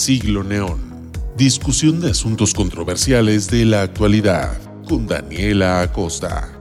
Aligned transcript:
Siglo 0.00 0.42
Neón. 0.42 0.80
Discusión 1.36 2.00
de 2.00 2.12
asuntos 2.12 2.54
controversiales 2.54 3.50
de 3.50 3.66
la 3.66 3.82
actualidad 3.82 4.58
con 4.88 5.06
Daniela 5.06 5.82
Acosta. 5.82 6.59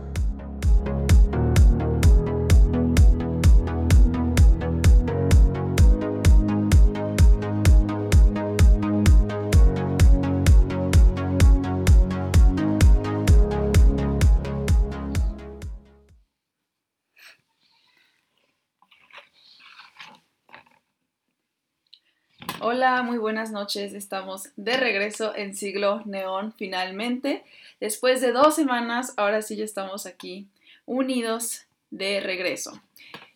Muy 23.03 23.17
buenas 23.17 23.51
noches. 23.51 23.93
Estamos 23.93 24.49
de 24.57 24.75
regreso 24.75 25.33
en 25.33 25.55
Siglo 25.55 26.01
Neón 26.05 26.53
finalmente. 26.57 27.43
Después 27.79 28.19
de 28.19 28.33
dos 28.33 28.55
semanas, 28.55 29.13
ahora 29.15 29.41
sí 29.41 29.55
ya 29.55 29.63
estamos 29.63 30.05
aquí 30.05 30.47
unidos 30.85 31.61
de 31.91 32.19
regreso. 32.19 32.81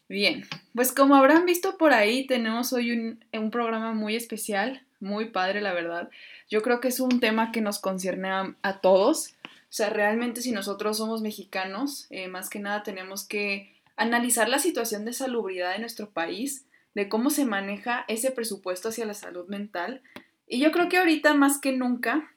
Bien, 0.10 0.46
pues 0.76 0.92
como 0.92 1.16
habrán 1.16 1.46
visto 1.46 1.78
por 1.78 1.94
ahí, 1.94 2.28
tenemos 2.28 2.74
hoy 2.74 2.92
un, 3.32 3.52
programa 3.52 3.94
muy 3.94 4.18
especial, 4.18 4.84
muy 5.00 5.26
padre, 5.26 5.62
la 5.62 5.74
verdad. 5.74 6.10
Yo 6.50 6.62
creo 6.62 6.82
que 6.82 6.90
es 6.90 7.00
un 7.00 7.22
tema 7.22 7.54
que 7.54 7.62
nos 7.62 7.80
concierne 7.80 8.30
a, 8.62 8.82
todos. 8.82 9.36
O 9.44 9.50
sea, 9.70 9.90
realmente 9.90 10.42
si 10.42 10.52
nosotros 10.52 10.98
somos 10.98 11.22
mexicanos, 11.22 12.08
eh, 12.10 12.28
más 12.28 12.50
que 12.50 12.60
nada 12.60 12.84
tenemos 12.84 13.26
que 13.26 13.74
analizar 13.96 14.50
la 14.50 14.60
situación 14.60 15.06
de 15.06 15.14
salubridad 15.14 15.72
de 15.72 15.80
nuestro 15.80 16.10
país 16.10 16.66
de 16.96 17.10
cómo 17.10 17.30
se 17.30 17.46
maneja 17.46 18.06
ese 18.08 18.32
presupuesto 18.32 18.90
hacia 18.90 19.06
la 19.06 19.14
salud 19.14 19.48
mental. 19.48 20.02
Y 20.48 20.60
yo 20.60 20.72
creo 20.72 20.90
que 20.90 20.98
ahorita 20.98 21.34
más 21.34 21.60
que 21.60 21.72
nunca, 21.72 22.32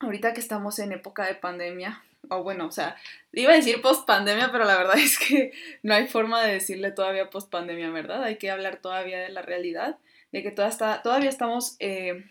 ahorita 0.00 0.34
que 0.34 0.40
estamos 0.40 0.78
en 0.78 0.92
época 0.92 1.26
de 1.26 1.34
pandemia, 1.34 2.02
o 2.30 2.42
bueno, 2.42 2.66
o 2.66 2.70
sea, 2.70 2.96
iba 3.32 3.52
a 3.52 3.56
decir 3.56 3.80
post 3.82 4.06
pandemia, 4.06 4.50
pero 4.50 4.64
la 4.64 4.76
verdad 4.76 4.96
es 4.98 5.18
que 5.18 5.52
no 5.82 5.94
hay 5.94 6.06
forma 6.06 6.42
de 6.42 6.54
decirle 6.54 6.90
todavía 6.90 7.30
post 7.30 7.50
pandemia, 7.50 7.90
¿verdad? 7.90 8.22
Hay 8.24 8.36
que 8.36 8.50
hablar 8.50 8.78
todavía 8.78 9.20
de 9.20 9.28
la 9.28 9.42
realidad, 9.42 9.98
de 10.32 10.42
que 10.42 10.50
todavía 10.50 11.28
estamos 11.28 11.76
eh, 11.78 12.24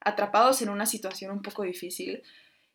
atrapados 0.00 0.62
en 0.62 0.68
una 0.68 0.86
situación 0.86 1.32
un 1.32 1.42
poco 1.42 1.64
difícil, 1.64 2.22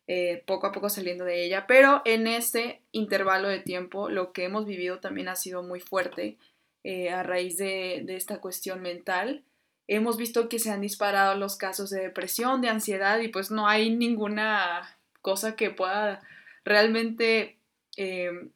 eh, 0.06 0.42
poco 0.46 0.66
a 0.66 0.72
poco 0.72 0.90
saliendo 0.90 1.24
de 1.24 1.44
ella, 1.46 1.66
pero 1.66 2.02
en 2.04 2.26
este 2.26 2.82
intervalo 2.92 3.48
de 3.48 3.60
tiempo 3.60 4.10
lo 4.10 4.32
que 4.32 4.44
hemos 4.44 4.66
vivido 4.66 5.00
también 5.00 5.28
ha 5.28 5.36
sido 5.36 5.62
muy 5.62 5.80
fuerte 5.80 6.36
eh, 6.84 7.10
a 7.10 7.22
raíz 7.22 7.56
de, 7.56 8.04
esta 8.08 8.40
cuestión 8.40 8.82
mental. 8.82 9.42
Hemos 9.88 10.18
visto 10.18 10.50
que 10.50 10.58
se 10.58 10.70
han 10.70 10.82
disparado 10.82 11.34
los 11.34 11.56
casos 11.56 11.88
de 11.88 12.02
depresión, 12.02 12.60
de 12.60 12.68
ansiedad 12.68 13.18
y 13.20 13.28
pues 13.28 13.50
no 13.50 13.66
hay 13.66 13.88
ninguna 13.94 14.98
cosa 15.22 15.56
que 15.56 15.70
pueda 15.70 16.22
realmente, 16.62 17.56
eh, 17.96 18.48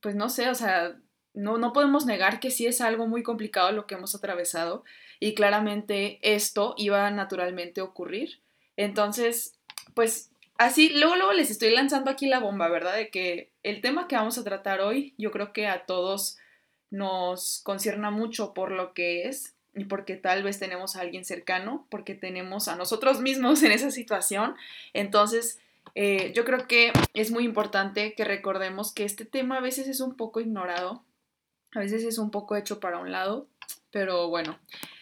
pues 0.00 0.14
no 0.14 0.28
sé, 0.28 0.50
o 0.50 0.54
sea, 0.54 0.96
no, 1.32 1.56
no 1.56 1.72
podemos 1.72 2.04
negar 2.04 2.38
que 2.38 2.50
sí 2.50 2.66
es 2.66 2.82
algo 2.82 3.06
muy 3.06 3.22
complicado 3.22 3.72
lo 3.72 3.86
que 3.86 3.94
hemos 3.94 4.14
atravesado 4.14 4.84
y 5.18 5.34
claramente 5.34 6.18
esto 6.22 6.74
iba 6.76 7.10
naturalmente 7.10 7.80
a 7.80 7.84
ocurrir. 7.84 8.40
Entonces, 8.76 9.58
pues 9.94 10.30
así, 10.58 10.90
luego, 10.90 11.16
luego 11.16 11.32
les 11.32 11.50
estoy 11.50 11.70
lanzando 11.70 12.10
aquí 12.10 12.26
la 12.26 12.40
bomba, 12.40 12.68
¿verdad? 12.68 12.94
De 12.94 13.08
que 13.08 13.50
el 13.62 13.80
tema 13.80 14.06
que 14.06 14.16
vamos 14.16 14.36
a 14.36 14.44
tratar 14.44 14.80
hoy, 14.80 15.14
yo 15.16 15.30
creo 15.30 15.54
que 15.54 15.66
a 15.66 15.86
todos 15.86 16.36
nos 16.90 17.60
concierna 17.64 18.10
mucho 18.10 18.54
por 18.54 18.70
lo 18.70 18.94
que 18.94 19.28
es 19.28 19.54
y 19.74 19.84
porque 19.84 20.16
tal 20.16 20.42
vez 20.42 20.58
tenemos 20.58 20.96
a 20.96 21.00
alguien 21.00 21.24
cercano, 21.24 21.86
porque 21.90 22.14
tenemos 22.14 22.68
a 22.68 22.76
nosotros 22.76 23.20
mismos 23.20 23.62
en 23.62 23.72
esa 23.72 23.90
situación. 23.90 24.56
Entonces, 24.92 25.60
eh, 25.94 26.32
yo 26.34 26.44
creo 26.44 26.66
que 26.66 26.92
es 27.14 27.30
muy 27.30 27.44
importante 27.44 28.14
que 28.14 28.24
recordemos 28.24 28.92
que 28.92 29.04
este 29.04 29.24
tema 29.24 29.58
a 29.58 29.60
veces 29.60 29.88
es 29.88 30.00
un 30.00 30.16
poco 30.16 30.40
ignorado, 30.40 31.02
a 31.74 31.80
veces 31.80 32.04
es 32.04 32.18
un 32.18 32.30
poco 32.30 32.56
hecho 32.56 32.80
para 32.80 32.98
un 32.98 33.12
lado, 33.12 33.46
pero 33.90 34.28
bueno. 34.28 34.58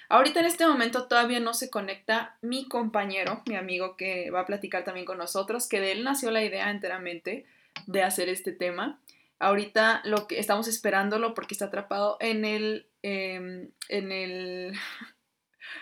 Ahorita 0.09 0.39
en 0.39 0.47
este 0.47 0.67
momento 0.67 1.09
todavía 1.09 1.41
no 1.41 1.53
se 1.53 1.69
conecta 1.69 2.37
mi 2.41 2.69
compañero, 2.69 3.43
mi 3.47 3.57
amigo 3.57 3.97
que 3.97 4.31
va 4.31 4.41
a 4.41 4.47
platicar 4.47 4.85
también 4.85 5.05
con 5.05 5.19
nosotros, 5.19 5.69
que 5.69 5.81
de 5.81 5.93
él 5.93 6.05
nació 6.05 6.31
la 6.31 6.45
idea 6.45 6.71
enteramente 6.71 7.45
de 7.87 8.03
hacer 8.05 8.29
este 8.29 8.53
tema. 8.53 9.01
Ahorita 9.39 10.01
lo 10.05 10.27
que 10.27 10.39
estamos 10.39 10.67
esperándolo 10.67 11.35
porque 11.35 11.55
está 11.55 11.67
atrapado 11.67 12.17
en 12.21 12.45
el. 12.45 12.89
Em, 13.03 13.71
en 13.89 14.13
el. 14.13 14.73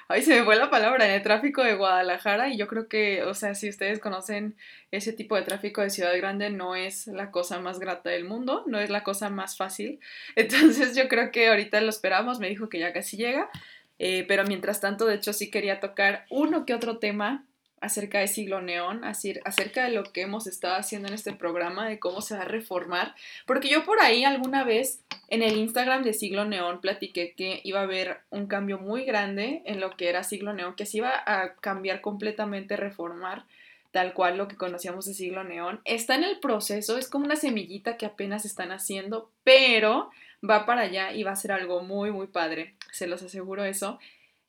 Ay, 0.09 0.23
se 0.23 0.39
me 0.39 0.45
fue 0.45 0.57
la 0.57 0.71
palabra, 0.71 1.05
en 1.07 1.13
el 1.13 1.23
tráfico 1.23 1.63
de 1.63 1.77
Guadalajara. 1.77 2.49
Y 2.49 2.57
yo 2.57 2.67
creo 2.67 2.89
que, 2.89 3.23
o 3.23 3.35
sea, 3.35 3.55
si 3.55 3.69
ustedes 3.69 4.01
conocen 4.01 4.57
ese 4.91 5.13
tipo 5.13 5.37
de 5.37 5.43
tráfico 5.43 5.83
de 5.83 5.91
Ciudad 5.91 6.17
Grande, 6.17 6.51
no 6.51 6.75
es 6.75 7.07
la 7.07 7.31
cosa 7.31 7.61
más 7.61 7.79
grata 7.79 8.11
del 8.11 8.25
mundo, 8.25 8.65
no 8.67 8.81
es 8.81 8.91
la 8.91 9.05
cosa 9.05 9.31
más 9.31 9.57
fácil. 9.57 10.01
Entonces, 10.37 10.97
yo 10.97 11.09
creo 11.09 11.31
que 11.31 11.49
ahorita 11.49 11.81
lo 11.81 11.91
esperamos. 11.91 12.41
Me 12.41 12.49
dijo 12.49 12.69
que 12.69 12.81
ya 12.81 12.93
casi 12.93 13.17
llega. 13.17 13.51
Eh, 13.99 14.25
pero 14.27 14.45
mientras 14.45 14.81
tanto, 14.81 15.07
de 15.07 15.15
hecho, 15.15 15.33
sí 15.33 15.51
quería 15.51 15.81
tocar 15.81 16.27
uno 16.29 16.67
que 16.67 16.75
otro 16.75 16.99
tema 16.99 17.47
acerca 17.85 18.19
de 18.19 18.29
Siglo 18.29 18.61
Neón, 18.63 19.05
acerca 19.05 19.85
de 19.85 19.91
lo 19.91 20.05
que 20.05 20.23
hemos 20.23 20.47
estado 20.47 20.77
haciendo 20.77 21.09
en 21.09 21.15
este 21.15 21.33
programa, 21.33 21.89
de 21.89 21.99
cómo 21.99 22.23
se 22.23 22.35
va 22.35 22.43
a 22.43 22.47
reformar, 22.47 23.15
porque 23.47 23.69
yo 23.69 23.85
por 23.85 24.01
ahí 24.01 24.25
alguna 24.25 24.65
vez 24.65 25.01
en 25.29 25.43
el 25.43 25.57
Instagram 25.57 26.03
de 26.03 26.15
Siglo 26.15 26.45
Neón 26.45 26.81
platiqué 26.81 27.35
que 27.35 27.61
iba 27.63 27.81
a 27.81 27.85
haber 27.85 28.21
un 28.31 28.47
cambio 28.47 28.79
muy 28.79 29.05
grande 29.05 29.63
en 29.67 29.81
lo 29.81 29.91
que 29.97 30.09
era 30.09 30.25
Siglo 30.25 30.55
Neón, 30.55 30.75
que 30.75 30.87
se 30.87 30.99
iba 30.99 31.13
a 31.27 31.55
cambiar 31.57 32.01
completamente, 32.01 32.77
reformar 32.77 33.45
tal 33.91 34.13
cual 34.13 34.37
lo 34.37 34.49
que 34.49 34.57
conocíamos 34.57 35.05
de 35.07 35.15
Siglo 35.15 35.45
Neón. 35.45 35.81
Está 35.85 36.17
en 36.17 36.25
el 36.25 36.41
proceso, 36.41 36.99
es 36.99 37.09
como 37.09 37.27
una 37.27 37.37
semillita 37.37 37.97
que 37.97 38.07
apenas 38.07 38.45
están 38.45 38.73
haciendo, 38.73 39.31
pero 39.45 40.11
va 40.49 40.67
para 40.67 40.83
allá 40.83 41.13
y 41.13 41.23
va 41.23 41.31
a 41.31 41.37
ser 41.37 41.53
algo 41.53 41.83
muy, 41.83 42.11
muy 42.11 42.27
padre, 42.27 42.75
se 42.91 43.07
los 43.07 43.23
aseguro 43.23 43.65
eso, 43.65 44.01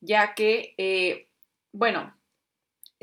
ya 0.01 0.33
que, 0.33 0.73
eh, 0.77 1.27
bueno, 1.73 2.15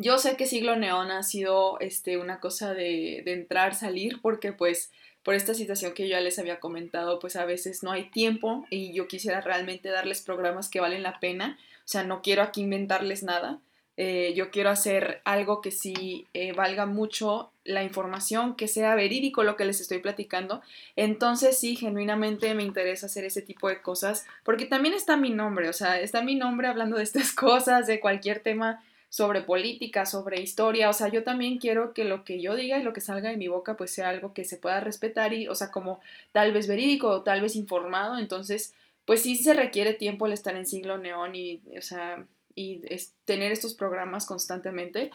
yo 0.03 0.19
sé 0.19 0.37
que 0.37 0.47
Siglo 0.47 0.77
Neón 0.77 1.11
ha 1.11 1.23
sido 1.23 1.79
este, 1.81 2.19
una 2.19 2.41
cosa 2.41 2.75
de, 2.75 3.23
entrar, 3.27 3.75
salir, 3.75 4.21
porque 4.21 4.53
pues 4.53 4.91
por 5.23 5.35
esta 5.35 5.55
situación 5.55 5.95
que 5.95 6.03
yo 6.03 6.11
ya 6.11 6.21
les 6.21 6.39
había 6.39 6.59
comentado, 6.59 7.21
pues 7.21 7.37
a 7.37 7.45
veces 7.45 7.83
no 7.83 7.93
hay 7.93 8.11
tiempo 8.11 8.67
y 8.71 8.93
yo 8.93 9.07
quisiera 9.07 9.41
realmente 9.41 9.89
darles 9.89 10.21
programas 10.21 10.69
que 10.69 10.81
valen 10.81 11.05
la 11.05 11.21
pena. 11.21 11.59
O 11.79 11.89
sea, 11.89 12.03
no 12.03 12.23
quiero 12.23 12.43
aquí 12.43 12.63
inventarles 12.63 13.23
nada. 13.23 13.61
Eh, 13.97 14.33
yo 14.35 14.51
quiero 14.51 14.71
hacer 14.71 15.21
algo 15.25 15.61
que 15.61 15.71
sí 15.71 16.27
eh, 16.35 16.53
valga 16.53 16.87
mucho 16.87 17.53
la 17.65 17.85
información, 17.85 18.57
que 18.57 18.67
sea 18.67 18.95
verídico 18.97 19.45
lo 19.45 19.55
que 19.55 19.65
les 19.65 19.81
estoy 19.81 19.99
platicando. 19.99 20.63
Entonces 20.97 21.61
sí, 21.61 21.77
genuinamente 21.77 22.55
me 22.55 22.65
interesa 22.65 23.07
hacer 23.07 23.25
ese 23.25 23.43
tipo 23.43 23.69
de 23.69 23.81
cosas, 23.81 24.27
porque 24.43 24.67
también 24.67 24.95
está 24.95 25.17
mi 25.17 25.31
nombre, 25.31 25.69
o 25.69 25.73
sea, 25.73 26.01
está 26.01 26.23
mi 26.23 26.35
nombre 26.35 26.67
hablando 26.67 26.97
de 26.97 27.05
estas 27.05 27.33
cosas, 27.35 27.87
de 27.87 28.01
cualquier 28.01 28.41
tema 28.41 28.83
sobre 29.13 29.43
política, 29.43 30.07
sobre 30.07 30.41
historia, 30.41 30.89
o 30.89 30.95
sea, 30.95 31.09
yo 31.09 31.23
también 31.23 31.59
quiero 31.59 31.93
que 31.93 32.05
lo 32.05 32.25
que 32.25 32.41
yo 32.41 32.57
diga 32.57 32.79
y 32.79 32.83
lo 32.83 32.95
que 32.95 33.03
salga 33.03 33.29
de 33.29 33.37
mi 33.37 33.47
boca 33.47 33.77
pues 33.77 33.91
sea 33.91 34.09
algo 34.09 34.33
que 34.33 34.47
se 34.47 34.57
pueda 34.57 34.81
respetar 34.81 35.35
y, 35.35 35.49
o 35.49 35.55
sea, 35.55 35.71
como 35.71 36.01
tal 36.33 36.55
vez 36.55 36.67
verídico 36.67 37.09
o 37.09 37.23
tal 37.23 37.43
vez 37.43 37.55
informado, 37.55 38.19
entonces, 38.19 38.75
pues 39.05 39.23
sí 39.23 39.37
se 39.37 39.53
requiere 39.53 39.93
tiempo 39.93 40.25
el 40.25 40.33
estar 40.33 40.57
en 40.57 40.65
siglo 40.65 40.97
neón 40.97 41.35
y, 41.35 41.61
o 41.77 41.83
sea, 41.83 42.25
y 42.55 42.81
tener 43.27 43.53
estos 43.53 43.75
programas 43.75 44.25
constantemente 44.25 45.11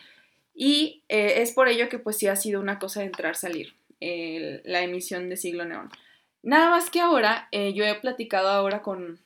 y 0.53 1.01
eh, 1.09 1.41
es 1.41 1.53
por 1.53 1.67
ello 1.67 1.89
que 1.89 1.97
pues 1.97 2.17
sí 2.17 2.27
ha 2.27 2.35
sido 2.35 2.61
una 2.61 2.77
cosa 2.77 2.99
de 2.99 3.07
entrar, 3.07 3.35
salir, 3.35 3.73
la 3.99 4.83
emisión 4.83 5.27
de 5.27 5.37
siglo 5.37 5.65
neón. 5.65 5.89
Nada 6.43 6.69
más 6.69 6.91
que 6.91 6.99
ahora, 6.99 7.47
eh, 7.51 7.73
yo 7.73 7.83
he 7.83 7.95
platicado 7.95 8.49
ahora 8.49 8.83
con, 8.83 9.19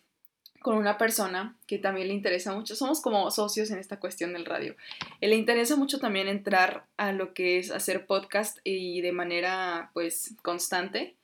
con 0.61 0.77
una 0.77 0.97
persona 0.97 1.55
que 1.67 1.77
también 1.77 2.07
le 2.07 2.13
interesa 2.13 2.53
mucho, 2.53 2.75
somos 2.75 3.01
como 3.01 3.29
socios 3.31 3.71
en 3.71 3.79
esta 3.79 3.99
cuestión 3.99 4.33
del 4.33 4.45
radio, 4.45 4.75
eh, 5.19 5.27
le 5.27 5.35
interesa 5.35 5.75
mucho 5.75 5.99
también 5.99 6.27
entrar 6.27 6.85
a 6.97 7.11
lo 7.11 7.33
que 7.33 7.59
es 7.59 7.71
hacer 7.71 8.05
podcast 8.05 8.59
y 8.63 9.01
de 9.01 9.11
manera 9.11 9.91
pues 9.93 10.35
constante, 10.41 11.15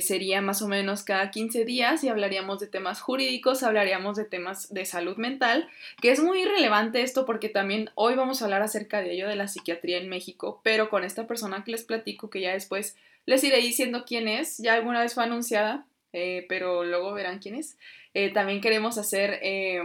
sería 0.00 0.42
más 0.42 0.60
o 0.60 0.68
menos 0.68 1.02
cada 1.02 1.30
15 1.30 1.64
días 1.64 2.04
y 2.04 2.08
hablaríamos 2.08 2.60
de 2.60 2.66
temas 2.66 3.00
jurídicos, 3.00 3.62
hablaríamos 3.62 4.16
de 4.16 4.24
temas 4.24 4.72
de 4.72 4.84
salud 4.84 5.16
mental, 5.16 5.68
que 6.00 6.10
es 6.10 6.22
muy 6.22 6.44
relevante 6.44 7.02
esto 7.02 7.24
porque 7.24 7.48
también 7.48 7.90
hoy 7.94 8.14
vamos 8.14 8.42
a 8.42 8.44
hablar 8.44 8.62
acerca 8.62 9.00
de 9.00 9.12
ello 9.12 9.28
de 9.28 9.36
la 9.36 9.48
psiquiatría 9.48 9.98
en 9.98 10.08
México, 10.08 10.60
pero 10.62 10.90
con 10.90 11.04
esta 11.04 11.26
persona 11.26 11.64
que 11.64 11.72
les 11.72 11.84
platico 11.84 12.28
que 12.28 12.42
ya 12.42 12.52
después 12.52 12.96
les 13.24 13.42
iré 13.44 13.58
diciendo 13.58 14.04
quién 14.06 14.28
es, 14.28 14.58
ya 14.58 14.74
alguna 14.74 15.00
vez 15.00 15.14
fue 15.14 15.24
anunciada, 15.24 15.86
eh, 16.12 16.44
pero 16.48 16.84
luego 16.84 17.12
verán 17.14 17.38
quién 17.38 17.54
es. 17.54 17.78
Eh, 18.14 18.32
también 18.32 18.60
queremos 18.60 18.98
hacer 18.98 19.38
eh, 19.42 19.82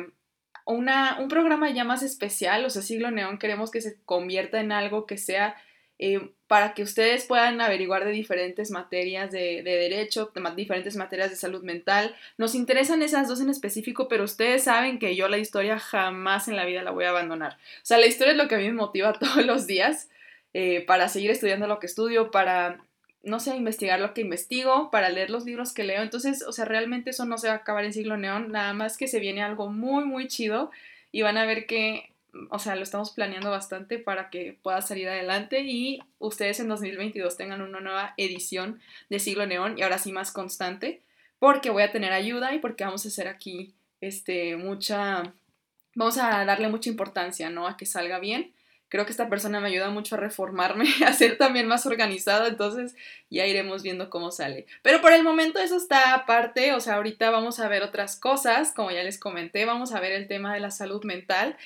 una, 0.65 1.17
un 1.19 1.29
programa 1.29 1.69
ya 1.71 1.83
más 1.83 2.03
especial, 2.03 2.65
o 2.65 2.69
sea, 2.69 2.81
Siglo 2.81 3.11
Neón 3.11 3.37
queremos 3.37 3.71
que 3.71 3.81
se 3.81 4.01
convierta 4.03 4.59
en 4.59 4.71
algo 4.71 5.05
que 5.05 5.17
sea 5.17 5.55
eh, 5.99 6.31
para 6.47 6.73
que 6.73 6.83
ustedes 6.83 7.25
puedan 7.25 7.59
averiguar 7.59 8.05
de 8.05 8.11
diferentes 8.11 8.69
materias 8.69 9.31
de, 9.31 9.63
de 9.63 9.77
derecho, 9.77 10.31
de 10.33 10.55
diferentes 10.55 10.95
materias 10.95 11.29
de 11.29 11.35
salud 11.35 11.63
mental. 11.63 12.15
Nos 12.37 12.53
interesan 12.53 13.01
esas 13.01 13.27
dos 13.27 13.41
en 13.41 13.49
específico, 13.49 14.07
pero 14.07 14.25
ustedes 14.25 14.63
saben 14.63 14.99
que 14.99 15.15
yo 15.15 15.27
la 15.27 15.39
historia 15.39 15.79
jamás 15.79 16.47
en 16.47 16.55
la 16.55 16.65
vida 16.65 16.83
la 16.83 16.91
voy 16.91 17.05
a 17.05 17.09
abandonar. 17.09 17.53
O 17.53 17.85
sea, 17.85 17.97
la 17.97 18.05
historia 18.05 18.31
es 18.31 18.37
lo 18.37 18.47
que 18.47 18.55
a 18.55 18.59
mí 18.59 18.65
me 18.65 18.73
motiva 18.73 19.13
todos 19.19 19.45
los 19.45 19.67
días 19.67 20.09
para 20.87 21.07
seguir 21.07 21.29
estudiando 21.29 21.67
lo 21.67 21.77
que 21.77 21.85
estudio, 21.85 22.31
para, 22.31 22.79
no 23.27 23.39
sé, 23.39 23.55
investigar 23.55 23.99
lo 23.99 24.13
que 24.13 24.21
investigo, 24.21 24.89
para 24.89 25.09
leer 25.09 25.29
los 25.29 25.45
libros 25.45 25.73
que 25.73 25.83
leo. 25.83 26.01
Entonces, 26.01 26.43
o 26.43 26.51
sea, 26.51 26.65
realmente 26.65 27.11
eso 27.11 27.25
no 27.25 27.37
se 27.37 27.47
va 27.47 27.53
a 27.53 27.57
acabar 27.57 27.85
en 27.85 27.93
siglo 27.93 28.17
neón, 28.17 28.51
nada 28.51 28.73
más 28.73 28.97
que 28.97 29.07
se 29.07 29.19
viene 29.19 29.43
algo 29.43 29.69
muy, 29.69 30.05
muy 30.05 30.27
chido 30.27 30.71
y 31.11 31.21
van 31.21 31.37
a 31.37 31.45
ver 31.45 31.65
que 31.65 32.11
o 32.49 32.59
sea, 32.59 32.75
lo 32.75 32.83
estamos 32.83 33.11
planeando 33.11 33.49
bastante 33.49 33.99
para 33.99 34.29
que 34.29 34.57
pueda 34.61 34.81
salir 34.81 35.07
adelante 35.07 35.61
y 35.61 35.99
ustedes 36.19 36.59
en 36.59 36.67
2022 36.67 37.37
tengan 37.37 37.61
una 37.61 37.79
nueva 37.79 38.13
edición 38.17 38.79
de 39.09 39.19
Siglo 39.19 39.45
Neón 39.45 39.77
y 39.77 39.83
ahora 39.83 39.97
sí 39.97 40.11
más 40.11 40.31
constante, 40.31 41.01
porque 41.39 41.69
voy 41.69 41.83
a 41.83 41.91
tener 41.91 42.13
ayuda 42.13 42.53
y 42.53 42.59
porque 42.59 42.83
vamos 42.83 43.05
a 43.05 43.09
hacer 43.09 43.27
aquí 43.27 43.73
este 44.01 44.55
mucha 44.55 45.33
vamos 45.95 46.17
a 46.17 46.45
darle 46.45 46.69
mucha 46.69 46.89
importancia, 46.89 47.49
¿no? 47.49 47.67
A 47.67 47.77
que 47.77 47.85
salga 47.85 48.19
bien. 48.19 48.53
Creo 48.89 49.05
que 49.05 49.11
esta 49.11 49.29
persona 49.29 49.59
me 49.59 49.67
ayuda 49.67 49.89
mucho 49.89 50.15
a 50.15 50.19
reformarme, 50.19 50.85
a 51.05 51.13
ser 51.13 51.37
también 51.37 51.67
más 51.67 51.85
organizado, 51.85 52.47
entonces 52.47 52.95
ya 53.29 53.45
iremos 53.45 53.83
viendo 53.83 54.09
cómo 54.09 54.31
sale. 54.31 54.65
Pero 54.81 55.01
por 55.01 55.13
el 55.13 55.23
momento 55.23 55.59
eso 55.59 55.77
está 55.77 56.13
aparte, 56.13 56.73
o 56.73 56.79
sea, 56.79 56.95
ahorita 56.95 57.29
vamos 57.29 57.59
a 57.59 57.67
ver 57.67 57.83
otras 57.83 58.15
cosas, 58.15 58.71
como 58.73 58.91
ya 58.91 59.03
les 59.03 59.19
comenté, 59.19 59.65
vamos 59.65 59.93
a 59.93 59.99
ver 59.99 60.11
el 60.11 60.27
tema 60.27 60.53
de 60.53 60.59
la 60.59 60.71
salud 60.71 61.03
mental 61.03 61.57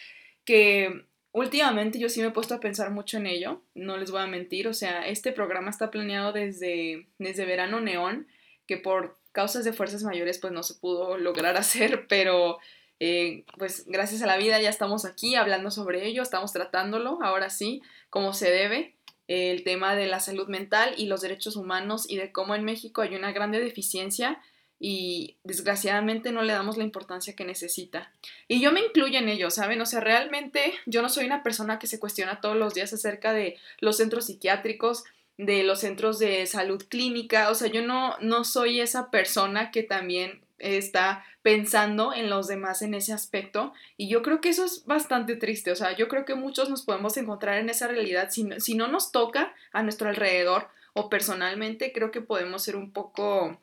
que 0.46 1.06
últimamente 1.32 2.00
yo 2.00 2.10
sí 2.10 2.22
me 2.22 2.28
he 2.28 2.32
puesto 2.32 2.54
a 2.54 2.60
pensar 2.60 2.92
mucho 2.92 3.18
en 3.18 3.28
ello, 3.28 3.62
no 3.74 3.98
les 3.98 4.12
voy 4.12 4.22
a 4.22 4.28
mentir, 4.28 4.68
o 4.68 4.74
sea, 4.74 5.08
este 5.08 5.32
programa 5.32 5.70
está 5.70 5.92
planeado 5.92 6.34
desde, 6.34 7.08
desde 7.20 7.46
verano 7.46 7.80
neón, 7.80 8.28
que 8.66 8.78
por 8.78 9.18
causas 9.32 9.64
de 9.64 9.74
fuerzas 9.74 10.04
mayores 10.04 10.40
pues 10.40 10.52
no 10.52 10.64
se 10.64 10.76
pudo 10.76 11.18
lograr 11.18 11.58
hacer, 11.58 12.08
pero 12.08 12.60
eh, 13.04 13.46
pues 13.58 13.86
gracias 13.88 14.22
a 14.22 14.28
la 14.28 14.38
vida 14.38 14.62
ya 14.62 14.70
estamos 14.70 15.06
aquí 15.06 15.34
hablando 15.34 15.72
sobre 15.72 16.06
ello, 16.06 16.22
estamos 16.22 16.54
tratándolo, 16.54 17.18
ahora 17.24 17.50
sí, 17.50 17.82
como 18.12 18.32
se 18.32 18.52
debe, 18.52 18.94
el 19.28 19.64
tema 19.64 19.96
de 19.96 20.06
la 20.06 20.20
salud 20.20 20.48
mental 20.48 20.94
y 20.98 21.08
los 21.08 21.22
derechos 21.22 21.56
humanos 21.56 22.08
y 22.08 22.18
de 22.18 22.32
cómo 22.32 22.54
en 22.54 22.64
México 22.64 23.02
hay 23.02 23.16
una 23.16 23.32
grande 23.32 23.60
deficiencia 23.60 24.40
y 24.80 25.38
desgraciadamente 25.44 26.32
no 26.32 26.44
le 26.44 26.54
damos 26.54 26.78
la 26.78 26.84
importancia 26.84 27.36
que 27.36 27.44
necesita. 27.44 28.14
Y 28.48 28.62
yo 28.62 28.72
me 28.72 28.82
incluyo 28.82 29.18
en 29.18 29.30
ello, 29.30 29.50
¿saben? 29.50 29.82
O 29.82 29.88
sea, 29.88 30.00
realmente 30.00 30.76
yo 30.86 31.02
no 31.02 31.10
soy 31.10 31.26
una 31.26 31.42
persona 31.42 31.80
que 31.80 31.88
se 31.88 32.00
cuestiona 32.00 32.40
todos 32.40 32.56
los 32.56 32.76
días 32.76 32.94
acerca 32.94 33.34
de 33.34 33.58
los 33.80 33.98
centros 33.98 34.28
psiquiátricos, 34.28 35.06
de 35.40 35.64
los 35.64 35.80
centros 35.80 36.20
de 36.20 36.46
salud 36.46 36.86
clínica, 36.88 37.50
o 37.50 37.56
sea, 37.56 37.68
yo 37.68 37.82
no, 37.82 38.16
no 38.20 38.44
soy 38.44 38.80
esa 38.80 39.10
persona 39.10 39.72
que 39.72 39.82
también 39.82 40.42
está 40.62 41.26
pensando 41.42 42.14
en 42.14 42.30
los 42.30 42.48
demás 42.48 42.82
en 42.82 42.94
ese 42.94 43.14
aspecto 43.14 43.74
y 43.98 44.08
yo 44.08 44.22
creo 44.22 44.42
que 44.42 44.50
eso 44.50 44.64
es 44.64 44.86
bastante 44.86 45.36
triste, 45.36 45.72
o 45.72 45.76
sea, 45.76 45.96
yo 45.96 46.08
creo 46.08 46.26
que 46.26 46.36
muchos 46.36 46.70
nos 46.70 46.84
podemos 46.84 47.18
encontrar 47.18 47.58
en 47.58 47.70
esa 47.70 47.88
realidad, 47.88 48.30
si, 48.30 48.48
si 48.60 48.76
no 48.76 48.88
nos 48.88 49.12
toca 49.12 49.54
a 49.74 49.84
nuestro 49.84 50.10
alrededor 50.10 50.70
o 50.94 51.10
personalmente, 51.10 51.92
creo 51.92 52.12
que 52.12 52.22
podemos 52.22 52.64
ser 52.64 52.76
un 52.76 52.92
poco 52.92 53.60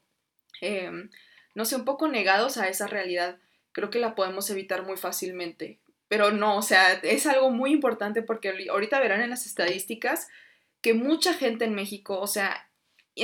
Em, 0.60 1.10
no 1.54 1.64
sé, 1.64 1.76
un 1.76 1.84
poco 1.84 2.08
negados 2.08 2.56
a 2.56 2.68
esa 2.68 2.86
realidad, 2.86 3.38
creo 3.72 3.90
que 3.90 3.98
la 3.98 4.14
podemos 4.14 4.50
evitar 4.50 4.84
muy 4.84 4.96
fácilmente. 4.96 5.78
Pero 6.08 6.30
no, 6.30 6.56
o 6.56 6.62
sea, 6.62 6.92
es 6.94 7.26
algo 7.26 7.50
muy 7.50 7.72
importante 7.72 8.22
porque 8.22 8.66
ahorita 8.70 9.00
verán 9.00 9.20
en 9.20 9.30
las 9.30 9.46
estadísticas 9.46 10.28
que 10.80 10.94
mucha 10.94 11.34
gente 11.34 11.64
en 11.64 11.74
México, 11.74 12.18
o 12.20 12.26
sea, 12.26 12.67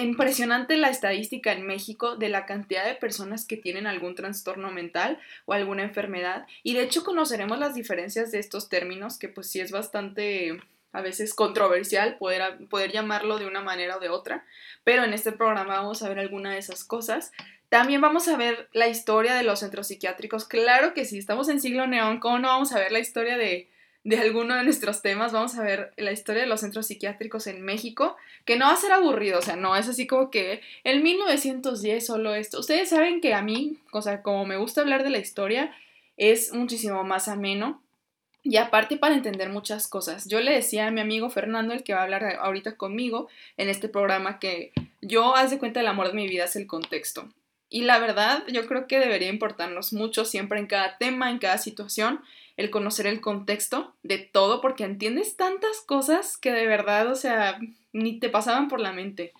impresionante 0.02 0.76
la 0.76 0.88
estadística 0.88 1.52
en 1.52 1.66
México 1.66 2.16
de 2.16 2.28
la 2.28 2.46
cantidad 2.46 2.84
de 2.84 2.94
personas 2.94 3.46
que 3.46 3.56
tienen 3.56 3.86
algún 3.86 4.14
trastorno 4.14 4.70
mental 4.70 5.18
o 5.46 5.52
alguna 5.52 5.82
enfermedad. 5.82 6.46
Y 6.62 6.74
de 6.74 6.82
hecho 6.82 7.04
conoceremos 7.04 7.58
las 7.58 7.74
diferencias 7.74 8.32
de 8.32 8.38
estos 8.38 8.68
términos, 8.68 9.18
que 9.18 9.28
pues 9.28 9.50
sí 9.50 9.60
es 9.60 9.70
bastante 9.70 10.60
a 10.92 11.02
veces 11.02 11.34
controversial 11.34 12.16
poder, 12.18 12.68
poder 12.70 12.92
llamarlo 12.92 13.38
de 13.38 13.46
una 13.46 13.60
manera 13.60 13.96
o 13.96 14.00
de 14.00 14.08
otra, 14.08 14.44
pero 14.84 15.02
en 15.02 15.12
este 15.12 15.32
programa 15.32 15.74
vamos 15.74 16.02
a 16.02 16.08
ver 16.08 16.20
alguna 16.20 16.52
de 16.52 16.58
esas 16.58 16.84
cosas. 16.84 17.32
También 17.68 18.00
vamos 18.00 18.28
a 18.28 18.36
ver 18.36 18.68
la 18.72 18.86
historia 18.86 19.34
de 19.34 19.42
los 19.42 19.58
centros 19.58 19.88
psiquiátricos. 19.88 20.44
Claro 20.44 20.94
que 20.94 21.04
sí, 21.04 21.18
estamos 21.18 21.48
en 21.48 21.60
siglo 21.60 21.88
neón, 21.88 22.20
¿cómo 22.20 22.38
no 22.38 22.48
vamos 22.48 22.72
a 22.72 22.78
ver 22.78 22.92
la 22.92 23.00
historia 23.00 23.36
de, 23.36 23.68
de 24.04 24.18
alguno 24.18 24.54
de 24.54 24.64
nuestros 24.64 25.02
temas? 25.02 25.32
Vamos 25.32 25.56
a 25.56 25.62
ver 25.62 25.92
la 25.96 26.12
historia 26.12 26.42
de 26.42 26.48
los 26.48 26.60
centros 26.60 26.86
psiquiátricos 26.86 27.46
en 27.46 27.62
México, 27.62 28.16
que 28.44 28.56
no 28.56 28.66
va 28.66 28.72
a 28.72 28.76
ser 28.76 28.92
aburrido, 28.92 29.38
o 29.38 29.42
sea, 29.42 29.56
no 29.56 29.74
es 29.74 29.88
así 29.88 30.06
como 30.06 30.30
que 30.30 30.60
el 30.84 31.02
1910 31.02 32.06
solo 32.06 32.34
esto. 32.34 32.60
Ustedes 32.60 32.90
saben 32.90 33.20
que 33.20 33.34
a 33.34 33.42
mí, 33.42 33.78
o 33.92 34.02
sea, 34.02 34.22
como 34.22 34.44
me 34.44 34.56
gusta 34.56 34.82
hablar 34.82 35.02
de 35.02 35.10
la 35.10 35.18
historia, 35.18 35.74
es 36.16 36.52
muchísimo 36.52 37.02
más 37.02 37.28
ameno 37.28 37.82
y 38.42 38.58
aparte 38.58 38.98
para 38.98 39.14
entender 39.14 39.48
muchas 39.48 39.88
cosas. 39.88 40.28
Yo 40.28 40.38
le 40.40 40.52
decía 40.52 40.86
a 40.86 40.90
mi 40.90 41.00
amigo 41.00 41.30
Fernando, 41.30 41.72
el 41.72 41.82
que 41.82 41.94
va 41.94 42.00
a 42.00 42.04
hablar 42.04 42.24
ahorita 42.40 42.76
conmigo 42.76 43.28
en 43.56 43.70
este 43.70 43.88
programa, 43.88 44.38
que 44.38 44.72
yo, 45.00 45.34
haz 45.34 45.50
de 45.50 45.58
cuenta, 45.58 45.80
el 45.80 45.86
amor 45.86 46.08
de 46.08 46.14
mi 46.14 46.28
vida 46.28 46.44
es 46.44 46.54
el 46.54 46.66
contexto. 46.66 47.28
Y 47.70 47.82
la 47.82 47.98
verdad, 47.98 48.44
yo 48.48 48.66
creo 48.66 48.86
que 48.86 49.00
debería 49.00 49.30
importarnos 49.30 49.94
mucho 49.94 50.26
siempre 50.26 50.60
en 50.60 50.66
cada 50.66 50.98
tema, 50.98 51.30
en 51.30 51.38
cada 51.38 51.56
situación, 51.56 52.20
el 52.56 52.70
conocer 52.70 53.06
el 53.06 53.20
contexto 53.20 53.94
de 54.02 54.18
todo, 54.18 54.60
porque 54.60 54.84
entiendes 54.84 55.36
tantas 55.36 55.80
cosas 55.80 56.36
que 56.36 56.52
de 56.52 56.66
verdad, 56.66 57.10
o 57.10 57.14
sea, 57.14 57.58
ni 57.92 58.18
te 58.18 58.28
pasaban 58.28 58.68
por 58.68 58.80
la 58.80 58.92
mente. 58.92 59.32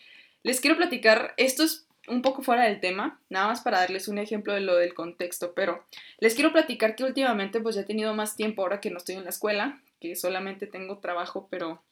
Les 0.42 0.60
quiero 0.60 0.76
platicar, 0.76 1.34
esto 1.36 1.62
es 1.62 1.86
un 2.08 2.22
poco 2.22 2.42
fuera 2.42 2.64
del 2.64 2.80
tema, 2.80 3.20
nada 3.28 3.46
más 3.48 3.62
para 3.62 3.78
darles 3.78 4.08
un 4.08 4.18
ejemplo 4.18 4.52
de 4.52 4.60
lo 4.60 4.76
del 4.76 4.94
contexto, 4.94 5.54
pero 5.54 5.84
les 6.18 6.34
quiero 6.34 6.52
platicar 6.52 6.96
que 6.96 7.04
últimamente 7.04 7.60
pues 7.60 7.76
ya 7.76 7.82
he 7.82 7.86
tenido 7.86 8.14
más 8.14 8.36
tiempo 8.36 8.62
ahora 8.62 8.80
que 8.80 8.90
no 8.90 8.98
estoy 8.98 9.14
en 9.14 9.24
la 9.24 9.30
escuela, 9.30 9.80
que 10.00 10.16
solamente 10.16 10.66
tengo 10.66 10.98
trabajo, 10.98 11.48
pero, 11.50 11.82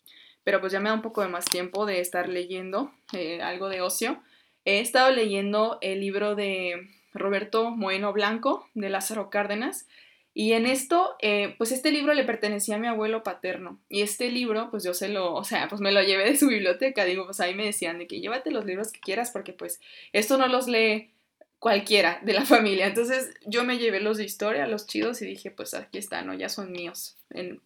pero 0.44 0.60
pues 0.60 0.72
ya 0.72 0.80
me 0.80 0.90
da 0.90 0.94
un 0.94 1.02
poco 1.02 1.22
de 1.22 1.28
más 1.28 1.46
tiempo 1.46 1.86
de 1.86 2.00
estar 2.00 2.28
leyendo 2.28 2.92
eh, 3.12 3.40
algo 3.40 3.68
de 3.68 3.80
ocio. 3.80 4.20
He 4.64 4.80
estado 4.80 5.10
leyendo 5.10 5.78
el 5.80 6.00
libro 6.00 6.34
de 6.34 6.88
Roberto 7.14 7.70
Moeno 7.70 8.12
Blanco, 8.12 8.68
de 8.74 8.90
Lázaro 8.90 9.30
Cárdenas, 9.30 9.88
y 10.34 10.52
en 10.54 10.66
esto, 10.66 11.14
eh, 11.20 11.54
pues 11.58 11.72
este 11.72 11.92
libro 11.92 12.14
le 12.14 12.24
pertenecía 12.24 12.76
a 12.76 12.78
mi 12.78 12.86
abuelo 12.86 13.22
paterno. 13.22 13.78
Y 13.90 14.00
este 14.00 14.30
libro, 14.30 14.70
pues 14.70 14.82
yo 14.82 14.94
se 14.94 15.08
lo, 15.08 15.34
o 15.34 15.44
sea, 15.44 15.68
pues 15.68 15.80
me 15.80 15.92
lo 15.92 16.02
llevé 16.02 16.24
de 16.24 16.36
su 16.36 16.48
biblioteca. 16.48 17.04
Digo, 17.04 17.26
pues 17.26 17.40
ahí 17.40 17.54
me 17.54 17.66
decían 17.66 17.98
de 17.98 18.06
que 18.06 18.20
llévate 18.20 18.50
los 18.50 18.64
libros 18.64 18.92
que 18.92 19.00
quieras 19.00 19.30
porque 19.30 19.52
pues 19.52 19.80
esto 20.12 20.38
no 20.38 20.48
los 20.48 20.68
lee 20.68 21.10
cualquiera 21.58 22.18
de 22.22 22.32
la 22.32 22.44
familia. 22.46 22.86
Entonces 22.86 23.34
yo 23.44 23.62
me 23.64 23.78
llevé 23.78 24.00
los 24.00 24.16
de 24.16 24.24
historia, 24.24 24.66
los 24.66 24.86
chidos 24.86 25.20
y 25.20 25.26
dije, 25.26 25.50
pues 25.50 25.74
aquí 25.74 25.98
están, 25.98 26.26
¿no? 26.26 26.34
Ya 26.34 26.48
son 26.48 26.72
míos 26.72 27.16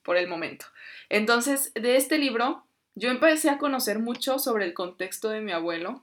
por 0.03 0.17
el 0.17 0.27
momento. 0.27 0.67
Entonces, 1.09 1.73
de 1.75 1.97
este 1.97 2.19
libro, 2.19 2.65
yo 2.97 3.11
empecé 3.11 3.49
a 3.49 3.59
conocer 3.59 4.01
mucho 4.01 4.41
sobre 4.41 4.65
el 4.65 4.75
contexto 4.75 5.29
de 5.29 5.41
mi 5.41 5.53
abuelo, 5.53 6.03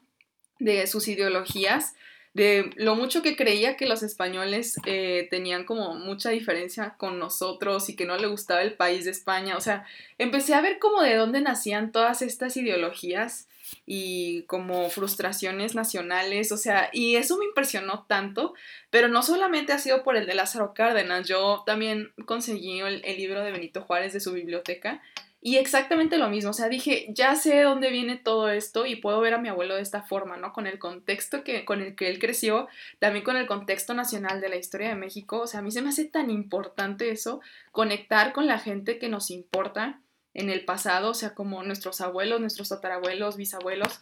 de 0.60 0.88
sus 0.88 1.08
ideologías, 1.10 1.94
de 2.34 2.72
lo 2.75 2.96
mucho 2.96 3.22
que 3.22 3.36
creía 3.36 3.78
que 3.78 3.86
los 3.86 4.02
españoles 4.02 4.78
eh, 4.86 5.28
tenían 5.30 5.66
como 5.66 5.96
mucha 5.96 6.32
diferencia 6.32 6.96
con 6.98 7.20
nosotros 7.20 7.90
y 7.90 7.96
que 7.96 8.06
no 8.06 8.18
le 8.18 8.28
gustaba 8.28 8.63
el 8.63 8.74
país 8.74 9.06
de 9.06 9.12
España. 9.12 9.56
O 9.56 9.62
sea, 9.62 9.86
empecé 10.18 10.56
a 10.56 10.62
ver 10.62 10.80
como 10.80 11.02
de 11.02 11.16
dónde 11.16 11.42
nacían 11.42 11.92
todas 11.92 12.22
estas 12.22 12.58
ideologías 12.58 13.48
y 13.86 14.44
como 14.44 14.90
frustraciones 14.90 15.75
nacionales, 15.75 16.52
o 16.52 16.58
sea, 16.58 16.90
y 16.92 17.16
eso 17.16 17.38
me 17.38 17.46
impresionó 17.46 18.06
tanto, 18.08 18.54
pero 18.90 19.08
no 19.08 19.24
solamente 19.24 19.74
ha 19.74 19.80
sido 19.80 20.04
por 20.04 20.16
el 20.16 20.28
de 20.28 20.36
Lázaro 20.36 20.74
Cárdenas, 20.74 21.28
yo 21.28 21.63
también 21.66 22.12
conseguí 22.25 22.82
el 22.82 23.18
libro 23.18 23.42
de 23.42 23.52
Benito 23.52 23.82
Juárez 23.82 24.13
de 24.13 24.20
su 24.20 24.32
biblioteca 24.32 25.02
y 25.46 25.58
exactamente 25.58 26.18
lo 26.18 26.30
mismo, 26.30 26.52
o 26.52 26.54
sea, 26.54 26.70
dije, 26.70 27.08
ya 27.10 27.36
sé 27.36 27.54
de 27.54 27.64
dónde 27.64 27.90
viene 27.90 28.16
todo 28.16 28.50
esto 28.50 28.86
y 28.86 28.96
puedo 28.96 29.20
ver 29.20 29.34
a 29.34 29.40
mi 29.40 29.50
abuelo 29.50 29.76
de 29.76 29.82
esta 29.82 30.02
forma, 30.02 30.38
¿no? 30.38 30.54
Con 30.54 30.68
el 30.68 30.80
contexto 30.80 31.44
que, 31.44 31.66
con 31.66 31.82
el 31.82 31.98
que 31.98 32.08
él 32.08 32.18
creció, 32.18 32.70
también 33.00 33.26
con 33.26 33.36
el 33.36 33.46
contexto 33.46 33.94
nacional 33.94 34.40
de 34.40 34.48
la 34.48 34.56
historia 34.56 34.88
de 34.88 34.96
México, 34.96 35.42
o 35.42 35.48
sea, 35.48 35.60
a 35.60 35.64
mí 35.64 35.70
se 35.70 35.82
me 35.82 35.90
hace 35.90 36.06
tan 36.06 36.30
importante 36.30 37.10
eso, 37.10 37.42
conectar 37.74 38.32
con 38.32 38.48
la 38.48 38.58
gente 38.58 38.98
que 39.00 39.10
nos 39.10 39.32
importa 39.32 40.00
en 40.34 40.50
el 40.50 40.64
pasado, 40.64 41.10
o 41.10 41.14
sea, 41.14 41.36
como 41.36 41.62
nuestros 41.62 42.00
abuelos, 42.00 42.40
nuestros 42.40 42.70
tatarabuelos, 42.70 43.36
bisabuelos, 43.36 44.00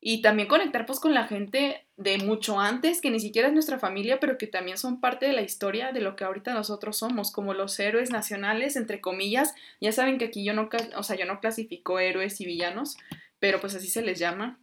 y 0.00 0.22
también 0.22 0.48
conectar 0.48 0.86
pues 0.86 0.98
con 0.98 1.12
la 1.12 1.26
gente 1.26 1.84
de 1.96 2.16
mucho 2.18 2.58
antes, 2.58 3.02
que 3.02 3.10
ni 3.10 3.20
siquiera 3.20 3.48
es 3.48 3.54
nuestra 3.54 3.78
familia, 3.78 4.18
pero 4.18 4.38
que 4.38 4.46
también 4.46 4.78
son 4.78 5.00
parte 5.00 5.26
de 5.26 5.34
la 5.34 5.42
historia 5.42 5.92
de 5.92 6.00
lo 6.00 6.16
que 6.16 6.24
ahorita 6.24 6.54
nosotros 6.54 6.96
somos, 6.96 7.30
como 7.30 7.52
los 7.52 7.78
héroes 7.78 8.10
nacionales, 8.10 8.76
entre 8.76 9.02
comillas. 9.02 9.54
Ya 9.80 9.92
saben 9.92 10.16
que 10.16 10.26
aquí 10.26 10.42
yo 10.42 10.54
no, 10.54 10.70
o 10.96 11.02
sea, 11.02 11.16
yo 11.16 11.26
no 11.26 11.40
clasifico 11.40 11.98
héroes 11.98 12.40
y 12.40 12.46
villanos, 12.46 12.96
pero 13.38 13.60
pues 13.60 13.74
así 13.74 13.88
se 13.88 14.00
les 14.00 14.18
llama 14.18 14.58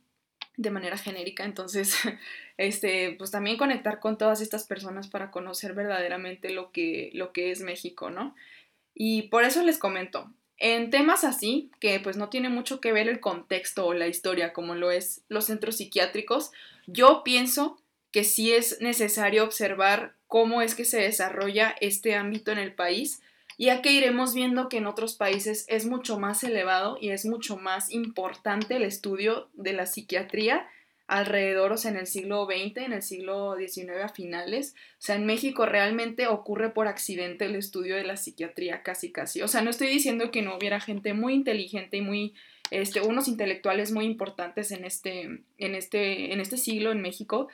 de 0.55 0.71
manera 0.71 0.97
genérica. 0.97 1.45
Entonces, 1.45 1.95
este, 2.57 3.13
pues 3.19 3.29
también 3.29 3.57
conectar 3.57 3.99
con 3.99 4.17
todas 4.17 4.41
estas 4.41 4.63
personas 4.63 5.07
para 5.07 5.29
conocer 5.29 5.75
verdaderamente 5.75 6.49
lo 6.49 6.71
que, 6.71 7.11
lo 7.13 7.31
que 7.31 7.51
es 7.51 7.61
México, 7.61 8.09
¿no? 8.09 8.35
Y 8.95 9.23
por 9.23 9.43
eso 9.43 9.61
les 9.61 9.77
comento, 9.77 10.33
en 10.57 10.89
temas 10.89 11.23
así, 11.23 11.69
que 11.79 11.99
pues 11.99 12.17
no 12.17 12.29
tiene 12.29 12.49
mucho 12.49 12.81
que 12.81 12.91
ver 12.91 13.07
el 13.07 13.19
contexto 13.19 13.85
o 13.85 13.93
la 13.93 14.07
historia 14.07 14.53
como 14.53 14.75
lo 14.75 14.91
es 14.91 15.21
los 15.29 15.45
centros 15.45 15.77
psiquiátricos, 15.77 16.51
yo 16.87 17.21
pienso 17.23 17.79
que 18.11 18.23
sí 18.23 18.53
es 18.53 18.81
necesario 18.81 19.43
observar 19.43 20.15
cómo 20.27 20.61
es 20.61 20.75
que 20.75 20.85
se 20.85 20.99
desarrolla 20.99 21.75
este 21.81 22.15
ámbito 22.15 22.51
en 22.51 22.57
el 22.57 22.73
país, 22.73 23.21
ya 23.59 23.81
que 23.81 23.91
iremos 23.91 24.33
viendo 24.33 24.69
que 24.69 24.77
en 24.77 24.87
otros 24.87 25.15
países 25.15 25.65
es 25.67 25.85
mucho 25.85 26.19
más 26.19 26.43
elevado 26.43 26.97
y 26.99 27.09
es 27.09 27.25
mucho 27.25 27.57
más 27.57 27.91
importante 27.91 28.75
el 28.75 28.83
estudio 28.83 29.49
de 29.53 29.73
la 29.73 29.85
psiquiatría 29.85 30.67
alrededor, 31.07 31.71
o 31.71 31.77
sea, 31.77 31.91
en 31.91 31.97
el 31.97 32.05
siglo 32.05 32.45
XX, 32.45 32.77
en 32.77 32.93
el 32.93 33.01
siglo 33.01 33.55
XIX 33.57 34.03
a 34.03 34.09
finales. 34.09 34.75
O 34.93 35.01
sea, 35.01 35.15
en 35.15 35.25
México 35.25 35.65
realmente 35.65 36.27
ocurre 36.27 36.69
por 36.69 36.87
accidente 36.87 37.45
el 37.45 37.55
estudio 37.55 37.95
de 37.95 38.03
la 38.03 38.17
psiquiatría 38.17 38.83
casi 38.83 39.11
casi. 39.11 39.41
O 39.41 39.47
sea, 39.47 39.61
no 39.61 39.69
estoy 39.69 39.87
diciendo 39.87 40.31
que 40.31 40.41
no 40.41 40.55
hubiera 40.55 40.81
gente 40.81 41.13
muy 41.13 41.33
inteligente 41.33 41.97
y 41.97 42.01
muy, 42.01 42.33
este, 42.71 43.01
unos 43.01 43.29
intelectuales 43.29 43.91
muy 43.91 44.05
importantes 44.05 44.71
en 44.71 44.83
este, 44.83 45.43
en 45.57 45.75
este, 45.75 46.33
en 46.33 46.41
este 46.41 46.57
siglo 46.57 46.91
en 46.91 47.01
México, 47.01 47.47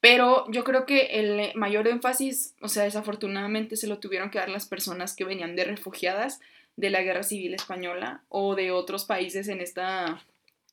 pero 0.00 0.50
yo 0.50 0.64
creo 0.64 0.86
que 0.86 1.20
el 1.20 1.54
mayor 1.56 1.88
énfasis, 1.88 2.54
o 2.62 2.68
sea, 2.68 2.84
desafortunadamente 2.84 3.76
se 3.76 3.88
lo 3.88 3.98
tuvieron 3.98 4.30
que 4.30 4.38
dar 4.38 4.48
las 4.48 4.66
personas 4.66 5.14
que 5.14 5.24
venían 5.24 5.56
de 5.56 5.64
refugiadas 5.64 6.40
de 6.76 6.90
la 6.90 7.02
Guerra 7.02 7.24
Civil 7.24 7.54
Española 7.54 8.22
o 8.28 8.54
de 8.54 8.70
otros 8.70 9.04
países 9.04 9.48
en, 9.48 9.60
esta, 9.60 10.24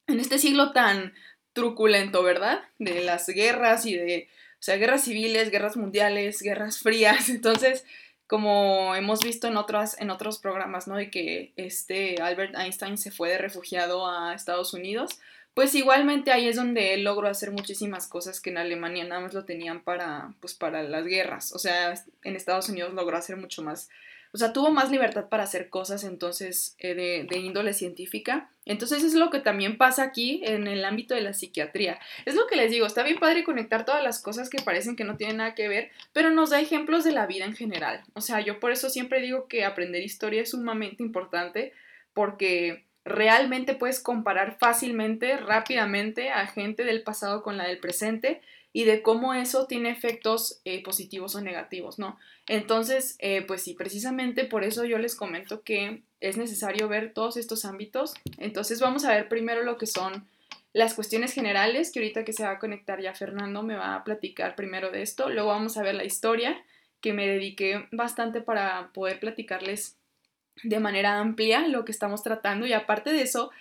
en 0.05 0.19
este 0.19 0.37
siglo 0.37 0.71
tan 0.71 1.13
truculento, 1.57 2.21
¿verdad? 2.21 2.61
De 2.77 3.01
las 3.01 3.27
guerras 3.27 3.87
y 3.87 3.95
de, 3.95 4.29
o 4.53 4.61
sea, 4.61 4.77
guerras 4.77 5.05
civiles, 5.05 5.49
guerras 5.49 5.75
mundiales, 5.75 6.41
guerras 6.41 6.77
frías. 6.79 7.29
Entonces, 7.31 7.83
como 8.27 8.95
hemos 8.95 9.21
visto 9.21 9.47
en, 9.47 9.57
otras, 9.57 9.99
en 9.99 10.11
otros 10.11 10.37
programas, 10.37 10.87
¿no? 10.87 10.95
De 10.95 11.09
que 11.09 11.53
este 11.55 12.21
Albert 12.21 12.55
Einstein 12.55 12.97
se 12.97 13.09
fue 13.09 13.29
de 13.29 13.39
refugiado 13.39 14.07
a 14.07 14.35
Estados 14.35 14.73
Unidos 14.73 15.19
pues 15.57 15.73
igualmente 15.73 16.31
ahí 16.31 16.47
es 16.47 16.55
donde 16.55 16.93
él 16.93 17.03
logró 17.03 17.27
hacer 17.27 17.49
muchísimas 17.49 18.05
cosas 18.05 18.39
que 18.39 18.51
en 18.51 18.59
Alemania 18.59 19.05
nada 19.05 19.21
más 19.21 19.33
lo 19.33 19.43
tenían 19.43 19.81
para, 19.81 20.35
pues 20.39 20.53
para 20.53 20.83
las 20.83 21.07
guerras. 21.07 21.51
O 21.51 21.57
sea, 21.57 21.95
en 22.23 22.35
Estados 22.35 22.69
Unidos 22.69 22.93
logró 22.93 23.17
hacer 23.17 23.37
mucho 23.37 23.63
más, 23.63 23.89
o 24.33 24.37
sea, 24.37 24.53
tuvo 24.53 24.71
más 24.71 24.91
libertad 24.91 25.29
para 25.29 25.43
hacer 25.43 25.69
cosas 25.69 26.03
entonces 26.03 26.75
eh, 26.79 26.93
de, 26.95 27.27
de, 27.29 27.39
índole 27.39 27.73
científica. 27.73 28.49
Entonces 28.65 29.03
es 29.03 29.13
lo 29.13 29.29
que 29.29 29.39
también 29.39 29.77
pasa 29.77 30.03
aquí 30.03 30.41
en 30.43 30.67
el 30.67 30.83
ámbito 30.83 31.15
de 31.15 31.21
la 31.21 31.33
psiquiatría. 31.33 31.99
Es 32.25 32.35
lo 32.35 32.47
que 32.47 32.55
les 32.55 32.71
digo, 32.71 32.85
está 32.85 33.03
bien 33.03 33.17
padre 33.17 33.43
conectar 33.43 33.85
todas 33.85 34.03
las 34.03 34.21
cosas 34.21 34.49
que 34.49 34.61
parecen 34.61 34.95
que 34.95 35.05
no 35.05 35.17
tienen 35.17 35.37
nada 35.37 35.55
que 35.55 35.67
ver, 35.67 35.91
pero 36.13 36.29
nos 36.29 36.49
da 36.49 36.59
ejemplos 36.59 37.03
de 37.03 37.13
la 37.13 37.27
vida 37.27 37.45
en 37.45 37.55
general. 37.55 38.03
O 38.13 38.21
sea, 38.21 38.41
yo 38.41 38.59
por 38.59 38.71
eso 38.71 38.89
siempre 38.89 39.21
digo 39.21 39.47
que 39.47 39.63
aprender 39.63 40.03
historia 40.03 40.41
es 40.41 40.51
sumamente 40.51 41.03
importante 41.03 41.73
porque 42.13 42.85
realmente 43.07 43.73
puedes 43.73 44.01
comparar 44.01 44.57
fácilmente, 44.59 45.37
rápidamente 45.37 46.29
a 46.29 46.45
gente 46.45 46.83
del 46.83 47.03
pasado 47.03 47.41
con 47.41 47.57
la 47.57 47.67
del 47.67 47.79
presente 47.79 48.41
y 48.73 48.83
de 48.83 49.01
cómo 49.01 49.33
eso 49.33 49.65
tiene 49.65 49.89
efectos 49.89 50.61
eh, 50.65 50.83
positivos 50.83 51.35
o 51.35 51.41
negativos, 51.41 51.99
¿no? 51.99 52.19
Entonces, 52.47 53.17
eh, 53.19 53.41
pues 53.41 53.61
sí, 53.61 53.73
precisamente 53.73 54.45
por 54.45 54.63
eso 54.63 54.85
yo 54.85 54.97
les 54.97 55.15
comento 55.15 55.63
que 55.63 56.03
es 56.21 56.37
necesario 56.37 56.87
ver 56.87 57.13
todos 57.13 57.37
estos 57.37 57.65
ámbitos. 57.65 58.13
Entonces 58.37 58.79
vamos 58.79 59.05
a 59.05 59.13
ver 59.13 59.27
primero 59.27 59.63
lo 59.63 59.77
que 59.77 59.85
son 59.85 60.27
las 60.73 60.93
cuestiones 60.93 61.33
generales, 61.33 61.91
que 61.91 61.99
ahorita 61.99 62.23
que 62.23 62.33
se 62.33 62.43
va 62.43 62.51
a 62.51 62.59
conectar 62.59 63.01
ya 63.01 63.13
Fernando 63.13 63.63
me 63.63 63.75
va 63.75 63.95
a 63.95 64.03
platicar 64.03 64.55
primero 64.55 64.91
de 64.91 65.01
esto. 65.01 65.29
Luego 65.29 65.49
vamos 65.49 65.77
a 65.77 65.83
ver 65.83 65.95
la 65.95 66.05
historia, 66.05 66.57
que 67.01 67.13
me 67.13 67.27
dediqué 67.27 67.87
bastante 67.91 68.41
para 68.41 68.91
poder 68.93 69.19
platicarles 69.19 69.97
de 70.63 70.79
manera 70.79 71.19
amplia 71.19 71.67
lo 71.67 71.85
que 71.85 71.91
estamos 71.91 72.23
tratando 72.23 72.65
y 72.65 72.73
aparte 72.73 73.11
de 73.11 73.21
eso, 73.21 73.51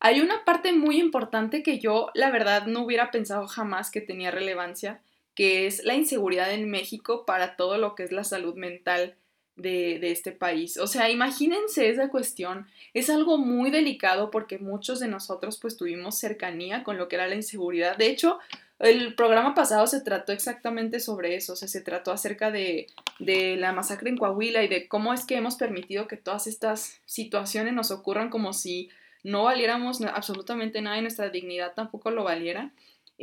hay 0.00 0.20
una 0.20 0.44
parte 0.44 0.72
muy 0.72 0.98
importante 0.98 1.62
que 1.62 1.78
yo 1.78 2.10
la 2.14 2.30
verdad 2.30 2.66
no 2.66 2.84
hubiera 2.84 3.10
pensado 3.10 3.46
jamás 3.46 3.90
que 3.90 4.00
tenía 4.00 4.30
relevancia, 4.30 5.00
que 5.34 5.66
es 5.66 5.84
la 5.84 5.94
inseguridad 5.94 6.52
en 6.52 6.70
México 6.70 7.24
para 7.24 7.56
todo 7.56 7.78
lo 7.78 7.94
que 7.94 8.02
es 8.04 8.12
la 8.12 8.24
salud 8.24 8.54
mental 8.54 9.16
de, 9.56 9.98
de, 9.98 10.10
este 10.10 10.32
país. 10.32 10.76
O 10.78 10.86
sea, 10.86 11.10
imagínense 11.10 11.88
esa 11.88 12.08
cuestión. 12.08 12.66
Es 12.94 13.10
algo 13.10 13.38
muy 13.38 13.70
delicado 13.70 14.30
porque 14.30 14.58
muchos 14.58 15.00
de 15.00 15.08
nosotros 15.08 15.58
pues 15.60 15.76
tuvimos 15.76 16.18
cercanía 16.18 16.84
con 16.84 16.96
lo 16.96 17.08
que 17.08 17.16
era 17.16 17.28
la 17.28 17.34
inseguridad. 17.34 17.96
De 17.96 18.06
hecho, 18.06 18.38
el 18.82 19.14
programa 19.14 19.54
pasado 19.54 19.86
se 19.86 20.00
trató 20.00 20.32
exactamente 20.32 20.98
sobre 20.98 21.36
eso, 21.36 21.52
o 21.52 21.56
sea, 21.56 21.68
se 21.68 21.82
trató 21.82 22.10
acerca 22.10 22.50
de, 22.50 22.88
de, 23.20 23.56
la 23.56 23.72
masacre 23.72 24.10
en 24.10 24.16
Coahuila 24.16 24.64
y 24.64 24.68
de 24.68 24.88
cómo 24.88 25.14
es 25.14 25.24
que 25.24 25.36
hemos 25.36 25.54
permitido 25.54 26.08
que 26.08 26.16
todas 26.16 26.48
estas 26.48 27.00
situaciones 27.06 27.74
nos 27.74 27.92
ocurran 27.92 28.28
como 28.28 28.52
si 28.52 28.90
no 29.22 29.44
valiéramos 29.44 30.02
absolutamente 30.02 30.82
nada 30.82 30.98
y 30.98 31.02
nuestra 31.02 31.28
dignidad 31.28 31.74
tampoco 31.74 32.10
lo 32.10 32.24
valiera. 32.24 32.72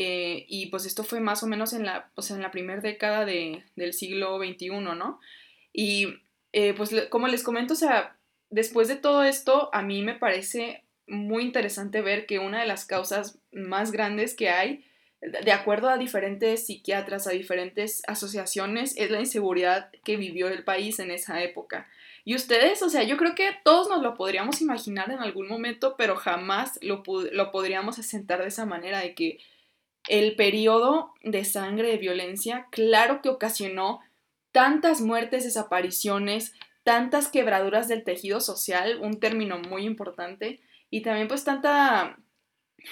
Eh, 0.01 0.45
y 0.47 0.67
pues 0.67 0.85
esto 0.85 1.03
fue 1.03 1.19
más 1.19 1.43
o 1.43 1.47
menos 1.47 1.73
en 1.73 1.85
la, 1.85 2.09
o 2.15 2.21
sea, 2.21 2.37
en 2.37 2.41
la 2.41 2.51
primera 2.51 2.79
década 2.79 3.25
de, 3.25 3.65
del 3.75 3.91
siglo 3.91 4.37
XXI, 4.37 4.69
¿no? 4.69 5.19
Y 5.73 6.07
eh, 6.53 6.73
pues 6.73 6.95
como 7.09 7.27
les 7.27 7.43
comento, 7.43 7.73
o 7.73 7.75
sea, 7.75 8.15
después 8.49 8.87
de 8.87 8.95
todo 8.95 9.25
esto, 9.25 9.69
a 9.73 9.81
mí 9.81 10.01
me 10.01 10.15
parece 10.15 10.85
muy 11.05 11.43
interesante 11.43 11.99
ver 11.99 12.27
que 12.27 12.39
una 12.39 12.61
de 12.61 12.65
las 12.65 12.85
causas 12.85 13.39
más 13.51 13.91
grandes 13.91 14.35
que 14.35 14.49
hay 14.49 14.85
de 15.19 15.51
acuerdo 15.51 15.89
a 15.89 15.97
diferentes 15.97 16.65
psiquiatras, 16.65 17.27
a 17.27 17.31
diferentes 17.31 18.01
asociaciones, 18.07 18.95
es 18.95 19.11
la 19.11 19.19
inseguridad 19.19 19.91
que 20.05 20.15
vivió 20.15 20.47
el 20.47 20.63
país 20.63 20.99
en 20.99 21.11
esa 21.11 21.43
época. 21.43 21.89
Y 22.23 22.35
ustedes, 22.35 22.81
o 22.83 22.89
sea, 22.89 23.03
yo 23.03 23.17
creo 23.17 23.35
que 23.35 23.49
todos 23.65 23.89
nos 23.89 24.01
lo 24.01 24.15
podríamos 24.15 24.61
imaginar 24.61 25.11
en 25.11 25.19
algún 25.19 25.49
momento, 25.49 25.95
pero 25.97 26.15
jamás 26.15 26.79
lo, 26.81 27.03
lo 27.33 27.51
podríamos 27.51 27.99
asentar 27.99 28.41
de 28.41 28.47
esa 28.47 28.65
manera, 28.65 28.99
de 28.99 29.13
que 29.13 29.39
el 30.09 30.35
periodo 30.35 31.13
de 31.23 31.45
sangre, 31.45 31.89
de 31.89 31.97
violencia, 31.97 32.67
claro 32.71 33.21
que 33.21 33.29
ocasionó 33.29 34.01
tantas 34.51 34.99
muertes, 34.99 35.43
desapariciones, 35.43 36.53
tantas 36.83 37.27
quebraduras 37.27 37.87
del 37.87 38.03
tejido 38.03 38.41
social, 38.41 38.99
un 39.01 39.19
término 39.19 39.59
muy 39.59 39.85
importante, 39.85 40.59
y 40.89 41.01
también 41.01 41.27
pues 41.27 41.43
tanta 41.43 42.17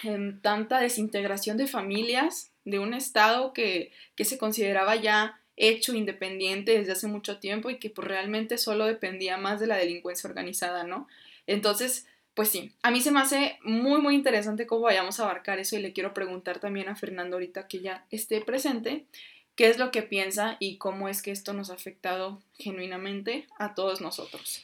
en 0.04 0.42
tanta 0.42 0.80
desintegración 0.80 1.58
de 1.58 1.66
familias, 1.66 2.52
de 2.66 2.80
un 2.80 2.94
Estado 2.94 3.54
que, 3.54 3.92
que, 4.16 4.26
se 4.26 4.38
consideraba 4.38 4.98
ya 4.98 5.40
hecho 5.56 5.96
independiente 5.96 6.78
desde 6.78 6.92
hace 6.92 7.08
mucho 7.08 7.40
tiempo 7.40 7.70
y 7.70 7.80
que 7.80 7.90
pues, 7.90 8.08
realmente 8.08 8.58
solo 8.58 8.86
dependía 8.86 9.38
más 9.38 9.62
de 9.62 9.68
la 9.68 9.78
delincuencia 9.78 10.30
organizada, 10.30 10.84
¿no? 10.84 11.08
Entonces, 11.48 12.06
pues 12.38 12.50
sí, 12.50 12.72
a 12.84 12.92
mí 12.92 13.02
se 13.02 13.10
me 13.10 13.20
hace 13.20 13.58
muy, 13.64 14.00
muy 14.00 14.14
interesante 14.14 14.68
cómo 14.68 14.84
vayamos 14.84 15.20
a 15.20 15.24
abarcar 15.24 15.58
eso 15.58 15.76
y 15.76 15.82
le 15.82 15.92
quiero 15.92 16.14
preguntar 16.14 16.60
también 16.60 16.88
a 16.88 16.96
Fernando 16.96 17.38
ahorita 17.38 17.68
que 17.68 17.80
ya 17.80 18.06
esté 18.12 18.42
presente, 18.42 19.08
qué 19.56 19.70
es 19.70 19.80
lo 19.80 19.90
que 19.90 20.04
piensa 20.04 20.56
y 20.60 20.78
cómo 20.78 21.10
es 21.10 21.24
que 21.24 21.32
esto 21.32 21.54
nos 21.54 21.72
ha 21.72 21.74
afectado 21.74 22.40
genuinamente 22.54 23.48
a 23.58 23.74
todos 23.74 24.02
nosotros. 24.02 24.64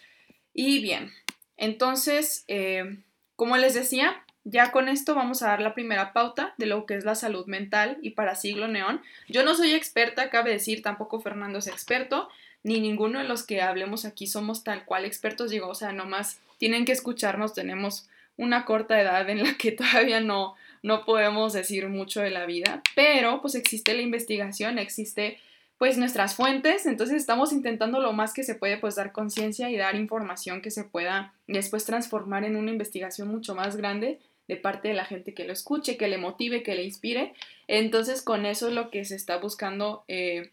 Y 0.54 0.84
bien, 0.84 1.12
entonces, 1.58 2.46
eh, 2.48 3.00
como 3.36 3.58
les 3.58 3.74
decía, 3.74 4.24
ya 4.46 4.72
con 4.72 4.90
esto 4.90 5.16
vamos 5.16 5.42
a 5.42 5.48
dar 5.48 5.62
la 5.62 5.74
primera 5.74 6.12
pauta 6.12 6.54
de 6.58 6.66
lo 6.66 6.86
que 6.86 6.96
es 6.96 7.06
la 7.06 7.16
salud 7.16 7.46
mental 7.46 7.98
y 8.02 8.12
para 8.12 8.36
siglo 8.36 8.68
neón. 8.68 9.02
Yo 9.30 9.44
no 9.44 9.56
soy 9.56 9.74
experta, 9.74 10.30
cabe 10.30 10.52
decir, 10.52 10.82
tampoco 10.82 11.22
Fernando 11.22 11.60
es 11.60 11.68
experto, 11.68 12.30
ni 12.62 12.80
ninguno 12.80 13.20
de 13.20 13.26
los 13.26 13.44
que 13.44 13.62
hablemos 13.62 14.06
aquí 14.06 14.28
somos 14.28 14.64
tal 14.64 14.86
cual 14.86 15.06
expertos, 15.06 15.52
digo, 15.52 15.68
o 15.68 15.76
sea, 15.76 15.92
nomás 15.92 16.40
tienen 16.58 16.86
que 16.86 16.92
escucharnos, 16.92 17.54
tenemos 17.54 18.10
una 18.38 18.66
corta 18.66 19.00
edad 19.00 19.30
en 19.30 19.44
la 19.44 19.54
que 19.56 19.72
todavía 19.74 20.20
no, 20.20 20.56
no 20.82 21.06
podemos 21.06 21.54
decir 21.54 21.88
mucho 21.88 22.22
de 22.22 22.32
la 22.32 22.46
vida, 22.46 22.82
pero 22.96 23.42
pues 23.42 23.56
existe 23.56 23.94
la 23.94 24.02
investigación, 24.02 24.78
existe 24.78 25.40
pues 25.78 25.98
nuestras 25.98 26.36
fuentes, 26.36 26.86
entonces 26.86 27.18
estamos 27.18 27.52
intentando 27.52 28.00
lo 28.00 28.14
más 28.14 28.34
que 28.34 28.44
se 28.44 28.56
puede 28.56 28.78
pues 28.78 28.96
dar 28.96 29.12
conciencia 29.12 29.70
y 29.70 29.76
dar 29.76 29.96
información 29.96 30.62
que 30.62 30.72
se 30.72 30.86
pueda 30.86 31.34
después 31.48 31.84
transformar 31.84 32.46
en 32.46 32.56
una 32.56 32.72
investigación 32.72 33.28
mucho 33.28 33.56
más 33.56 33.76
grande 33.76 34.20
de 34.48 34.58
parte 34.58 34.90
de 34.90 34.94
la 34.94 35.06
gente 35.06 35.34
que 35.34 35.46
lo 35.46 35.54
escuche, 35.54 35.98
que 35.98 36.08
le 36.08 36.18
motive, 36.18 36.64
que 36.64 36.76
le 36.76 36.84
inspire. 36.84 37.34
Entonces 37.68 38.22
con 38.22 38.46
eso 38.46 38.68
es 38.68 38.74
lo 38.74 38.90
que 38.90 39.06
se 39.06 39.16
está 39.16 39.38
buscando 39.38 40.04
eh, 40.08 40.52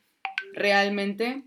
realmente 0.52 1.42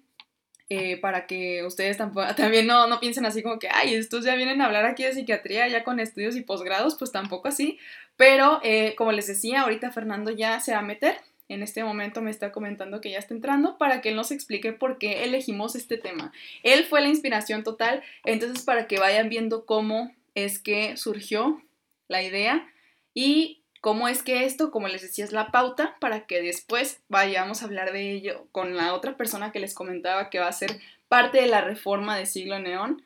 eh, 0.69 0.97
para 0.97 1.27
que 1.27 1.63
ustedes 1.63 1.97
también 2.35 2.65
no, 2.67 2.87
no, 2.87 2.99
piensen 2.99 3.25
así 3.25 3.43
como 3.43 3.59
que, 3.59 3.69
ay, 3.71 3.93
estos 3.93 4.25
ya 4.25 4.35
vienen 4.35 4.61
a 4.61 4.65
hablar 4.65 4.85
aquí 4.85 5.03
de 5.03 5.13
psiquiatría 5.13 5.67
ya 5.67 5.83
con 5.83 5.99
estudios 5.99 6.35
y 6.35 6.41
posgrados, 6.41 6.95
pues 6.97 7.11
tampoco 7.11 7.47
así. 7.47 7.77
Pero 8.17 8.59
eh, 8.63 8.95
como 8.97 9.11
les 9.11 9.27
decía, 9.27 9.61
ahorita 9.61 9.91
Fernando 9.91 10.31
ya 10.31 10.59
se 10.59 10.73
va 10.73 10.79
a 10.79 10.83
meter. 10.83 11.17
En 11.49 11.61
este 11.61 11.83
momento 11.83 12.21
me 12.21 12.31
está 12.31 12.51
comentando 12.51 13.01
que 13.01 13.11
ya 13.11 13.19
está 13.19 13.33
entrando 13.33 13.77
para 13.77 14.01
que 14.01 14.09
él 14.09 14.15
nos 14.15 14.31
explique 14.31 14.71
por 14.73 14.97
qué 14.97 15.23
elegimos 15.23 15.75
este 15.75 15.97
tema. 15.97 16.31
Él 16.63 16.85
fue 16.85 17.01
la 17.01 17.09
inspiración 17.09 17.63
total, 17.63 18.01
entonces 18.23 18.63
para 18.63 18.87
que 18.87 18.97
vayan 18.97 19.29
viendo 19.29 19.65
cómo 19.65 20.11
es 20.35 20.57
que 20.57 20.97
surgió 20.97 21.61
la 22.07 22.21
idea 22.21 22.67
y 23.13 23.63
cómo 23.81 24.07
es 24.07 24.23
que 24.23 24.45
esto, 24.45 24.71
como 24.71 24.87
les 24.87 25.01
decía, 25.01 25.25
es 25.25 25.33
la 25.33 25.51
pauta 25.51 25.97
para 25.99 26.25
que 26.25 26.41
después 26.41 27.01
vayamos 27.09 27.61
a 27.61 27.65
hablar 27.65 27.91
de 27.91 28.11
ello 28.11 28.47
con 28.51 28.75
la 28.75 28.93
otra 28.93 29.17
persona 29.17 29.51
que 29.51 29.59
les 29.59 29.73
comentaba 29.73 30.29
que 30.29 30.39
va 30.39 30.47
a 30.47 30.53
ser 30.53 30.79
parte 31.09 31.41
de 31.41 31.47
la 31.47 31.61
reforma 31.61 32.17
de 32.17 32.25
siglo 32.25 32.59
neón. 32.59 33.03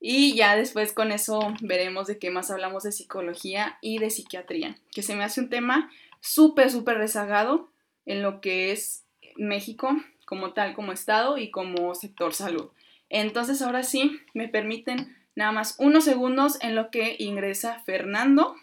Y 0.00 0.34
ya 0.34 0.56
después 0.56 0.92
con 0.92 1.12
eso 1.12 1.52
veremos 1.60 2.06
de 2.06 2.18
qué 2.18 2.30
más 2.30 2.50
hablamos 2.50 2.84
de 2.84 2.92
psicología 2.92 3.76
y 3.82 3.98
de 3.98 4.08
psiquiatría, 4.08 4.78
que 4.92 5.02
se 5.02 5.14
me 5.14 5.24
hace 5.24 5.40
un 5.40 5.50
tema 5.50 5.90
súper, 6.20 6.70
súper 6.70 6.96
rezagado 6.98 7.68
en 8.06 8.22
lo 8.22 8.40
que 8.40 8.72
es 8.72 9.04
México 9.36 9.94
como 10.24 10.52
tal, 10.52 10.74
como 10.74 10.92
Estado 10.92 11.38
y 11.38 11.50
como 11.50 11.94
sector 11.94 12.32
salud. 12.32 12.70
Entonces 13.08 13.60
ahora 13.62 13.82
sí, 13.82 14.20
me 14.32 14.48
permiten 14.48 15.16
nada 15.40 15.52
más 15.52 15.74
unos 15.78 16.04
segundos 16.04 16.58
en 16.60 16.74
lo 16.74 16.90
que 16.90 17.16
ingresa 17.18 17.80
Fernando. 17.86 18.56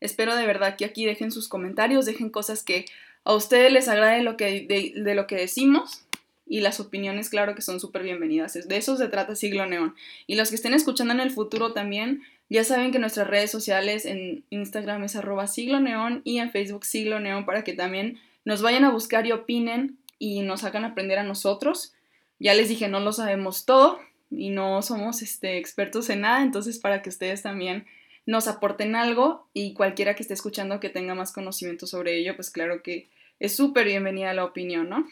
Espero 0.00 0.36
de 0.36 0.46
verdad 0.46 0.76
que 0.76 0.84
aquí 0.84 1.04
dejen 1.04 1.32
sus 1.32 1.48
comentarios, 1.48 2.06
dejen 2.06 2.30
cosas 2.30 2.62
que 2.62 2.86
a 3.24 3.34
ustedes 3.34 3.72
les 3.72 3.88
agrade 3.88 4.22
lo 4.22 4.36
que, 4.36 4.92
de 4.94 5.14
lo 5.16 5.26
que 5.26 5.34
decimos 5.34 6.04
y 6.46 6.60
las 6.60 6.78
opiniones, 6.78 7.28
claro 7.28 7.56
que 7.56 7.62
son 7.62 7.80
súper 7.80 8.04
bienvenidas. 8.04 8.54
De 8.68 8.76
eso 8.76 8.96
se 8.96 9.08
trata 9.08 9.34
Siglo 9.34 9.66
Neón. 9.66 9.96
Y 10.28 10.36
los 10.36 10.50
que 10.50 10.54
estén 10.54 10.74
escuchando 10.74 11.12
en 11.12 11.18
el 11.18 11.32
futuro 11.32 11.72
también, 11.72 12.22
ya 12.48 12.62
saben 12.62 12.92
que 12.92 13.00
nuestras 13.00 13.26
redes 13.26 13.50
sociales 13.50 14.06
en 14.06 14.44
Instagram 14.50 15.02
es 15.02 15.16
arroba 15.16 15.48
siglo 15.48 15.80
neón 15.80 16.20
y 16.22 16.38
en 16.38 16.52
Facebook 16.52 16.84
siglo 16.84 17.18
neón 17.18 17.44
para 17.44 17.64
que 17.64 17.72
también 17.72 18.20
nos 18.44 18.62
vayan 18.62 18.84
a 18.84 18.92
buscar 18.92 19.26
y 19.26 19.32
opinen 19.32 19.98
y 20.20 20.42
nos 20.42 20.62
hagan 20.62 20.84
aprender 20.84 21.18
a 21.18 21.24
nosotros. 21.24 21.94
Ya 22.38 22.54
les 22.54 22.68
dije, 22.68 22.86
no 22.86 23.00
lo 23.00 23.12
sabemos 23.12 23.64
todo 23.64 23.98
y 24.30 24.50
no 24.50 24.82
somos 24.82 25.22
este, 25.22 25.58
expertos 25.58 26.10
en 26.10 26.22
nada, 26.22 26.42
entonces 26.42 26.78
para 26.78 27.02
que 27.02 27.08
ustedes 27.08 27.42
también 27.42 27.86
nos 28.26 28.48
aporten 28.48 28.96
algo 28.96 29.48
y 29.54 29.72
cualquiera 29.72 30.14
que 30.14 30.22
esté 30.22 30.34
escuchando 30.34 30.80
que 30.80 30.88
tenga 30.88 31.14
más 31.14 31.32
conocimiento 31.32 31.86
sobre 31.86 32.18
ello, 32.18 32.34
pues 32.34 32.50
claro 32.50 32.82
que 32.82 33.08
es 33.38 33.54
súper 33.54 33.86
bienvenida 33.86 34.34
la 34.34 34.44
opinión, 34.44 34.88
¿no? 34.88 35.06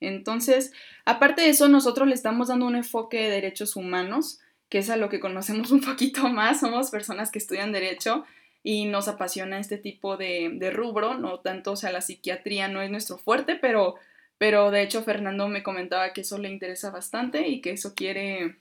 Entonces, 0.00 0.72
aparte 1.04 1.42
de 1.42 1.50
eso, 1.50 1.68
nosotros 1.68 2.08
le 2.08 2.14
estamos 2.14 2.48
dando 2.48 2.66
un 2.66 2.76
enfoque 2.76 3.18
de 3.22 3.30
derechos 3.30 3.76
humanos, 3.76 4.40
que 4.68 4.78
es 4.78 4.88
a 4.88 4.96
lo 4.96 5.08
que 5.08 5.20
conocemos 5.20 5.70
un 5.70 5.80
poquito 5.80 6.28
más. 6.28 6.60
Somos 6.60 6.90
personas 6.90 7.30
que 7.30 7.38
estudian 7.38 7.72
derecho 7.72 8.24
y 8.62 8.86
nos 8.86 9.08
apasiona 9.08 9.58
este 9.58 9.78
tipo 9.78 10.16
de, 10.16 10.70
rubro, 10.72 11.14
no 11.14 11.40
tanto, 11.40 11.72
o 11.72 11.76
sea, 11.76 11.92
la 11.92 12.02
psiquiatría 12.02 12.68
no 12.68 12.82
es 12.82 12.90
nuestro 12.90 13.18
fuerte, 13.18 13.56
pero, 13.56 13.96
pero 14.40 14.70
de 14.70 14.80
hecho 14.80 15.02
Fernando 15.02 15.48
me 15.48 15.62
comentaba 15.62 16.14
que 16.14 16.22
eso 16.22 16.38
le 16.38 16.48
interesa 16.48 16.90
bastante 16.90 17.46
y 17.46 17.60
que 17.60 17.72
eso 17.72 17.94
quiere 17.94 18.56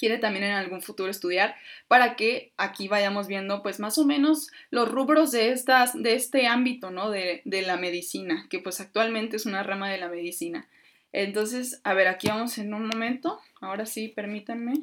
quiere 0.00 0.18
también 0.18 0.46
en 0.46 0.54
algún 0.54 0.82
futuro 0.82 1.08
estudiar 1.08 1.54
para 1.86 2.16
que 2.16 2.52
aquí 2.56 2.88
vayamos 2.88 3.28
viendo 3.28 3.62
pues 3.62 3.78
más 3.78 3.98
o 3.98 4.04
menos 4.04 4.50
los 4.70 4.90
rubros 4.90 5.30
de, 5.30 5.52
estas, 5.52 5.94
de 5.94 6.14
este 6.14 6.48
ámbito, 6.48 6.90
¿no? 6.90 7.08
De, 7.08 7.40
de 7.44 7.62
la 7.62 7.76
medicina, 7.76 8.48
que 8.50 8.58
pues 8.58 8.80
actualmente 8.80 9.36
es 9.36 9.46
una 9.46 9.62
rama 9.62 9.88
de 9.88 9.98
la 9.98 10.08
medicina. 10.08 10.66
Entonces, 11.12 11.80
a 11.84 11.94
ver, 11.94 12.08
aquí 12.08 12.26
vamos 12.26 12.58
en 12.58 12.74
un 12.74 12.88
momento. 12.88 13.40
Ahora 13.60 13.86
sí, 13.86 14.08
permítanme. 14.08 14.74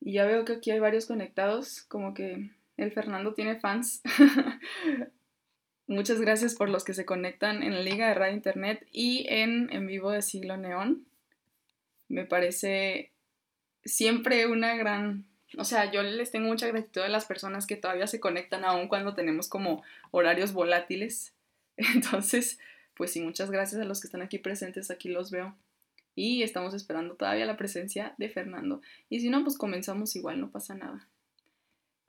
Y 0.00 0.12
ya 0.12 0.24
veo 0.24 0.44
que 0.44 0.54
aquí 0.54 0.70
hay 0.70 0.80
varios 0.80 1.06
conectados, 1.06 1.82
como 1.82 2.14
que 2.14 2.50
el 2.76 2.92
Fernando 2.92 3.34
tiene 3.34 3.60
fans. 3.60 4.02
Muchas 5.86 6.20
gracias 6.20 6.54
por 6.54 6.70
los 6.70 6.84
que 6.84 6.94
se 6.94 7.04
conectan 7.04 7.62
en 7.62 7.74
la 7.74 7.82
Liga 7.82 8.08
de 8.08 8.14
Radio 8.14 8.34
Internet 8.34 8.86
y 8.92 9.26
en 9.28 9.70
En 9.72 9.86
Vivo 9.86 10.10
de 10.10 10.22
Siglo 10.22 10.56
Neón. 10.56 11.04
Me 12.08 12.24
parece 12.24 13.10
siempre 13.84 14.46
una 14.46 14.76
gran... 14.76 15.26
O 15.58 15.64
sea, 15.64 15.90
yo 15.90 16.02
les 16.02 16.30
tengo 16.30 16.46
mucha 16.46 16.68
gratitud 16.68 17.02
a 17.02 17.08
las 17.08 17.24
personas 17.24 17.66
que 17.66 17.76
todavía 17.76 18.06
se 18.06 18.20
conectan 18.20 18.64
aún 18.64 18.88
cuando 18.88 19.14
tenemos 19.14 19.48
como 19.48 19.82
horarios 20.12 20.52
volátiles. 20.52 21.34
Entonces, 21.76 22.58
pues 22.94 23.12
sí, 23.12 23.20
muchas 23.20 23.50
gracias 23.50 23.80
a 23.80 23.84
los 23.84 24.00
que 24.00 24.06
están 24.06 24.22
aquí 24.22 24.38
presentes, 24.38 24.90
aquí 24.90 25.08
los 25.08 25.30
veo 25.30 25.56
y 26.20 26.42
estamos 26.42 26.74
esperando 26.74 27.14
todavía 27.14 27.46
la 27.46 27.56
presencia 27.56 28.14
de 28.18 28.28
Fernando. 28.28 28.82
Y 29.08 29.20
si 29.20 29.30
no, 29.30 29.42
pues 29.42 29.56
comenzamos 29.56 30.14
igual, 30.16 30.40
no 30.40 30.50
pasa 30.50 30.74
nada 30.74 31.08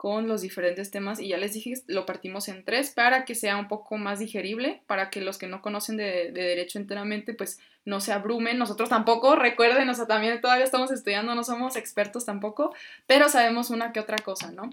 con 0.02 0.26
los 0.26 0.42
diferentes 0.42 0.90
temas 0.90 1.20
y 1.20 1.28
ya 1.28 1.36
les 1.36 1.52
dije, 1.52 1.74
lo 1.86 2.06
partimos 2.06 2.48
en 2.48 2.64
tres 2.64 2.90
para 2.90 3.24
que 3.24 3.36
sea 3.36 3.56
un 3.56 3.68
poco 3.68 3.98
más 3.98 4.18
digerible, 4.18 4.82
para 4.88 5.10
que 5.10 5.20
los 5.20 5.38
que 5.38 5.46
no 5.46 5.62
conocen 5.62 5.96
de, 5.96 6.32
de, 6.32 6.42
derecho 6.42 6.80
enteramente 6.80 7.34
pues 7.34 7.60
no 7.84 8.00
se 8.00 8.12
abrumen, 8.12 8.58
nosotros 8.58 8.88
tampoco, 8.88 9.36
recuerden, 9.36 9.88
o 9.88 9.94
sea, 9.94 10.08
también 10.08 10.40
todavía 10.40 10.64
estamos 10.64 10.90
estudiando, 10.90 11.36
no 11.36 11.44
somos 11.44 11.76
expertos 11.76 12.24
tampoco, 12.24 12.74
pero 13.06 13.28
sabemos 13.28 13.70
una 13.70 13.92
que 13.92 14.00
otra 14.00 14.18
cosa, 14.18 14.50
¿no? 14.50 14.70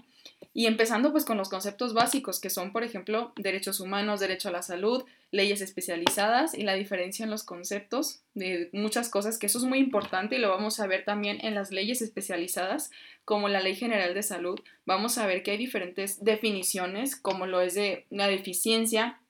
Y 0.52 0.66
empezando 0.66 1.12
pues 1.12 1.24
con 1.24 1.36
los 1.36 1.48
conceptos 1.48 1.94
básicos 1.94 2.40
que 2.40 2.50
son, 2.50 2.72
por 2.72 2.82
ejemplo, 2.82 3.32
derechos 3.36 3.78
humanos, 3.78 4.18
derecho 4.18 4.48
a 4.48 4.52
la 4.52 4.62
salud, 4.62 5.04
leyes 5.30 5.60
especializadas 5.60 6.54
y 6.54 6.62
la 6.62 6.74
diferencia 6.74 7.22
en 7.24 7.30
los 7.30 7.44
conceptos 7.44 8.22
de 8.34 8.68
muchas 8.72 9.08
cosas, 9.08 9.38
que 9.38 9.46
eso 9.46 9.58
es 9.58 9.64
muy 9.64 9.78
importante 9.78 10.36
y 10.36 10.38
lo 10.38 10.48
vamos 10.48 10.80
a 10.80 10.88
ver 10.88 11.04
también 11.04 11.38
en 11.42 11.54
las 11.54 11.70
leyes 11.70 12.02
especializadas, 12.02 12.90
como 13.24 13.48
la 13.48 13.60
Ley 13.60 13.76
General 13.76 14.12
de 14.12 14.24
Salud. 14.24 14.58
Vamos 14.86 15.18
a 15.18 15.26
ver 15.26 15.44
que 15.44 15.52
hay 15.52 15.56
diferentes 15.56 16.24
definiciones, 16.24 17.14
como 17.14 17.46
lo 17.46 17.60
es 17.60 17.74
de 17.74 18.06
la 18.10 18.26
deficiencia, 18.26 19.20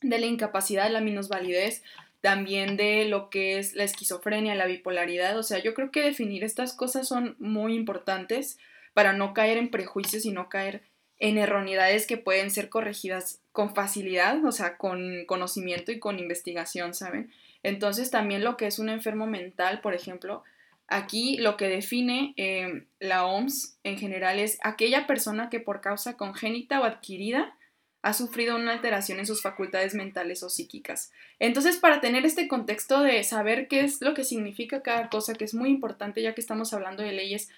de 0.00 0.18
la 0.18 0.26
incapacidad, 0.26 0.90
la 0.90 1.02
minusvalidez, 1.02 1.82
también 2.22 2.78
de 2.78 3.04
lo 3.04 3.28
que 3.28 3.58
es 3.58 3.74
la 3.74 3.84
esquizofrenia, 3.84 4.54
la 4.54 4.66
bipolaridad. 4.66 5.38
O 5.38 5.42
sea, 5.42 5.62
yo 5.62 5.74
creo 5.74 5.90
que 5.90 6.02
definir 6.02 6.42
estas 6.42 6.72
cosas 6.72 7.06
son 7.06 7.36
muy 7.38 7.74
importantes 7.74 8.58
para 8.94 9.12
no 9.12 9.34
caer 9.34 9.58
en 9.58 9.70
prejuicios 9.70 10.24
y 10.24 10.32
no 10.32 10.48
caer 10.48 10.82
en 11.18 11.36
erroneidades 11.36 12.06
que 12.06 12.16
pueden 12.16 12.50
ser 12.50 12.68
corregidas 12.70 13.40
con 13.52 13.74
facilidad, 13.74 14.44
o 14.44 14.52
sea, 14.52 14.78
con 14.78 15.24
conocimiento 15.26 15.92
y 15.92 15.98
con 15.98 16.18
investigación, 16.18 16.94
¿saben? 16.94 17.30
Entonces 17.62 18.10
también 18.10 18.42
lo 18.42 18.56
que 18.56 18.66
es 18.66 18.78
un 18.78 18.88
enfermo 18.88 19.26
mental, 19.26 19.80
por 19.82 19.94
ejemplo, 19.94 20.42
aquí 20.88 21.36
lo 21.36 21.56
que 21.56 21.68
define 21.68 22.32
eh, 22.36 22.86
la 22.98 23.26
OMS 23.26 23.76
en 23.84 23.98
general 23.98 24.38
es 24.38 24.58
aquella 24.62 25.06
persona 25.06 25.50
que 25.50 25.60
por 25.60 25.82
causa 25.82 26.16
congénita 26.16 26.80
o 26.80 26.84
adquirida 26.84 27.54
ha 28.02 28.14
sufrido 28.14 28.56
una 28.56 28.72
alteración 28.72 29.18
en 29.18 29.26
sus 29.26 29.42
facultades 29.42 29.94
mentales 29.94 30.42
o 30.42 30.48
psíquicas. 30.48 31.12
Entonces, 31.38 31.76
para 31.76 32.00
tener 32.00 32.24
este 32.24 32.48
contexto 32.48 33.02
de 33.02 33.22
saber 33.24 33.68
qué 33.68 33.80
es 33.80 34.00
lo 34.00 34.14
que 34.14 34.24
significa 34.24 34.82
cada 34.82 35.10
cosa, 35.10 35.34
que 35.34 35.44
es 35.44 35.52
muy 35.52 35.68
importante 35.68 36.22
ya 36.22 36.34
que 36.34 36.40
estamos 36.40 36.72
hablando 36.72 37.02
de 37.02 37.12
leyes 37.12 37.50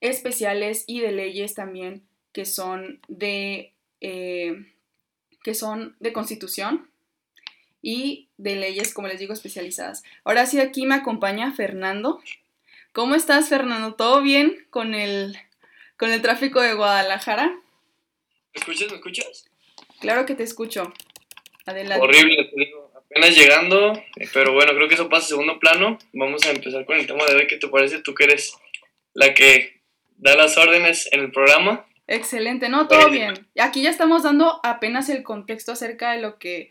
especiales 0.00 0.84
y 0.86 1.00
de 1.00 1.12
leyes 1.12 1.54
también 1.54 2.02
que 2.32 2.44
son 2.44 3.00
de, 3.08 3.72
eh, 4.00 4.66
que 5.42 5.54
son 5.54 5.96
de 6.00 6.12
constitución 6.12 6.88
y 7.82 8.28
de 8.36 8.56
leyes, 8.56 8.94
como 8.94 9.08
les 9.08 9.18
digo, 9.18 9.32
especializadas. 9.32 10.02
Ahora 10.24 10.46
sí, 10.46 10.60
aquí 10.60 10.86
me 10.86 10.94
acompaña 10.94 11.52
Fernando. 11.52 12.20
¿Cómo 12.92 13.14
estás, 13.14 13.48
Fernando? 13.48 13.94
¿Todo 13.94 14.20
bien 14.20 14.66
con 14.70 14.94
el, 14.94 15.36
con 15.96 16.10
el 16.10 16.22
tráfico 16.22 16.60
de 16.60 16.74
Guadalajara? 16.74 17.46
¿Me 17.46 18.60
escuchas? 18.60 18.90
¿Me 18.90 18.96
escuchas? 18.96 19.46
Claro 20.00 20.26
que 20.26 20.34
te 20.34 20.42
escucho. 20.42 20.92
Adelante. 21.66 22.04
Horrible, 22.04 22.44
te 22.44 22.56
digo. 22.56 22.90
Apenas 22.94 23.36
llegando, 23.36 23.92
pero 24.32 24.52
bueno, 24.52 24.72
creo 24.72 24.86
que 24.86 24.94
eso 24.94 25.08
pasa 25.08 25.26
a 25.26 25.28
segundo 25.30 25.58
plano. 25.58 25.98
Vamos 26.12 26.44
a 26.46 26.50
empezar 26.50 26.84
con 26.84 26.96
el 26.96 27.08
tema 27.08 27.24
de 27.26 27.34
hoy. 27.34 27.46
¿Qué 27.48 27.56
te 27.56 27.66
parece? 27.66 28.00
Tú 28.02 28.14
que 28.14 28.24
eres 28.24 28.56
la 29.14 29.34
que 29.34 29.79
da 30.20 30.36
las 30.36 30.56
órdenes 30.56 31.08
en 31.12 31.20
el 31.20 31.32
programa. 31.32 31.86
Excelente, 32.06 32.68
no, 32.68 32.88
todo 32.88 33.10
bien. 33.10 33.48
Aquí 33.58 33.82
ya 33.82 33.90
estamos 33.90 34.22
dando 34.22 34.60
apenas 34.62 35.08
el 35.08 35.22
contexto 35.22 35.72
acerca 35.72 36.12
de 36.12 36.20
lo 36.20 36.38
que 36.38 36.70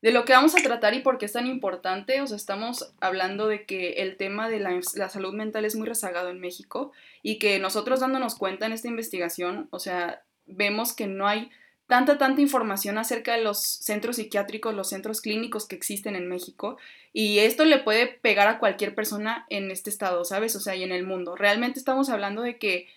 de 0.00 0.12
lo 0.12 0.24
que 0.24 0.32
vamos 0.32 0.54
a 0.54 0.62
tratar 0.62 0.94
y 0.94 1.00
por 1.00 1.18
qué 1.18 1.26
es 1.26 1.32
tan 1.32 1.46
importante. 1.48 2.20
O 2.20 2.26
sea, 2.26 2.36
estamos 2.36 2.94
hablando 3.00 3.48
de 3.48 3.64
que 3.64 3.94
el 3.94 4.16
tema 4.16 4.48
de 4.48 4.60
la, 4.60 4.78
la, 4.94 5.08
salud 5.08 5.34
mental 5.34 5.64
es 5.64 5.74
muy 5.74 5.88
rezagado 5.88 6.30
en 6.30 6.38
México 6.38 6.92
y 7.22 7.40
que 7.40 7.58
nosotros 7.58 7.98
dándonos 7.98 8.36
cuenta 8.36 8.66
en 8.66 8.72
esta 8.72 8.86
investigación, 8.86 9.66
o 9.70 9.80
sea, 9.80 10.22
vemos 10.46 10.94
que 10.94 11.08
no 11.08 11.26
hay 11.26 11.50
tanta, 11.88 12.18
tanta 12.18 12.42
información 12.42 12.98
acerca 12.98 13.34
de 13.34 13.42
los 13.42 13.60
centros 13.60 14.16
psiquiátricos, 14.16 14.74
los 14.74 14.90
centros 14.90 15.22
clínicos 15.22 15.66
que 15.66 15.74
existen 15.74 16.14
en 16.14 16.28
México 16.28 16.76
y 17.14 17.40
esto 17.40 17.64
le 17.64 17.78
puede 17.78 18.06
pegar 18.06 18.46
a 18.46 18.58
cualquier 18.58 18.94
persona 18.94 19.46
en 19.48 19.70
este 19.70 19.90
estado, 19.90 20.24
¿sabes? 20.24 20.54
O 20.54 20.60
sea, 20.60 20.76
y 20.76 20.84
en 20.84 20.92
el 20.92 21.04
mundo. 21.04 21.34
Realmente 21.34 21.78
estamos 21.78 22.10
hablando 22.10 22.42
de 22.42 22.58
que 22.58 22.88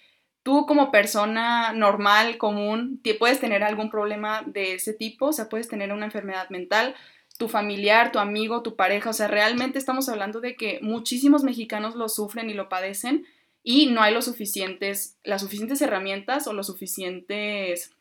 tú 0.43 0.65
como 0.65 0.91
persona 0.91 1.71
normal, 1.71 2.37
común, 2.37 3.01
puedes 3.17 3.39
tener 3.39 3.63
algún 3.63 3.89
problema 3.89 4.43
de 4.45 4.73
ese 4.73 4.93
tipo, 4.93 5.27
o 5.27 5.33
sea, 5.33 5.47
puedes 5.47 5.69
tener 5.69 5.93
una 5.93 6.05
enfermedad 6.05 6.49
mental, 6.49 6.93
tu 7.37 7.47
familiar, 7.47 8.11
tu 8.11 8.19
amigo, 8.19 8.61
tu 8.61 8.75
pareja, 8.75 9.11
o 9.11 9.13
sea, 9.13 9.29
realmente 9.29 9.79
estamos 9.79 10.09
hablando 10.09 10.41
de 10.41 10.57
que 10.57 10.79
muchísimos 10.81 11.43
mexicanos 11.43 11.95
lo 11.95 12.09
sufren 12.09 12.49
y 12.49 12.53
lo 12.53 12.67
padecen 12.67 13.25
y 13.63 13.85
no 13.85 14.01
hay 14.01 14.13
los 14.13 14.25
suficientes, 14.25 15.17
las 15.23 15.41
suficientes 15.41 15.81
herramientas 15.81 16.45
o 16.47 16.53
los 16.53 16.67
suficientes 16.67 17.95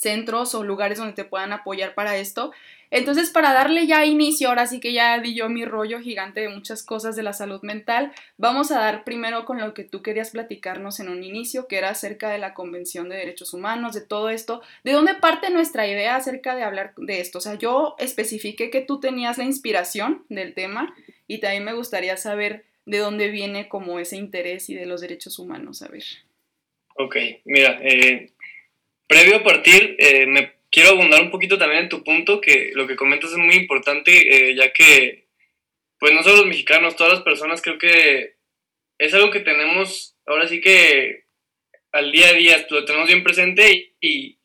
centros 0.00 0.54
o 0.54 0.64
lugares 0.64 0.96
donde 0.96 1.12
te 1.12 1.24
puedan 1.24 1.52
apoyar 1.52 1.94
para 1.94 2.16
esto. 2.16 2.52
Entonces, 2.90 3.30
para 3.30 3.52
darle 3.52 3.86
ya 3.86 4.06
inicio, 4.06 4.48
ahora 4.48 4.66
sí 4.66 4.80
que 4.80 4.94
ya 4.94 5.18
di 5.20 5.34
yo 5.34 5.48
mi 5.50 5.64
rollo 5.64 6.00
gigante 6.00 6.40
de 6.40 6.48
muchas 6.48 6.82
cosas 6.82 7.16
de 7.16 7.22
la 7.22 7.34
salud 7.34 7.60
mental, 7.62 8.10
vamos 8.38 8.72
a 8.72 8.78
dar 8.78 9.04
primero 9.04 9.44
con 9.44 9.60
lo 9.60 9.74
que 9.74 9.84
tú 9.84 10.02
querías 10.02 10.30
platicarnos 10.30 11.00
en 11.00 11.10
un 11.10 11.22
inicio, 11.22 11.68
que 11.68 11.76
era 11.76 11.90
acerca 11.90 12.30
de 12.30 12.38
la 12.38 12.54
Convención 12.54 13.10
de 13.10 13.16
Derechos 13.16 13.52
Humanos, 13.52 13.94
de 13.94 14.00
todo 14.00 14.30
esto. 14.30 14.62
¿De 14.84 14.92
dónde 14.92 15.14
parte 15.14 15.50
nuestra 15.50 15.86
idea 15.86 16.16
acerca 16.16 16.56
de 16.56 16.62
hablar 16.64 16.94
de 16.96 17.20
esto? 17.20 17.38
O 17.38 17.42
sea, 17.42 17.54
yo 17.54 17.94
especifiqué 17.98 18.70
que 18.70 18.80
tú 18.80 19.00
tenías 19.00 19.36
la 19.36 19.44
inspiración 19.44 20.24
del 20.30 20.54
tema 20.54 20.94
y 21.28 21.38
también 21.38 21.64
me 21.64 21.74
gustaría 21.74 22.16
saber 22.16 22.64
de 22.86 22.98
dónde 22.98 23.28
viene 23.28 23.68
como 23.68 24.00
ese 24.00 24.16
interés 24.16 24.70
y 24.70 24.74
de 24.74 24.86
los 24.86 25.02
derechos 25.02 25.38
humanos. 25.38 25.82
A 25.82 25.88
ver. 25.88 26.04
Ok, 26.96 27.16
mira, 27.44 27.78
eh, 27.82 28.32
previo 29.10 29.38
a 29.38 29.42
partir, 29.42 29.96
eh, 29.98 30.24
me 30.26 30.52
quiero 30.70 30.90
abundar 30.90 31.20
un 31.20 31.32
poquito 31.32 31.58
también 31.58 31.82
en 31.82 31.88
tu 31.88 32.04
punto, 32.04 32.40
que 32.40 32.70
lo 32.74 32.86
que 32.86 32.94
comentas 32.94 33.32
es 33.32 33.38
muy 33.38 33.56
importante, 33.56 34.12
eh, 34.12 34.54
ya 34.54 34.72
que, 34.72 35.26
pues 35.98 36.12
no 36.12 36.22
solo 36.22 36.36
los 36.36 36.46
mexicanos, 36.46 36.94
todas 36.94 37.14
las 37.14 37.22
personas 37.22 37.60
creo 37.60 37.76
que 37.76 38.36
es 38.98 39.12
algo 39.12 39.32
que 39.32 39.40
tenemos, 39.40 40.16
ahora 40.26 40.46
sí 40.46 40.60
que 40.60 41.24
al 41.90 42.12
día 42.12 42.28
a 42.28 42.34
día 42.34 42.64
lo 42.70 42.84
tenemos 42.84 43.08
bien 43.08 43.24
presente 43.24 43.96
y, 44.00 44.38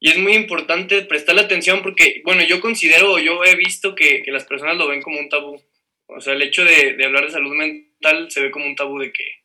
y 0.00 0.10
es 0.10 0.18
muy 0.18 0.32
importante 0.32 1.02
prestarle 1.02 1.42
atención 1.42 1.80
porque, 1.80 2.22
bueno, 2.24 2.42
yo 2.42 2.60
considero, 2.60 3.20
yo 3.20 3.44
he 3.44 3.54
visto 3.54 3.94
que, 3.94 4.22
que 4.24 4.32
las 4.32 4.44
personas 4.46 4.76
lo 4.78 4.88
ven 4.88 5.00
como 5.00 5.20
un 5.20 5.28
tabú. 5.28 5.62
O 6.08 6.20
sea, 6.20 6.32
el 6.32 6.42
hecho 6.42 6.64
de, 6.64 6.94
de 6.94 7.04
hablar 7.04 7.26
de 7.26 7.30
salud 7.30 7.54
mental 7.54 8.28
se 8.32 8.40
ve 8.40 8.50
como 8.50 8.66
un 8.66 8.74
tabú 8.74 8.98
de 8.98 9.12
que, 9.12 9.41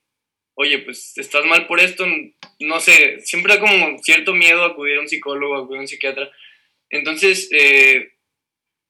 oye, 0.59 0.79
pues 0.79 1.15
estás 1.17 1.45
mal 1.45 1.67
por 1.67 1.79
esto, 1.79 2.05
no 2.59 2.79
sé, 2.79 3.19
siempre 3.19 3.53
da 3.53 3.59
como 3.59 3.99
cierto 3.99 4.33
miedo 4.33 4.65
acudir 4.65 4.97
a 4.97 5.01
un 5.01 5.07
psicólogo, 5.07 5.55
acudir 5.55 5.77
a 5.77 5.81
un 5.81 5.87
psiquiatra. 5.87 6.31
Entonces, 6.89 7.47
eh, 7.51 8.13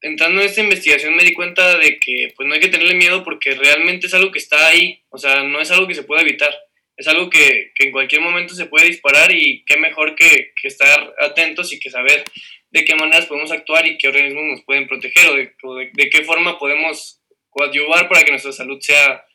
entrando 0.01 0.39
en 0.39 0.47
esta 0.47 0.61
investigación 0.61 1.13
me 1.15 1.25
di 1.25 1.33
cuenta 1.33 1.77
de 1.77 1.99
que 1.99 2.31
pues 2.37 2.47
no 2.47 2.53
hay 2.53 2.61
que 2.61 2.69
tenerle 2.69 2.95
miedo 2.95 3.21
porque 3.25 3.53
realmente 3.55 4.07
es 4.07 4.13
algo 4.13 4.31
que 4.31 4.39
está 4.39 4.67
ahí, 4.67 5.03
o 5.09 5.17
sea, 5.17 5.43
no 5.43 5.59
es 5.59 5.69
algo 5.69 5.87
que 5.87 5.95
se 5.95 6.03
pueda 6.03 6.21
evitar, 6.21 6.55
es 6.95 7.05
algo 7.09 7.29
que, 7.29 7.73
que 7.75 7.87
en 7.87 7.91
cualquier 7.91 8.21
momento 8.21 8.55
se 8.55 8.67
puede 8.67 8.87
disparar 8.87 9.35
y 9.35 9.65
qué 9.65 9.75
mejor 9.75 10.15
que, 10.15 10.53
estar 10.63 11.15
atentos 11.19 11.73
y 11.73 11.79
que 11.81 11.89
saber 11.89 12.23
de 12.71 12.85
qué 12.85 12.95
maneras 12.95 13.25
podemos 13.25 13.51
actuar 13.51 13.85
y 13.85 13.97
qué 13.97 14.07
organismos 14.07 14.43
nos 14.45 14.63
pueden 14.63 14.87
proteger 14.87 15.29
o 15.31 15.35
de, 15.35 15.53
o 15.63 15.77
qué 16.11 16.23
forma 16.23 16.57
podemos 16.57 17.21
coadyuvar 17.49 18.07
para 18.07 18.23
que 18.23 18.31
nuestra 18.31 18.53
salud 18.53 18.79
sea, 18.79 19.25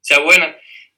sea 0.00 0.18
buena. 0.18 0.56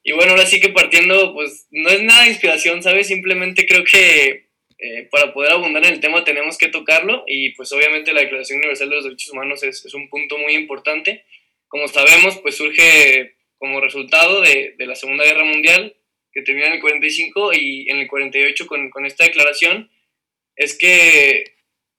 Y 0.08 0.12
bueno, 0.12 0.32
ahora 0.32 0.46
sí 0.46 0.58
que 0.58 0.70
partiendo, 0.70 1.34
pues 1.34 1.66
no 1.70 1.90
es 1.90 2.02
nada 2.02 2.22
de 2.22 2.30
inspiración, 2.30 2.82
¿sabes? 2.82 3.08
Simplemente 3.08 3.66
creo 3.66 3.84
que 3.84 4.48
eh, 4.78 5.06
para 5.10 5.34
poder 5.34 5.52
abundar 5.52 5.84
en 5.84 5.92
el 5.92 6.00
tema 6.00 6.24
tenemos 6.24 6.56
que 6.56 6.68
tocarlo 6.68 7.24
y 7.26 7.50
pues 7.50 7.70
obviamente 7.72 8.14
la 8.14 8.22
Declaración 8.22 8.60
Universal 8.60 8.88
de 8.88 8.94
los 8.94 9.04
Derechos 9.04 9.32
Humanos 9.34 9.62
es, 9.64 9.84
es 9.84 9.92
un 9.92 10.08
punto 10.08 10.38
muy 10.38 10.54
importante. 10.54 11.26
Como 11.66 11.88
sabemos, 11.88 12.38
pues 12.38 12.56
surge 12.56 13.34
como 13.58 13.82
resultado 13.82 14.40
de, 14.40 14.76
de, 14.78 14.86
la 14.86 14.94
Segunda 14.94 15.24
Guerra 15.24 15.44
Mundial, 15.44 15.94
que 16.32 16.40
termina 16.40 16.68
en 16.68 16.72
el 16.74 16.80
45 16.80 17.52
y 17.52 17.90
en 17.90 17.98
el 17.98 18.08
48 18.08 18.66
con, 18.66 18.88
con 18.88 19.04
esta 19.04 19.24
declaración, 19.24 19.90
es 20.56 20.78
que 20.78 21.52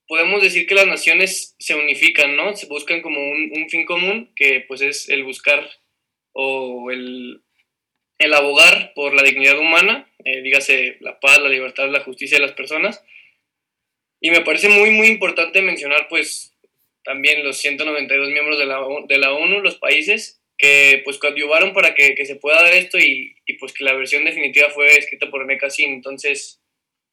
podemos 0.08 0.42
decir 0.42 0.66
que 0.66 0.74
las 0.74 0.88
naciones 0.88 1.56
se 1.60 1.76
unifican, 1.76 2.36
¿no? 2.36 2.56
Se 2.56 2.66
buscan 2.66 3.04
como 3.04 3.20
un, 3.22 3.52
un 3.56 3.70
fin 3.70 3.86
común, 3.86 4.34
que 4.36 4.66
pues 4.68 4.82
es 4.82 5.10
el 5.10 5.24
buscar 5.24 5.70
o 6.34 6.90
el 6.90 7.44
el 8.20 8.34
abogar 8.34 8.94
por 8.94 9.14
la 9.14 9.24
dignidad 9.24 9.58
humana, 9.58 10.08
eh, 10.26 10.42
dígase 10.42 10.98
la 11.00 11.20
paz, 11.20 11.40
la 11.40 11.50
libertad, 11.50 11.90
la 11.90 12.02
justicia 12.02 12.38
de 12.38 12.46
las 12.46 12.52
personas. 12.52 13.04
Y 14.22 14.30
me 14.32 14.42
parece 14.42 14.68
muy, 14.68 14.92
muy 14.92 15.08
importante 15.08 15.62
mencionar, 15.62 16.08
pues, 16.10 16.54
también 17.04 17.44
los 17.44 17.58
192 17.58 18.30
miembros 18.30 18.60
de 18.60 18.66
la, 18.66 18.86
de 19.08 19.18
la 19.18 19.32
ONU, 19.32 19.62
los 19.62 19.78
países, 19.78 20.42
que 20.58 21.02
pues 21.06 21.18
coadyuvaron 21.18 21.74
para 21.74 21.96
que, 21.96 22.16
que 22.16 22.26
se 22.26 22.36
pueda 22.36 22.62
dar 22.62 22.74
esto 22.74 23.00
y, 23.00 23.38
y, 23.46 23.54
pues 23.54 23.72
que 23.72 23.86
la 23.86 23.94
versión 23.94 24.26
definitiva 24.26 24.70
fue 24.70 24.98
escrita 24.98 25.32
por 25.32 25.48
Sin. 25.72 25.94
Entonces, 25.94 26.62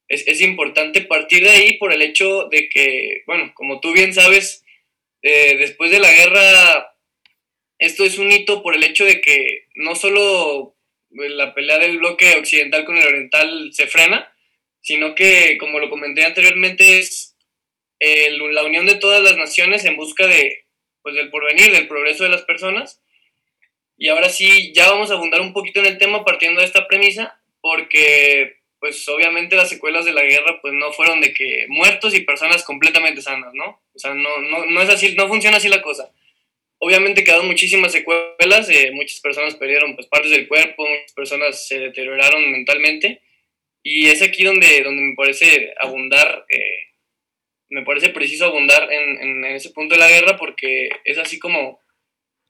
es, 0.09 0.27
es, 0.27 0.41
importante 0.41 1.01
partir 1.01 1.43
de 1.43 1.51
ahí 1.51 1.77
por 1.77 1.93
el 1.93 2.01
hecho 2.01 2.49
de 2.49 2.67
que, 2.67 3.23
bueno, 3.25 3.53
como 3.55 3.79
tú 3.79 3.93
bien 3.93 4.13
sabes, 4.13 4.65
eh, 5.21 5.55
después 5.57 5.89
de 5.91 5.99
la 5.99 6.11
guerra, 6.11 6.93
esto 7.79 8.03
es 8.03 8.17
un 8.17 8.31
hito 8.31 8.61
por 8.61 8.75
el 8.75 8.83
hecho 8.83 9.05
de 9.05 9.21
que 9.21 9.67
no 9.75 9.95
solo 9.95 10.76
la 11.17 11.53
pelea 11.53 11.79
del 11.79 11.97
bloque 11.97 12.35
occidental 12.37 12.85
con 12.85 12.97
el 12.97 13.07
oriental 13.07 13.69
se 13.73 13.87
frena, 13.87 14.33
sino 14.81 15.15
que, 15.15 15.57
como 15.59 15.79
lo 15.79 15.89
comenté 15.89 16.25
anteriormente, 16.25 16.99
es 16.99 17.35
el, 17.99 18.53
la 18.53 18.63
unión 18.63 18.85
de 18.85 18.95
todas 18.95 19.21
las 19.21 19.37
naciones 19.37 19.85
en 19.85 19.97
busca 19.97 20.27
de, 20.27 20.65
pues, 21.01 21.15
del 21.15 21.29
porvenir, 21.29 21.71
del 21.71 21.87
progreso 21.87 22.23
de 22.23 22.29
las 22.29 22.43
personas. 22.43 23.01
Y 23.97 24.09
ahora 24.09 24.29
sí, 24.29 24.71
ya 24.73 24.89
vamos 24.89 25.09
a 25.09 25.15
abundar 25.15 25.41
un 25.41 25.53
poquito 25.53 25.79
en 25.79 25.87
el 25.87 25.97
tema 25.97 26.23
partiendo 26.23 26.61
de 26.61 26.67
esta 26.67 26.87
premisa, 26.87 27.39
porque 27.61 28.57
pues 28.79 29.07
obviamente 29.09 29.55
las 29.55 29.69
secuelas 29.69 30.05
de 30.05 30.13
la 30.13 30.21
guerra 30.21 30.59
pues 30.61 30.73
no 30.73 30.91
fueron 30.91 31.19
de 31.19 31.33
que 31.33 31.65
muertos 31.67 32.13
y 32.13 32.21
personas 32.21 32.63
completamente 32.63 33.21
sanas, 33.21 33.53
¿no? 33.53 33.81
O 33.93 33.99
sea, 33.99 34.13
no, 34.13 34.37
no, 34.37 34.65
no 34.65 34.81
es 34.81 34.89
así, 34.89 35.15
no 35.15 35.27
funciona 35.27 35.57
así 35.57 35.67
la 35.67 35.81
cosa. 35.81 36.11
Obviamente 36.79 37.23
quedaron 37.23 37.47
muchísimas 37.47 37.91
secuelas, 37.91 38.69
eh, 38.69 38.91
muchas 38.91 39.19
personas 39.19 39.55
perdieron 39.55 39.95
pues, 39.95 40.07
partes 40.07 40.29
del 40.29 40.47
cuerpo, 40.47 40.87
muchas 40.87 41.13
personas 41.13 41.67
se 41.67 41.79
deterioraron 41.79 42.51
mentalmente 42.51 43.21
y 43.81 44.07
es 44.07 44.21
aquí 44.21 44.43
donde, 44.43 44.83
donde 44.83 45.01
me 45.01 45.15
parece 45.15 45.73
abundar, 45.79 46.45
eh, 46.49 46.89
me 47.69 47.83
parece 47.83 48.09
preciso 48.09 48.45
abundar 48.45 48.91
en, 48.91 49.21
en, 49.21 49.45
ese 49.45 49.71
punto 49.71 49.95
de 49.95 50.01
la 50.01 50.09
guerra 50.09 50.37
porque 50.37 50.89
es 51.03 51.17
así 51.17 51.39
como, 51.39 51.79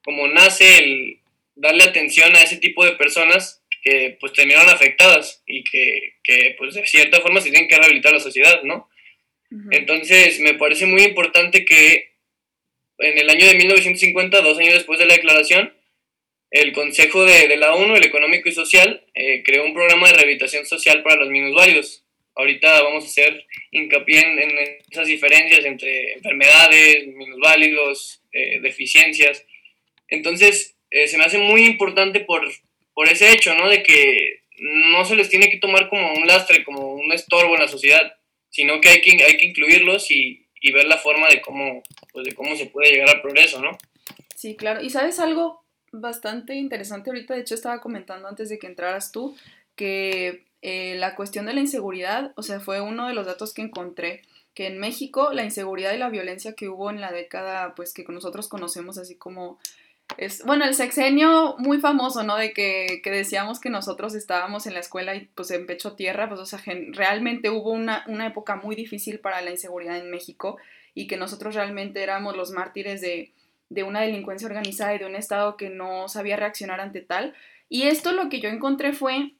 como 0.03 0.27
nace 0.27 0.77
el 0.77 1.19
darle 1.55 1.83
atención 1.83 2.35
a 2.35 2.41
ese 2.41 2.57
tipo 2.57 2.83
de 2.83 2.93
personas 2.93 3.63
que 3.81 4.17
pues 4.19 4.33
terminaron 4.33 4.69
afectadas 4.69 5.41
y 5.45 5.63
que, 5.63 6.15
que 6.21 6.55
pues 6.57 6.73
de 6.73 6.85
cierta 6.85 7.21
forma 7.21 7.39
se 7.39 7.49
tienen 7.49 7.69
que 7.69 7.77
rehabilitar 7.77 8.11
la 8.11 8.19
sociedad, 8.19 8.61
¿no? 8.63 8.89
Uh 9.49 9.55
-huh. 9.55 9.69
Entonces 9.71 10.39
me 10.41 10.55
parece 10.55 10.85
muy 10.85 11.03
importante 11.03 11.63
que 11.63 12.16
en 12.99 13.17
el 13.17 13.29
año 13.29 13.45
de 13.45 13.55
1950, 13.55 14.41
dos 14.41 14.57
años 14.57 14.73
después 14.73 14.99
de 14.99 15.05
la 15.05 15.15
declaración, 15.15 15.73
el 16.51 16.71
Consejo 16.71 17.25
de, 17.25 17.47
de 17.47 17.57
la 17.57 17.73
ONU, 17.75 17.95
el 17.95 18.05
Económico 18.05 18.49
y 18.49 18.53
Social, 18.53 19.05
eh, 19.13 19.43
creó 19.43 19.65
un 19.65 19.73
programa 19.73 20.07
de 20.07 20.13
rehabilitación 20.13 20.65
social 20.65 21.03
para 21.03 21.17
los 21.17 21.29
minusválidos. 21.29 22.05
Ahorita 22.35 22.81
vamos 22.83 23.03
a 23.03 23.07
hacer 23.07 23.45
hincapié 23.71 24.19
en, 24.19 24.39
en 24.39 24.77
esas 24.89 25.07
diferencias 25.07 25.65
entre 25.65 26.13
enfermedades, 26.13 27.07
minusválidos, 27.07 28.21
eh, 28.31 28.59
deficiencias. 28.61 29.45
Entonces, 30.07 30.77
eh, 30.89 31.07
se 31.07 31.17
me 31.17 31.25
hace 31.25 31.37
muy 31.37 31.65
importante 31.65 32.21
por, 32.21 32.47
por 32.93 33.09
ese 33.09 33.31
hecho, 33.33 33.53
¿no? 33.55 33.67
De 33.67 33.83
que 33.83 34.41
no 34.59 35.03
se 35.05 35.15
les 35.15 35.29
tiene 35.29 35.49
que 35.49 35.57
tomar 35.57 35.89
como 35.89 36.13
un 36.13 36.27
lastre, 36.27 36.63
como 36.63 36.93
un 36.93 37.11
estorbo 37.11 37.55
en 37.55 37.61
la 37.61 37.67
sociedad, 37.67 38.15
sino 38.49 38.79
que 38.79 38.89
hay 38.89 39.01
que, 39.01 39.23
hay 39.23 39.37
que 39.37 39.45
incluirlos 39.45 40.09
y, 40.11 40.46
y 40.61 40.71
ver 40.71 40.85
la 40.85 40.97
forma 40.97 41.27
de 41.29 41.41
cómo, 41.41 41.83
pues 42.11 42.25
de 42.25 42.35
cómo 42.35 42.55
se 42.55 42.67
puede 42.67 42.91
llegar 42.91 43.09
al 43.09 43.21
progreso, 43.21 43.61
¿no? 43.61 43.77
Sí, 44.35 44.55
claro. 44.55 44.81
Y 44.81 44.89
sabes 44.89 45.19
algo 45.19 45.63
bastante 45.91 46.55
interesante 46.55 47.09
ahorita, 47.09 47.33
de 47.33 47.41
hecho 47.41 47.55
estaba 47.55 47.81
comentando 47.81 48.27
antes 48.27 48.49
de 48.49 48.59
que 48.59 48.67
entraras 48.67 49.11
tú, 49.11 49.35
que 49.75 50.45
eh, 50.61 50.95
la 50.97 51.15
cuestión 51.15 51.45
de 51.45 51.53
la 51.53 51.59
inseguridad, 51.59 52.33
o 52.35 52.43
sea, 52.43 52.59
fue 52.59 52.81
uno 52.81 53.07
de 53.07 53.13
los 53.13 53.25
datos 53.25 53.53
que 53.53 53.61
encontré, 53.61 54.21
que 54.53 54.67
en 54.67 54.79
México 54.79 55.31
la 55.33 55.43
inseguridad 55.43 55.93
y 55.93 55.97
la 55.97 56.09
violencia 56.09 56.53
que 56.53 56.67
hubo 56.67 56.89
en 56.89 56.99
la 56.99 57.11
década, 57.11 57.75
pues 57.75 57.93
que 57.93 58.03
nosotros 58.03 58.47
conocemos 58.47 58.97
así 58.97 59.15
como 59.15 59.59
es, 60.15 60.43
bueno, 60.45 60.63
el 60.65 60.73
sexenio 60.73 61.55
muy 61.59 61.79
famoso, 61.79 62.23
¿no? 62.23 62.37
De 62.37 62.53
que, 62.53 63.01
que, 63.03 63.11
decíamos 63.11 63.59
que 63.59 63.69
nosotros 63.69 64.15
estábamos 64.15 64.65
en 64.65 64.73
la 64.73 64.79
escuela 64.79 65.15
y 65.15 65.25
pues 65.35 65.51
en 65.51 65.65
pecho 65.65 65.93
tierra, 65.93 66.29
pues 66.29 66.39
o 66.39 66.45
sea, 66.45 66.61
realmente 66.93 67.49
hubo 67.49 67.71
una, 67.71 68.05
una 68.07 68.27
época 68.27 68.55
muy 68.55 68.75
difícil 68.75 69.19
para 69.19 69.41
la 69.41 69.51
inseguridad 69.51 69.97
en 69.97 70.09
México 70.09 70.57
y 70.93 71.07
que 71.07 71.17
nosotros 71.17 71.55
realmente 71.55 72.01
éramos 72.01 72.37
los 72.37 72.51
mártires 72.51 73.01
de, 73.01 73.33
de 73.69 73.83
una 73.83 74.01
delincuencia 74.01 74.47
organizada 74.47 74.95
y 74.95 74.99
de 74.99 75.05
un 75.05 75.15
Estado 75.15 75.57
que 75.57 75.69
no 75.69 76.07
sabía 76.07 76.37
reaccionar 76.37 76.79
ante 76.79 77.01
tal. 77.01 77.35
Y 77.69 77.83
esto 77.83 78.13
lo 78.13 78.29
que 78.29 78.39
yo 78.39 78.49
encontré 78.49 78.93
fue 78.93 79.33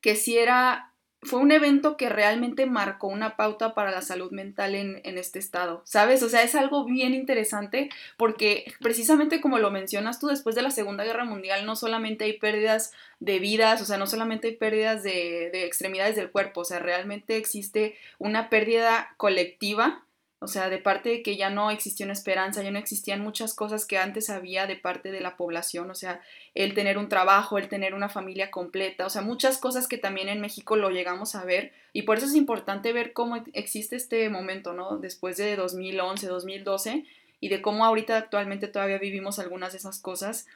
que 0.00 0.16
si 0.16 0.38
era 0.38 0.92
fue 1.22 1.40
un 1.40 1.50
evento 1.50 1.96
que 1.96 2.08
realmente 2.08 2.66
marcó 2.66 3.08
una 3.08 3.36
pauta 3.36 3.74
para 3.74 3.90
la 3.90 4.02
salud 4.02 4.30
mental 4.30 4.74
en, 4.74 5.00
en, 5.04 5.18
este 5.18 5.38
estado, 5.38 5.82
¿sabes? 5.84 6.22
O 6.22 6.28
sea, 6.28 6.42
es 6.42 6.54
algo 6.54 6.84
bien 6.84 7.12
interesante 7.12 7.90
porque 8.16 8.72
precisamente 8.80 9.40
como 9.40 9.58
lo 9.58 9.70
mencionas 9.70 10.20
tú, 10.20 10.28
después 10.28 10.54
de 10.54 10.62
la 10.62 10.70
Segunda 10.70 11.04
Guerra 11.04 11.24
Mundial 11.24 11.66
no 11.66 11.74
solamente 11.74 12.24
hay 12.24 12.38
pérdidas 12.38 12.92
de 13.18 13.40
vidas, 13.40 13.82
o 13.82 13.84
sea, 13.84 13.98
no 13.98 14.06
solamente 14.06 14.48
hay 14.48 14.56
pérdidas 14.56 15.02
de, 15.02 15.50
de 15.52 15.64
extremidades 15.64 16.14
del 16.14 16.30
cuerpo, 16.30 16.60
o 16.60 16.64
sea, 16.64 16.78
realmente 16.78 17.36
existe 17.36 17.96
una 18.18 18.48
pérdida 18.48 19.12
colectiva 19.16 20.04
o 20.40 20.46
sea, 20.46 20.70
de 20.70 20.78
parte 20.78 21.08
de 21.08 21.22
que 21.22 21.36
ya 21.36 21.50
no 21.50 21.70
existía 21.70 22.06
una 22.06 22.12
esperanza, 22.12 22.62
ya 22.62 22.70
no 22.70 22.78
existían 22.78 23.20
muchas 23.20 23.54
cosas 23.54 23.86
que 23.86 23.98
antes 23.98 24.30
había 24.30 24.66
de 24.66 24.76
parte 24.76 25.10
de 25.10 25.20
la 25.20 25.36
población, 25.36 25.90
o 25.90 25.94
sea, 25.94 26.20
el 26.54 26.74
tener 26.74 26.96
un 26.96 27.08
trabajo, 27.08 27.58
el 27.58 27.68
tener 27.68 27.92
una 27.92 28.08
familia 28.08 28.50
completa, 28.50 29.06
o 29.06 29.10
sea, 29.10 29.22
muchas 29.22 29.58
cosas 29.58 29.88
que 29.88 29.98
también 29.98 30.28
en 30.28 30.40
México 30.40 30.76
lo 30.76 30.90
llegamos 30.90 31.34
a 31.34 31.44
ver 31.44 31.72
y 31.92 32.02
por 32.02 32.18
eso 32.18 32.26
es 32.26 32.34
importante 32.34 32.92
ver 32.92 33.12
cómo 33.12 33.42
existe 33.52 33.96
este 33.96 34.28
momento, 34.28 34.74
¿no? 34.74 34.98
Después 34.98 35.36
de 35.36 35.56
2011, 35.56 36.28
2012 36.28 37.04
y 37.40 37.48
de 37.48 37.62
cómo 37.62 37.84
ahorita 37.84 38.16
actualmente 38.16 38.68
todavía 38.68 38.98
vivimos 38.98 39.38
algunas 39.38 39.72
de 39.72 39.78
esas 39.78 40.00
cosas 40.00 40.46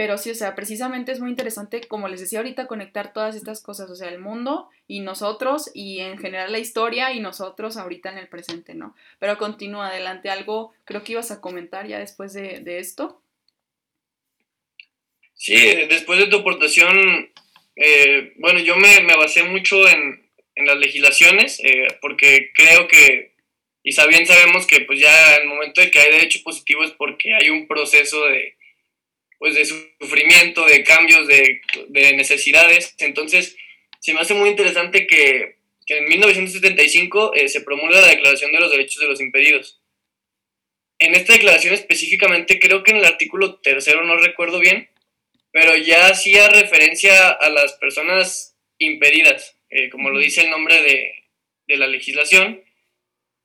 pero 0.00 0.16
sí, 0.16 0.30
o 0.30 0.34
sea, 0.34 0.54
precisamente 0.54 1.12
es 1.12 1.20
muy 1.20 1.28
interesante, 1.28 1.82
como 1.82 2.08
les 2.08 2.20
decía 2.20 2.38
ahorita, 2.38 2.66
conectar 2.66 3.12
todas 3.12 3.36
estas 3.36 3.62
cosas, 3.62 3.90
o 3.90 3.94
sea, 3.94 4.08
el 4.08 4.18
mundo 4.18 4.70
y 4.88 5.00
nosotros 5.00 5.70
y 5.74 5.98
en 5.98 6.16
general 6.16 6.52
la 6.52 6.58
historia 6.58 7.12
y 7.12 7.20
nosotros 7.20 7.76
ahorita 7.76 8.10
en 8.10 8.16
el 8.16 8.26
presente, 8.26 8.72
¿no? 8.72 8.96
Pero 9.18 9.36
continúa 9.36 9.88
adelante, 9.88 10.30
algo 10.30 10.72
creo 10.86 11.04
que 11.04 11.12
ibas 11.12 11.30
a 11.30 11.42
comentar 11.42 11.86
ya 11.86 11.98
después 11.98 12.32
de, 12.32 12.78
esto. 12.78 13.20
Sí, 15.34 15.54
después 15.90 16.18
de 16.18 16.28
tu 16.28 16.38
aportación, 16.38 17.30
eh, 17.76 18.32
bueno, 18.36 18.58
yo 18.60 18.76
me, 18.76 19.04
basé 19.18 19.42
mucho 19.42 19.86
en, 19.86 20.30
las 20.56 20.78
legislaciones, 20.78 21.60
eh, 21.62 21.88
porque 22.00 22.52
creo 22.54 22.88
que, 22.88 23.34
y 23.82 23.94
bien 24.08 24.26
sabemos 24.26 24.66
que 24.66 24.80
pues 24.80 24.98
ya 24.98 25.36
el 25.36 25.46
momento 25.46 25.82
de 25.82 25.90
que 25.90 26.00
hay 26.00 26.10
derecho 26.10 26.40
positivo 26.42 26.84
es 26.84 26.92
porque 26.92 27.34
hay 27.34 27.50
un 27.50 27.68
proceso 27.68 28.24
de 28.24 28.56
pues 29.40 29.54
de 29.54 29.64
sufrimiento, 29.64 30.66
de 30.66 30.84
cambios, 30.84 31.26
de, 31.26 31.62
necesidades. 32.14 32.94
Entonces, 32.98 33.56
se 33.98 34.12
me 34.12 34.20
hace 34.20 34.34
muy 34.34 34.50
interesante 34.50 35.06
que, 35.06 35.56
en 35.86 36.06
1975 36.06 37.34
eh, 37.34 37.48
se 37.48 37.62
promulga 37.62 38.00
la 38.00 38.06
Declaración 38.06 38.52
de 38.52 38.60
los 38.60 38.70
Derechos 38.70 39.00
de 39.00 39.08
los 39.08 39.20
Impedidos. 39.20 39.80
En 41.00 41.14
esta 41.14 41.32
declaración 41.32 41.74
específicamente, 41.74 42.60
creo 42.60 42.84
que 42.84 42.92
en 42.92 42.98
el 42.98 43.06
artículo 43.06 43.58
tercero, 43.60 44.04
no 44.04 44.16
recuerdo 44.18 44.60
bien, 44.60 44.88
pero 45.50 45.74
ya 45.74 46.08
hacía 46.08 46.46
referencia 46.48 47.30
a 47.30 47.48
las 47.48 47.72
personas 47.72 48.56
impedidas, 48.78 49.56
eh, 49.70 49.88
como 49.88 50.10
lo 50.10 50.20
dice 50.20 50.42
el 50.42 50.50
nombre 50.50 50.80
de, 50.82 51.12
de 51.66 51.76
la 51.76 51.88
legislación, 51.88 52.62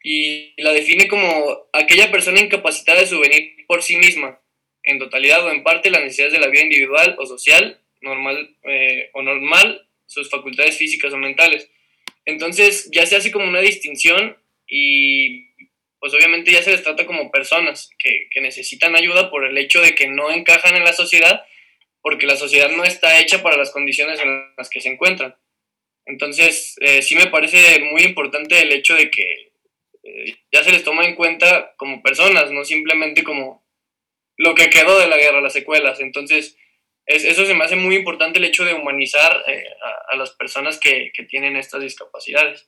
y 0.04 0.54
la 0.62 0.72
define 0.72 1.08
como 1.08 1.68
aquella 1.74 2.12
persona 2.12 2.42
incapacitada 2.42 3.00
de 3.00 3.08
subvenir 3.08 3.66
por 3.66 3.82
sí 3.82 3.96
misma, 3.96 4.40
en 4.86 5.00
totalidad 5.00 5.46
o 5.46 5.52
en 5.52 5.64
parte 5.64 5.90
las 5.90 6.02
necesidades 6.02 6.34
de 6.34 6.40
la 6.40 6.48
vida 6.48 6.64
individual 6.64 7.16
o 7.20 7.26
social, 7.26 7.82
normal 8.02 8.56
eh, 8.64 9.10
o 9.14 9.22
normal, 9.22 9.88
sus 10.06 10.30
facultades 10.30 10.78
físicas 10.78 11.14
o 11.14 11.18
mentales. 11.18 11.70
Entonces 12.26 12.90
ya 12.92 13.06
se 13.06 13.16
hace 13.16 13.32
como 13.32 13.48
una 13.48 13.62
distinción 13.62 14.38
y 14.68 15.46
pues 16.00 16.14
obviamente 16.14 16.52
ya 16.52 16.62
se 16.62 16.72
les 16.72 16.84
trata 16.84 17.06
como 17.06 17.32
personas 17.32 17.90
que, 17.98 18.28
que, 18.30 18.42
necesitan 18.42 18.96
ayuda 18.96 19.32
por 19.32 19.46
el 19.46 19.58
hecho 19.58 19.82
de 19.82 19.96
que 19.96 20.08
no 20.08 20.30
encajan 20.30 20.76
en 20.76 20.84
la 20.84 20.94
sociedad, 20.94 21.44
porque 22.02 22.28
la 22.28 22.36
sociedad 22.36 22.70
no 22.70 22.84
está 22.84 23.20
hecha 23.20 23.42
para 23.42 23.58
las 23.58 23.72
condiciones 23.72 24.20
en 24.20 24.54
las 24.56 24.70
que 24.70 24.82
se 24.82 24.90
encuentran. 24.90 25.36
Entonces 26.06 26.76
eh, 26.82 27.02
sí 27.02 27.16
me 27.16 27.28
parece 27.28 27.80
muy 27.92 28.04
importante 28.04 28.62
el 28.62 28.72
hecho 28.72 28.96
de 28.96 29.10
que 29.10 29.52
eh, 30.04 30.38
ya 30.52 30.64
se 30.64 30.72
les 30.72 30.84
toma 30.84 31.06
en 31.06 31.16
cuenta 31.16 31.74
como 31.78 32.04
personas, 32.04 32.52
no 32.52 32.64
simplemente 32.64 33.24
como 33.24 33.65
lo 34.38 34.56
que 34.56 34.70
quedó 34.70 35.00
de 35.00 35.08
la 35.08 35.18
guerra, 35.18 35.42
las 35.42 35.54
secuelas. 35.54 36.00
Entonces, 36.00 36.58
eso 37.06 37.46
se 37.46 37.54
me 37.54 37.64
hace 37.64 37.76
muy 37.76 37.96
importante 37.96 38.40
el 38.40 38.46
hecho 38.46 38.66
de 38.66 38.74
humanizar 38.74 39.44
eh, 39.48 39.64
a, 40.10 40.16
las 40.16 40.32
personas 40.32 40.80
que, 40.80 41.12
tienen 41.30 41.56
estas 41.56 41.82
discapacidades. 41.82 42.68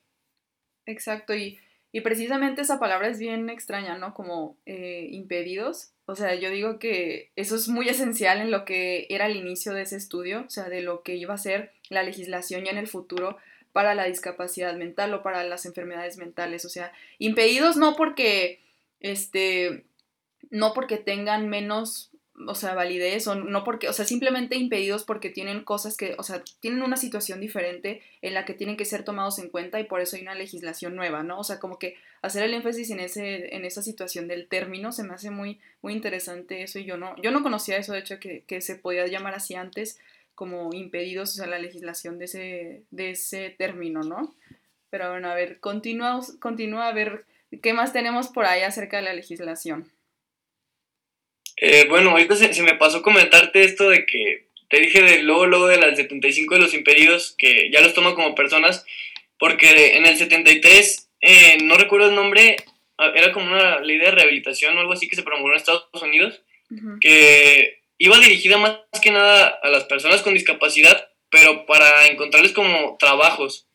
Exacto, 0.85 1.33
y, 1.35 1.59
precisamente 2.03 2.61
esa 2.61 2.79
palabra 2.79 3.07
es 3.07 3.17
bien 3.17 3.49
extraña, 3.49 3.97
¿no? 3.97 4.13
Como 4.13 4.59
eh, 4.67 5.07
impedidos. 5.09 5.93
O 6.05 6.15
sea, 6.15 6.35
yo 6.35 6.51
digo 6.51 6.77
que 6.77 7.31
eso 7.35 7.55
es 7.55 7.69
muy 7.69 7.89
esencial 7.89 8.39
en 8.39 8.51
lo 8.51 8.65
que 8.65 9.07
era 9.09 9.25
el 9.25 9.35
inicio 9.35 9.73
de 9.73 9.81
ese 9.81 9.95
estudio, 9.95 10.43
o 10.45 10.49
sea, 10.51 10.69
de 10.69 10.81
lo 10.81 11.01
que 11.01 11.15
iba 11.15 11.33
a 11.33 11.39
ser 11.39 11.71
la 11.89 12.03
legislación 12.03 12.65
ya 12.65 12.71
en 12.71 12.77
el 12.77 12.87
futuro 12.87 13.37
para 13.73 13.95
la 13.95 14.05
discapacidad 14.05 14.75
mental 14.75 15.11
o 15.15 15.23
para 15.23 15.43
las 15.43 15.65
enfermedades 15.65 16.17
mentales. 16.17 16.65
O 16.65 16.69
sea, 16.69 16.93
impedidos 17.17 17.77
no 17.77 17.95
porque 17.95 18.61
este 18.99 19.86
no 20.49 20.73
porque 20.73 20.97
tengan 20.97 21.49
menos, 21.49 22.11
o 22.47 22.55
sea, 22.55 22.73
validez 22.73 23.27
o 23.27 23.35
no 23.35 23.63
porque, 23.63 23.89
o 23.89 23.93
sea, 23.93 24.05
simplemente 24.05 24.55
impedidos 24.55 25.03
porque 25.03 25.29
tienen 25.29 25.63
cosas 25.63 25.97
que, 25.97 26.15
o 26.17 26.23
sea, 26.23 26.43
tienen 26.59 26.81
una 26.83 26.97
situación 26.97 27.39
diferente 27.39 28.01
en 28.21 28.33
la 28.33 28.45
que 28.45 28.53
tienen 28.53 28.77
que 28.77 28.85
ser 28.85 29.03
tomados 29.03 29.39
en 29.39 29.49
cuenta 29.49 29.79
y 29.79 29.85
por 29.85 30.01
eso 30.01 30.15
hay 30.15 30.21
una 30.21 30.35
legislación 30.35 30.95
nueva, 30.95 31.23
¿no? 31.23 31.39
O 31.39 31.43
sea, 31.43 31.59
como 31.59 31.79
que 31.79 31.95
hacer 32.21 32.43
el 32.43 32.53
énfasis 32.53 32.89
en 32.89 32.99
ese 32.99 33.55
en 33.55 33.65
esa 33.65 33.81
situación 33.81 34.27
del 34.27 34.47
término 34.47 34.91
se 34.91 35.03
me 35.03 35.13
hace 35.13 35.29
muy 35.29 35.59
muy 35.81 35.93
interesante 35.93 36.63
eso 36.63 36.79
y 36.79 36.85
yo 36.85 36.97
no 36.97 37.15
yo 37.21 37.31
no 37.31 37.43
conocía 37.43 37.77
eso 37.77 37.93
de 37.93 37.99
hecho 37.99 38.19
que, 38.19 38.43
que 38.47 38.61
se 38.61 38.75
podía 38.75 39.07
llamar 39.07 39.35
así 39.35 39.55
antes 39.55 39.99
como 40.35 40.71
impedidos, 40.71 41.31
o 41.31 41.33
sea, 41.33 41.47
la 41.47 41.57
legislación 41.57 42.19
de 42.19 42.25
ese 42.25 42.83
de 42.91 43.11
ese 43.11 43.49
término, 43.49 44.01
¿no? 44.03 44.35
Pero 44.91 45.09
bueno, 45.09 45.29
a 45.29 45.35
ver, 45.35 45.59
continúa 45.59 46.21
continúa 46.39 46.87
a 46.87 46.93
ver 46.93 47.25
qué 47.61 47.73
más 47.73 47.91
tenemos 47.93 48.27
por 48.27 48.45
ahí 48.45 48.61
acerca 48.61 48.97
de 48.97 49.03
la 49.03 49.13
legislación. 49.13 49.91
Eh, 51.57 51.85
bueno, 51.89 52.11
ahorita 52.11 52.35
se, 52.35 52.63
me 52.63 52.75
pasó 52.75 53.01
comentarte 53.01 53.63
esto 53.63 53.89
de 53.89 54.05
que 54.05 54.47
te 54.69 54.79
dije 54.79 55.01
de 55.01 55.23
luego, 55.23 55.45
luego 55.45 55.67
de 55.67 55.77
las 55.77 55.97
75 55.97 56.55
de 56.55 56.61
los 56.61 56.73
impedidos, 56.73 57.35
que 57.37 57.71
ya 57.71 57.81
los 57.81 57.93
tomo 57.93 58.15
como 58.15 58.35
personas, 58.35 58.85
porque 59.39 59.97
en 59.97 60.05
el 60.05 60.17
73, 60.17 61.09
eh, 61.21 61.57
no 61.63 61.75
recuerdo 61.75 62.09
el 62.09 62.15
nombre, 62.15 62.57
era 63.15 63.31
como 63.31 63.47
una 63.47 63.79
ley 63.79 63.97
de 63.97 64.11
rehabilitación 64.11 64.75
o 64.75 64.79
algo 64.79 64.93
así 64.93 65.07
que 65.07 65.15
se 65.15 65.23
promulgó 65.23 65.51
en 65.51 65.57
Estados 65.57 65.87
Unidos, 66.01 66.41
que 66.99 67.79
iba 67.97 68.19
dirigida 68.19 68.57
más 68.57 68.79
que 69.01 69.11
nada 69.11 69.59
a 69.61 69.69
las 69.69 69.85
personas 69.85 70.21
con 70.21 70.33
discapacidad, 70.33 71.09
pero 71.29 71.65
para 71.65 72.07
encontrarles 72.07 72.53
como 72.53 72.97
trabajos, 72.97 73.67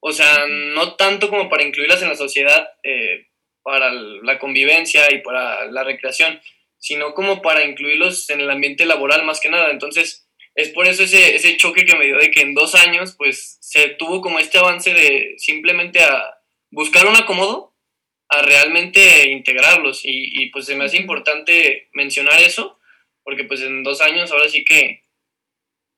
o 0.00 0.12
sea, 0.12 0.46
no 0.46 0.94
tanto 0.94 1.28
como 1.28 1.48
para 1.48 1.64
incluirlas 1.64 2.02
en 2.02 2.08
la 2.08 2.16
sociedad, 2.16 2.68
eh, 2.82 3.28
para 3.62 3.92
la 3.92 4.38
convivencia 4.38 5.12
y 5.12 5.18
para 5.18 5.66
la 5.66 5.82
recreación, 5.82 6.40
sino 6.78 7.14
como 7.14 7.42
para 7.42 7.64
incluirlos 7.64 8.30
en 8.30 8.40
el 8.40 8.50
ambiente 8.50 8.86
laboral 8.86 9.24
más 9.24 9.40
que 9.40 9.48
nada. 9.48 9.70
Entonces, 9.70 10.28
es 10.54 10.70
por 10.70 10.86
eso 10.86 11.02
ese, 11.02 11.34
ese 11.34 11.56
choque 11.56 11.84
que 11.84 11.96
me 11.96 12.06
dio 12.06 12.16
de 12.16 12.30
que 12.30 12.40
en 12.40 12.54
dos 12.54 12.74
años, 12.74 13.14
pues, 13.16 13.58
se 13.60 13.90
tuvo 13.90 14.20
como 14.20 14.38
este 14.38 14.58
avance 14.58 14.94
de 14.94 15.34
simplemente 15.36 16.00
a 16.00 16.38
buscar 16.70 17.06
un 17.06 17.16
acomodo, 17.16 17.74
a 18.28 18.42
realmente 18.42 19.30
integrarlos. 19.30 20.04
Y, 20.04 20.42
y 20.42 20.50
pues 20.50 20.66
se 20.66 20.74
me 20.74 20.84
hace 20.84 20.96
importante 20.96 21.88
mencionar 21.92 22.40
eso, 22.40 22.78
porque 23.22 23.44
pues 23.44 23.60
en 23.60 23.82
dos 23.82 24.00
años 24.00 24.30
ahora 24.30 24.48
sí 24.48 24.64
que, 24.64 25.02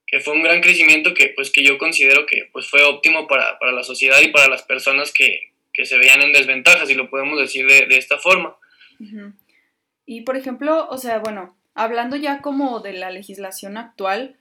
que 0.07 0.21
fue 0.21 0.35
un 0.35 0.43
gran 0.43 0.61
crecimiento 0.61 1.15
que 1.15 1.29
pues 1.29 1.51
que 1.51 1.63
yo 1.63 1.79
considero 1.79 2.27
que 2.27 2.49
pues 2.53 2.67
fue 2.67 2.83
óptimo 2.83 3.27
para, 3.29 3.59
para 3.59 3.73
la 3.73 3.83
sociedad 3.83 4.21
y 4.23 4.29
para 4.29 4.49
las 4.49 4.63
personas 4.63 5.13
que, 5.13 5.53
que, 5.73 5.85
se 5.85 5.99
veían 5.99 6.23
en 6.23 6.33
desventaja, 6.33 6.87
si 6.87 6.95
lo 6.95 7.11
podemos 7.11 7.39
decir 7.39 7.67
de, 7.67 7.87
de 7.87 7.97
esta 7.99 8.19
forma. 8.19 8.57
Y 10.11 10.23
por 10.23 10.39
ejemplo, 10.39 10.89
o 10.89 10.97
sea, 10.97 11.19
bueno, 11.19 11.55
hablando 11.75 12.17
ya 12.17 12.41
como 12.41 12.81
de 12.81 12.95
la 12.95 13.11
legislación 13.11 13.77
actual, 13.77 14.37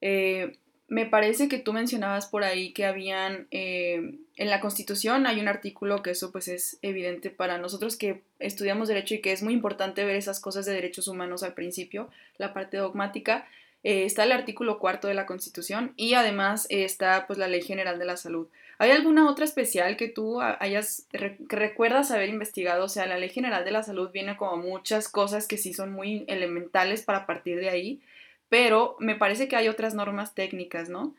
eh, 0.00 0.56
me 0.86 1.04
parece 1.04 1.48
que 1.48 1.58
tú 1.58 1.72
mencionabas 1.72 2.28
por 2.28 2.44
ahí 2.44 2.72
que 2.72 2.86
habían, 2.86 3.48
eh, 3.50 4.20
en 4.36 4.50
la 4.50 4.60
Constitución 4.60 5.26
hay 5.26 5.40
un 5.40 5.48
artículo 5.48 6.00
que 6.00 6.12
eso 6.12 6.30
pues 6.30 6.46
es 6.46 6.78
evidente 6.82 7.30
para 7.30 7.58
nosotros 7.58 7.96
que 7.96 8.22
estudiamos 8.38 8.86
derecho 8.86 9.16
y 9.16 9.20
que 9.20 9.32
es 9.32 9.42
muy 9.42 9.52
importante 9.52 10.04
ver 10.04 10.14
esas 10.14 10.38
cosas 10.38 10.64
de 10.64 10.74
derechos 10.74 11.08
humanos 11.08 11.42
al 11.42 11.54
principio, 11.54 12.08
la 12.38 12.54
parte 12.54 12.76
dogmática. 12.76 13.48
Eh, 13.82 14.04
está 14.04 14.22
el 14.22 14.30
artículo 14.30 14.78
cuarto 14.78 15.08
de 15.08 15.14
la 15.14 15.26
Constitución 15.26 15.92
y 15.96 16.14
además 16.14 16.68
está 16.70 17.26
pues 17.26 17.36
la 17.36 17.48
Ley 17.48 17.62
General 17.62 17.98
de 17.98 18.04
la 18.04 18.16
Salud. 18.16 18.46
¿Hay 18.80 18.92
alguna 18.92 19.30
otra 19.30 19.44
especial 19.44 19.98
que 19.98 20.08
tú 20.08 20.40
hayas, 20.40 21.06
que 21.10 21.36
recuerdas 21.50 22.10
haber 22.10 22.30
investigado? 22.30 22.86
O 22.86 22.88
sea, 22.88 23.04
la 23.04 23.18
Ley 23.18 23.28
General 23.28 23.62
de 23.62 23.72
la 23.72 23.82
Salud 23.82 24.10
viene 24.10 24.38
como 24.38 24.56
muchas 24.56 25.10
cosas 25.10 25.46
que 25.46 25.58
sí 25.58 25.74
son 25.74 25.92
muy 25.92 26.24
elementales 26.28 27.02
para 27.02 27.26
partir 27.26 27.60
de 27.60 27.68
ahí, 27.68 28.00
pero 28.48 28.96
me 28.98 29.16
parece 29.16 29.48
que 29.48 29.56
hay 29.56 29.68
otras 29.68 29.92
normas 29.92 30.34
técnicas, 30.34 30.88
¿no? 30.88 31.14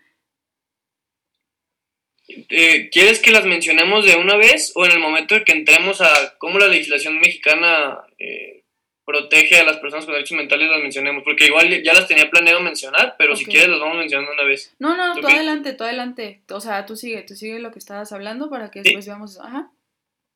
Eh, 2.27 2.89
¿Quieres 2.89 3.19
que 3.19 3.29
las 3.29 3.45
mencionemos 3.45 4.05
de 4.05 4.15
una 4.15 4.37
vez 4.37 4.71
o 4.73 4.83
en 4.87 4.93
el 4.93 4.99
momento 4.99 5.35
en 5.35 5.43
que 5.43 5.51
entremos 5.51 6.01
a 6.01 6.35
cómo 6.39 6.57
la 6.57 6.67
legislación 6.67 7.19
mexicana 7.19 7.99
eh, 8.17 8.60
protege 9.05 9.57
a 9.59 9.63
las 9.63 9.77
personas 9.77 10.05
con 10.05 10.13
derechos 10.13 10.37
mentales 10.37 10.69
las 10.69 10.81
mencionemos, 10.81 11.23
porque 11.23 11.45
igual 11.45 11.81
ya 11.83 11.93
las 11.93 12.07
tenía 12.07 12.29
planeado 12.29 12.61
mencionar, 12.61 13.15
pero 13.17 13.35
si 13.35 13.45
quieres 13.45 13.69
las 13.69 13.79
vamos 13.79 13.97
mencionando 13.97 14.31
una 14.31 14.43
vez. 14.43 14.73
No, 14.79 14.95
no, 14.95 15.19
tú 15.19 15.27
adelante, 15.27 15.73
tú 15.73 15.83
adelante. 15.83 16.41
O 16.49 16.61
sea, 16.61 16.85
tú 16.85 16.95
sigue, 16.95 17.23
tú 17.23 17.35
sigue 17.35 17.59
lo 17.59 17.71
que 17.71 17.79
estabas 17.79 18.11
hablando 18.11 18.49
para 18.49 18.71
que 18.71 18.81
después 18.81 19.05
veamos. 19.05 19.39
Ajá. 19.39 19.71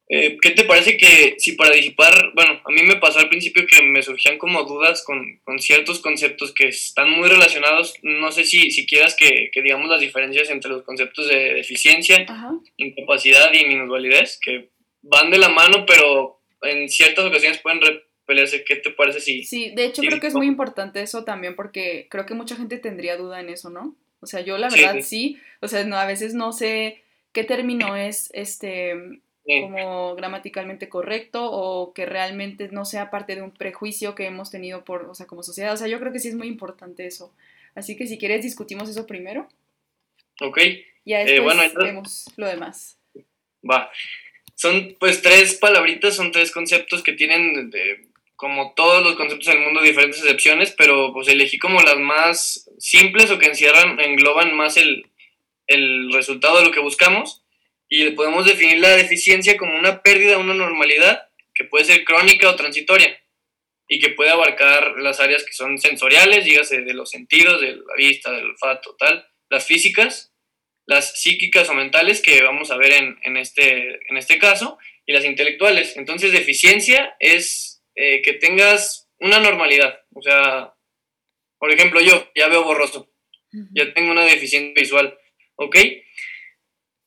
Eh, 0.08 0.38
¿Qué 0.40 0.52
te 0.52 0.66
parece 0.66 0.98
que 0.98 1.36
si 1.40 1.54
para 1.54 1.76
disipar, 1.76 2.32
bueno, 2.36 2.62
a 2.64 2.72
mí 2.72 2.84
me 2.84 2.98
pasó 2.98 3.20
al 3.20 3.30
principio 3.30 3.66
que 3.66 3.82
me 3.82 4.04
surgían 4.04 4.38
como 4.38 4.64
dudas 4.64 5.04
con, 5.04 5.40
con 5.44 5.58
ciertos 5.58 6.00
conceptos 6.00 6.54
que 6.54 6.68
están 6.68 7.10
muy 7.10 7.28
relacionados, 7.28 7.96
no 8.04 8.32
sé 8.32 8.44
si, 8.44 8.70
si 8.70 8.86
quieras 8.86 9.16
que, 9.16 9.50
que 9.52 9.64
digamos 9.64 9.90
las 9.90 10.00
diferencias 10.00 10.52
entre 10.52 10.70
los 10.70 10.84
conceptos 10.84 11.28
de 11.28 11.56
deficiencia, 11.56 12.24
incapacidad 12.78 13.52
y 13.52 13.66
minusvalidez, 13.66 14.38
que 14.40 14.70
van 15.02 15.32
de 15.32 15.40
la 15.40 15.50
mano, 15.50 15.86
pero 15.88 16.40
en 16.62 16.88
ciertas 16.88 17.26
ocasiones 17.26 17.60
pueden 17.60 17.80
repelerse. 18.26 18.64
¿Qué 18.64 18.76
te 18.78 18.90
parece 18.92 19.22
si... 19.22 19.44
Sí, 19.44 19.72
de 19.76 19.86
hecho 19.86 20.02
creo 20.02 20.20
que 20.20 20.28
es 20.28 20.34
muy 20.34 20.48
importante 20.48 21.02
eso 21.02 21.24
también 21.24 21.56
porque 21.56 22.08
creo 22.10 22.26
que 22.26 22.34
mucha 22.34 22.56
gente 22.56 22.78
tendría 22.78 23.18
duda 23.18 23.40
en 23.40 23.50
eso, 23.50 23.70
¿no? 23.70 23.96
O 24.20 24.28
sea, 24.28 24.42
yo 24.42 24.58
la 24.58 24.70
verdad 24.70 25.02
sí, 25.02 25.40
o 25.62 25.68
sea, 25.68 25.84
no, 25.84 25.98
a 25.98 26.06
veces 26.06 26.34
no 26.34 26.52
sé 26.52 27.04
qué 27.32 27.44
término 27.44 27.96
es 27.96 28.32
este 28.34 29.22
como 29.46 30.16
gramaticalmente 30.16 30.90
correcto 30.90 31.52
o 31.52 31.94
que 31.94 32.08
realmente 32.08 32.70
no 32.70 32.84
sea 32.84 33.12
parte 33.12 33.36
de 33.36 33.44
un 33.44 33.52
prejuicio 33.52 34.16
que 34.16 34.26
hemos 34.26 34.50
tenido 34.50 34.84
por, 34.84 35.04
o 35.04 35.14
sea, 35.14 35.28
como 35.28 35.44
sociedad. 35.44 35.72
O 35.72 35.78
sea, 35.78 35.88
yo 35.88 36.00
creo 36.00 36.12
que 36.12 36.18
sí 36.18 36.30
es 36.30 36.36
muy 36.36 36.48
importante 36.48 37.06
eso. 37.06 37.32
Así 37.76 37.96
que 37.96 38.08
si 38.08 38.18
quieres 38.18 38.42
discutimos 38.42 38.90
eso 38.90 39.06
primero. 39.06 39.48
Ok. 40.42 40.60
Ya 41.06 41.22
eh, 41.22 41.26
después 41.26 41.56
bueno, 41.56 41.74
vemos 41.76 42.26
lo 42.38 42.48
demás. 42.48 42.98
Va. 43.70 43.92
Son 44.56 44.96
pues 45.00 45.22
tres 45.22 45.56
palabritas, 45.56 46.16
son 46.16 46.32
tres 46.32 46.52
conceptos 46.52 47.04
que 47.04 47.14
tienen 47.14 47.70
de, 47.70 48.08
como 48.36 48.74
todos 48.76 49.04
los 49.04 49.16
conceptos 49.16 49.48
del 49.48 49.62
mundo 49.62 49.82
diferentes 49.82 50.20
excepciones, 50.20 50.74
pero 50.78 51.14
pues 51.14 51.28
elegí 51.28 51.58
como 51.58 51.82
las 51.82 51.98
más 51.98 52.70
simples 52.78 53.32
o 53.32 53.40
que 53.40 53.48
encierran, 53.48 54.00
engloban 54.00 54.54
más 54.56 54.78
el, 54.78 55.10
el 55.68 56.12
resultado 56.12 56.58
de 56.58 56.66
lo 56.66 56.72
que 56.72 56.82
buscamos 56.82 57.44
y 57.88 58.10
podemos 58.12 58.46
definir 58.46 58.80
la 58.80 58.90
deficiencia 58.90 59.58
como 59.58 59.78
una 59.78 60.02
pérdida 60.02 60.38
una 60.38 60.54
normalidad 60.54 61.30
que 61.54 61.64
puede 61.64 61.86
ser 61.86 62.04
crónica 62.04 62.50
o 62.50 62.56
transitoria 62.56 63.18
y 63.88 64.00
que 64.00 64.10
puede 64.10 64.32
abarcar 64.32 64.96
las 64.98 65.20
áreas 65.20 65.44
que 65.44 65.54
son 65.54 65.78
sensoriales, 65.78 66.44
dígase 66.44 66.82
de 66.82 66.94
los 66.94 67.10
sentidos, 67.10 67.62
de 67.62 67.76
la 67.76 67.96
vista, 67.96 68.32
del 68.32 68.46
olfato, 68.46 68.96
tal, 68.98 69.26
las 69.50 69.66
físicas, 69.66 70.34
las 70.88 71.22
psíquicas 71.22 71.70
o 71.70 71.74
mentales 71.74 72.22
que 72.22 72.42
vamos 72.42 72.72
a 72.72 72.78
ver 72.78 72.94
en, 72.94 73.20
en 73.22 73.38
este, 73.38 74.00
en 74.10 74.18
este 74.18 74.40
caso, 74.40 74.78
y 75.06 75.14
las 75.14 75.24
intelectuales. 75.24 75.98
Entonces, 75.98 76.32
deficiencia 76.32 77.16
es 77.20 77.75
eh, 77.96 78.22
que 78.22 78.34
tengas 78.34 79.10
una 79.20 79.40
normalidad. 79.40 80.00
O 80.14 80.22
sea, 80.22 80.74
por 81.58 81.72
ejemplo, 81.72 82.02
yo 82.02 82.30
ya 82.36 82.48
veo 82.48 82.64
borroso, 82.64 83.12
ya 83.74 83.94
tengo 83.94 84.12
una 84.12 84.26
deficiencia 84.26 84.74
visual, 84.76 85.18
¿ok? 85.56 85.78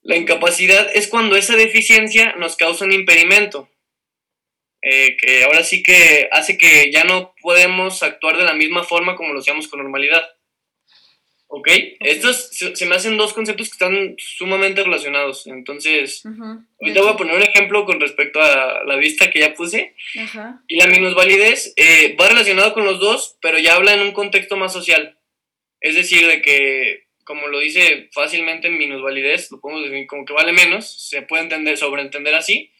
La 0.02 0.16
incapacidad 0.16 0.90
es 0.94 1.08
cuando 1.08 1.36
esa 1.36 1.56
deficiencia 1.56 2.34
nos 2.36 2.56
causa 2.56 2.84
un 2.84 2.92
impedimento, 2.92 3.70
eh, 4.80 5.16
que 5.16 5.44
ahora 5.44 5.64
sí 5.64 5.82
que 5.82 6.28
hace 6.32 6.56
que 6.56 6.90
ya 6.92 7.04
no 7.04 7.34
podemos 7.42 8.02
actuar 8.02 8.36
de 8.36 8.44
la 8.44 8.54
misma 8.54 8.84
forma 8.84 9.16
como 9.16 9.32
lo 9.32 9.40
hacíamos 9.40 9.68
con 9.68 9.80
normalidad. 9.80 10.24
¿Ok? 11.50 11.66
Estos 12.00 12.50
se, 12.50 12.86
me 12.86 12.94
hacen 12.94 13.16
dos 13.16 13.32
conceptos 13.32 13.68
que 13.68 13.72
están 13.72 14.14
sumamente 14.18 14.84
relacionados. 14.84 15.46
Entonces, 15.46 16.22
ahorita 16.80 17.00
voy 17.00 17.10
a 17.10 17.16
poner 17.16 17.36
un 17.36 17.42
ejemplo 17.42 17.86
con 17.86 17.98
respecto 18.00 18.40
a 18.40 18.84
la 18.84 18.96
vista 18.96 19.30
que 19.30 19.40
ya 19.40 19.54
puse. 19.54 19.94
Y 20.68 20.76
la 20.76 20.86
minusvalidez 20.86 21.72
eh, 21.76 22.14
va 22.20 22.28
relacionado 22.28 22.74
con 22.74 22.84
los 22.84 23.00
dos, 23.00 23.38
pero 23.40 23.58
ya 23.58 23.76
habla 23.76 23.94
en 23.94 24.00
un 24.00 24.12
contexto 24.12 24.58
más 24.58 24.74
social. 24.74 25.18
Es 25.80 25.94
decir, 25.94 26.26
de 26.26 26.42
que, 26.42 27.06
como 27.24 27.48
lo 27.48 27.60
dice 27.60 28.10
fácilmente 28.12 28.68
en 28.68 28.76
minusvalidez, 28.76 29.50
lo 29.50 29.60
podemos 29.60 29.84
definir 29.84 30.06
como 30.06 30.26
que 30.26 30.34
vale 30.34 30.52
menos, 30.52 31.08
se 31.08 31.22
puede 31.22 31.44
entender, 31.44 31.78
sobreentender 31.78 32.34
así. 32.34 32.72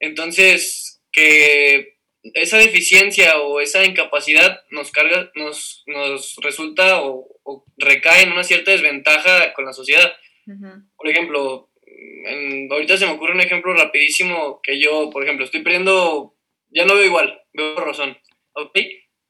Entonces, 0.00 1.02
que 1.12 1.95
esa 2.34 2.58
deficiencia 2.58 3.38
o 3.38 3.60
esa 3.60 3.84
incapacidad 3.84 4.62
nos 4.70 4.90
carga, 4.90 5.30
nos, 5.34 5.82
nos 5.86 6.36
resulta 6.42 7.02
o, 7.02 7.28
recae 7.78 8.22
en 8.22 8.32
una 8.32 8.44
cierta 8.44 8.70
desventaja 8.70 9.52
con 9.54 9.64
la 9.64 9.72
sociedad. 9.72 10.14
Por 10.96 11.08
ejemplo, 11.08 11.70
ahorita 12.70 12.96
se 12.96 13.06
me 13.06 13.12
ocurre 13.12 13.34
un 13.34 13.40
ejemplo 13.40 13.74
rapidísimo 13.74 14.60
que 14.62 14.80
yo, 14.80 15.10
por 15.10 15.22
ejemplo, 15.22 15.44
estoy 15.44 15.62
perdiendo, 15.62 16.36
ya 16.70 16.84
no 16.84 16.94
veo 16.94 17.04
igual, 17.04 17.40
veo 17.52 17.76
razón, 17.76 18.16
¿ok? 18.54 18.78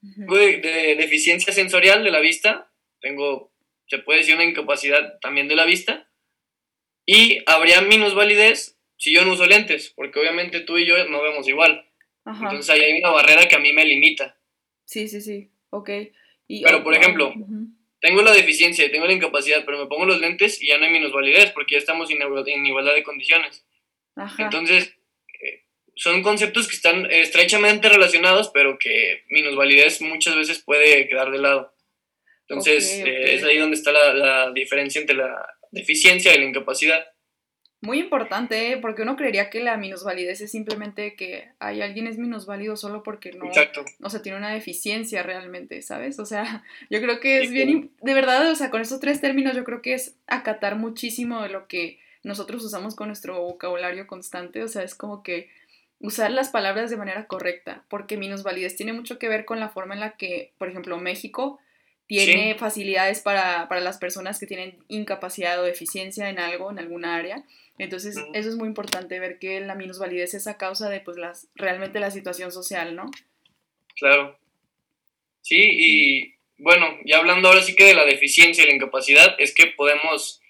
de, 0.01 0.97
deficiencia 0.97 1.53
sensorial 1.53 2.05
de 2.05 2.11
la 2.11 2.21
vista, 2.21 2.71
tengo, 3.01 3.53
se 3.87 3.99
puede 3.99 4.21
decir 4.21 4.35
una 4.35 4.45
incapacidad 4.45 5.19
también 5.21 5.49
de 5.49 5.57
la 5.57 5.65
vista, 5.65 6.09
y 7.05 7.39
habría 7.47 7.81
menos 7.81 8.15
validez 8.15 8.79
si 8.97 9.13
yo 9.13 9.25
no 9.25 9.33
uso 9.33 9.47
lentes, 9.47 9.93
porque 9.95 10.19
obviamente 10.19 10.61
tú 10.61 10.79
y 10.79 10.87
yo 10.87 11.09
no 11.09 11.23
vemos 11.23 11.49
igual. 11.49 11.86
Entonces 12.27 12.69
ahí 12.71 12.81
hay 12.81 12.99
una 12.99 13.11
barrera 13.11 13.47
que 13.47 13.55
a 13.55 13.61
mí 13.61 13.73
me 13.73 13.85
limita. 13.85 14.37
Sí, 14.85 15.09
sí, 15.09 15.21
sí, 15.21 15.51
ok. 15.71 15.91
pero, 16.63 16.83
por 16.83 16.95
ejemplo, 16.95 17.33
tengo 18.01 18.23
la 18.23 18.33
deficiencia 18.33 18.85
y 18.85 18.91
tengo 18.91 19.07
la 19.07 19.13
incapacidad, 19.13 19.65
pero 19.65 19.79
me 19.79 19.87
pongo 19.87 20.07
los 20.07 20.21
lentes 20.21 20.61
y 20.61 20.69
ya 20.69 20.79
no 20.79 20.85
hay 20.85 20.93
minusvalidez 20.93 21.53
porque 21.53 21.75
ya 21.75 21.79
estamos 21.79 22.11
en 22.11 22.67
igualdad 22.67 22.95
de 22.95 23.03
condiciones. 23.03 23.65
Entonces, 24.39 24.95
eh, 25.43 25.65
son 25.95 26.23
conceptos 26.23 26.69
que 26.69 26.77
están 26.77 27.11
estrechamente 27.11 27.89
relacionados, 27.89 28.51
pero 28.53 28.79
que 28.79 29.25
minusvalidez 29.29 30.01
muchas 30.01 30.35
veces 30.37 30.63
puede 30.63 31.09
quedar 31.09 31.31
de 31.31 31.39
lado. 31.39 31.75
Entonces, 32.49 33.03
eh, 33.05 33.35
es 33.35 33.45
ahí 33.45 33.59
donde 33.59 33.77
está 33.77 33.93
la, 33.93 34.15
la 34.15 34.53
diferencia 34.53 35.01
entre 35.01 35.17
la 35.17 35.47
deficiencia 35.71 36.35
y 36.35 36.39
la 36.39 36.45
incapacidad. 36.45 37.07
Muy 37.83 38.01
importante, 38.01 38.73
¿eh? 38.73 38.79
porque 38.79 39.03
uno 39.03 39.17
creería 39.17 39.51
que 39.51 39.61
la 39.61 39.77
minusvalidez 39.77 40.41
es 40.41 40.51
simplemente 40.51 41.15
que 41.15 41.51
hay 41.59 41.83
alguien 41.83 42.07
es 42.07 42.17
minusválido 42.17 42.75
solo 42.75 43.03
porque 43.03 43.33
no, 43.33 43.51
o 44.01 44.11
sea, 44.11 44.23
tiene 44.23 44.39
una 44.39 44.53
deficiencia 44.53 45.23
realmente, 45.23 45.83
¿sabes? 45.83 46.19
O 46.19 46.25
sea, 46.25 46.65
yo 46.91 47.01
creo 47.03 47.21
que 47.21 47.43
es 47.43 47.51
bien, 47.51 47.91
de 48.01 48.15
verdad, 48.15 48.51
o 48.51 48.55
sea, 48.55 48.71
con 48.71 48.81
estos 48.81 48.99
tres 48.99 49.21
términos 49.21 49.55
yo 49.55 49.65
creo 49.65 49.83
que 49.83 49.93
es 49.93 50.17
acatar 50.27 50.77
muchísimo 50.77 51.43
de 51.43 51.51
lo 51.51 51.69
que 51.69 51.99
nosotros 52.23 52.65
usamos 52.65 52.97
con 52.97 53.09
nuestro 53.09 53.41
vocabulario 53.43 54.07
constante, 54.07 54.63
o 54.63 54.69
sea, 54.69 54.83
es 54.83 54.95
como 54.95 55.23
que 55.23 55.51
usar 56.01 56.31
las 56.31 56.49
palabras 56.49 56.89
de 56.89 56.97
manera 56.97 57.27
correcta, 57.27 57.85
porque 57.89 58.17
minusvalidez 58.17 58.75
tiene 58.75 58.95
mucho 58.95 59.19
que 59.19 59.29
ver 59.29 59.45
con 59.45 59.61
la 59.61 59.69
forma 59.69 59.95
en 59.95 60.01
la 60.01 60.17
que, 60.17 60.51
por 60.57 60.69
ejemplo, 60.69 60.97
México 60.99 61.61
tiene 62.07 62.55
facilidades 62.55 63.21
para, 63.21 63.69
para 63.69 63.81
las 63.81 63.99
personas 63.99 64.39
que 64.39 64.47
tienen 64.47 64.79
incapacidad 64.89 65.61
o 65.61 65.65
deficiencia 65.65 66.31
en 66.31 66.39
algo, 66.39 66.71
en 66.71 66.79
alguna 66.79 67.17
área 67.17 67.45
entonces, 67.79 68.17
eso 68.33 68.49
es 68.49 68.57
muy 68.57 68.69
importante, 68.69 69.21
ver 69.21 69.39
que 69.39 69.61
la 69.61 69.75
minusvalidez 69.75 70.35
es 70.35 70.47
a 70.47 70.57
causa 70.57 70.89
de, 70.89 71.01
pues, 71.01 71.19
las, 71.19 71.49
realmente 71.55 72.01
la 72.01 72.11
situación 72.11 72.51
social, 72.51 72.97
¿no? 72.97 73.11
Claro. 73.97 74.39
Sí, 75.43 75.61
y 75.61 76.35
bueno, 76.59 76.99
ya 77.05 77.19
hablando 77.19 77.49
ahora 77.49 77.63
sí 77.63 77.77
que 77.77 77.85
de 77.85 77.95
la 77.95 78.05
deficiencia 78.05 78.65
y 78.65 78.69
la 78.69 78.75
incapacidad, 78.75 79.37
es 79.39 79.55
que 79.55 79.67
podemos, 79.67 80.41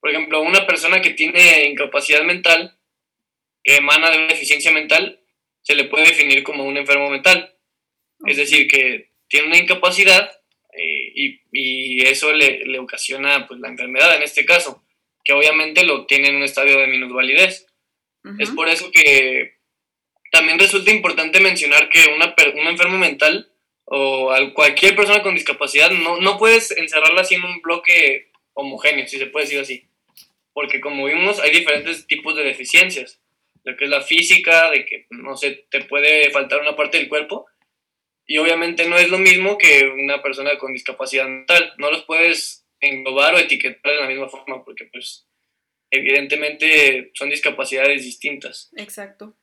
por 0.00 0.10
ejemplo, 0.10 0.40
una 0.40 0.66
persona 0.66 1.02
que 1.02 1.10
tiene 1.10 1.66
incapacidad 1.66 2.22
mental, 2.22 2.78
que 3.62 3.76
emana 3.76 4.10
de 4.10 4.18
una 4.18 4.28
deficiencia 4.28 4.72
mental, 4.72 5.20
se 5.60 5.74
le 5.74 5.84
puede 5.84 6.06
definir 6.06 6.42
como 6.42 6.64
un 6.64 6.78
enfermo 6.78 7.10
mental. 7.10 7.54
Es 8.24 8.38
decir, 8.38 8.66
que 8.66 9.10
tiene 9.28 9.48
una 9.48 9.58
incapacidad 9.58 10.30
eh, 10.72 11.12
y, 11.14 11.40
y, 11.52 12.06
eso 12.06 12.32
le, 12.32 12.64
le 12.64 12.78
ocasiona 12.78 13.46
pues, 13.46 13.60
la 13.60 13.68
enfermedad 13.68 14.16
en 14.16 14.22
este 14.22 14.46
caso 14.46 14.85
que 15.26 15.32
obviamente 15.32 15.82
lo 15.82 16.06
tiene 16.06 16.28
en 16.28 16.36
un 16.36 16.44
estadio 16.44 16.78
de 16.78 16.86
minusvalidez. 16.86 17.66
Es 18.38 18.50
por 18.50 18.68
eso 18.68 18.90
que 18.90 19.56
también 20.32 20.58
resulta 20.58 20.90
importante 20.90 21.38
mencionar 21.40 21.88
que 21.88 22.06
una, 22.14 22.34
un 22.54 22.66
enfermo 22.66 22.98
mental 22.98 23.52
o 23.84 24.32
cualquier 24.54 24.96
persona 24.96 25.22
con 25.22 25.34
discapacidad 25.34 25.90
no, 25.90 26.20
no 26.20 26.38
puedes 26.38 26.72
encerrarla 26.72 27.20
así 27.20 27.36
en 27.36 27.44
un 27.44 27.60
bloque 27.60 28.32
homogéneo, 28.54 29.06
si 29.06 29.18
se 29.18 29.26
puede 29.26 29.46
decir 29.46 29.60
así. 29.60 29.88
Porque 30.52 30.80
como 30.80 31.06
vimos, 31.06 31.40
hay 31.40 31.50
diferentes 31.50 32.06
tipos 32.06 32.34
de 32.36 32.44
deficiencias. 32.44 33.20
Lo 33.62 33.76
que 33.76 33.84
es 33.84 33.90
la 33.90 34.02
física, 34.02 34.70
de 34.70 34.86
que, 34.86 35.06
no 35.10 35.36
sé, 35.36 35.66
te 35.70 35.84
puede 35.84 36.30
faltar 36.30 36.60
una 36.60 36.76
parte 36.76 36.98
del 36.98 37.08
cuerpo. 37.08 37.46
Y 38.26 38.38
obviamente 38.38 38.88
no 38.88 38.96
es 38.96 39.08
lo 39.08 39.18
mismo 39.18 39.58
que 39.58 39.88
una 39.88 40.22
persona 40.22 40.58
con 40.58 40.72
discapacidad 40.72 41.26
mental. 41.26 41.74
No 41.78 41.90
los 41.90 42.04
puedes 42.04 42.65
englobar 42.80 43.34
o 43.34 43.38
etiquetar 43.38 43.92
de 43.92 44.00
la 44.00 44.08
misma 44.08 44.28
forma, 44.28 44.64
porque 44.64 44.86
pues 44.92 45.26
evidentemente 45.90 47.10
son 47.14 47.30
discapacidades 47.30 48.02
distintas. 48.02 48.70
Exacto. 48.76 49.36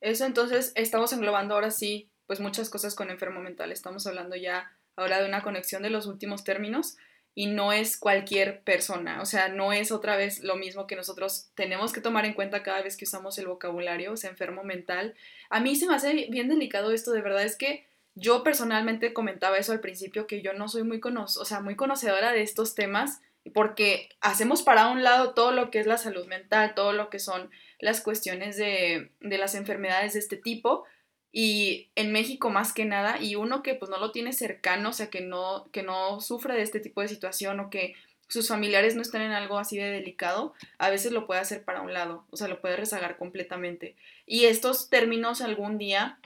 Eso 0.00 0.24
entonces 0.24 0.72
estamos 0.74 1.12
englobando 1.12 1.54
ahora 1.54 1.70
sí, 1.70 2.10
pues 2.26 2.40
muchas 2.40 2.70
cosas 2.70 2.94
con 2.94 3.10
enfermo 3.10 3.40
mental. 3.40 3.72
Estamos 3.72 4.06
hablando 4.06 4.36
ya 4.36 4.72
ahora 4.96 5.20
de 5.20 5.28
una 5.28 5.42
conexión 5.42 5.82
de 5.82 5.90
los 5.90 6.06
últimos 6.06 6.44
términos 6.44 6.96
y 7.34 7.46
no 7.46 7.72
es 7.72 7.96
cualquier 7.96 8.62
persona, 8.62 9.22
o 9.22 9.24
sea, 9.24 9.48
no 9.48 9.72
es 9.72 9.90
otra 9.90 10.16
vez 10.16 10.40
lo 10.40 10.56
mismo 10.56 10.86
que 10.86 10.96
nosotros 10.96 11.50
tenemos 11.54 11.92
que 11.92 12.02
tomar 12.02 12.26
en 12.26 12.34
cuenta 12.34 12.62
cada 12.62 12.82
vez 12.82 12.96
que 12.96 13.06
usamos 13.06 13.38
el 13.38 13.46
vocabulario, 13.46 14.12
o 14.12 14.16
sea, 14.18 14.28
enfermo 14.28 14.64
mental. 14.64 15.14
A 15.48 15.60
mí 15.60 15.74
se 15.76 15.86
me 15.86 15.94
hace 15.94 16.26
bien 16.28 16.48
delicado 16.48 16.92
esto, 16.92 17.10
de 17.10 17.22
verdad 17.22 17.44
es 17.44 17.56
que 17.56 17.86
yo 18.14 18.42
personalmente 18.42 19.12
comentaba 19.12 19.58
eso 19.58 19.72
al 19.72 19.80
principio, 19.80 20.26
que 20.26 20.42
yo 20.42 20.52
no 20.52 20.68
soy 20.68 20.82
muy, 20.82 21.00
o 21.02 21.44
sea, 21.44 21.60
muy 21.60 21.76
conocedora 21.76 22.32
de 22.32 22.42
estos 22.42 22.74
temas, 22.74 23.20
porque 23.54 24.08
hacemos 24.20 24.62
para 24.62 24.88
un 24.88 25.02
lado 25.02 25.34
todo 25.34 25.52
lo 25.52 25.70
que 25.70 25.80
es 25.80 25.86
la 25.86 25.98
salud 25.98 26.26
mental, 26.26 26.74
todo 26.74 26.92
lo 26.92 27.10
que 27.10 27.18
son 27.18 27.50
las 27.80 28.00
cuestiones 28.00 28.56
de, 28.56 29.10
de 29.20 29.38
las 29.38 29.54
enfermedades 29.54 30.12
de 30.12 30.20
este 30.20 30.36
tipo, 30.36 30.84
y 31.32 31.90
en 31.96 32.12
México 32.12 32.50
más 32.50 32.74
que 32.74 32.84
nada, 32.84 33.20
y 33.20 33.36
uno 33.36 33.62
que 33.62 33.74
pues 33.74 33.90
no 33.90 33.98
lo 33.98 34.12
tiene 34.12 34.32
cercano, 34.32 34.90
o 34.90 34.92
sea, 34.92 35.08
que 35.08 35.22
no, 35.22 35.68
que 35.72 35.82
no 35.82 36.20
sufre 36.20 36.54
de 36.54 36.62
este 36.62 36.78
tipo 36.78 37.00
de 37.00 37.08
situación 37.08 37.58
o 37.58 37.70
que 37.70 37.94
sus 38.28 38.48
familiares 38.48 38.94
no 38.96 39.02
están 39.02 39.22
en 39.22 39.32
algo 39.32 39.58
así 39.58 39.76
de 39.76 39.90
delicado, 39.90 40.54
a 40.78 40.90
veces 40.90 41.12
lo 41.12 41.26
puede 41.26 41.40
hacer 41.40 41.64
para 41.64 41.82
un 41.82 41.92
lado, 41.92 42.26
o 42.30 42.36
sea, 42.36 42.48
lo 42.48 42.60
puede 42.60 42.76
rezagar 42.76 43.16
completamente. 43.16 43.96
Y 44.26 44.44
estos 44.44 44.88
términos 44.88 45.40
algún 45.40 45.78
día, 45.78 46.18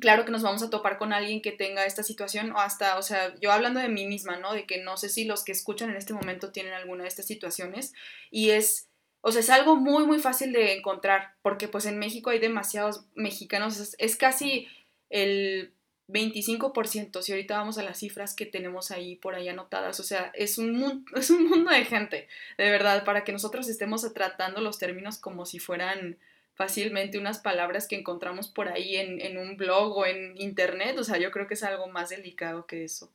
claro 0.00 0.24
que 0.24 0.32
nos 0.32 0.42
vamos 0.42 0.62
a 0.62 0.70
topar 0.70 0.98
con 0.98 1.12
alguien 1.12 1.42
que 1.42 1.52
tenga 1.52 1.84
esta 1.84 2.02
situación 2.02 2.52
o 2.52 2.58
hasta, 2.58 2.98
o 2.98 3.02
sea, 3.02 3.34
yo 3.40 3.52
hablando 3.52 3.80
de 3.80 3.88
mí 3.88 4.06
misma, 4.06 4.36
¿no? 4.36 4.52
De 4.52 4.66
que 4.66 4.82
no 4.82 4.96
sé 4.96 5.08
si 5.08 5.24
los 5.24 5.44
que 5.44 5.52
escuchan 5.52 5.90
en 5.90 5.96
este 5.96 6.14
momento 6.14 6.52
tienen 6.52 6.72
alguna 6.72 7.02
de 7.02 7.08
estas 7.08 7.26
situaciones 7.26 7.92
y 8.30 8.50
es... 8.50 8.88
O 9.24 9.30
sea, 9.30 9.40
es 9.40 9.50
algo 9.50 9.76
muy, 9.76 10.04
muy 10.04 10.18
fácil 10.18 10.52
de 10.52 10.76
encontrar, 10.76 11.36
porque 11.42 11.68
pues 11.68 11.86
en 11.86 11.96
México 11.96 12.30
hay 12.30 12.40
demasiados 12.40 13.04
mexicanos, 13.14 13.94
es, 13.96 14.16
casi 14.16 14.66
el 15.10 15.72
25%, 16.08 17.22
si 17.22 17.30
ahorita 17.30 17.56
vamos 17.56 17.78
a 17.78 17.84
las 17.84 17.98
cifras 17.98 18.34
que 18.34 18.46
tenemos 18.46 18.90
ahí 18.90 19.14
por 19.14 19.36
ahí 19.36 19.48
anotadas, 19.48 20.00
o 20.00 20.02
sea, 20.02 20.32
es 20.34 20.58
un, 20.58 21.04
es 21.14 21.30
un 21.30 21.48
mundo 21.48 21.70
de 21.70 21.84
gente, 21.84 22.26
de 22.58 22.70
verdad, 22.70 23.04
para 23.04 23.22
que 23.22 23.30
nosotros 23.30 23.68
estemos 23.68 24.12
tratando 24.12 24.60
los 24.60 24.78
términos 24.78 25.18
como 25.18 25.46
si 25.46 25.60
fueran 25.60 26.18
fácilmente 26.54 27.18
unas 27.18 27.38
palabras 27.38 27.88
que 27.88 27.96
encontramos 27.96 28.48
por 28.48 28.68
ahí 28.68 28.96
en, 28.96 29.20
en 29.20 29.38
un 29.38 29.56
blog 29.56 29.96
o 29.96 30.06
en 30.06 30.40
internet, 30.40 30.96
o 30.98 31.04
sea, 31.04 31.18
yo 31.18 31.30
creo 31.30 31.46
que 31.46 31.54
es 31.54 31.62
algo 31.62 31.88
más 31.88 32.10
delicado 32.10 32.66
que 32.66 32.84
eso. 32.84 33.12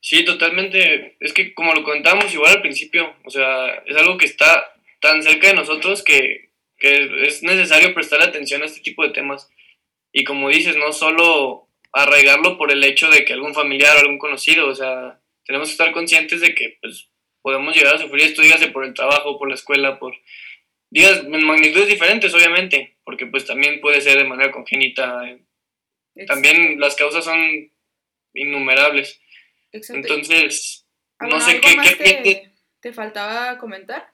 Sí, 0.00 0.24
totalmente. 0.24 1.16
Es 1.20 1.32
que 1.32 1.54
como 1.54 1.74
lo 1.74 1.84
contamos 1.84 2.34
igual 2.34 2.56
al 2.56 2.62
principio, 2.62 3.14
o 3.24 3.30
sea, 3.30 3.68
es 3.86 3.96
algo 3.96 4.18
que 4.18 4.26
está 4.26 4.74
tan 5.00 5.22
cerca 5.22 5.48
de 5.48 5.54
nosotros 5.54 6.02
que, 6.02 6.50
que 6.78 7.26
es 7.26 7.42
necesario 7.42 7.94
prestar 7.94 8.20
atención 8.20 8.62
a 8.62 8.66
este 8.66 8.80
tipo 8.80 9.04
de 9.04 9.12
temas 9.12 9.48
y 10.12 10.24
como 10.24 10.48
dices, 10.50 10.76
no 10.76 10.92
solo 10.92 11.68
arraigarlo 11.92 12.58
por 12.58 12.70
el 12.70 12.84
hecho 12.84 13.08
de 13.08 13.24
que 13.24 13.32
algún 13.32 13.54
familiar 13.54 13.96
o 13.96 14.00
algún 14.00 14.18
conocido, 14.18 14.68
o 14.68 14.74
sea, 14.74 15.20
tenemos 15.44 15.68
que 15.68 15.72
estar 15.72 15.92
conscientes 15.92 16.40
de 16.40 16.54
que 16.54 16.78
pues, 16.80 17.08
podemos 17.40 17.74
llegar 17.74 17.94
a 17.94 17.98
sufrir 17.98 18.24
esto, 18.24 18.42
dígase 18.42 18.68
por 18.68 18.84
el 18.84 18.94
trabajo, 18.94 19.38
por 19.38 19.48
la 19.48 19.54
escuela, 19.54 19.98
por 19.98 20.14
días 20.92 21.24
en 21.24 21.46
magnitudes 21.46 21.88
diferentes, 21.88 22.34
obviamente, 22.34 22.96
porque 23.04 23.26
pues 23.26 23.46
también 23.46 23.80
puede 23.80 24.00
ser 24.00 24.18
de 24.18 24.24
manera 24.28 24.52
congénita. 24.52 25.22
También 26.26 26.78
las 26.78 26.94
causas 26.94 27.24
son 27.24 27.72
innumerables. 28.34 29.20
Entonces, 29.72 30.86
no 31.18 31.40
sé 31.40 31.60
qué, 31.60 31.76
qué 31.98 32.52
te, 32.80 32.92
faltaba 32.92 33.56
comentar? 33.56 34.12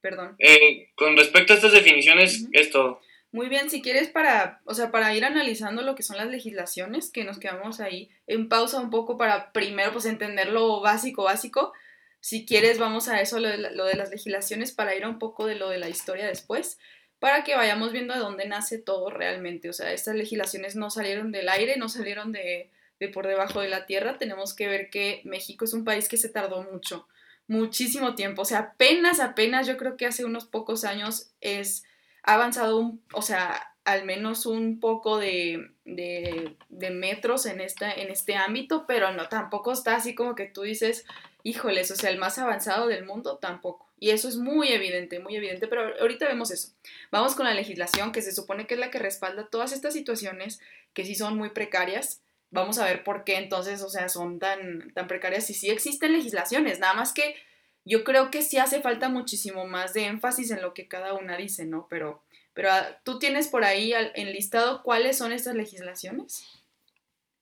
Perdón. 0.00 0.34
Eh, 0.38 0.90
con 0.96 1.16
respecto 1.16 1.52
a 1.52 1.56
estas 1.56 1.72
definiciones, 1.72 2.48
es 2.52 2.70
todo. 2.70 3.00
Muy 3.32 3.48
bien, 3.48 3.70
si 3.70 3.80
quieres 3.80 4.08
para, 4.08 4.60
o 4.64 4.74
sea, 4.74 4.90
para 4.90 5.14
ir 5.14 5.24
analizando 5.24 5.82
lo 5.82 5.94
que 5.94 6.02
son 6.02 6.16
las 6.16 6.28
legislaciones, 6.28 7.12
que 7.12 7.22
nos 7.22 7.38
quedamos 7.38 7.78
ahí 7.78 8.10
en 8.26 8.48
pausa 8.48 8.80
un 8.80 8.90
poco 8.90 9.16
para 9.16 9.52
primero 9.52 9.92
pues 9.92 10.06
entender 10.06 10.48
lo 10.48 10.80
básico, 10.80 11.22
básico. 11.22 11.72
Si 12.20 12.44
quieres 12.44 12.78
vamos 12.78 13.08
a 13.08 13.20
eso, 13.20 13.38
lo 13.40 13.48
de, 13.48 13.94
las 13.96 14.10
legislaciones, 14.10 14.72
para 14.72 14.94
ir 14.94 15.04
a 15.04 15.08
un 15.08 15.18
poco 15.18 15.46
de 15.46 15.54
lo 15.54 15.70
de 15.70 15.78
la 15.78 15.88
historia 15.88 16.26
después, 16.26 16.78
para 17.18 17.44
que 17.44 17.56
vayamos 17.56 17.92
viendo 17.92 18.14
de 18.14 18.20
dónde 18.20 18.46
nace 18.46 18.78
todo 18.78 19.10
realmente. 19.10 19.68
O 19.68 19.72
sea, 19.72 19.92
estas 19.92 20.14
legislaciones 20.14 20.76
no 20.76 20.90
salieron 20.90 21.32
del 21.32 21.48
aire, 21.48 21.76
no 21.76 21.88
salieron 21.88 22.32
de, 22.32 22.70
de 22.98 23.08
por 23.08 23.26
debajo 23.26 23.60
de 23.60 23.68
la 23.68 23.86
tierra. 23.86 24.18
Tenemos 24.18 24.54
que 24.54 24.68
ver 24.68 24.90
que 24.90 25.22
México 25.24 25.64
es 25.64 25.72
un 25.72 25.84
país 25.84 26.08
que 26.08 26.16
se 26.16 26.28
tardó 26.28 26.62
mucho, 26.62 27.08
muchísimo 27.46 28.14
tiempo. 28.14 28.42
O 28.42 28.46
sea, 28.46 28.58
apenas, 28.58 29.20
apenas, 29.20 29.66
yo 29.66 29.76
creo 29.76 29.96
que 29.96 30.06
hace 30.06 30.24
unos 30.24 30.46
pocos 30.46 30.84
años 30.84 31.30
es 31.40 31.84
ha 32.22 32.34
avanzado, 32.34 32.78
un, 32.78 33.02
o 33.12 33.22
sea, 33.22 33.74
al 33.84 34.04
menos 34.04 34.46
un 34.46 34.78
poco 34.78 35.18
de, 35.18 35.70
de, 35.84 36.56
de, 36.68 36.90
metros 36.90 37.46
en, 37.46 37.60
esta, 37.60 37.92
en 37.92 38.10
este 38.10 38.36
ámbito, 38.36 38.84
pero 38.86 39.12
no, 39.12 39.28
tampoco 39.28 39.72
está 39.72 39.96
así 39.96 40.14
como 40.14 40.34
que 40.34 40.46
tú 40.46 40.62
dices, 40.62 41.06
híjoles, 41.42 41.90
o 41.90 41.96
sea, 41.96 42.10
el 42.10 42.18
más 42.18 42.38
avanzado 42.38 42.86
del 42.86 43.04
mundo 43.04 43.38
tampoco. 43.38 43.88
Y 43.98 44.10
eso 44.10 44.28
es 44.28 44.36
muy 44.36 44.68
evidente, 44.72 45.18
muy 45.18 45.36
evidente, 45.36 45.68
pero 45.68 45.94
ahorita 46.00 46.26
vemos 46.26 46.50
eso. 46.50 46.70
Vamos 47.10 47.34
con 47.34 47.46
la 47.46 47.54
legislación, 47.54 48.12
que 48.12 48.22
se 48.22 48.32
supone 48.32 48.66
que 48.66 48.74
es 48.74 48.80
la 48.80 48.90
que 48.90 48.98
respalda 48.98 49.48
todas 49.48 49.72
estas 49.72 49.92
situaciones 49.92 50.60
que 50.94 51.04
sí 51.04 51.14
son 51.14 51.36
muy 51.36 51.50
precarias. 51.50 52.20
Vamos 52.50 52.78
a 52.78 52.84
ver 52.84 53.04
por 53.04 53.24
qué 53.24 53.36
entonces, 53.36 53.82
o 53.82 53.90
sea, 53.90 54.08
son 54.08 54.38
tan, 54.38 54.92
tan 54.94 55.06
precarias 55.06 55.48
y 55.50 55.54
sí 55.54 55.70
existen 55.70 56.12
legislaciones, 56.12 56.78
nada 56.78 56.94
más 56.94 57.12
que 57.12 57.36
yo 57.84 58.04
creo 58.04 58.30
que 58.30 58.42
sí 58.42 58.58
hace 58.58 58.80
falta 58.80 59.08
muchísimo 59.08 59.66
más 59.66 59.94
de 59.94 60.04
énfasis 60.04 60.50
en 60.50 60.62
lo 60.62 60.74
que 60.74 60.88
cada 60.88 61.14
una 61.14 61.36
dice, 61.36 61.64
¿no? 61.64 61.86
Pero, 61.88 62.22
pero 62.52 62.70
ah, 62.72 63.00
¿tú 63.04 63.18
tienes 63.18 63.48
por 63.48 63.64
ahí 63.64 63.92
enlistado 64.14 64.82
cuáles 64.82 65.18
son 65.18 65.32
estas 65.32 65.54
legislaciones? 65.54 66.44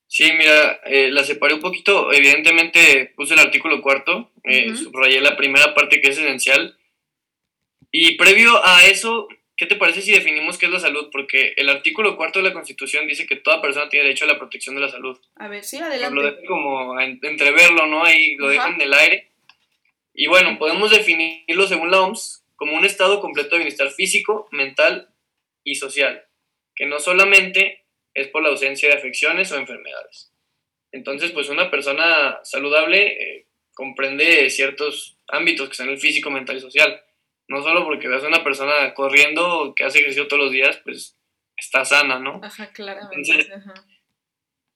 Sí, 0.08 0.32
mira, 0.32 0.80
eh, 0.86 1.10
la 1.10 1.22
separé 1.22 1.52
un 1.52 1.60
poquito. 1.60 2.12
Evidentemente 2.12 3.12
puse 3.14 3.34
el 3.34 3.40
artículo 3.40 3.82
cuarto, 3.82 4.30
eh, 4.42 4.74
subrayé 4.74 5.20
la 5.20 5.36
primera 5.36 5.74
parte 5.74 6.00
que 6.00 6.08
es 6.08 6.18
esencial. 6.18 6.78
Y 7.92 8.16
previo 8.16 8.64
a 8.64 8.86
eso, 8.86 9.28
¿qué 9.54 9.66
te 9.66 9.76
parece 9.76 10.00
si 10.00 10.12
definimos 10.12 10.56
qué 10.56 10.64
es 10.64 10.72
la 10.72 10.80
salud? 10.80 11.10
Porque 11.12 11.52
el 11.58 11.68
artículo 11.68 12.16
cuarto 12.16 12.38
de 12.38 12.48
la 12.48 12.54
Constitución 12.54 13.06
dice 13.06 13.26
que 13.26 13.36
toda 13.36 13.60
persona 13.60 13.90
tiene 13.90 14.04
derecho 14.04 14.24
a 14.24 14.28
la 14.28 14.38
protección 14.38 14.74
de 14.74 14.80
la 14.80 14.88
salud. 14.88 15.18
A 15.36 15.46
ver, 15.46 15.62
sí, 15.62 15.76
adelante. 15.76 16.14
Lo 16.14 16.22
dejan 16.22 16.46
como 16.46 16.98
entreverlo, 16.98 17.86
¿no? 17.86 18.02
Ahí 18.02 18.34
lo 18.36 18.48
dejan 18.48 18.74
en 18.76 18.80
el 18.80 18.94
aire. 18.94 19.30
Y 20.14 20.26
bueno, 20.26 20.58
podemos 20.58 20.90
definirlo 20.90 21.68
según 21.68 21.90
la 21.90 22.00
OMS 22.00 22.44
como 22.56 22.74
un 22.74 22.86
estado 22.86 23.20
completo 23.20 23.50
de 23.50 23.58
bienestar 23.58 23.90
físico, 23.90 24.48
mental 24.52 25.10
y 25.64 25.74
social, 25.74 26.24
que 26.74 26.86
no 26.86 26.98
solamente 26.98 27.84
es 28.20 28.28
por 28.28 28.42
la 28.42 28.50
ausencia 28.50 28.88
de 28.88 28.96
afecciones 28.96 29.50
o 29.52 29.56
enfermedades. 29.56 30.32
Entonces, 30.92 31.32
pues 31.32 31.48
una 31.48 31.70
persona 31.70 32.40
saludable 32.42 33.06
eh, 33.06 33.46
comprende 33.74 34.48
ciertos 34.50 35.18
ámbitos 35.28 35.68
que 35.68 35.76
son 35.76 35.88
el 35.90 35.98
físico, 35.98 36.30
mental 36.30 36.56
y 36.56 36.60
social. 36.60 37.02
No 37.46 37.62
solo 37.62 37.84
porque 37.84 38.08
veas 38.08 38.24
a 38.24 38.28
una 38.28 38.44
persona 38.44 38.94
corriendo 38.94 39.74
que 39.74 39.84
hace 39.84 39.98
ejercicio 39.98 40.28
todos 40.28 40.44
los 40.44 40.52
días, 40.52 40.80
pues 40.84 41.16
está 41.56 41.84
sana, 41.84 42.18
¿no? 42.18 42.40
Ajá, 42.42 42.72
claramente. 42.72 43.48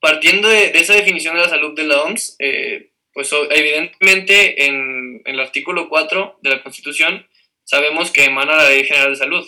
partiendo 0.01 0.49
de, 0.49 0.67
esa 0.75 0.95
definición 0.95 1.37
de 1.37 1.43
la 1.43 1.49
salud 1.49 1.75
de 1.75 1.85
la 1.85 2.03
OMS, 2.03 2.37
eh, 2.39 2.93
pues 3.13 3.31
evidentemente 3.51 4.67
en, 4.67 5.23
el 5.25 5.39
artículo 5.41 5.89
4 5.89 6.39
de 6.43 6.51
la 6.51 6.63
Constitución 6.63 7.27
sabemos 7.65 8.11
que 8.11 8.25
emana 8.25 8.57
la 8.57 8.69
Ley 8.69 8.85
General 8.85 9.11
de 9.11 9.17
Salud, 9.17 9.47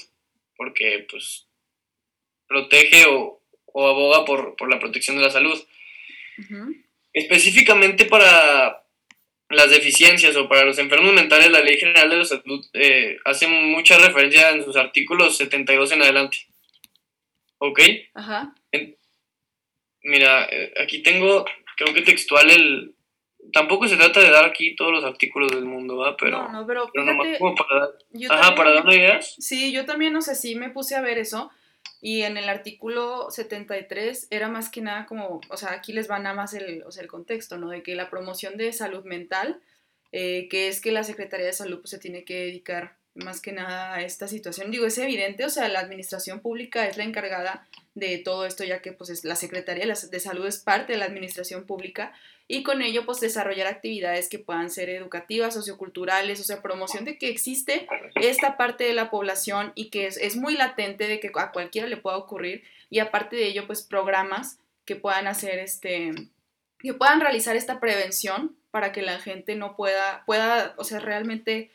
porque 0.57 1.07
pues 1.11 1.49
protege 2.47 3.07
o, 3.09 3.44
aboga 3.75 4.25
por, 4.25 4.71
la 4.71 4.79
protección 4.79 5.17
de 5.17 5.23
la 5.23 5.31
salud. 5.31 5.61
Específicamente 7.13 8.07
para 8.07 8.83
las 9.51 9.71
deficiencias 9.71 10.37
o 10.37 10.49
para 10.49 10.65
los 10.65 10.79
enfermos 10.79 11.13
mentales, 11.13 11.51
la 11.51 11.61
Ley 11.61 11.79
General 11.79 12.11
de 12.11 12.17
la 12.17 12.25
Salud 12.25 12.65
eh, 12.73 13.19
hace 13.25 13.47
mucha 13.47 13.99
referencia 13.99 14.51
en 14.51 14.65
sus 14.65 14.77
artículos 14.77 15.37
72 15.37 15.93
en 15.93 16.03
adelante. 16.03 16.39
¿Ok? 17.59 17.81
Ajá. 18.15 18.55
mira, 20.03 20.47
eh, 20.51 20.75
aquí 20.83 21.03
tengo, 21.03 21.45
creo 21.77 21.95
que 21.95 22.03
textual 22.03 22.51
el, 22.51 22.95
tampoco 23.53 23.89
se 23.89 23.97
trata 23.97 24.21
de 24.21 24.31
dar 24.31 24.45
aquí 24.45 24.75
todos 24.75 24.93
los 24.93 25.05
artículos 25.05 25.53
del 25.53 25.65
mundo, 25.65 25.97
¿va? 25.97 26.17
Pero, 26.17 26.49
no, 26.49 26.53
no, 26.53 26.67
pero, 26.67 26.91
para 26.91 27.81
dar, 27.81 27.91
ajá, 28.31 28.55
para 28.55 28.73
dar 28.73 28.93
ideas. 28.93 29.37
Sí, 29.39 29.73
yo 29.73 29.85
también, 29.85 30.13
no 30.13 30.23
sé, 30.23 30.35
sí 30.35 30.55
me 30.55 30.71
puse 30.71 30.95
a 30.97 31.01
ver 31.01 31.19
eso. 31.19 31.51
Y 32.07 32.25
en 32.25 32.37
el 32.37 32.51
artículo 32.51 33.31
73 33.31 34.27
era 34.29 34.51
más 34.51 34.69
que 34.69 34.83
nada 34.83 35.07
como, 35.07 35.41
o 35.49 35.57
sea, 35.57 35.73
aquí 35.73 35.95
les 35.95 36.11
va 36.11 36.19
nada 36.19 36.35
más 36.35 36.53
el, 36.53 36.83
o 36.83 36.93
sea, 36.93 37.03
el 37.03 37.09
contexto, 37.09 37.57
¿no? 37.57 37.71
De 37.71 37.83
que 37.83 37.95
la 37.95 38.11
promoción 38.11 38.59
de 38.59 38.75
salud 38.75 39.07
mental, 39.07 39.63
eh, 40.13 40.47
que 40.51 40.69
es 40.69 40.83
que 40.83 40.93
la 40.93 41.03
Secretaría 41.03 41.47
de 41.47 41.55
Salud 41.55 41.81
pues, 41.81 41.89
se 41.89 41.99
tiene 41.99 42.27
que 42.27 42.41
dedicar 42.41 42.99
más 43.15 43.41
que 43.41 43.53
nada 43.53 43.95
a 43.95 44.03
esta 44.03 44.29
situación. 44.29 44.71
Digo, 44.71 44.85
es 44.85 44.99
evidente, 44.99 45.47
o 45.47 45.49
sea, 45.49 45.67
la 45.71 45.81
administración 45.81 46.41
pública 46.41 46.87
es 46.87 46.99
la 46.99 47.05
encargada 47.05 47.67
de 47.95 48.19
todo 48.19 48.45
esto, 48.45 48.65
ya 48.65 48.83
que 48.83 48.93
pues 48.93 49.11
es 49.11 49.25
la 49.25 49.37
Secretaría 49.37 49.87
de 49.87 50.21
Salud 50.21 50.47
es 50.47 50.59
parte 50.59 50.93
de 50.93 50.99
la 50.99 51.05
administración 51.05 51.65
pública 51.65 52.13
y 52.47 52.63
con 52.63 52.83
ello 52.83 53.07
pues 53.07 53.21
desarrollar 53.21 53.67
actividades 53.67 54.29
que 54.29 54.39
puedan 54.39 54.71
ser 54.71 54.91
educativas, 54.91 55.55
socioculturales, 55.55 56.41
o 56.41 56.45
sea, 56.45 56.61
promoción 56.61 57.05
de 57.05 57.17
que 57.17 57.29
existe 57.29 57.87
esta 58.17 58.57
parte 58.57 58.85
de 58.85 58.93
la 58.93 59.11
población 59.11 59.73
y 59.75 59.91
que 59.91 60.07
es, 60.07 60.37
muy 60.37 60.55
latente 60.55 61.07
de 61.07 61.21
que 61.21 61.31
a 61.35 61.53
cualquiera 61.53 61.89
le 61.89 61.97
pueda 61.97 62.17
ocurrir 62.17 62.65
y 62.91 62.99
aparte 62.99 63.37
de 63.37 63.47
ello 63.47 63.67
pues 63.67 63.83
programas 63.83 64.59
que 64.85 64.97
puedan 64.97 65.27
hacer 65.27 65.59
este, 65.59 66.13
que 66.79 66.95
puedan 66.95 67.21
realizar 67.21 67.57
esta 67.57 67.81
prevención 67.81 68.57
para 68.71 68.93
que 68.93 69.03
la 69.03 69.21
gente 69.21 69.55
no 69.55 69.77
pueda, 69.77 70.25
pueda, 70.27 70.75
o 70.77 70.85
sea, 70.85 70.99
realmente 70.99 71.71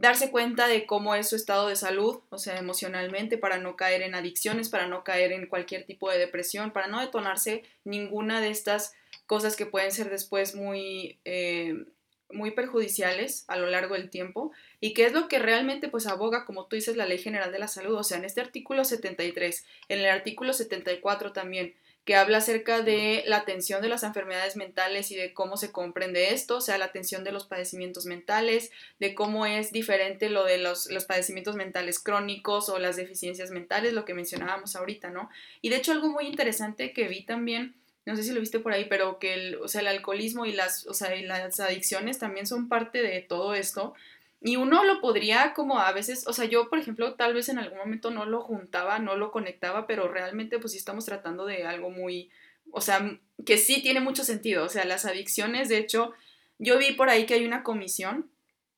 darse 0.00 0.30
cuenta 0.30 0.66
de 0.66 0.86
cómo 0.86 1.14
es 1.14 1.28
su 1.28 1.36
estado 1.36 1.68
de 1.68 1.76
salud, 1.76 2.20
o 2.30 2.38
sea, 2.38 2.56
emocionalmente, 2.58 3.36
para 3.36 3.58
no 3.58 3.76
caer 3.76 4.00
en 4.00 4.14
adicciones, 4.14 4.70
para 4.70 4.86
no 4.86 5.04
caer 5.04 5.30
en 5.32 5.46
cualquier 5.46 5.84
tipo 5.84 6.10
de 6.10 6.18
depresión, 6.18 6.72
para 6.72 6.86
no 6.86 7.00
detonarse 7.00 7.64
ninguna 7.84 8.40
de 8.40 8.48
estas 8.48 8.94
cosas 9.26 9.56
que 9.56 9.66
pueden 9.66 9.92
ser 9.92 10.08
después 10.08 10.54
muy, 10.54 11.18
eh, 11.26 11.84
muy 12.30 12.52
perjudiciales 12.52 13.44
a 13.46 13.58
lo 13.58 13.66
largo 13.66 13.94
del 13.94 14.08
tiempo. 14.08 14.52
Y 14.80 14.94
que 14.94 15.04
es 15.04 15.12
lo 15.12 15.28
que 15.28 15.38
realmente 15.38 15.88
pues 15.88 16.06
aboga, 16.06 16.46
como 16.46 16.64
tú 16.64 16.76
dices, 16.76 16.96
la 16.96 17.04
Ley 17.04 17.18
General 17.18 17.52
de 17.52 17.58
la 17.58 17.68
Salud, 17.68 17.94
o 17.96 18.02
sea, 18.02 18.16
en 18.16 18.24
este 18.24 18.40
artículo 18.40 18.86
73, 18.86 19.66
en 19.90 19.98
el 19.98 20.06
artículo 20.06 20.54
74 20.54 21.34
también, 21.34 21.74
que 22.10 22.16
habla 22.16 22.38
acerca 22.38 22.82
de 22.82 23.22
la 23.28 23.36
atención 23.36 23.82
de 23.82 23.88
las 23.88 24.02
enfermedades 24.02 24.56
mentales 24.56 25.12
y 25.12 25.14
de 25.14 25.32
cómo 25.32 25.56
se 25.56 25.70
comprende 25.70 26.34
esto, 26.34 26.56
o 26.56 26.60
sea, 26.60 26.76
la 26.76 26.86
atención 26.86 27.22
de 27.22 27.30
los 27.30 27.46
padecimientos 27.46 28.04
mentales, 28.04 28.72
de 28.98 29.14
cómo 29.14 29.46
es 29.46 29.70
diferente 29.70 30.28
lo 30.28 30.42
de 30.42 30.58
los, 30.58 30.90
los 30.90 31.04
padecimientos 31.04 31.54
mentales 31.54 32.00
crónicos 32.00 32.68
o 32.68 32.80
las 32.80 32.96
deficiencias 32.96 33.52
mentales, 33.52 33.92
lo 33.92 34.04
que 34.04 34.14
mencionábamos 34.14 34.74
ahorita, 34.74 35.10
¿no? 35.10 35.30
Y 35.62 35.68
de 35.68 35.76
hecho 35.76 35.92
algo 35.92 36.08
muy 36.08 36.26
interesante 36.26 36.92
que 36.92 37.06
vi 37.06 37.22
también 37.22 37.76
no 38.06 38.16
sé 38.16 38.24
si 38.24 38.32
lo 38.32 38.40
viste 38.40 38.58
por 38.58 38.72
ahí, 38.72 38.86
pero 38.88 39.20
que 39.20 39.34
el, 39.34 39.54
o 39.62 39.68
sea, 39.68 39.80
el 39.80 39.86
alcoholismo 39.86 40.46
y 40.46 40.52
las, 40.52 40.88
o 40.88 40.94
sea, 40.94 41.14
y 41.14 41.22
las 41.22 41.60
adicciones 41.60 42.18
también 42.18 42.48
son 42.48 42.68
parte 42.68 43.02
de 43.02 43.20
todo 43.20 43.54
esto. 43.54 43.94
Y 44.42 44.56
uno 44.56 44.84
lo 44.84 45.00
podría 45.00 45.52
como 45.52 45.78
a 45.78 45.92
veces, 45.92 46.26
o 46.26 46.32
sea, 46.32 46.46
yo 46.46 46.70
por 46.70 46.78
ejemplo 46.78 47.14
tal 47.14 47.34
vez 47.34 47.48
en 47.50 47.58
algún 47.58 47.78
momento 47.78 48.10
no 48.10 48.24
lo 48.24 48.40
juntaba, 48.42 48.98
no 48.98 49.16
lo 49.16 49.30
conectaba, 49.30 49.86
pero 49.86 50.08
realmente 50.08 50.58
pues 50.58 50.72
sí 50.72 50.78
estamos 50.78 51.04
tratando 51.04 51.44
de 51.44 51.64
algo 51.64 51.90
muy, 51.90 52.30
o 52.72 52.80
sea, 52.80 53.18
que 53.44 53.58
sí 53.58 53.82
tiene 53.82 54.00
mucho 54.00 54.24
sentido. 54.24 54.64
O 54.64 54.68
sea, 54.68 54.84
las 54.84 55.04
adicciones, 55.04 55.68
de 55.68 55.78
hecho, 55.78 56.14
yo 56.58 56.78
vi 56.78 56.92
por 56.92 57.10
ahí 57.10 57.26
que 57.26 57.34
hay 57.34 57.44
una 57.44 57.62
comisión 57.62 58.30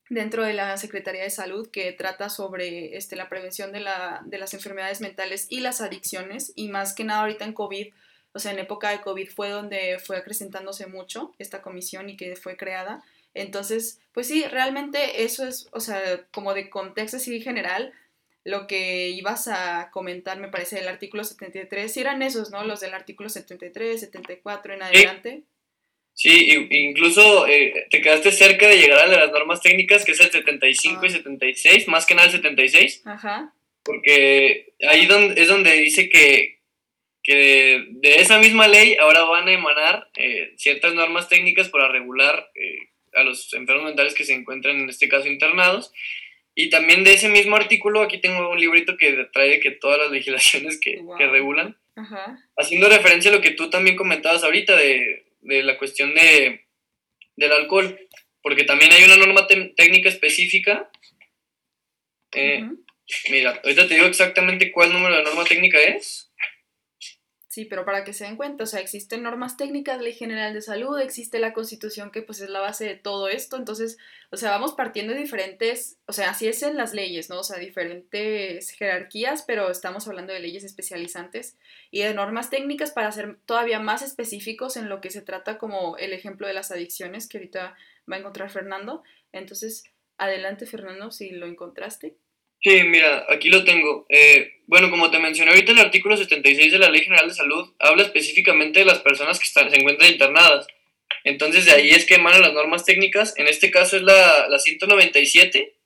dentro 0.08 0.44
de 0.44 0.52
la 0.52 0.76
Secretaría 0.76 1.22
de 1.22 1.30
Salud 1.30 1.70
que 1.70 1.92
trata 1.92 2.28
sobre 2.28 2.96
este, 2.96 3.16
la 3.16 3.28
prevención 3.28 3.72
de, 3.72 3.80
la, 3.80 4.20
de 4.24 4.38
las 4.38 4.54
enfermedades 4.54 5.00
mentales 5.00 5.46
y 5.48 5.60
las 5.60 5.80
adicciones, 5.80 6.52
y 6.54 6.68
más 6.68 6.92
que 6.92 7.04
nada 7.04 7.20
ahorita 7.22 7.44
en 7.44 7.54
COVID, 7.54 7.92
o 8.34 8.38
sea, 8.38 8.52
en 8.52 8.58
época 8.58 8.90
de 8.90 9.00
COVID 9.00 9.28
fue 9.28 9.50
donde 9.50 9.98
fue 9.98 10.16
acrecentándose 10.16 10.86
mucho 10.86 11.34
esta 11.38 11.62
comisión 11.62 12.08
y 12.08 12.16
que 12.16 12.34
fue 12.36 12.56
creada. 12.56 13.02
Entonces, 13.34 14.00
pues 14.12 14.28
sí, 14.28 14.44
realmente 14.44 15.22
eso 15.24 15.46
es, 15.46 15.68
o 15.72 15.80
sea, 15.80 16.26
como 16.32 16.54
de 16.54 16.68
contexto 16.68 17.16
así 17.16 17.40
general, 17.40 17.92
lo 18.44 18.66
que 18.66 19.10
ibas 19.10 19.48
a 19.48 19.90
comentar, 19.92 20.38
me 20.38 20.48
parece, 20.48 20.76
del 20.76 20.88
artículo 20.88 21.24
73, 21.24 21.92
si 21.92 22.00
eran 22.00 22.22
esos, 22.22 22.50
¿no? 22.50 22.64
Los 22.64 22.80
del 22.80 22.94
artículo 22.94 23.28
73, 23.28 24.00
74 24.00 24.74
en 24.74 24.82
adelante. 24.82 25.42
Sí, 26.14 26.68
incluso 26.70 27.46
eh, 27.46 27.86
te 27.90 28.02
quedaste 28.02 28.32
cerca 28.32 28.68
de 28.68 28.76
llegar 28.76 29.06
a 29.06 29.06
las 29.06 29.32
normas 29.32 29.62
técnicas, 29.62 30.04
que 30.04 30.12
es 30.12 30.20
el 30.20 30.30
75 30.30 31.06
y 31.06 31.10
76, 31.10 31.84
ah. 31.86 31.90
más 31.90 32.04
que 32.04 32.14
nada 32.14 32.26
el 32.26 32.32
76. 32.32 33.02
Ajá. 33.06 33.54
Porque 33.82 34.74
ahí 34.86 35.08
es 35.36 35.48
donde 35.48 35.72
dice 35.72 36.08
que, 36.08 36.60
que 37.22 37.86
de 37.90 38.16
esa 38.16 38.38
misma 38.38 38.68
ley 38.68 38.96
ahora 39.00 39.24
van 39.24 39.48
a 39.48 39.52
emanar 39.52 40.08
eh, 40.16 40.52
ciertas 40.56 40.94
normas 40.94 41.28
técnicas 41.28 41.68
para 41.68 41.88
regular 41.88 42.50
eh, 42.54 42.91
a 43.14 43.22
los 43.22 43.52
enfermos 43.54 43.86
mentales 43.86 44.14
que 44.14 44.24
se 44.24 44.34
encuentran 44.34 44.80
en 44.80 44.88
este 44.88 45.08
caso 45.08 45.28
internados. 45.28 45.92
Y 46.54 46.68
también 46.68 47.02
de 47.02 47.14
ese 47.14 47.28
mismo 47.28 47.56
artículo, 47.56 48.02
aquí 48.02 48.18
tengo 48.18 48.50
un 48.50 48.60
librito 48.60 48.96
que 48.96 49.26
trae 49.32 49.60
que 49.60 49.70
todas 49.70 49.98
las 49.98 50.10
legislaciones 50.10 50.78
que, 50.78 51.02
que 51.16 51.26
regulan, 51.26 51.78
haciendo 52.58 52.88
referencia 52.88 53.30
a 53.30 53.34
lo 53.34 53.40
que 53.40 53.52
tú 53.52 53.70
también 53.70 53.96
comentabas 53.96 54.44
ahorita 54.44 54.76
de, 54.76 55.24
de 55.40 55.62
la 55.62 55.78
cuestión 55.78 56.14
de, 56.14 56.66
del 57.36 57.52
alcohol, 57.52 57.98
porque 58.42 58.64
también 58.64 58.92
hay 58.92 59.04
una 59.04 59.16
norma 59.16 59.46
técnica 59.46 60.08
específica. 60.08 60.90
Eh, 62.32 62.64
mira, 63.30 63.60
ahorita 63.62 63.88
te 63.88 63.94
digo 63.94 64.06
exactamente 64.06 64.72
cuál 64.72 64.92
número 64.92 65.16
de 65.16 65.22
norma 65.22 65.44
técnica 65.44 65.78
es. 65.80 66.31
Sí, 67.52 67.66
pero 67.66 67.84
para 67.84 68.02
que 68.02 68.14
se 68.14 68.24
den 68.24 68.36
cuenta, 68.36 68.64
o 68.64 68.66
sea, 68.66 68.80
existen 68.80 69.22
normas 69.22 69.58
técnicas, 69.58 70.00
ley 70.00 70.14
general 70.14 70.54
de 70.54 70.62
salud, 70.62 70.98
existe 70.98 71.38
la 71.38 71.52
constitución 71.52 72.10
que 72.10 72.22
pues 72.22 72.40
es 72.40 72.48
la 72.48 72.60
base 72.60 72.86
de 72.86 72.94
todo 72.94 73.28
esto, 73.28 73.58
entonces, 73.58 73.98
o 74.30 74.38
sea, 74.38 74.52
vamos 74.52 74.72
partiendo 74.72 75.12
de 75.12 75.20
diferentes, 75.20 75.98
o 76.06 76.14
sea, 76.14 76.30
así 76.30 76.48
es 76.48 76.62
en 76.62 76.78
las 76.78 76.94
leyes, 76.94 77.28
¿no? 77.28 77.40
O 77.40 77.44
sea, 77.44 77.58
diferentes 77.58 78.70
jerarquías, 78.70 79.44
pero 79.46 79.70
estamos 79.70 80.08
hablando 80.08 80.32
de 80.32 80.40
leyes 80.40 80.64
especializantes 80.64 81.58
y 81.90 82.00
de 82.00 82.14
normas 82.14 82.48
técnicas 82.48 82.90
para 82.90 83.12
ser 83.12 83.36
todavía 83.44 83.80
más 83.80 84.00
específicos 84.00 84.78
en 84.78 84.88
lo 84.88 85.02
que 85.02 85.10
se 85.10 85.20
trata 85.20 85.58
como 85.58 85.98
el 85.98 86.14
ejemplo 86.14 86.46
de 86.46 86.54
las 86.54 86.70
adicciones 86.70 87.28
que 87.28 87.36
ahorita 87.36 87.76
va 88.10 88.16
a 88.16 88.18
encontrar 88.18 88.48
Fernando. 88.48 89.02
Entonces, 89.30 89.84
adelante 90.16 90.64
Fernando, 90.64 91.10
si 91.10 91.28
lo 91.32 91.44
encontraste. 91.44 92.16
Sí, 92.62 92.82
mira, 92.84 93.26
aquí 93.28 93.48
lo 93.48 93.64
tengo. 93.64 94.06
Eh, 94.08 94.60
bueno, 94.66 94.88
como 94.90 95.10
te 95.10 95.18
mencioné 95.18 95.50
ahorita, 95.50 95.72
el 95.72 95.80
artículo 95.80 96.16
76 96.16 96.72
de 96.72 96.78
la 96.78 96.90
Ley 96.90 97.02
General 97.02 97.28
de 97.28 97.34
Salud 97.34 97.74
habla 97.78 98.04
específicamente 98.04 98.80
de 98.80 98.86
las 98.86 99.00
personas 99.00 99.38
que 99.38 99.44
están, 99.44 99.70
se 99.70 99.76
encuentran 99.76 100.12
internadas. 100.12 100.66
Entonces, 101.24 101.64
de 101.64 101.72
ahí 101.72 101.90
es 101.90 102.06
que 102.06 102.14
emanan 102.14 102.42
las 102.42 102.52
normas 102.52 102.84
técnicas. 102.84 103.34
En 103.36 103.48
este 103.48 103.70
caso 103.70 103.96
es 103.96 104.02
la, 104.02 104.48
la 104.48 104.58
197, 104.58 105.76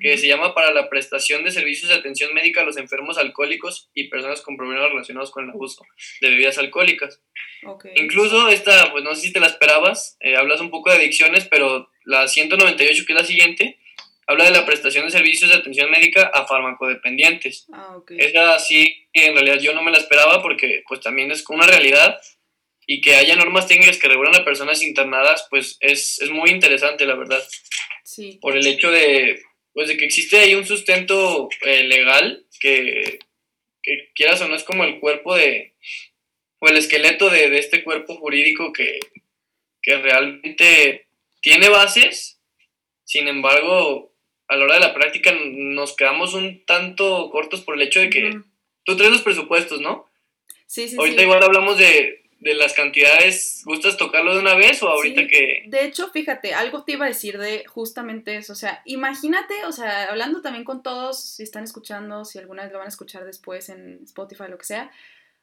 que 0.00 0.18
se 0.18 0.26
llama 0.26 0.54
para 0.54 0.72
la 0.72 0.90
prestación 0.90 1.44
de 1.44 1.52
servicios 1.52 1.88
de 1.88 1.96
atención 1.96 2.34
médica 2.34 2.60
a 2.60 2.64
los 2.64 2.76
enfermos 2.76 3.18
alcohólicos 3.18 3.88
y 3.94 4.08
personas 4.08 4.42
con 4.42 4.56
problemas 4.56 4.90
relacionados 4.90 5.30
con 5.30 5.44
el 5.44 5.50
abuso 5.50 5.84
de 6.20 6.30
bebidas 6.30 6.58
alcohólicas. 6.58 7.22
Incluso 7.94 8.48
esta, 8.48 8.90
pues 8.90 9.04
no 9.04 9.14
sé 9.14 9.22
si 9.22 9.32
te 9.32 9.40
la 9.40 9.46
esperabas, 9.46 10.16
eh, 10.20 10.36
hablas 10.36 10.60
un 10.60 10.70
poco 10.70 10.90
de 10.90 10.96
adicciones, 10.96 11.46
pero 11.48 11.88
la 12.04 12.26
198, 12.26 13.04
que 13.06 13.12
es 13.12 13.18
la 13.18 13.24
siguiente, 13.24 13.78
habla 14.26 14.44
de 14.44 14.50
la 14.50 14.66
prestación 14.66 15.04
de 15.04 15.10
servicios 15.10 15.50
de 15.50 15.56
atención 15.56 15.90
médica 15.90 16.30
a 16.34 16.46
farmacodependientes. 16.46 17.66
Ah, 17.72 17.98
Esa 18.08 18.58
sí, 18.58 19.08
en 19.12 19.34
realidad 19.34 19.58
yo 19.60 19.72
no 19.72 19.82
me 19.82 19.90
la 19.90 19.98
esperaba 19.98 20.42
porque 20.42 20.82
pues 20.88 21.00
también 21.00 21.30
es 21.30 21.44
una 21.48 21.66
realidad 21.66 22.20
y 22.86 23.00
que 23.00 23.16
haya 23.16 23.36
normas 23.36 23.66
técnicas 23.66 23.98
que 23.98 24.08
regulan 24.08 24.34
a 24.36 24.44
personas 24.44 24.82
internadas, 24.82 25.46
pues 25.50 25.76
es, 25.80 26.20
muy 26.30 26.50
interesante, 26.50 27.04
la 27.04 27.16
verdad. 27.16 27.42
Sí. 28.04 28.38
Por 28.40 28.56
el 28.56 28.66
hecho 28.66 28.90
de, 28.90 29.42
pues, 29.72 29.88
de 29.88 29.96
que 29.96 30.04
existe 30.04 30.38
ahí 30.38 30.54
un 30.54 30.66
sustento 30.66 31.48
eh, 31.62 31.82
legal 31.82 32.46
que, 32.60 33.18
que, 33.82 34.10
quieras 34.14 34.40
o 34.40 34.48
no 34.48 34.54
es 34.54 34.62
como 34.62 34.84
el 34.84 35.00
cuerpo 35.00 35.34
de, 35.34 35.74
o 36.60 36.68
el 36.68 36.76
esqueleto 36.76 37.28
de, 37.28 37.50
de 37.50 37.58
este 37.58 37.82
cuerpo 37.82 38.16
jurídico 38.16 38.72
que, 38.72 39.00
que 39.82 39.96
realmente 39.98 41.08
tiene 41.40 41.68
bases, 41.68 42.40
sin 43.04 43.26
embargo, 43.26 44.15
a 44.48 44.56
la 44.56 44.64
hora 44.64 44.74
de 44.74 44.80
la 44.80 44.94
práctica 44.94 45.32
nos 45.40 45.96
quedamos 45.96 46.34
un 46.34 46.64
tanto 46.64 47.30
cortos 47.30 47.62
por 47.62 47.74
el 47.74 47.82
hecho 47.82 48.00
de 48.00 48.10
que 48.10 48.40
tú 48.84 48.96
traes 48.96 49.12
los 49.12 49.22
presupuestos, 49.22 49.80
¿no? 49.80 50.06
Sí, 50.66 50.88
sí, 50.88 50.96
Ahorita 50.98 51.22
igual 51.22 51.42
hablamos 51.42 51.78
de, 51.78 52.22
las 52.40 52.74
cantidades, 52.74 53.62
¿gustas 53.64 53.96
tocarlo 53.96 54.34
de 54.34 54.40
una 54.40 54.54
vez 54.54 54.80
o 54.82 54.88
ahorita 54.88 55.26
que...? 55.26 55.64
De 55.66 55.84
hecho, 55.84 56.10
fíjate, 56.12 56.54
algo 56.54 56.84
te 56.84 56.92
iba 56.92 57.04
a 57.04 57.08
decir 57.08 57.38
de 57.38 57.64
justamente 57.66 58.36
eso, 58.36 58.52
o 58.52 58.56
sea, 58.56 58.82
imagínate, 58.84 59.64
o 59.64 59.72
sea, 59.72 60.04
hablando 60.04 60.42
también 60.42 60.64
con 60.64 60.82
todos, 60.82 61.20
si 61.20 61.42
están 61.42 61.64
escuchando, 61.64 62.24
si 62.24 62.38
alguna 62.38 62.62
vez 62.62 62.70
lo 62.70 62.78
van 62.78 62.86
a 62.86 62.90
escuchar 62.90 63.24
después 63.24 63.68
en 63.68 64.00
Spotify, 64.04 64.44
lo 64.48 64.58
que 64.58 64.64
sea, 64.64 64.92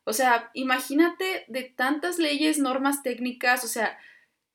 o 0.06 0.14
sea, 0.14 0.50
imagínate 0.54 1.46
de 1.48 1.64
tantas 1.64 2.20
leyes, 2.20 2.58
normas 2.58 3.04
técnicas, 3.04 3.66
o 3.66 3.68
sea, 3.68 3.98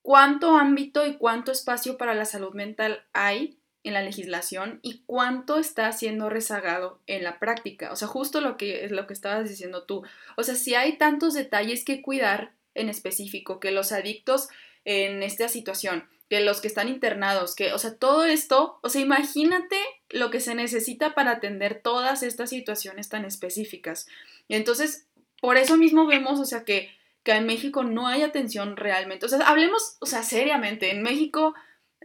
cuánto 0.00 0.56
ámbito 0.56 1.06
y 1.06 1.16
cuánto 1.16 1.52
espacio 1.52 1.98
para 1.98 2.14
la 2.14 2.24
salud 2.24 2.54
mental 2.54 3.04
hay 3.12 3.58
en 3.84 3.94
la 3.94 4.02
legislación 4.02 4.80
y 4.82 5.02
cuánto 5.06 5.58
está 5.58 5.92
siendo 5.92 6.28
rezagado 6.28 7.00
en 7.06 7.24
la 7.24 7.38
práctica. 7.38 7.92
O 7.92 7.96
sea, 7.96 8.08
justo 8.08 8.40
lo 8.40 8.56
que 8.56 8.84
es 8.84 8.90
lo 8.90 9.06
que 9.06 9.14
estabas 9.14 9.48
diciendo 9.48 9.84
tú. 9.84 10.02
O 10.36 10.42
sea, 10.42 10.54
si 10.54 10.74
hay 10.74 10.98
tantos 10.98 11.34
detalles 11.34 11.84
que 11.84 12.02
cuidar 12.02 12.52
en 12.74 12.88
específico, 12.88 13.60
que 13.60 13.70
los 13.70 13.92
adictos 13.92 14.48
en 14.84 15.22
esta 15.22 15.48
situación, 15.48 16.08
que 16.28 16.40
los 16.40 16.60
que 16.60 16.68
están 16.68 16.88
internados, 16.88 17.54
que, 17.54 17.72
o 17.72 17.78
sea, 17.78 17.94
todo 17.96 18.24
esto, 18.24 18.78
o 18.82 18.88
sea, 18.88 19.00
imagínate 19.00 19.78
lo 20.10 20.30
que 20.30 20.40
se 20.40 20.54
necesita 20.54 21.14
para 21.14 21.32
atender 21.32 21.80
todas 21.82 22.22
estas 22.22 22.50
situaciones 22.50 23.08
tan 23.08 23.24
específicas. 23.24 24.06
Y 24.46 24.54
entonces, 24.54 25.06
por 25.40 25.56
eso 25.56 25.76
mismo 25.76 26.06
vemos, 26.06 26.38
o 26.40 26.44
sea, 26.44 26.64
que, 26.64 26.90
que 27.22 27.32
en 27.32 27.46
México 27.46 27.84
no 27.84 28.06
hay 28.06 28.22
atención 28.22 28.76
realmente. 28.76 29.26
O 29.26 29.28
sea, 29.28 29.38
hablemos, 29.40 29.96
o 30.00 30.06
sea, 30.06 30.22
seriamente, 30.22 30.90
en 30.90 31.02
México 31.02 31.54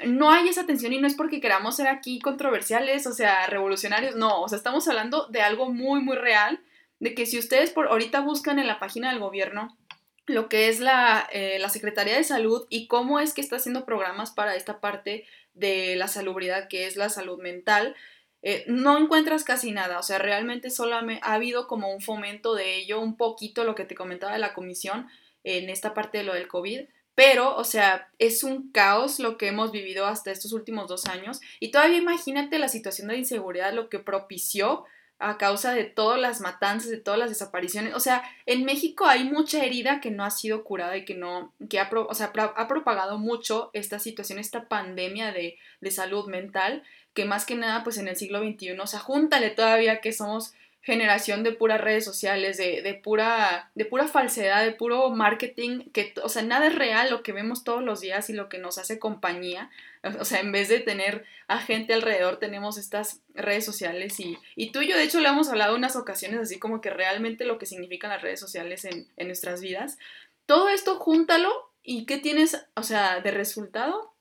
no 0.05 0.31
hay 0.31 0.47
esa 0.47 0.65
tensión 0.65 0.93
y 0.93 0.99
no 0.99 1.07
es 1.07 1.13
porque 1.13 1.41
queramos 1.41 1.75
ser 1.75 1.87
aquí 1.87 2.19
controversiales, 2.19 3.05
o 3.07 3.13
sea, 3.13 3.47
revolucionarios, 3.47 4.15
no, 4.15 4.41
o 4.41 4.49
sea, 4.49 4.57
estamos 4.57 4.87
hablando 4.87 5.27
de 5.27 5.41
algo 5.41 5.71
muy, 5.71 6.01
muy 6.01 6.15
real, 6.15 6.59
de 6.99 7.13
que 7.13 7.25
si 7.25 7.37
ustedes 7.37 7.71
por 7.71 7.87
ahorita 7.87 8.21
buscan 8.21 8.59
en 8.59 8.67
la 8.67 8.79
página 8.79 9.09
del 9.09 9.19
gobierno 9.19 9.77
lo 10.25 10.47
que 10.47 10.69
es 10.69 10.79
la, 10.79 11.27
eh, 11.33 11.57
la 11.59 11.69
Secretaría 11.69 12.15
de 12.15 12.23
Salud 12.23 12.65
y 12.69 12.87
cómo 12.87 13.19
es 13.19 13.33
que 13.33 13.41
está 13.41 13.57
haciendo 13.57 13.85
programas 13.85 14.31
para 14.31 14.55
esta 14.55 14.79
parte 14.79 15.25
de 15.53 15.95
la 15.97 16.07
salubridad, 16.07 16.69
que 16.69 16.87
es 16.87 16.95
la 16.95 17.09
salud 17.09 17.41
mental, 17.41 17.95
eh, 18.41 18.63
no 18.67 18.97
encuentras 18.97 19.43
casi 19.43 19.71
nada, 19.71 19.99
o 19.99 20.03
sea, 20.03 20.17
realmente 20.19 20.69
solo 20.69 20.95
ha 20.95 21.33
habido 21.33 21.67
como 21.67 21.93
un 21.93 22.01
fomento 22.01 22.55
de 22.55 22.75
ello, 22.75 22.99
un 22.99 23.15
poquito 23.15 23.63
lo 23.63 23.75
que 23.75 23.85
te 23.85 23.95
comentaba 23.95 24.33
de 24.33 24.39
la 24.39 24.53
comisión 24.53 25.07
en 25.43 25.69
esta 25.69 25.93
parte 25.93 26.19
de 26.19 26.23
lo 26.23 26.33
del 26.33 26.47
COVID, 26.47 26.81
pero, 27.15 27.55
o 27.55 27.63
sea, 27.63 28.09
es 28.17 28.43
un 28.43 28.71
caos 28.71 29.19
lo 29.19 29.37
que 29.37 29.47
hemos 29.47 29.71
vivido 29.71 30.05
hasta 30.05 30.31
estos 30.31 30.51
últimos 30.51 30.87
dos 30.87 31.05
años. 31.05 31.41
Y 31.59 31.71
todavía 31.71 31.97
imagínate 31.97 32.57
la 32.57 32.69
situación 32.69 33.07
de 33.07 33.17
inseguridad, 33.17 33.73
lo 33.73 33.89
que 33.89 33.99
propició 33.99 34.85
a 35.19 35.37
causa 35.37 35.73
de 35.73 35.85
todas 35.85 36.19
las 36.19 36.41
matanzas, 36.41 36.89
de 36.89 36.97
todas 36.97 37.19
las 37.19 37.29
desapariciones. 37.29 37.93
O 37.93 37.99
sea, 37.99 38.23
en 38.45 38.65
México 38.65 39.05
hay 39.05 39.23
mucha 39.25 39.63
herida 39.63 40.01
que 40.01 40.11
no 40.11 40.25
ha 40.25 40.31
sido 40.31 40.63
curada 40.63 40.97
y 40.97 41.05
que 41.05 41.15
no, 41.15 41.53
que 41.69 41.79
ha, 41.79 41.89
o 41.91 42.13
sea, 42.13 42.33
ha 42.35 42.67
propagado 42.67 43.17
mucho 43.17 43.69
esta 43.73 43.99
situación, 43.99 44.39
esta 44.39 44.67
pandemia 44.67 45.31
de, 45.31 45.57
de 45.81 45.91
salud 45.91 46.27
mental, 46.27 46.83
que 47.13 47.25
más 47.25 47.45
que 47.45 47.55
nada, 47.55 47.83
pues 47.83 47.97
en 47.97 48.07
el 48.07 48.17
siglo 48.17 48.39
XXI, 48.39 48.71
o 48.79 48.87
sea, 48.87 48.99
júntale 48.99 49.51
todavía 49.51 50.01
que 50.01 50.11
somos 50.11 50.53
generación 50.83 51.43
de 51.43 51.53
puras 51.53 51.79
redes 51.79 52.03
sociales, 52.03 52.57
de, 52.57 52.81
de, 52.81 52.93
pura, 52.93 53.71
de 53.73 53.85
pura 53.85 54.05
falsedad, 54.05 54.65
de 54.65 54.73
puro 54.73 55.09
marketing, 55.09 55.89
que, 55.93 56.13
o 56.21 56.27
sea, 56.27 56.41
nada 56.41 56.67
es 56.67 56.75
real 56.75 57.09
lo 57.09 57.23
que 57.23 57.31
vemos 57.31 57.63
todos 57.63 57.81
los 57.81 58.01
días 58.01 58.29
y 58.29 58.33
lo 58.33 58.49
que 58.49 58.57
nos 58.57 58.77
hace 58.77 58.99
compañía. 58.99 59.71
O 60.19 60.25
sea, 60.25 60.41
en 60.41 60.51
vez 60.51 60.67
de 60.67 60.81
tener 60.81 61.25
a 61.47 61.59
gente 61.59 61.93
alrededor, 61.93 62.37
tenemos 62.37 62.77
estas 62.77 63.21
redes 63.33 63.63
sociales 63.63 64.19
y, 64.19 64.37
y 64.57 64.73
tú 64.73 64.81
y 64.81 64.89
yo, 64.89 64.97
de 64.97 65.03
hecho, 65.03 65.21
le 65.21 65.29
hemos 65.29 65.47
hablado 65.47 65.73
unas 65.75 65.95
ocasiones 65.95 66.41
así 66.41 66.59
como 66.59 66.81
que 66.81 66.89
realmente 66.89 67.45
lo 67.45 67.57
que 67.57 67.65
significan 67.65 68.09
las 68.09 68.21
redes 68.21 68.41
sociales 68.41 68.83
en, 68.83 69.07
en 69.15 69.27
nuestras 69.27 69.61
vidas. 69.61 69.97
Todo 70.45 70.67
esto, 70.67 70.99
júntalo 70.99 71.49
y 71.81 72.05
¿qué 72.05 72.17
tienes, 72.17 72.65
o 72.75 72.83
sea, 72.83 73.21
de 73.21 73.31
resultado? 73.31 74.13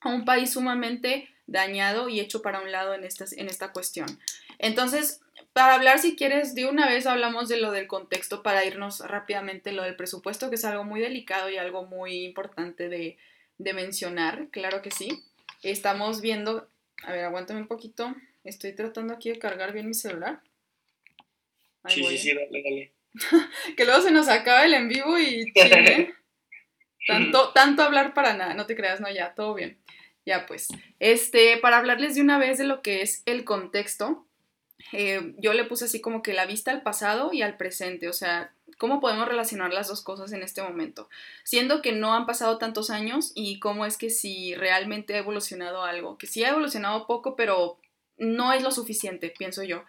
A 0.00 0.08
un 0.08 0.24
país 0.24 0.52
sumamente 0.52 1.28
dañado 1.46 2.08
y 2.08 2.20
hecho 2.20 2.42
para 2.42 2.60
un 2.60 2.72
lado 2.72 2.94
en, 2.94 3.04
estas, 3.04 3.32
en 3.32 3.48
esta 3.48 3.72
cuestión. 3.72 4.18
Entonces, 4.58 5.20
para 5.58 5.74
hablar, 5.74 5.98
si 5.98 6.14
quieres, 6.14 6.54
de 6.54 6.66
una 6.66 6.86
vez 6.86 7.04
hablamos 7.04 7.48
de 7.48 7.56
lo 7.56 7.72
del 7.72 7.88
contexto 7.88 8.44
para 8.44 8.64
irnos 8.64 9.00
rápidamente 9.00 9.72
lo 9.72 9.82
del 9.82 9.96
presupuesto, 9.96 10.50
que 10.50 10.54
es 10.54 10.64
algo 10.64 10.84
muy 10.84 11.00
delicado 11.00 11.50
y 11.50 11.56
algo 11.56 11.84
muy 11.84 12.24
importante 12.24 12.88
de, 12.88 13.16
mencionar, 13.74 14.50
claro 14.52 14.82
que 14.82 14.92
sí. 14.92 15.24
Estamos 15.64 16.20
viendo, 16.20 16.68
a 17.02 17.10
ver, 17.10 17.24
aguántame 17.24 17.60
un 17.60 17.66
poquito, 17.66 18.14
estoy 18.44 18.72
tratando 18.72 19.12
aquí 19.12 19.30
de 19.30 19.40
cargar 19.40 19.72
bien 19.72 19.88
mi 19.88 19.94
celular. 19.94 20.42
sí, 21.88 22.04
sí, 22.04 22.18
sí, 22.18 22.34
dale, 22.34 22.62
dale. 22.62 22.92
que 23.76 23.84
luego 23.84 24.00
se 24.00 24.12
nos 24.12 24.28
acaba 24.28 24.64
el 24.64 24.74
en 24.74 24.88
vivo 24.88 25.18
y 25.18 25.52
tanto, 27.08 27.52
tanto 27.52 27.82
hablar 27.82 28.14
para 28.14 28.34
nada, 28.34 28.54
no 28.54 28.64
te 28.66 28.76
creas, 28.76 29.00
no, 29.00 29.10
ya, 29.12 29.34
todo 29.34 29.54
bien. 29.54 29.76
Ya 30.24 30.46
pues, 30.46 30.68
este, 31.00 31.56
para 31.56 31.78
hablarles 31.78 32.14
de 32.14 32.20
una 32.20 32.38
vez 32.38 32.58
de 32.58 32.64
lo 32.64 32.80
que 32.80 33.02
es 33.02 33.24
el 33.26 33.44
contexto, 33.44 34.27
eh, 34.92 35.34
yo 35.38 35.52
le 35.52 35.64
puse 35.64 35.86
así 35.86 36.00
como 36.00 36.22
que 36.22 36.34
la 36.34 36.46
vista 36.46 36.70
al 36.70 36.82
pasado 36.82 37.32
y 37.32 37.42
al 37.42 37.56
presente, 37.56 38.08
o 38.08 38.12
sea, 38.12 38.52
¿cómo 38.78 39.00
podemos 39.00 39.28
relacionar 39.28 39.72
las 39.72 39.88
dos 39.88 40.02
cosas 40.02 40.32
en 40.32 40.42
este 40.42 40.62
momento? 40.62 41.08
Siendo 41.44 41.82
que 41.82 41.92
no 41.92 42.14
han 42.14 42.26
pasado 42.26 42.58
tantos 42.58 42.90
años 42.90 43.32
y 43.34 43.58
cómo 43.58 43.86
es 43.86 43.98
que 43.98 44.10
si 44.10 44.54
realmente 44.54 45.14
ha 45.14 45.18
evolucionado 45.18 45.82
algo, 45.82 46.16
que 46.16 46.26
sí 46.26 46.44
ha 46.44 46.50
evolucionado 46.50 47.06
poco, 47.06 47.36
pero 47.36 47.78
no 48.16 48.52
es 48.52 48.62
lo 48.62 48.70
suficiente, 48.70 49.32
pienso 49.36 49.62
yo. 49.62 49.84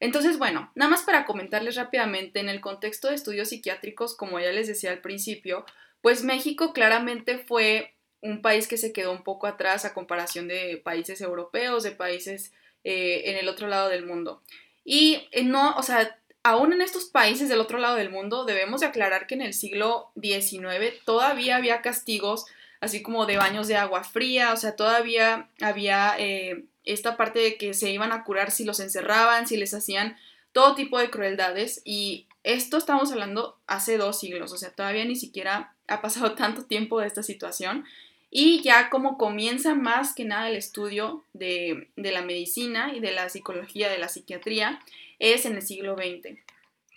Entonces, 0.00 0.38
bueno, 0.38 0.70
nada 0.76 0.90
más 0.90 1.02
para 1.02 1.24
comentarles 1.24 1.74
rápidamente, 1.74 2.38
en 2.38 2.48
el 2.48 2.60
contexto 2.60 3.08
de 3.08 3.16
estudios 3.16 3.48
psiquiátricos, 3.48 4.16
como 4.16 4.38
ya 4.38 4.52
les 4.52 4.68
decía 4.68 4.92
al 4.92 5.00
principio, 5.00 5.64
pues 6.00 6.22
México 6.22 6.72
claramente 6.72 7.38
fue 7.38 7.94
un 8.20 8.40
país 8.42 8.68
que 8.68 8.76
se 8.76 8.92
quedó 8.92 9.12
un 9.12 9.24
poco 9.24 9.46
atrás 9.46 9.84
a 9.84 9.94
comparación 9.94 10.46
de 10.46 10.80
países 10.82 11.20
europeos, 11.20 11.82
de 11.82 11.92
países 11.92 12.52
eh, 12.84 13.22
en 13.26 13.36
el 13.36 13.48
otro 13.48 13.68
lado 13.68 13.88
del 13.88 14.06
mundo. 14.06 14.42
Y 14.84 15.28
eh, 15.32 15.44
no, 15.44 15.74
o 15.76 15.82
sea, 15.82 16.18
aún 16.42 16.72
en 16.72 16.80
estos 16.80 17.06
países 17.06 17.48
del 17.48 17.60
otro 17.60 17.78
lado 17.78 17.96
del 17.96 18.10
mundo, 18.10 18.44
debemos 18.44 18.80
de 18.80 18.86
aclarar 18.86 19.26
que 19.26 19.34
en 19.34 19.42
el 19.42 19.54
siglo 19.54 20.10
XIX 20.20 20.94
todavía 21.04 21.56
había 21.56 21.82
castigos, 21.82 22.46
así 22.80 23.02
como 23.02 23.26
de 23.26 23.36
baños 23.36 23.68
de 23.68 23.76
agua 23.76 24.04
fría, 24.04 24.52
o 24.52 24.56
sea, 24.56 24.76
todavía 24.76 25.50
había 25.60 26.14
eh, 26.18 26.64
esta 26.84 27.16
parte 27.16 27.38
de 27.38 27.56
que 27.56 27.74
se 27.74 27.90
iban 27.90 28.12
a 28.12 28.24
curar 28.24 28.50
si 28.50 28.64
los 28.64 28.80
encerraban, 28.80 29.46
si 29.46 29.56
les 29.56 29.74
hacían 29.74 30.16
todo 30.52 30.74
tipo 30.74 30.98
de 30.98 31.10
crueldades. 31.10 31.82
Y 31.84 32.26
esto 32.44 32.78
estamos 32.78 33.12
hablando 33.12 33.58
hace 33.66 33.98
dos 33.98 34.18
siglos, 34.18 34.52
o 34.52 34.56
sea, 34.56 34.70
todavía 34.70 35.04
ni 35.04 35.16
siquiera 35.16 35.74
ha 35.86 36.00
pasado 36.00 36.32
tanto 36.34 36.64
tiempo 36.64 37.00
de 37.00 37.08
esta 37.08 37.22
situación. 37.22 37.84
Y 38.30 38.60
ya 38.62 38.90
como 38.90 39.16
comienza 39.16 39.74
más 39.74 40.14
que 40.14 40.24
nada 40.24 40.48
el 40.48 40.56
estudio 40.56 41.24
de, 41.32 41.88
la 41.96 42.22
medicina 42.22 42.92
y 42.94 43.00
de 43.00 43.12
la 43.12 43.28
psicología, 43.28 43.88
de 43.88 43.98
la 43.98 44.08
psiquiatría, 44.08 44.80
es 45.18 45.46
en 45.46 45.56
el 45.56 45.62
siglo 45.62 45.96
XX. 45.96 46.38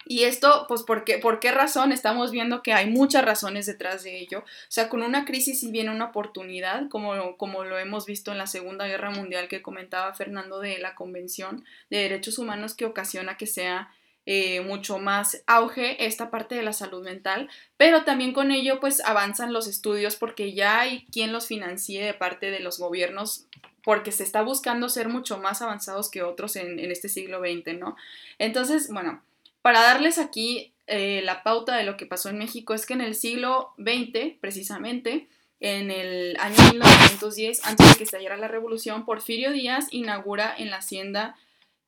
Y 0.05 0.23
esto, 0.23 0.65
pues, 0.67 0.81
¿por 0.83 1.05
qué, 1.05 1.19
¿por 1.19 1.39
qué 1.39 1.51
razón? 1.51 1.91
Estamos 1.91 2.31
viendo 2.31 2.63
que 2.63 2.73
hay 2.73 2.89
muchas 2.89 3.23
razones 3.23 3.67
detrás 3.67 4.03
de 4.03 4.19
ello. 4.19 4.39
O 4.39 4.45
sea, 4.67 4.89
con 4.89 5.03
una 5.03 5.25
crisis 5.25 5.61
y 5.63 5.71
viene 5.71 5.91
una 5.91 6.05
oportunidad, 6.05 6.89
como, 6.89 7.37
como 7.37 7.63
lo 7.63 7.77
hemos 7.77 8.07
visto 8.07 8.31
en 8.31 8.39
la 8.39 8.47
Segunda 8.47 8.87
Guerra 8.87 9.11
Mundial 9.11 9.47
que 9.47 9.61
comentaba 9.61 10.13
Fernando 10.13 10.59
de 10.59 10.79
la 10.79 10.95
Convención 10.95 11.63
de 11.89 11.99
Derechos 11.99 12.39
Humanos 12.39 12.73
que 12.73 12.85
ocasiona 12.85 13.37
que 13.37 13.47
sea 13.47 13.93
eh, 14.25 14.61
mucho 14.61 14.99
más 14.99 15.43
auge 15.47 16.05
esta 16.05 16.29
parte 16.29 16.53
de 16.55 16.61
la 16.61 16.73
salud 16.73 17.03
mental, 17.03 17.49
pero 17.77 18.03
también 18.03 18.33
con 18.33 18.51
ello 18.51 18.79
pues 18.79 19.03
avanzan 19.03 19.51
los 19.51 19.67
estudios 19.67 20.15
porque 20.15 20.53
ya 20.53 20.81
hay 20.81 21.07
quien 21.11 21.33
los 21.33 21.47
financie 21.47 22.03
de 22.03 22.13
parte 22.13 22.51
de 22.51 22.59
los 22.59 22.77
gobiernos 22.77 23.47
porque 23.83 24.11
se 24.11 24.23
está 24.23 24.43
buscando 24.43 24.89
ser 24.89 25.09
mucho 25.09 25.39
más 25.39 25.63
avanzados 25.63 26.11
que 26.11 26.21
otros 26.21 26.55
en, 26.55 26.79
este 26.79 27.09
siglo 27.09 27.39
XX, 27.39 27.79
¿no? 27.79 27.95
Entonces, 28.37 28.89
bueno, 28.91 29.23
para 29.61 29.81
darles 29.81 30.19
aquí 30.19 30.71
eh, 30.85 31.21
la 31.23 31.41
pauta 31.41 31.75
de 31.75 31.83
lo 31.83 31.97
que 31.97 32.05
pasó 32.05 32.29
en 32.29 32.37
México 32.37 32.73
es 32.75 32.85
que 32.85 32.93
en 32.93 33.01
el 33.01 33.15
siglo 33.15 33.73
XX, 33.77 34.37
precisamente, 34.39 35.27
en 35.59 35.91
el 35.91 36.37
año 36.39 36.57
1910, 36.71 37.65
antes 37.65 37.89
de 37.89 37.95
que 37.95 38.03
estallara 38.03 38.37
la 38.37 38.47
revolución, 38.47 39.05
Porfirio 39.05 39.51
Díaz 39.51 39.87
inaugura 39.91 40.53
en 40.55 40.69
la 40.69 40.77
hacienda 40.77 41.35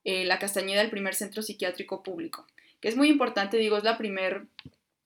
eh, 0.03 0.25
la 0.25 0.39
Castañeda, 0.39 0.81
el 0.81 0.89
primer 0.89 1.15
centro 1.15 1.41
psiquiátrico 1.41 2.03
público, 2.03 2.45
que 2.81 2.89
es 2.89 2.97
muy 2.97 3.09
importante, 3.09 3.57
digo, 3.57 3.77
es 3.77 3.83
la 3.83 3.97
primer 3.97 4.47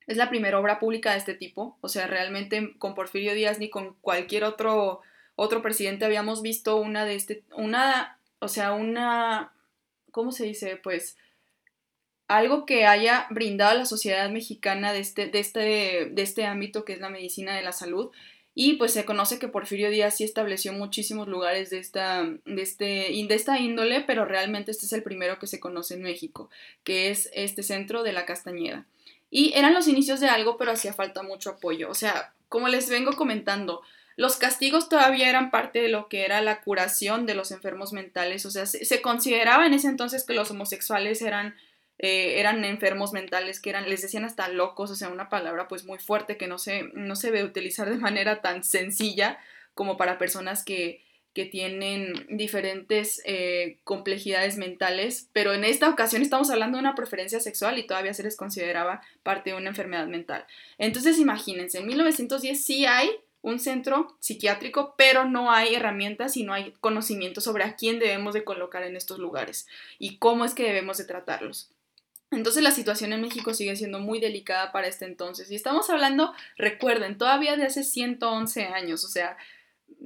es 0.08 0.16
la 0.16 0.30
primera 0.30 0.58
obra 0.58 0.80
pública 0.80 1.12
de 1.12 1.18
este 1.18 1.34
tipo, 1.34 1.78
o 1.82 1.90
sea, 1.90 2.08
realmente 2.08 2.76
con 2.80 2.96
Porfirio 2.96 3.34
Díaz 3.34 3.60
ni 3.60 3.70
con 3.70 3.96
cualquier 4.00 4.46
otro, 4.46 5.02
otro 5.36 5.62
presidente 5.62 6.06
habíamos 6.06 6.42
visto 6.42 6.78
una 6.78 7.04
de 7.04 7.16
este, 7.16 7.44
una, 7.56 8.18
o 8.40 8.48
sea, 8.48 8.72
una, 8.72 9.52
¿cómo 10.12 10.32
se 10.32 10.46
dice? 10.46 10.78
Pues 10.78 11.18
algo 12.30 12.66
que 12.66 12.86
haya 12.86 13.28
brindado 13.30 13.72
a 13.72 13.76
la 13.76 13.86
sociedad 13.86 14.30
mexicana 14.30 14.94
de 14.94 15.00
este, 15.00 15.28
de 15.28 15.40
este, 15.40 16.10
de 16.12 16.22
este 16.22 16.46
ámbito 16.46 16.86
que 16.86 16.94
es 16.94 17.00
la 17.00 17.10
medicina 17.10 17.56
de 17.56 17.64
la 17.64 17.74
salud 17.74 18.12
y 18.60 18.74
pues 18.74 18.92
se 18.92 19.06
conoce 19.06 19.38
que 19.38 19.48
Porfirio 19.48 19.92
Díaz 19.92 20.18
sí 20.18 20.24
estableció 20.24 20.74
muchísimos 20.74 21.28
lugares 21.28 21.70
de 21.70 21.78
esta, 21.78 22.24
de, 22.24 22.62
este, 22.64 22.86
de 22.86 23.36
esta 23.36 23.60
índole, 23.60 24.02
pero 24.02 24.26
realmente 24.26 24.72
este 24.72 24.88
es 24.88 24.94
el 24.94 25.04
primero 25.04 25.38
que 25.38 25.46
se 25.46 25.60
conoce 25.60 25.94
en 25.94 26.02
México, 26.02 26.50
que 26.84 27.12
es 27.12 27.30
este 27.34 27.62
centro 27.62 28.02
de 28.02 28.14
la 28.14 28.26
Castañeda. 28.26 28.88
Y 29.30 29.54
eran 29.54 29.76
los 29.76 29.88
inicios 29.88 30.20
de 30.22 30.30
algo, 30.30 30.58
pero 30.58 30.72
hacía 30.72 30.92
falta 30.92 31.22
mucho 31.22 31.52
apoyo. 31.52 31.88
O 31.92 31.94
sea, 31.94 32.34
como 32.50 32.68
les 32.68 32.90
vengo 32.90 33.12
comentando, 33.12 33.84
los 34.16 34.38
castigos 34.38 34.90
todavía 34.90 35.30
eran 35.30 35.52
parte 35.52 35.80
de 35.80 35.90
lo 35.90 36.08
que 36.08 36.26
era 36.26 36.42
la 36.42 36.62
curación 36.62 37.28
de 37.28 37.36
los 37.36 37.52
enfermos 37.52 37.94
mentales. 37.94 38.44
O 38.48 38.50
sea, 38.50 38.66
se, 38.66 38.86
se 38.86 39.04
consideraba 39.04 39.68
en 39.68 39.76
ese 39.76 39.88
entonces 39.88 40.24
que 40.24 40.34
los 40.34 40.50
homosexuales 40.50 41.22
eran 41.22 41.54
eh, 42.00 42.40
eran 42.40 42.64
enfermos 42.64 43.14
mentales, 43.14 43.60
que 43.60 43.70
eran, 43.70 43.90
les 43.90 44.02
decían 44.02 44.26
hasta 44.26 44.48
locos, 44.50 44.92
o 44.92 44.96
sea, 44.96 45.10
una 45.10 45.30
palabra 45.30 45.68
pues 45.68 45.86
muy 45.86 46.00
fuerte 46.00 46.38
que 46.38 46.48
no 46.48 46.58
se, 46.58 46.84
no 46.94 47.16
se 47.16 47.32
ve 47.32 47.44
utilizar 47.44 47.90
de 47.90 47.98
manera 47.98 48.42
tan 48.42 48.64
sencilla 48.64 49.40
como 49.74 49.98
para 49.98 50.18
personas 50.18 50.64
que, 50.64 51.04
que 51.38 51.46
tienen 51.46 52.26
diferentes 52.30 53.22
eh, 53.24 53.78
complejidades 53.84 54.58
mentales, 54.58 55.30
pero 55.34 55.54
en 55.54 55.64
esta 55.64 55.88
ocasión 55.88 56.24
estamos 56.24 56.50
hablando 56.50 56.78
de 56.78 56.82
una 56.82 56.96
preferencia 56.96 57.40
sexual 57.40 57.78
y 57.78 57.86
todavía 57.86 58.16
se 58.16 58.24
les 58.24 58.36
consideraba 58.36 59.02
parte 59.22 59.52
de 59.52 59.56
una 59.56 59.70
enfermedad 59.70 60.08
mental. 60.08 60.48
Entonces 60.80 61.20
imagínense, 61.20 61.78
en 61.78 61.86
1910 61.86 62.66
sí 62.66 62.88
hay 62.88 63.12
un 63.42 63.60
centro 63.60 64.18
psiquiátrico, 64.20 64.96
pero 64.98 65.26
no 65.26 65.52
hay 65.52 65.76
herramientas 65.76 66.38
y 66.38 66.44
no 66.44 66.54
hay 66.54 66.74
conocimiento 66.80 67.40
sobre 67.40 67.66
a 67.66 67.76
quién 67.76 68.00
debemos 68.00 68.34
de 68.34 68.44
colocar 68.44 68.82
en 68.82 68.96
estos 68.96 69.20
lugares 69.20 69.68
y 70.00 70.18
cómo 70.18 70.44
es 70.44 70.56
que 70.56 70.64
debemos 70.64 70.98
de 70.98 71.06
tratarlos. 71.06 71.70
Entonces 72.32 72.62
la 72.62 72.72
situación 72.72 73.14
en 73.14 73.22
México 73.22 73.54
sigue 73.54 73.76
siendo 73.76 74.00
muy 74.00 74.20
delicada 74.20 74.72
para 74.72 74.88
este 74.88 75.06
entonces. 75.06 75.50
Y 75.50 75.56
estamos 75.56 75.90
hablando, 75.90 76.34
recuerden, 76.58 77.18
todavía 77.18 77.56
de 77.56 77.66
hace 77.66 77.84
111 77.84 78.66
años, 78.66 79.06
o 79.06 79.08
sea, 79.08 79.38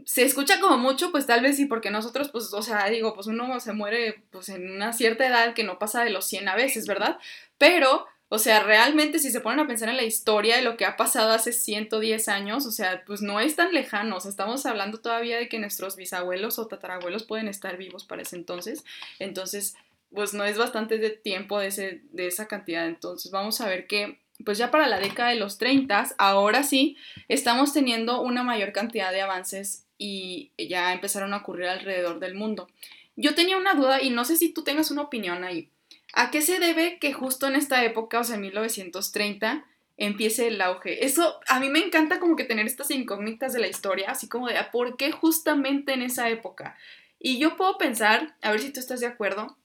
se 0.06 0.24
escucha 0.24 0.60
como 0.60 0.78
mucho, 0.78 1.12
pues 1.12 1.26
tal 1.26 1.42
vez 1.42 1.58
sí, 1.58 1.66
porque 1.66 1.92
nosotros, 1.92 2.30
pues, 2.30 2.54
o 2.54 2.62
sea, 2.62 2.88
digo, 2.90 3.14
pues 3.14 3.28
uno 3.28 3.60
se 3.60 3.74
muere 3.74 4.24
pues 4.32 4.50
en 4.50 4.70
una 4.72 4.94
cierta 4.94 5.26
edad 5.26 5.54
que 5.54 5.64
no 5.64 5.80
pasa 5.80 6.04
de 6.04 6.12
los 6.12 6.26
100 6.26 6.48
a 6.48 6.56
veces, 6.56 6.88
¿verdad? 6.88 7.18
Pero, 7.58 8.06
o 8.30 8.40
sea, 8.40 8.62
realmente 8.64 9.20
si 9.20 9.32
se 9.32 9.42
ponen 9.42 9.60
a 9.60 9.68
pensar 9.68 9.90
en 9.90 9.98
la 9.98 10.04
historia 10.04 10.56
de 10.56 10.62
lo 10.62 10.78
que 10.78 10.86
ha 10.86 10.98
pasado 10.98 11.32
hace 11.32 11.52
110 11.52 12.28
años, 12.30 12.66
o 12.66 12.72
sea, 12.72 13.04
pues 13.06 13.22
no 13.22 13.40
es 13.40 13.56
tan 13.56 13.74
lejano, 13.74 14.18
o 14.18 14.20
sea, 14.20 14.30
estamos 14.30 14.66
hablando 14.66 15.00
todavía 15.00 15.38
de 15.38 15.50
que 15.50 15.60
nuestros 15.60 15.96
bisabuelos 15.96 16.60
o 16.60 16.68
tatarabuelos 16.68 17.24
pueden 17.24 17.48
estar 17.48 17.78
vivos 17.78 18.06
para 18.06 18.22
ese 18.22 18.36
entonces. 18.36 18.86
Entonces, 19.20 19.76
pues 20.14 20.34
no 20.34 20.44
es 20.44 20.58
bastante 20.58 20.98
de 20.98 21.10
tiempo 21.10 21.60
de, 21.60 21.68
ese, 21.68 22.02
de 22.12 22.28
esa 22.28 22.48
cantidad. 22.48 22.88
Entonces 22.88 23.32
vamos 23.32 23.62
a 23.62 23.68
ver 23.68 23.88
que, 23.88 24.20
pues 24.46 24.58
ya 24.58 24.72
para 24.72 24.88
la 24.88 25.00
década 25.00 25.30
de 25.30 25.36
los 25.36 25.58
30, 25.58 26.10
ahora 26.18 26.64
sí, 26.64 26.98
estamos 27.28 27.74
teniendo 27.74 28.22
una 28.22 28.44
mayor 28.44 28.72
cantidad 28.72 29.12
de 29.12 29.22
avances 29.22 29.86
y 29.98 30.52
ya 30.58 30.94
empezaron 30.94 31.34
a 31.34 31.38
ocurrir 31.38 31.68
alrededor 31.68 32.20
del 32.20 32.34
mundo. 32.34 32.68
Yo 33.16 33.36
tenía 33.36 33.58
una 33.58 33.76
duda 33.76 34.02
y 34.02 34.10
no 34.10 34.26
sé 34.26 34.36
si 34.36 34.50
tú 34.54 34.64
tengas 34.64 34.90
una 34.90 35.04
opinión 35.04 35.44
ahí. 35.44 35.70
¿A 36.14 36.32
qué 36.32 36.42
se 36.42 36.60
debe 36.60 36.98
que 37.00 37.14
justo 37.14 37.48
en 37.48 37.56
esta 37.56 37.84
época, 37.84 38.20
o 38.20 38.24
sea, 38.24 38.36
en 38.36 38.42
1930, 38.42 39.66
empiece 39.98 40.48
el 40.48 40.62
auge? 40.62 41.06
Eso 41.06 41.40
a 41.48 41.60
mí 41.60 41.70
me 41.70 41.80
encanta 41.80 42.20
como 42.20 42.36
que 42.36 42.44
tener 42.44 42.66
estas 42.66 42.92
incógnitas 42.92 43.54
de 43.54 43.60
la 43.60 43.68
historia, 43.68 44.12
así 44.12 44.28
como 44.28 44.48
de 44.48 44.58
ah, 44.58 44.72
¿por 44.72 44.98
qué 44.98 45.12
justamente 45.12 45.94
en 45.94 46.02
esa 46.02 46.30
época? 46.30 46.78
Y 47.20 47.38
yo 47.38 47.56
puedo 47.56 47.78
pensar, 47.78 48.36
a 48.42 48.52
ver 48.52 48.60
si 48.60 48.72
tú 48.72 48.80
estás 48.80 49.00
de 49.00 49.06
acuerdo, 49.06 49.56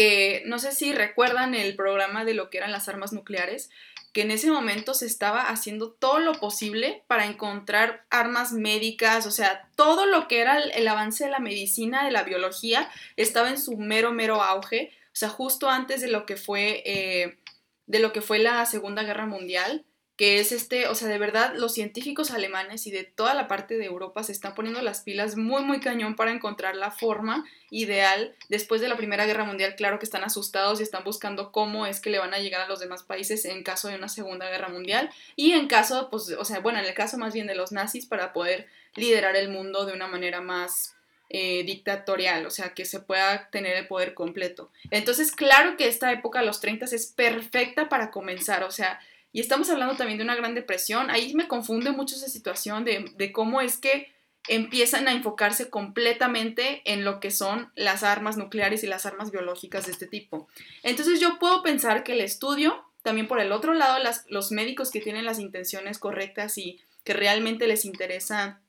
que 0.00 0.42
no 0.46 0.58
sé 0.58 0.72
si 0.72 0.94
recuerdan 0.94 1.54
el 1.54 1.76
programa 1.76 2.24
de 2.24 2.32
lo 2.32 2.48
que 2.48 2.56
eran 2.56 2.72
las 2.72 2.88
armas 2.88 3.12
nucleares, 3.12 3.68
que 4.14 4.22
en 4.22 4.30
ese 4.30 4.50
momento 4.50 4.94
se 4.94 5.04
estaba 5.04 5.50
haciendo 5.50 5.92
todo 5.92 6.20
lo 6.20 6.32
posible 6.40 7.04
para 7.06 7.26
encontrar 7.26 8.06
armas 8.08 8.54
médicas, 8.54 9.26
o 9.26 9.30
sea, 9.30 9.68
todo 9.76 10.06
lo 10.06 10.26
que 10.26 10.40
era 10.40 10.58
el, 10.58 10.88
avance 10.88 11.24
de 11.24 11.30
la 11.30 11.38
medicina, 11.38 12.02
de 12.06 12.12
la 12.12 12.22
biología, 12.22 12.90
estaba 13.16 13.50
en 13.50 13.58
su 13.58 13.76
mero, 13.76 14.10
mero 14.10 14.42
auge, 14.42 14.90
o 15.08 15.16
sea, 15.16 15.28
justo 15.28 15.68
antes 15.68 16.00
de 16.00 16.08
lo 16.08 16.24
que 16.24 16.36
fue, 16.36 16.82
eh, 16.86 17.38
de 17.84 17.98
lo 17.98 18.14
que 18.14 18.22
fue 18.22 18.38
la 18.38 18.64
Segunda 18.64 19.02
Guerra 19.02 19.26
Mundial, 19.26 19.84
que 20.20 20.38
es 20.38 20.52
este, 20.52 20.86
o 20.86 20.94
sea, 20.94 21.08
de 21.08 21.16
verdad 21.16 21.54
los 21.56 21.72
científicos 21.72 22.30
alemanes 22.30 22.86
y 22.86 22.90
de 22.90 23.04
toda 23.04 23.32
la 23.32 23.48
parte 23.48 23.78
de 23.78 23.86
Europa 23.86 24.22
se 24.22 24.32
están 24.32 24.54
poniendo 24.54 24.82
las 24.82 25.00
pilas 25.00 25.38
muy, 25.38 25.62
muy 25.62 25.80
cañón 25.80 26.14
para 26.14 26.30
encontrar 26.30 26.76
la 26.76 26.90
forma 26.90 27.46
ideal. 27.70 28.34
Después 28.50 28.82
de 28.82 28.88
la 28.88 28.98
Primera 28.98 29.24
Guerra 29.24 29.44
Mundial, 29.44 29.76
claro 29.76 29.98
que 29.98 30.04
están 30.04 30.22
asustados 30.22 30.78
y 30.78 30.82
están 30.82 31.04
buscando 31.04 31.52
cómo 31.52 31.86
es 31.86 32.00
que 32.00 32.10
le 32.10 32.18
van 32.18 32.34
a 32.34 32.38
llegar 32.38 32.60
a 32.60 32.68
los 32.68 32.80
demás 32.80 33.02
países 33.02 33.46
en 33.46 33.62
caso 33.62 33.88
de 33.88 33.94
una 33.94 34.10
Segunda 34.10 34.50
Guerra 34.50 34.68
Mundial 34.68 35.08
y 35.36 35.52
en 35.52 35.68
caso, 35.68 36.10
pues, 36.10 36.28
o 36.38 36.44
sea, 36.44 36.60
bueno, 36.60 36.80
en 36.80 36.84
el 36.84 36.92
caso 36.92 37.16
más 37.16 37.32
bien 37.32 37.46
de 37.46 37.54
los 37.54 37.72
nazis 37.72 38.04
para 38.04 38.34
poder 38.34 38.66
liderar 38.96 39.36
el 39.36 39.48
mundo 39.48 39.86
de 39.86 39.94
una 39.94 40.06
manera 40.06 40.42
más 40.42 40.96
eh, 41.30 41.62
dictatorial, 41.64 42.44
o 42.44 42.50
sea, 42.50 42.74
que 42.74 42.84
se 42.84 42.98
pueda 42.98 43.48
tener 43.50 43.76
el 43.76 43.86
poder 43.86 44.14
completo. 44.14 44.68
Entonces, 44.90 45.30
claro 45.30 45.76
que 45.76 45.86
esta 45.86 46.12
época, 46.12 46.42
los 46.42 46.60
30, 46.60 46.86
es 46.86 47.06
perfecta 47.06 47.88
para 47.88 48.10
comenzar, 48.10 48.64
o 48.64 48.70
sea, 48.72 49.00
y 49.32 49.40
estamos 49.40 49.70
hablando 49.70 49.96
también 49.96 50.18
de 50.18 50.24
una 50.24 50.34
gran 50.34 50.54
depresión. 50.54 51.10
Ahí 51.10 51.34
me 51.34 51.48
confunde 51.48 51.92
mucho 51.92 52.16
esa 52.16 52.28
situación 52.28 52.84
de, 52.84 53.32
cómo 53.32 53.60
es 53.60 53.76
que 53.76 54.12
empiezan 54.48 55.06
a 55.06 55.12
enfocarse 55.12 55.70
completamente 55.70 56.82
en 56.84 57.04
lo 57.04 57.20
que 57.20 57.30
son 57.30 57.70
las 57.76 58.02
armas 58.02 58.36
nucleares 58.36 58.82
y 58.82 58.86
las 58.86 59.06
armas 59.06 59.30
biológicas 59.30 59.86
de 59.86 59.92
este 59.92 60.06
tipo. 60.06 60.48
Entonces 60.82 61.20
yo 61.20 61.38
puedo 61.38 61.62
pensar 61.62 62.02
que 62.02 62.12
el 62.12 62.20
estudio, 62.20 62.84
también 63.02 63.28
por 63.28 63.38
el 63.38 63.52
otro 63.52 63.74
lado, 63.74 63.98
los 64.28 64.50
médicos 64.50 64.90
que 64.90 65.00
tienen 65.00 65.26
las 65.26 65.38
intenciones 65.38 65.98
correctas 65.98 66.58
y 66.58 66.80
que 67.04 67.12
realmente 67.12 67.68
les 67.68 67.84
interesa 67.84 68.60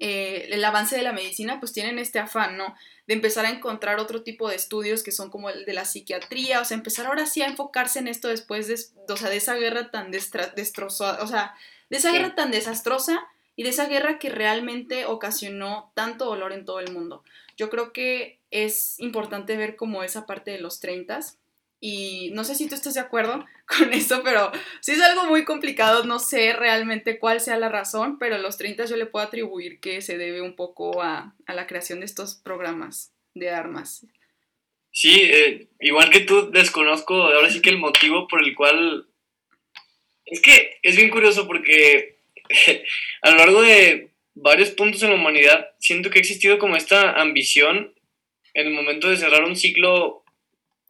eh, 0.00 0.48
el 0.50 0.64
avance 0.64 0.96
de 0.96 1.02
la 1.02 1.12
medicina, 1.12 1.60
pues 1.60 1.72
tienen 1.72 1.98
este 1.98 2.18
afán, 2.18 2.56
¿no? 2.56 2.74
De 3.06 3.14
empezar 3.14 3.46
a 3.46 3.50
encontrar 3.50 3.98
otro 4.00 4.22
tipo 4.22 4.48
de 4.48 4.56
estudios 4.56 5.02
que 5.02 5.12
son 5.12 5.30
como 5.30 5.50
el 5.50 5.64
de 5.64 5.72
la 5.72 5.84
psiquiatría, 5.84 6.60
o 6.60 6.64
sea, 6.64 6.76
empezar 6.76 7.06
ahora 7.06 7.26
sí 7.26 7.42
a 7.42 7.46
enfocarse 7.46 7.98
en 7.98 8.08
esto 8.08 8.28
después 8.28 8.66
de, 8.66 8.76
o 9.12 9.16
sea, 9.16 9.30
de 9.30 9.36
esa 9.36 9.54
guerra 9.54 9.90
tan 9.90 10.10
destrozada, 10.10 11.22
o 11.22 11.26
sea, 11.26 11.54
de 11.90 11.98
esa 11.98 12.12
guerra 12.12 12.34
tan 12.34 12.50
desastrosa 12.50 13.26
y 13.56 13.62
de 13.62 13.68
esa 13.68 13.86
guerra 13.86 14.18
que 14.18 14.30
realmente 14.30 15.06
ocasionó 15.06 15.92
tanto 15.94 16.24
dolor 16.24 16.52
en 16.52 16.64
todo 16.64 16.80
el 16.80 16.92
mundo. 16.92 17.22
Yo 17.56 17.70
creo 17.70 17.92
que 17.92 18.40
es 18.50 18.98
importante 18.98 19.56
ver 19.56 19.76
como 19.76 20.02
esa 20.02 20.26
parte 20.26 20.50
de 20.50 20.58
los 20.58 20.80
30 20.80 21.20
y 21.86 22.30
no 22.30 22.44
sé 22.44 22.54
si 22.54 22.66
tú 22.66 22.74
estás 22.74 22.94
de 22.94 23.00
acuerdo 23.00 23.44
con 23.66 23.92
eso, 23.92 24.22
pero 24.24 24.50
sí 24.80 24.92
es 24.92 25.02
algo 25.02 25.24
muy 25.24 25.44
complicado. 25.44 26.04
No 26.04 26.18
sé 26.18 26.54
realmente 26.54 27.18
cuál 27.18 27.42
sea 27.42 27.58
la 27.58 27.68
razón, 27.68 28.18
pero 28.18 28.38
los 28.38 28.56
30 28.56 28.86
yo 28.86 28.96
le 28.96 29.04
puedo 29.04 29.26
atribuir 29.26 29.80
que 29.80 30.00
se 30.00 30.16
debe 30.16 30.40
un 30.40 30.56
poco 30.56 31.02
a, 31.02 31.34
la 31.46 31.66
creación 31.66 32.00
de 32.00 32.06
estos 32.06 32.36
programas 32.36 33.12
de 33.34 33.50
armas. 33.50 34.06
Sí, 34.92 35.24
eh, 35.24 35.68
igual 35.78 36.08
que 36.08 36.20
tú 36.20 36.50
desconozco 36.50 37.14
ahora 37.24 37.50
sí 37.50 37.60
que 37.60 37.70
el 37.70 37.78
motivo 37.78 38.28
por 38.28 38.42
el 38.42 38.54
cual... 38.54 39.06
Es 40.24 40.40
que 40.40 40.78
es 40.82 40.96
bien 40.96 41.10
curioso 41.10 41.46
porque 41.46 42.16
a 43.20 43.30
lo 43.30 43.36
largo 43.36 43.60
de 43.60 44.08
varios 44.32 44.70
puntos 44.70 45.02
en 45.02 45.10
la 45.10 45.16
humanidad 45.16 45.68
siento 45.80 46.08
que 46.08 46.18
ha 46.18 46.22
existido 46.22 46.58
como 46.58 46.76
esta 46.76 47.20
ambición 47.20 47.92
en 48.54 48.68
el 48.68 48.72
momento 48.72 49.10
de 49.10 49.18
cerrar 49.18 49.44
un 49.44 49.54
ciclo 49.54 50.23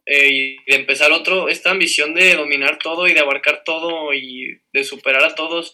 eh, 0.05 0.29
y 0.29 0.71
de 0.71 0.75
empezar 0.75 1.11
otro, 1.11 1.49
esta 1.49 1.71
ambición 1.71 2.13
de 2.13 2.35
dominar 2.35 2.77
todo 2.77 3.07
y 3.07 3.13
de 3.13 3.19
abarcar 3.19 3.63
todo 3.63 4.13
y 4.13 4.61
de 4.71 4.83
superar 4.83 5.23
a 5.23 5.35
todos, 5.35 5.73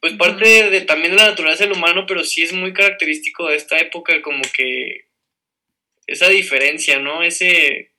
pues 0.00 0.12
parte 0.14 0.70
de, 0.70 0.80
también 0.82 1.12
de 1.12 1.18
la 1.18 1.30
naturaleza 1.30 1.64
del 1.64 1.72
humano, 1.72 2.04
pero 2.06 2.22
sí 2.22 2.42
es 2.42 2.52
muy 2.52 2.72
característico 2.72 3.48
de 3.48 3.56
esta 3.56 3.78
época 3.78 4.22
como 4.22 4.42
que 4.56 5.06
esa 6.06 6.28
diferencia, 6.28 6.98
¿no? 6.98 7.22
Ese... 7.22 7.92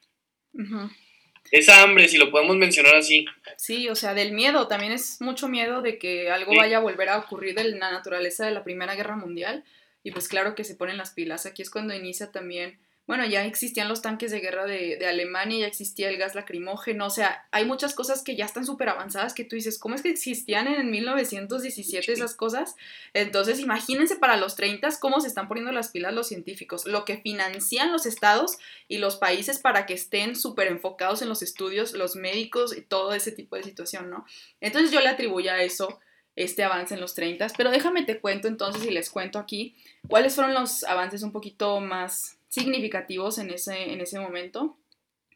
Esa 1.51 1.82
hambre, 1.82 2.07
si 2.07 2.17
lo 2.17 2.30
podemos 2.30 2.55
mencionar 2.57 2.95
así. 2.95 3.26
Sí, 3.57 3.89
o 3.89 3.95
sea, 3.95 4.13
del 4.13 4.34
miedo, 4.34 4.67
también 4.67 4.91
es 4.91 5.20
mucho 5.20 5.47
miedo 5.47 5.82
de 5.82 5.97
que 5.97 6.30
algo 6.30 6.55
vaya 6.55 6.78
a 6.78 6.82
volver 6.82 7.09
a 7.09 7.17
ocurrir 7.17 7.55
de 7.55 7.63
la 7.63 7.91
naturaleza 7.91 8.45
de 8.45 8.51
la 8.51 8.63
Primera 8.63 8.95
Guerra 8.95 9.15
Mundial. 9.15 9.63
Y 10.03 10.11
pues 10.11 10.28
claro 10.28 10.53
que 10.53 10.63
se 10.63 10.76
ponen 10.76 10.97
las 10.97 11.11
pilas. 11.11 11.45
Aquí 11.45 11.61
es 11.61 11.72
cuando 11.72 11.95
inicia 11.95 12.32
también 12.32 12.80
bueno, 13.10 13.26
ya 13.26 13.43
existían 13.43 13.88
los 13.88 14.03
tanques 14.03 14.30
de 14.30 14.39
guerra 14.39 14.68
de, 14.68 15.03
Alemania, 15.07 15.62
ya 15.62 15.66
existía 15.66 16.10
el 16.10 16.18
gas 16.18 16.36
lacrimógeno, 16.36 17.07
o 17.07 17.10
sea, 17.10 17.47
hay 17.49 17.66
muchas 17.66 17.95
cosas 17.95 18.22
que 18.22 18.36
ya 18.36 18.45
están 18.45 18.68
súper 18.68 18.88
avanzadas 18.88 19.34
que 19.34 19.43
tú 19.43 19.55
dices, 19.55 19.80
¿cómo 19.80 19.95
es 19.95 20.03
que 20.03 20.12
existían 20.12 20.68
en 20.68 20.91
1917 20.91 22.14
esas 22.14 22.36
cosas? 22.36 22.76
Entonces, 23.16 23.60
imagínense 23.62 24.16
para 24.16 24.38
los 24.38 24.55
30 24.55 24.89
cómo 24.99 25.22
se 25.22 25.28
están 25.28 25.47
poniendo 25.47 25.72
las 25.72 25.89
pilas 25.89 26.14
los 26.14 26.28
científicos, 26.28 26.86
lo 26.86 27.03
que 27.03 27.18
financian 27.18 27.91
los 27.91 28.05
estados 28.05 28.60
y 28.88 28.99
los 28.99 29.16
países 29.16 29.57
para 29.57 29.88
que 29.88 29.95
estén 29.95 30.36
súper 30.36 30.68
enfocados 30.68 31.24
en 31.24 31.30
los 31.30 31.41
estudios, 31.41 31.93
los 31.93 32.16
médicos 32.16 32.78
y 32.78 32.82
todo 32.82 33.14
ese 33.14 33.32
tipo 33.32 33.55
de 33.55 33.64
situación, 33.64 34.12
¿no? 34.12 34.24
Entonces 34.62 34.91
yo 34.91 34.99
le 34.99 35.07
atribuyo 35.07 35.51
a 35.51 35.64
eso 35.64 35.99
este 36.36 36.64
avance 36.64 36.93
en 36.93 37.01
los 37.01 37.16
30, 37.16 37.47
pero 37.57 37.72
déjame 37.72 38.03
te 38.03 38.20
cuento 38.20 38.47
entonces 38.47 38.86
y 38.86 38.91
les 38.91 39.10
cuento 39.10 39.39
aquí 39.39 39.76
cuáles 40.07 40.36
fueron 40.36 40.53
los 40.53 40.84
avances 40.84 41.24
un 41.24 41.32
poquito 41.32 41.80
más 41.80 42.39
significativos 42.50 43.38
en 43.38 43.52
ese, 43.52 43.93
en 43.93 44.02
ese 44.02 44.20
momento, 44.20 44.78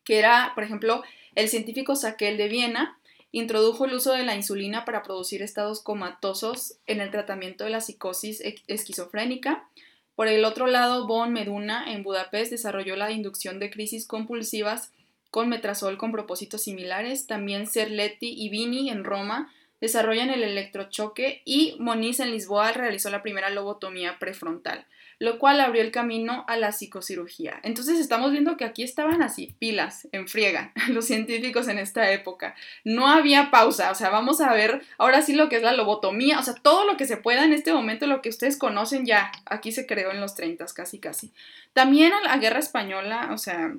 que 0.03 0.19
era, 0.19 0.51
por 0.55 0.63
ejemplo, 0.63 1.03
el 1.35 1.47
científico 1.47 1.95
Saquel 1.95 2.37
de 2.37 2.49
Viena 2.49 2.97
introdujo 3.31 3.85
el 3.85 3.93
uso 3.93 4.13
de 4.13 4.23
la 4.23 4.35
insulina 4.35 4.85
para 4.85 5.01
producir 5.01 5.41
estados 5.41 5.81
comatosos 5.81 6.75
en 6.85 7.01
el 7.01 7.09
tratamiento 7.09 7.63
de 7.63 7.71
la 7.71 7.81
psicosis 7.81 8.41
esquizofrénica. 8.67 9.67
Por 10.15 10.27
el 10.27 10.45
otro 10.45 10.67
lado, 10.67 11.07
Von 11.07 11.33
Meduna 11.33 11.91
en 11.91 12.03
Budapest 12.03 12.51
desarrolló 12.51 12.95
la 12.95 13.11
inducción 13.11 13.59
de 13.59 13.71
crisis 13.71 14.05
compulsivas 14.05 14.91
con 15.31 15.49
metrazol 15.49 15.97
con 15.97 16.11
propósitos 16.11 16.61
similares. 16.61 17.25
También 17.25 17.65
Serletti 17.65 18.31
y 18.37 18.49
Vini 18.49 18.91
en 18.91 19.03
Roma 19.03 19.51
desarrollan 19.81 20.29
el 20.29 20.43
electrochoque 20.43 21.41
y 21.43 21.75
Moniz 21.79 22.19
en 22.19 22.29
Lisboa 22.29 22.71
realizó 22.71 23.09
la 23.09 23.23
primera 23.23 23.49
lobotomía 23.49 24.19
prefrontal 24.19 24.85
lo 25.23 25.39
cual 25.39 25.61
abrió 25.61 25.81
el 25.81 25.91
camino 25.91 26.43
a 26.49 26.57
la 26.57 26.73
psicocirugía. 26.73 27.57
Entonces 27.63 27.97
estamos 27.97 28.33
viendo 28.33 28.57
que 28.57 28.65
aquí 28.65 28.83
estaban 28.83 29.21
así, 29.21 29.55
pilas, 29.57 30.05
en 30.11 30.27
friega, 30.27 30.73
los 30.89 31.05
científicos 31.05 31.69
en 31.69 31.79
esta 31.79 32.11
época. 32.11 32.55
No 32.83 33.07
había 33.07 33.49
pausa, 33.49 33.89
o 33.91 33.95
sea, 33.95 34.09
vamos 34.09 34.41
a 34.41 34.51
ver 34.51 34.81
ahora 34.97 35.21
sí 35.21 35.31
lo 35.33 35.47
que 35.47 35.55
es 35.55 35.61
la 35.61 35.71
lobotomía, 35.71 36.39
o 36.39 36.43
sea, 36.43 36.55
todo 36.55 36.83
lo 36.83 36.97
que 36.97 37.05
se 37.05 37.15
pueda 37.15 37.45
en 37.45 37.53
este 37.53 37.71
momento, 37.71 38.05
lo 38.05 38.21
que 38.21 38.27
ustedes 38.27 38.57
conocen 38.57 39.05
ya, 39.05 39.31
aquí 39.45 39.71
se 39.71 39.87
creó 39.87 40.11
en 40.11 40.19
los 40.19 40.35
30, 40.35 40.65
casi, 40.75 40.99
casi. 40.99 41.31
También 41.71 42.11
la 42.25 42.35
guerra 42.35 42.59
española, 42.59 43.29
o 43.31 43.37
sea, 43.37 43.73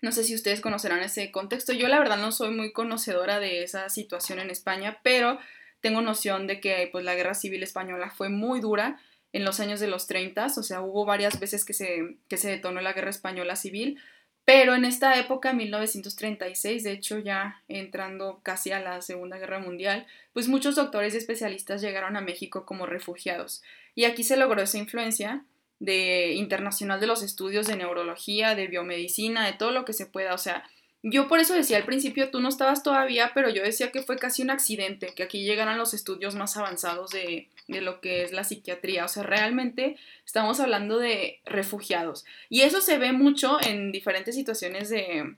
no 0.00 0.10
sé 0.10 0.24
si 0.24 0.34
ustedes 0.34 0.60
conocerán 0.60 0.98
ese 0.98 1.30
contexto. 1.30 1.72
Yo 1.72 1.86
la 1.86 2.00
verdad 2.00 2.16
no 2.16 2.32
soy 2.32 2.50
muy 2.50 2.72
conocedora 2.72 3.38
de 3.38 3.62
esa 3.62 3.88
situación 3.88 4.40
en 4.40 4.50
España, 4.50 4.98
pero 5.04 5.38
tengo 5.80 6.00
noción 6.00 6.48
de 6.48 6.58
que 6.58 6.88
pues 6.90 7.04
la 7.04 7.14
guerra 7.14 7.34
civil 7.34 7.62
española 7.62 8.10
fue 8.10 8.30
muy 8.30 8.58
dura 8.58 8.98
en 9.32 9.44
los 9.44 9.60
años 9.60 9.80
de 9.80 9.86
los 9.86 10.06
30, 10.06 10.46
o 10.46 10.62
sea, 10.62 10.82
hubo 10.82 11.04
varias 11.04 11.40
veces 11.40 11.64
que 11.64 11.72
se, 11.72 12.16
que 12.28 12.36
se 12.36 12.50
detonó 12.50 12.80
la 12.80 12.92
guerra 12.92 13.10
española 13.10 13.56
civil, 13.56 13.98
pero 14.44 14.74
en 14.74 14.84
esta 14.84 15.18
época, 15.18 15.52
1936, 15.52 16.82
de 16.82 16.92
hecho 16.92 17.18
ya 17.18 17.62
entrando 17.68 18.40
casi 18.42 18.72
a 18.72 18.80
la 18.80 19.00
Segunda 19.00 19.38
Guerra 19.38 19.60
Mundial, 19.60 20.06
pues 20.32 20.48
muchos 20.48 20.74
doctores 20.74 21.14
y 21.14 21.18
especialistas 21.18 21.80
llegaron 21.80 22.16
a 22.16 22.20
México 22.20 22.66
como 22.66 22.86
refugiados. 22.86 23.62
Y 23.94 24.04
aquí 24.04 24.24
se 24.24 24.36
logró 24.36 24.60
esa 24.60 24.78
influencia 24.78 25.44
de 25.78 26.32
internacional 26.34 27.00
de 27.00 27.06
los 27.06 27.22
estudios 27.22 27.66
de 27.66 27.76
neurología, 27.76 28.54
de 28.54 28.66
biomedicina, 28.66 29.46
de 29.46 29.52
todo 29.52 29.70
lo 29.70 29.84
que 29.84 29.92
se 29.92 30.06
pueda, 30.06 30.34
o 30.34 30.38
sea, 30.38 30.64
yo 31.04 31.26
por 31.26 31.40
eso 31.40 31.54
decía 31.54 31.78
al 31.78 31.84
principio, 31.84 32.30
tú 32.30 32.40
no 32.40 32.48
estabas 32.48 32.84
todavía, 32.84 33.32
pero 33.34 33.50
yo 33.50 33.64
decía 33.64 33.90
que 33.90 34.02
fue 34.02 34.16
casi 34.16 34.42
un 34.42 34.50
accidente, 34.50 35.14
que 35.14 35.24
aquí 35.24 35.42
llegaran 35.42 35.76
los 35.76 35.94
estudios 35.94 36.36
más 36.36 36.56
avanzados 36.56 37.10
de, 37.10 37.48
de 37.68 37.80
lo 37.80 38.00
que 38.00 38.22
es 38.22 38.32
la 38.32 38.44
psiquiatría. 38.44 39.04
O 39.04 39.08
sea, 39.08 39.22
realmente 39.22 39.96
estamos 40.24 40.60
hablando 40.60 40.98
de 40.98 41.40
refugiados. 41.44 42.24
Y 42.48 42.62
eso 42.62 42.80
se 42.80 42.98
ve 42.98 43.12
mucho 43.12 43.58
en 43.64 43.92
diferentes 43.92 44.34
situaciones 44.34 44.88
de, 44.88 45.36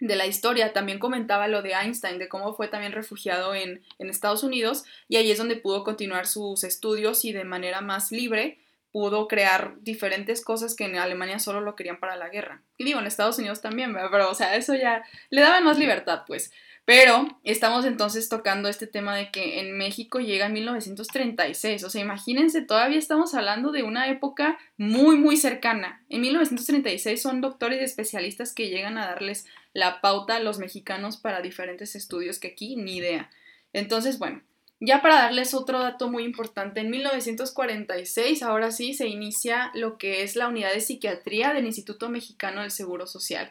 de 0.00 0.16
la 0.16 0.26
historia. 0.26 0.72
También 0.72 0.98
comentaba 0.98 1.48
lo 1.48 1.62
de 1.62 1.72
Einstein, 1.72 2.18
de 2.18 2.28
cómo 2.28 2.54
fue 2.54 2.68
también 2.68 2.92
refugiado 2.92 3.54
en, 3.54 3.82
en, 3.98 4.10
Estados 4.10 4.42
Unidos 4.42 4.84
y 5.08 5.16
ahí 5.16 5.30
es 5.30 5.38
donde 5.38 5.56
pudo 5.56 5.84
continuar 5.84 6.26
sus 6.26 6.64
estudios 6.64 7.24
y 7.24 7.32
de 7.32 7.44
manera 7.44 7.80
más 7.80 8.12
libre 8.12 8.58
pudo 8.94 9.26
crear 9.26 9.74
diferentes 9.80 10.44
cosas 10.44 10.76
que 10.76 10.84
en 10.84 10.96
Alemania 10.96 11.40
solo 11.40 11.60
lo 11.60 11.74
querían 11.74 11.98
para 11.98 12.14
la 12.14 12.28
guerra. 12.28 12.62
Y 12.78 12.84
digo, 12.84 13.00
en 13.00 13.08
Estados 13.08 13.38
Unidos 13.38 13.60
también, 13.60 13.92
pero 13.92 14.30
o 14.30 14.34
sea, 14.34 14.54
eso 14.54 14.72
ya 14.76 15.04
le 15.30 15.40
daban 15.40 15.64
más 15.64 15.78
libertad, 15.78 16.22
pues. 16.28 16.52
Pero 16.84 17.26
estamos 17.44 17.86
entonces 17.86 18.28
tocando 18.28 18.68
este 18.68 18.86
tema 18.86 19.16
de 19.16 19.30
que 19.30 19.60
en 19.60 19.76
México 19.78 20.20
llega 20.20 20.46
en 20.46 20.52
1936. 20.52 21.82
O 21.82 21.88
sea, 21.88 22.02
imagínense, 22.02 22.60
todavía 22.60 22.98
estamos 22.98 23.34
hablando 23.34 23.72
de 23.72 23.82
una 23.82 24.10
época 24.10 24.58
muy, 24.76 25.16
muy 25.16 25.38
cercana. 25.38 26.04
En 26.10 26.20
1936 26.20 27.22
son 27.22 27.40
doctores 27.40 27.80
y 27.80 27.84
especialistas 27.84 28.52
que 28.52 28.68
llegan 28.68 28.98
a 28.98 29.06
darles 29.06 29.46
la 29.72 30.02
pauta 30.02 30.36
a 30.36 30.40
los 30.40 30.58
mexicanos 30.58 31.16
para 31.16 31.40
diferentes 31.40 31.96
estudios 31.96 32.38
que 32.38 32.48
aquí 32.48 32.76
ni 32.76 32.96
idea. 32.96 33.30
Entonces, 33.72 34.18
bueno, 34.18 34.42
ya 34.78 35.00
para 35.00 35.14
darles 35.14 35.54
otro 35.54 35.78
dato 35.78 36.10
muy 36.10 36.24
importante, 36.24 36.80
en 36.80 36.90
1946, 36.90 38.42
ahora 38.42 38.70
sí, 38.70 38.92
se 38.92 39.08
inicia 39.08 39.70
lo 39.72 39.96
que 39.96 40.22
es 40.22 40.36
la 40.36 40.48
unidad 40.48 40.74
de 40.74 40.80
psiquiatría 40.80 41.54
del 41.54 41.64
Instituto 41.64 42.10
Mexicano 42.10 42.60
del 42.60 42.70
Seguro 42.70 43.06
Social. 43.06 43.50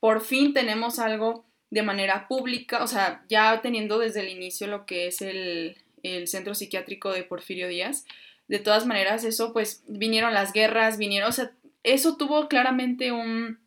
Por 0.00 0.20
fin 0.20 0.52
tenemos 0.52 0.98
algo 0.98 1.46
de 1.74 1.82
manera 1.82 2.28
pública, 2.28 2.84
o 2.84 2.86
sea, 2.86 3.24
ya 3.28 3.60
teniendo 3.60 3.98
desde 3.98 4.20
el 4.20 4.28
inicio 4.28 4.68
lo 4.68 4.86
que 4.86 5.08
es 5.08 5.20
el, 5.20 5.76
centro 6.26 6.54
psiquiátrico 6.54 7.10
de 7.10 7.24
Porfirio 7.24 7.66
Díaz. 7.66 8.04
De 8.46 8.60
todas 8.60 8.86
maneras, 8.86 9.24
eso 9.24 9.52
pues 9.52 9.82
vinieron 9.88 10.34
las 10.34 10.52
guerras, 10.52 10.98
vinieron, 10.98 11.30
o 11.30 11.32
sea, 11.32 11.50
eso 11.82 12.16
tuvo 12.16 12.46
claramente 12.46 13.10
un, 13.10 13.58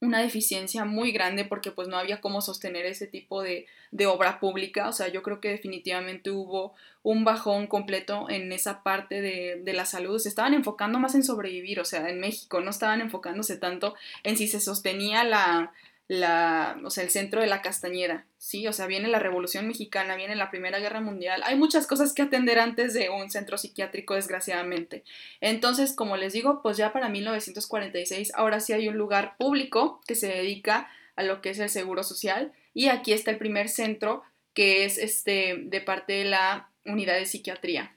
una 0.00 0.20
deficiencia 0.20 0.84
muy 0.84 1.12
grande 1.12 1.46
porque 1.46 1.70
pues 1.70 1.88
no 1.88 1.96
había 1.96 2.20
cómo 2.20 2.42
sostener 2.42 2.84
ese 2.84 3.06
tipo 3.06 3.42
de, 3.42 3.66
de, 3.90 4.06
obra 4.06 4.38
pública. 4.38 4.88
O 4.88 4.92
sea, 4.92 5.08
yo 5.08 5.22
creo 5.22 5.40
que 5.40 5.48
definitivamente 5.48 6.30
hubo 6.30 6.74
un 7.02 7.24
bajón 7.24 7.68
completo 7.68 8.28
en 8.28 8.52
esa 8.52 8.82
parte 8.82 9.22
de, 9.22 9.62
de, 9.64 9.72
la 9.72 9.86
salud. 9.86 10.18
Se 10.18 10.28
estaban 10.28 10.52
enfocando 10.52 10.98
más 10.98 11.14
en 11.14 11.24
sobrevivir, 11.24 11.80
o 11.80 11.86
sea, 11.86 12.10
en 12.10 12.20
México 12.20 12.60
no 12.60 12.68
estaban 12.68 13.00
enfocándose 13.00 13.56
tanto 13.56 13.94
en 14.24 14.36
si 14.36 14.46
se 14.46 14.60
sostenía 14.60 15.24
la, 15.24 15.72
la, 16.08 16.78
o 16.84 16.90
sea, 16.90 17.02
el 17.02 17.10
centro 17.10 17.40
de 17.40 17.48
la 17.48 17.62
castañera, 17.62 18.26
¿sí? 18.38 18.66
O 18.68 18.72
sea, 18.72 18.86
viene 18.86 19.08
la 19.08 19.18
Revolución 19.18 19.66
Mexicana, 19.66 20.16
viene 20.16 20.36
la 20.36 20.50
Primera 20.50 20.78
Guerra 20.78 21.00
Mundial, 21.00 21.42
hay 21.44 21.56
muchas 21.56 21.86
cosas 21.86 22.12
que 22.12 22.22
atender 22.22 22.58
antes 22.58 22.94
de 22.94 23.10
un 23.10 23.30
centro 23.30 23.58
psiquiátrico, 23.58 24.14
desgraciadamente. 24.14 25.02
Entonces, 25.40 25.92
como 25.92 26.16
les 26.16 26.32
digo, 26.32 26.62
pues 26.62 26.76
ya 26.76 26.92
para 26.92 27.08
1946, 27.08 28.32
ahora 28.34 28.60
sí 28.60 28.72
hay 28.72 28.88
un 28.88 28.96
lugar 28.96 29.36
público 29.36 30.00
que 30.06 30.14
se 30.14 30.28
dedica 30.28 30.88
a 31.16 31.22
lo 31.22 31.40
que 31.40 31.50
es 31.50 31.58
el 31.58 31.70
seguro 31.70 32.04
social, 32.04 32.52
y 32.72 32.88
aquí 32.88 33.12
está 33.12 33.30
el 33.30 33.38
primer 33.38 33.68
centro 33.68 34.22
que 34.54 34.84
es 34.84 34.98
este 34.98 35.56
de 35.64 35.80
parte 35.80 36.12
de 36.12 36.24
la 36.24 36.70
unidad 36.84 37.14
de 37.14 37.26
psiquiatría. 37.26 37.95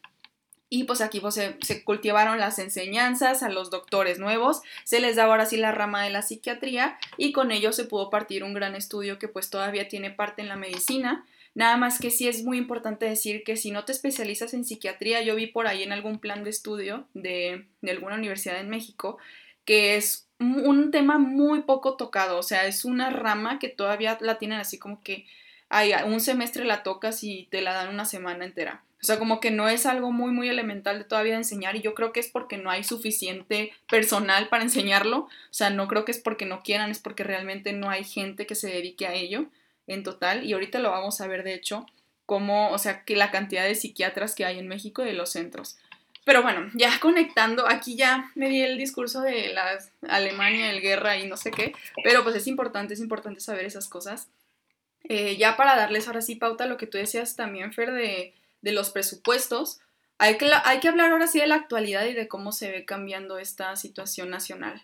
Y 0.70 0.84
pues 0.84 1.02
aquí 1.02 1.20
pues, 1.20 1.36
se, 1.36 1.84
cultivaron 1.84 2.40
las 2.40 2.60
enseñanzas 2.60 3.42
a 3.42 3.50
los 3.50 3.72
doctores 3.72 4.20
nuevos, 4.20 4.62
se 4.84 5.00
les 5.00 5.16
daba 5.16 5.32
ahora 5.32 5.46
sí 5.48 5.58
la 5.58 5.72
rama 5.72 6.04
de 6.04 6.12
la 6.12 6.22
psiquiatría 6.22 6.98
y 7.18 7.32
con 7.32 7.52
ello 7.52 7.72
se 7.72 7.86
pudo 7.86 8.10
partir 8.10 8.44
un 8.44 8.54
gran 8.54 8.76
estudio 8.76 9.18
que 9.18 9.28
pues 9.28 9.50
todavía 9.50 9.88
tiene 9.88 10.12
parte 10.12 10.42
en 10.42 10.48
la 10.48 10.56
medicina. 10.56 11.26
Nada 11.56 11.78
más 11.78 12.00
que 12.00 12.12
sí 12.12 12.28
es 12.28 12.44
muy 12.44 12.58
importante 12.58 13.06
decir 13.08 13.44
que 13.44 13.58
si 13.58 13.72
no 13.72 13.84
te 13.84 13.92
especializas 13.92 14.54
en 14.54 14.64
psiquiatría, 14.64 15.24
yo 15.24 15.36
vi 15.36 15.48
por 15.48 15.66
ahí 15.66 15.82
en 15.82 15.92
algún 15.92 16.20
plan 16.20 16.44
de 16.44 16.52
estudio 16.52 17.08
de, 17.16 17.66
de 17.82 17.92
alguna 17.92 18.16
universidad 18.16 18.60
en 18.60 18.70
México, 18.70 19.18
que 19.66 19.96
es 19.96 20.28
un 20.40 20.92
tema 20.92 21.18
muy 21.18 21.64
poco 21.64 21.98
tocado, 21.98 22.38
o 22.38 22.44
sea, 22.44 22.68
es 22.68 22.86
una 22.86 23.10
rama 23.10 23.60
que 23.60 23.68
todavía 23.70 24.18
la 24.22 24.38
tienen 24.38 24.60
así 24.60 24.78
como 24.78 25.02
que 25.02 25.26
ay, 25.70 25.94
un 26.06 26.20
semestre 26.20 26.66
la 26.66 26.84
tocas 26.84 27.24
y 27.24 27.48
te 27.52 27.62
la 27.62 27.74
dan 27.74 27.90
una 27.90 28.06
semana 28.06 28.46
entera. 28.46 28.84
O 29.02 29.06
sea, 29.06 29.18
como 29.18 29.40
que 29.40 29.50
no 29.50 29.70
es 29.70 29.86
algo 29.86 30.12
muy, 30.12 30.32
muy 30.32 30.50
elemental 30.50 30.98
de 30.98 31.06
todavía 31.06 31.36
enseñar 31.36 31.76
y 31.76 31.82
yo 31.82 31.94
creo 31.94 32.12
que 32.12 32.20
es 32.20 32.28
porque 32.28 32.58
no 32.58 32.70
hay 32.70 32.84
suficiente 32.84 33.72
personal 33.90 34.50
para 34.50 34.64
enseñarlo. 34.70 35.20
O 35.20 35.30
sea, 35.52 35.70
no 35.70 35.88
creo 35.88 36.04
que 36.04 36.12
es 36.12 36.20
porque 36.20 36.46
no 36.46 36.62
quieran, 36.62 36.92
es 36.92 37.00
porque 37.00 37.24
realmente 37.24 37.72
no 37.72 37.90
hay 37.90 38.04
gente 38.04 38.46
que 38.46 38.56
se 38.56 38.68
dedique 38.68 39.08
a 39.08 39.14
ello 39.14 39.46
en 39.88 40.04
total. 40.04 40.44
Y 40.44 40.54
ahorita 40.54 40.80
lo 40.80 40.92
vamos 40.92 41.22
a 41.22 41.28
ver, 41.28 41.44
de 41.44 41.54
hecho, 41.54 41.86
como, 42.26 42.72
o 42.72 42.78
sea, 42.78 43.04
que 43.06 43.16
la 43.16 43.32
cantidad 43.32 43.64
de 43.64 43.76
psiquiatras 43.76 44.36
que 44.36 44.46
hay 44.46 44.60
en 44.60 44.68
México 44.68 45.02
y 45.02 45.06
de 45.06 45.14
los 45.14 45.32
centros. 45.32 45.78
Pero 46.26 46.44
bueno, 46.44 46.70
ya 46.76 46.92
conectando, 47.02 47.68
aquí 47.68 47.96
ya 47.96 48.32
me 48.36 48.50
di 48.50 48.62
el 48.62 48.78
discurso 48.78 49.22
de 49.22 49.54
la 49.54 49.80
Alemania, 50.08 50.70
el 50.70 50.82
guerra 50.82 51.18
y 51.18 51.28
no 51.28 51.38
sé 51.38 51.52
qué, 51.52 51.74
pero 52.04 52.24
pues 52.24 52.36
es 52.36 52.48
importante, 52.48 52.94
es 52.94 53.00
importante 53.00 53.40
saber 53.40 53.66
esas 53.66 53.88
cosas. 53.88 54.28
Eh, 55.06 55.38
ya 55.38 55.58
para 55.58 55.76
darles 55.76 56.08
ahora 56.08 56.22
sí 56.22 56.36
pauta 56.36 56.68
lo 56.68 56.78
que 56.78 56.86
tú 56.86 56.98
decías 56.98 57.36
también, 57.36 57.74
Fer, 57.74 57.94
de 57.94 58.34
de 58.62 58.72
los 58.72 58.90
presupuestos, 58.90 59.80
hay 60.18 60.38
que, 60.38 60.52
hay 60.66 60.80
que 60.80 60.90
hablar 60.90 61.12
ahora 61.12 61.28
sí 61.28 61.40
de 61.40 61.48
la 61.48 61.56
actualidad 61.56 62.06
y 62.06 62.14
de 62.14 62.28
cómo 62.28 62.52
se 62.52 62.70
ve 62.70 62.86
cambiando 62.86 63.40
esta 63.40 63.76
situación 63.76 64.30
nacional. 64.30 64.82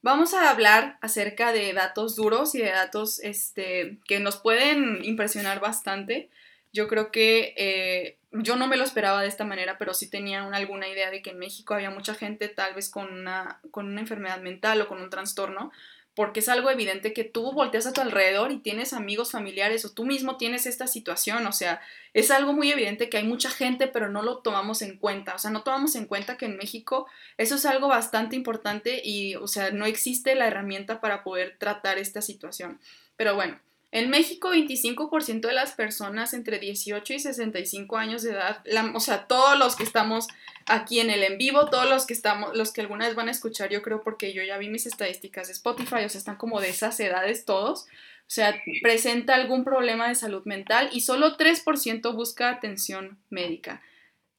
Vamos 0.00 0.34
a 0.34 0.50
hablar 0.50 0.98
acerca 1.00 1.52
de 1.52 1.72
datos 1.72 2.14
duros 2.14 2.54
y 2.54 2.58
de 2.58 2.70
datos 2.70 3.18
este, 3.20 3.98
que 4.06 4.20
nos 4.20 4.36
pueden 4.36 5.04
impresionar 5.04 5.58
bastante. 5.58 6.30
Yo 6.72 6.86
creo 6.86 7.10
que 7.10 7.54
eh, 7.56 8.16
yo 8.30 8.54
no 8.54 8.68
me 8.68 8.76
lo 8.76 8.84
esperaba 8.84 9.22
de 9.22 9.28
esta 9.28 9.44
manera, 9.44 9.78
pero 9.78 9.94
sí 9.94 10.08
tenía 10.08 10.44
alguna 10.44 10.88
idea 10.88 11.10
de 11.10 11.22
que 11.22 11.30
en 11.30 11.38
México 11.38 11.74
había 11.74 11.90
mucha 11.90 12.14
gente 12.14 12.48
tal 12.48 12.74
vez 12.74 12.88
con 12.88 13.12
una, 13.12 13.60
con 13.72 13.86
una 13.86 14.00
enfermedad 14.00 14.40
mental 14.40 14.80
o 14.80 14.88
con 14.88 15.02
un 15.02 15.10
trastorno, 15.10 15.72
porque 16.16 16.40
es 16.40 16.48
algo 16.48 16.70
evidente 16.70 17.12
que 17.12 17.24
tú 17.24 17.52
volteas 17.52 17.86
a 17.86 17.92
tu 17.92 18.00
alrededor 18.00 18.50
y 18.50 18.58
tienes 18.58 18.94
amigos 18.94 19.32
familiares 19.32 19.84
o 19.84 19.92
tú 19.92 20.06
mismo 20.06 20.38
tienes 20.38 20.64
esta 20.64 20.86
situación, 20.86 21.46
o 21.46 21.52
sea, 21.52 21.82
es 22.14 22.30
algo 22.30 22.54
muy 22.54 22.72
evidente 22.72 23.10
que 23.10 23.18
hay 23.18 23.24
mucha 23.24 23.50
gente, 23.50 23.86
pero 23.86 24.08
no 24.08 24.22
lo 24.22 24.38
tomamos 24.38 24.80
en 24.80 24.96
cuenta, 24.96 25.34
o 25.34 25.38
sea, 25.38 25.50
no 25.50 25.62
tomamos 25.62 25.94
en 25.94 26.06
cuenta 26.06 26.38
que 26.38 26.46
en 26.46 26.56
México 26.56 27.06
eso 27.36 27.56
es 27.56 27.66
algo 27.66 27.88
bastante 27.88 28.34
importante 28.34 29.02
y, 29.04 29.36
o 29.36 29.46
sea, 29.46 29.70
no 29.72 29.84
existe 29.84 30.34
la 30.34 30.46
herramienta 30.46 31.02
para 31.02 31.22
poder 31.22 31.56
tratar 31.58 31.98
esta 31.98 32.22
situación. 32.22 32.80
Pero 33.18 33.34
bueno, 33.34 33.60
en 33.98 34.10
México, 34.10 34.50
25% 34.52 35.40
de 35.40 35.54
las 35.54 35.72
personas 35.72 36.34
entre 36.34 36.58
18 36.58 37.14
y 37.14 37.18
65 37.18 37.96
años 37.96 38.22
de 38.22 38.32
edad, 38.32 38.62
o 38.94 39.00
sea, 39.00 39.26
todos 39.26 39.58
los 39.58 39.74
que 39.74 39.84
estamos 39.84 40.28
aquí 40.66 41.00
en 41.00 41.08
el 41.08 41.22
en 41.22 41.38
vivo, 41.38 41.70
todos 41.70 41.88
los 41.88 42.04
que 42.04 42.12
estamos, 42.12 42.54
los 42.54 42.74
que 42.74 42.82
alguna 42.82 43.06
vez 43.06 43.14
van 43.14 43.28
a 43.28 43.30
escuchar, 43.30 43.70
yo 43.70 43.80
creo 43.80 44.02
porque 44.02 44.34
yo 44.34 44.42
ya 44.42 44.58
vi 44.58 44.68
mis 44.68 44.84
estadísticas 44.84 45.46
de 45.46 45.54
Spotify, 45.54 46.04
o 46.04 46.08
sea, 46.10 46.18
están 46.18 46.36
como 46.36 46.60
de 46.60 46.68
esas 46.68 47.00
edades 47.00 47.46
todos. 47.46 47.84
O 47.84 48.30
sea, 48.30 48.60
presenta 48.82 49.34
algún 49.34 49.64
problema 49.64 50.08
de 50.08 50.14
salud 50.14 50.44
mental 50.44 50.90
y 50.92 51.00
solo 51.00 51.38
3% 51.38 52.14
busca 52.14 52.50
atención 52.50 53.16
médica. 53.30 53.80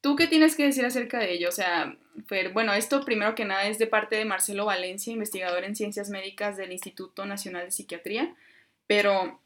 ¿Tú 0.00 0.14
qué 0.14 0.28
tienes 0.28 0.54
que 0.54 0.66
decir 0.66 0.84
acerca 0.84 1.18
de 1.18 1.32
ello? 1.32 1.48
O 1.48 1.52
sea, 1.52 1.96
bueno, 2.52 2.74
esto 2.74 3.04
primero 3.04 3.34
que 3.34 3.44
nada 3.44 3.66
es 3.66 3.80
de 3.80 3.88
parte 3.88 4.14
de 4.14 4.24
Marcelo 4.24 4.66
Valencia, 4.66 5.12
investigador 5.12 5.64
en 5.64 5.74
ciencias 5.74 6.10
médicas 6.10 6.56
del 6.56 6.70
Instituto 6.70 7.26
Nacional 7.26 7.64
de 7.64 7.72
Psiquiatría. 7.72 8.36
Pero, 8.86 9.40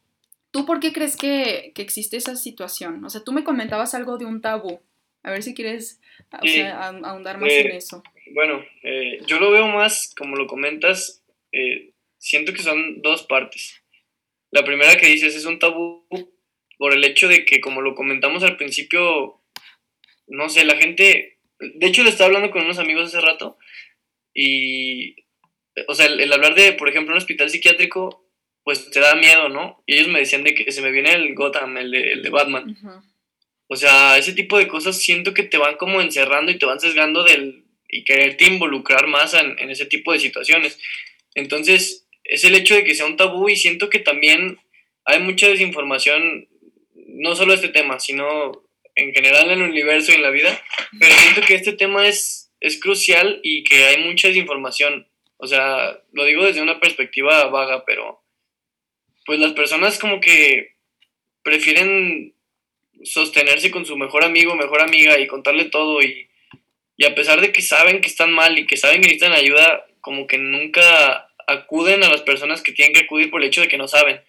¿tú 0.53 0.67
por 0.67 0.79
qué 0.79 0.93
crees 0.93 1.17
que, 1.17 1.73
existe 1.77 2.17
esa 2.17 2.37
situación? 2.37 3.05
O 3.05 3.11
sea, 3.11 3.25
tú 3.25 3.33
me 3.33 3.43
comentabas 3.43 3.95
algo 3.95 4.19
de 4.19 4.27
un 4.27 4.41
tabú. 4.41 4.81
A 5.25 5.31
ver 5.31 5.43
si 5.43 5.55
quieres 5.55 6.01
ahondar 6.31 7.39
más 7.39 7.51
en 7.51 7.67
eh, 7.69 7.77
eso. 7.77 8.03
Bueno, 8.35 8.65
eh, 8.83 9.19
yo 9.27 9.39
lo 9.39 9.51
veo 9.51 9.67
más, 9.67 10.15
como 10.17 10.37
lo 10.37 10.47
comentas, 10.47 11.25
eh, 11.53 11.93
siento 12.19 12.53
que 12.53 12.63
son 12.63 13.03
dos 13.03 13.25
partes. 13.25 13.83
La 14.51 14.65
primera 14.65 14.97
que 14.97 15.07
dices 15.07 15.35
es 15.35 15.45
un 15.45 15.59
tabú 15.59 16.07
por 16.77 16.93
el 16.93 17.05
hecho 17.05 17.29
de 17.29 17.45
que, 17.45 17.61
como 17.61 17.83
lo 17.83 17.95
comentamos 17.95 18.43
al 18.43 18.57
principio, 18.57 19.41
no 20.27 20.49
sé, 20.49 20.65
la 20.65 20.77
gente, 20.77 21.39
de 21.59 21.87
hecho 21.87 22.03
le 22.03 22.11
estaba 22.11 22.27
hablando 22.27 22.51
con 22.51 22.65
unos 22.65 22.79
amigos 22.79 23.07
hace 23.07 23.21
rato 23.21 23.57
y, 24.35 25.15
o 25.87 25.95
sea, 25.95 26.07
el 26.07 26.33
hablar 26.33 26.55
de, 26.55 26.73
por 26.73 26.89
ejemplo, 26.89 27.15
un 27.15 27.19
hospital 27.19 27.49
psiquiátrico 27.49 28.22
pues 28.65 28.91
te 28.91 29.01
da 29.01 29.15
miedo, 29.15 29.49
¿no? 29.49 29.83
Y 29.87 29.95
ellos 29.95 30.09
me 30.09 30.21
decían 30.21 30.45
de 30.45 30.55
que 30.55 30.71
se 30.71 30.83
me 30.83 30.93
viene 30.93 31.13
el 31.13 31.35
Gotham, 31.35 31.77
el 31.79 31.91
de, 31.91 32.13
el 32.13 32.23
de 32.23 32.31
Batman. 32.31 32.77
O 33.67 33.77
sea, 33.77 34.19
ese 34.19 34.33
tipo 34.33 34.59
de 34.59 34.69
cosas 34.69 34.97
siento 35.01 35.35
que 35.35 35.43
te 35.43 35.59
van 35.59 35.77
como 35.77 36.01
encerrando 36.01 36.53
y 36.53 36.59
te 36.59 36.67
van 36.67 36.81
sesgando 36.81 37.25
del, 37.25 37.65
y 37.89 38.05
quererte 38.05 38.47
involucrar 38.47 39.07
más 39.07 39.35
en, 39.35 39.59
en 39.59 39.71
ese 39.71 39.87
tipo 39.87 40.13
de 40.13 40.21
situaciones. 40.21 40.79
Entonces, 41.35 42.07
es 42.25 42.45
el 42.45 42.55
hecho 42.55 42.75
de 42.75 42.85
que 42.85 42.95
sea 42.95 43.07
un 43.07 43.17
tabú 43.17 43.49
y 43.49 43.57
siento 43.57 43.91
que 43.91 43.99
también 43.99 44.59
hay 45.05 45.21
mucha 45.21 45.49
desinformación, 45.49 46.49
no 46.95 47.35
solo 47.35 47.55
este 47.55 47.69
tema, 47.69 47.99
sino 47.99 48.53
en 48.95 49.13
general 49.13 49.51
en 49.51 49.63
el 49.63 49.71
universo 49.71 50.13
y 50.13 50.17
en 50.17 50.23
la 50.23 50.31
vida, 50.31 50.61
pero 51.01 51.15
siento 51.15 51.41
que 51.43 51.55
este 51.55 51.73
tema 51.73 52.07
es, 52.07 52.53
es 52.61 52.79
crucial 52.79 53.41
y 53.43 53.65
que 53.65 53.85
hay 53.85 54.05
mucha 54.05 54.29
desinformación. 54.29 55.09
O 55.39 55.47
sea, 55.47 55.99
lo 56.13 56.25
digo 56.25 56.45
desde 56.45 56.63
una 56.63 56.79
perspectiva 56.79 57.47
vaga, 57.47 57.85
pero 57.85 58.22
pues 59.25 59.39
las 59.39 59.53
personas 59.53 59.99
como 59.99 60.21
que 60.21 60.75
prefieren 61.43 62.35
sostenerse 63.05 63.71
con 63.71 63.85
su 63.85 63.97
mejor 63.97 64.25
amigo, 64.25 64.55
mejor 64.55 64.83
amiga 64.83 65.19
y 65.19 65.27
contarle 65.27 65.67
todo 65.67 66.03
y, 66.03 66.29
a 67.05 67.15
pesar 67.17 67.41
de 67.41 67.51
que 67.51 67.63
saben 67.63 68.01
que 68.01 68.07
están 68.07 68.33
mal 68.33 68.57
y 68.57 68.67
que 68.67 68.77
saben 68.77 69.01
que 69.01 69.09
necesitan 69.09 69.33
ayuda, 69.33 69.87
como 70.01 70.29
que 70.29 70.39
nunca 70.39 71.29
acuden 71.49 72.05
a 72.05 72.09
las 72.09 72.23
personas 72.23 72.63
que 72.63 72.71
tienen 72.71 72.95
que 72.95 73.01
acudir 73.01 73.29
por 73.29 73.43
el 73.43 73.49
hecho 73.49 73.61
de 73.61 73.67
que 73.67 73.77
no 73.77 73.89
saben. 73.89 74.21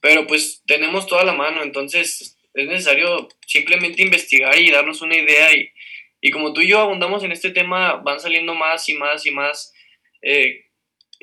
Pero 0.00 0.26
pues 0.26 0.62
tenemos 0.66 1.06
toda 1.06 1.24
la 1.24 1.34
mano, 1.34 1.62
entonces 1.62 2.38
es 2.54 2.66
necesario 2.66 3.28
simplemente 3.46 4.02
investigar 4.02 4.58
y 4.58 4.70
darnos 4.70 5.02
una 5.02 5.16
idea 5.16 5.54
y, 5.54 5.68
y 6.22 6.30
como 6.30 6.54
tú 6.54 6.62
y 6.62 6.68
yo 6.68 6.78
abundamos 6.78 7.22
en 7.24 7.32
este 7.32 7.50
tema, 7.50 7.96
van 7.96 8.20
saliendo 8.20 8.54
más 8.54 8.88
y 8.88 8.94
más 8.94 9.26
y 9.26 9.30
más 9.30 9.74
eh, 10.22 10.64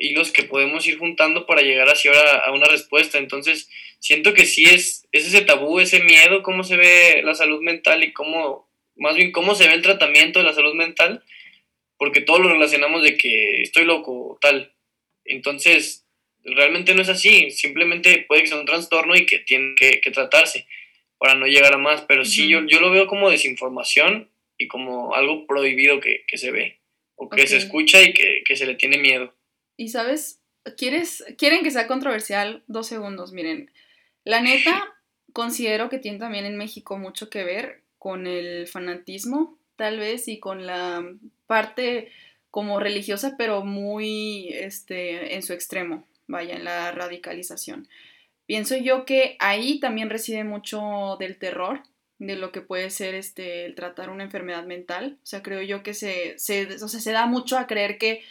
hilos 0.02 0.32
que 0.32 0.42
podemos 0.42 0.86
ir 0.86 0.98
juntando 0.98 1.46
para 1.46 1.62
llegar 1.62 1.88
así 1.88 2.08
ahora 2.08 2.38
a 2.44 2.52
una 2.52 2.66
respuesta. 2.66 3.18
Entonces, 3.18 3.70
siento 4.00 4.34
que 4.34 4.46
sí 4.46 4.64
es, 4.64 5.06
es 5.12 5.26
ese 5.26 5.42
tabú, 5.42 5.78
ese 5.78 6.02
miedo, 6.02 6.42
cómo 6.42 6.64
se 6.64 6.76
ve 6.76 7.22
la 7.22 7.34
salud 7.34 7.62
mental 7.62 8.02
y 8.02 8.12
cómo, 8.12 8.68
más 8.96 9.14
bien 9.14 9.30
cómo 9.30 9.54
se 9.54 9.68
ve 9.68 9.74
el 9.74 9.82
tratamiento 9.82 10.40
de 10.40 10.44
la 10.44 10.54
salud 10.54 10.74
mental, 10.74 11.22
porque 11.96 12.20
todos 12.20 12.40
lo 12.40 12.48
relacionamos 12.48 13.02
de 13.02 13.16
que 13.16 13.62
estoy 13.62 13.84
loco, 13.84 14.38
tal. 14.40 14.74
Entonces, 15.24 16.04
realmente 16.44 16.94
no 16.94 17.02
es 17.02 17.08
así, 17.08 17.50
simplemente 17.52 18.24
puede 18.26 18.42
que 18.42 18.48
sea 18.48 18.58
un 18.58 18.66
trastorno 18.66 19.14
y 19.14 19.24
que 19.24 19.38
tiene 19.38 19.74
que, 19.76 20.00
tratarse 20.12 20.66
para 21.18 21.36
no 21.36 21.46
llegar 21.46 21.72
a 21.72 21.78
más, 21.78 22.02
pero 22.02 22.24
sí, 22.24 22.48
yo, 22.48 22.66
yo 22.66 22.80
lo 22.80 22.90
veo 22.90 23.06
como 23.06 23.30
desinformación 23.30 24.28
y 24.58 24.66
como 24.66 25.14
algo 25.14 25.46
prohibido 25.46 26.00
que, 26.00 26.24
se 26.34 26.50
ve, 26.50 26.80
o 27.14 27.30
que 27.30 27.46
se 27.46 27.56
escucha 27.56 28.02
y 28.02 28.12
que, 28.12 28.42
que 28.44 28.56
se 28.56 28.66
le 28.66 28.74
tiene 28.74 28.98
miedo. 28.98 29.32
Y 29.82 29.88
sabes, 29.88 30.38
¿quieres, 30.76 31.24
quieren 31.36 31.64
que 31.64 31.72
sea 31.72 31.88
controversial, 31.88 32.62
dos 32.68 32.86
segundos, 32.86 33.32
miren, 33.32 33.68
la 34.22 34.40
neta, 34.40 34.80
considero 35.32 35.88
que 35.88 35.98
tiene 35.98 36.20
también 36.20 36.44
en 36.44 36.56
México 36.56 36.98
mucho 36.98 37.28
que 37.28 37.42
ver 37.42 37.82
con 37.98 38.28
el 38.28 38.68
fanatismo, 38.68 39.58
tal 39.74 39.98
vez, 39.98 40.28
y 40.28 40.38
con 40.38 40.66
la 40.66 41.04
parte 41.48 42.12
como 42.52 42.78
religiosa, 42.78 43.34
pero 43.36 43.64
muy 43.64 44.50
este, 44.52 45.34
en 45.34 45.42
su 45.42 45.52
extremo, 45.52 46.06
vaya, 46.28 46.54
en 46.54 46.62
la 46.62 46.92
radicalización. 46.92 47.88
Pienso 48.46 48.76
yo 48.76 49.04
que 49.04 49.34
ahí 49.40 49.80
también 49.80 50.10
reside 50.10 50.44
mucho 50.44 51.16
del 51.18 51.38
terror, 51.38 51.82
de 52.20 52.36
lo 52.36 52.52
que 52.52 52.60
puede 52.60 52.90
ser 52.90 53.16
este, 53.16 53.64
el 53.64 53.74
tratar 53.74 54.10
una 54.10 54.22
enfermedad 54.22 54.62
mental. 54.62 55.18
O 55.24 55.26
sea, 55.26 55.42
creo 55.42 55.60
yo 55.60 55.82
que 55.82 55.92
se, 55.92 56.38
se, 56.38 56.78
se 56.78 57.10
da 57.10 57.26
mucho 57.26 57.58
a 57.58 57.66
creer 57.66 57.98
que 57.98 58.22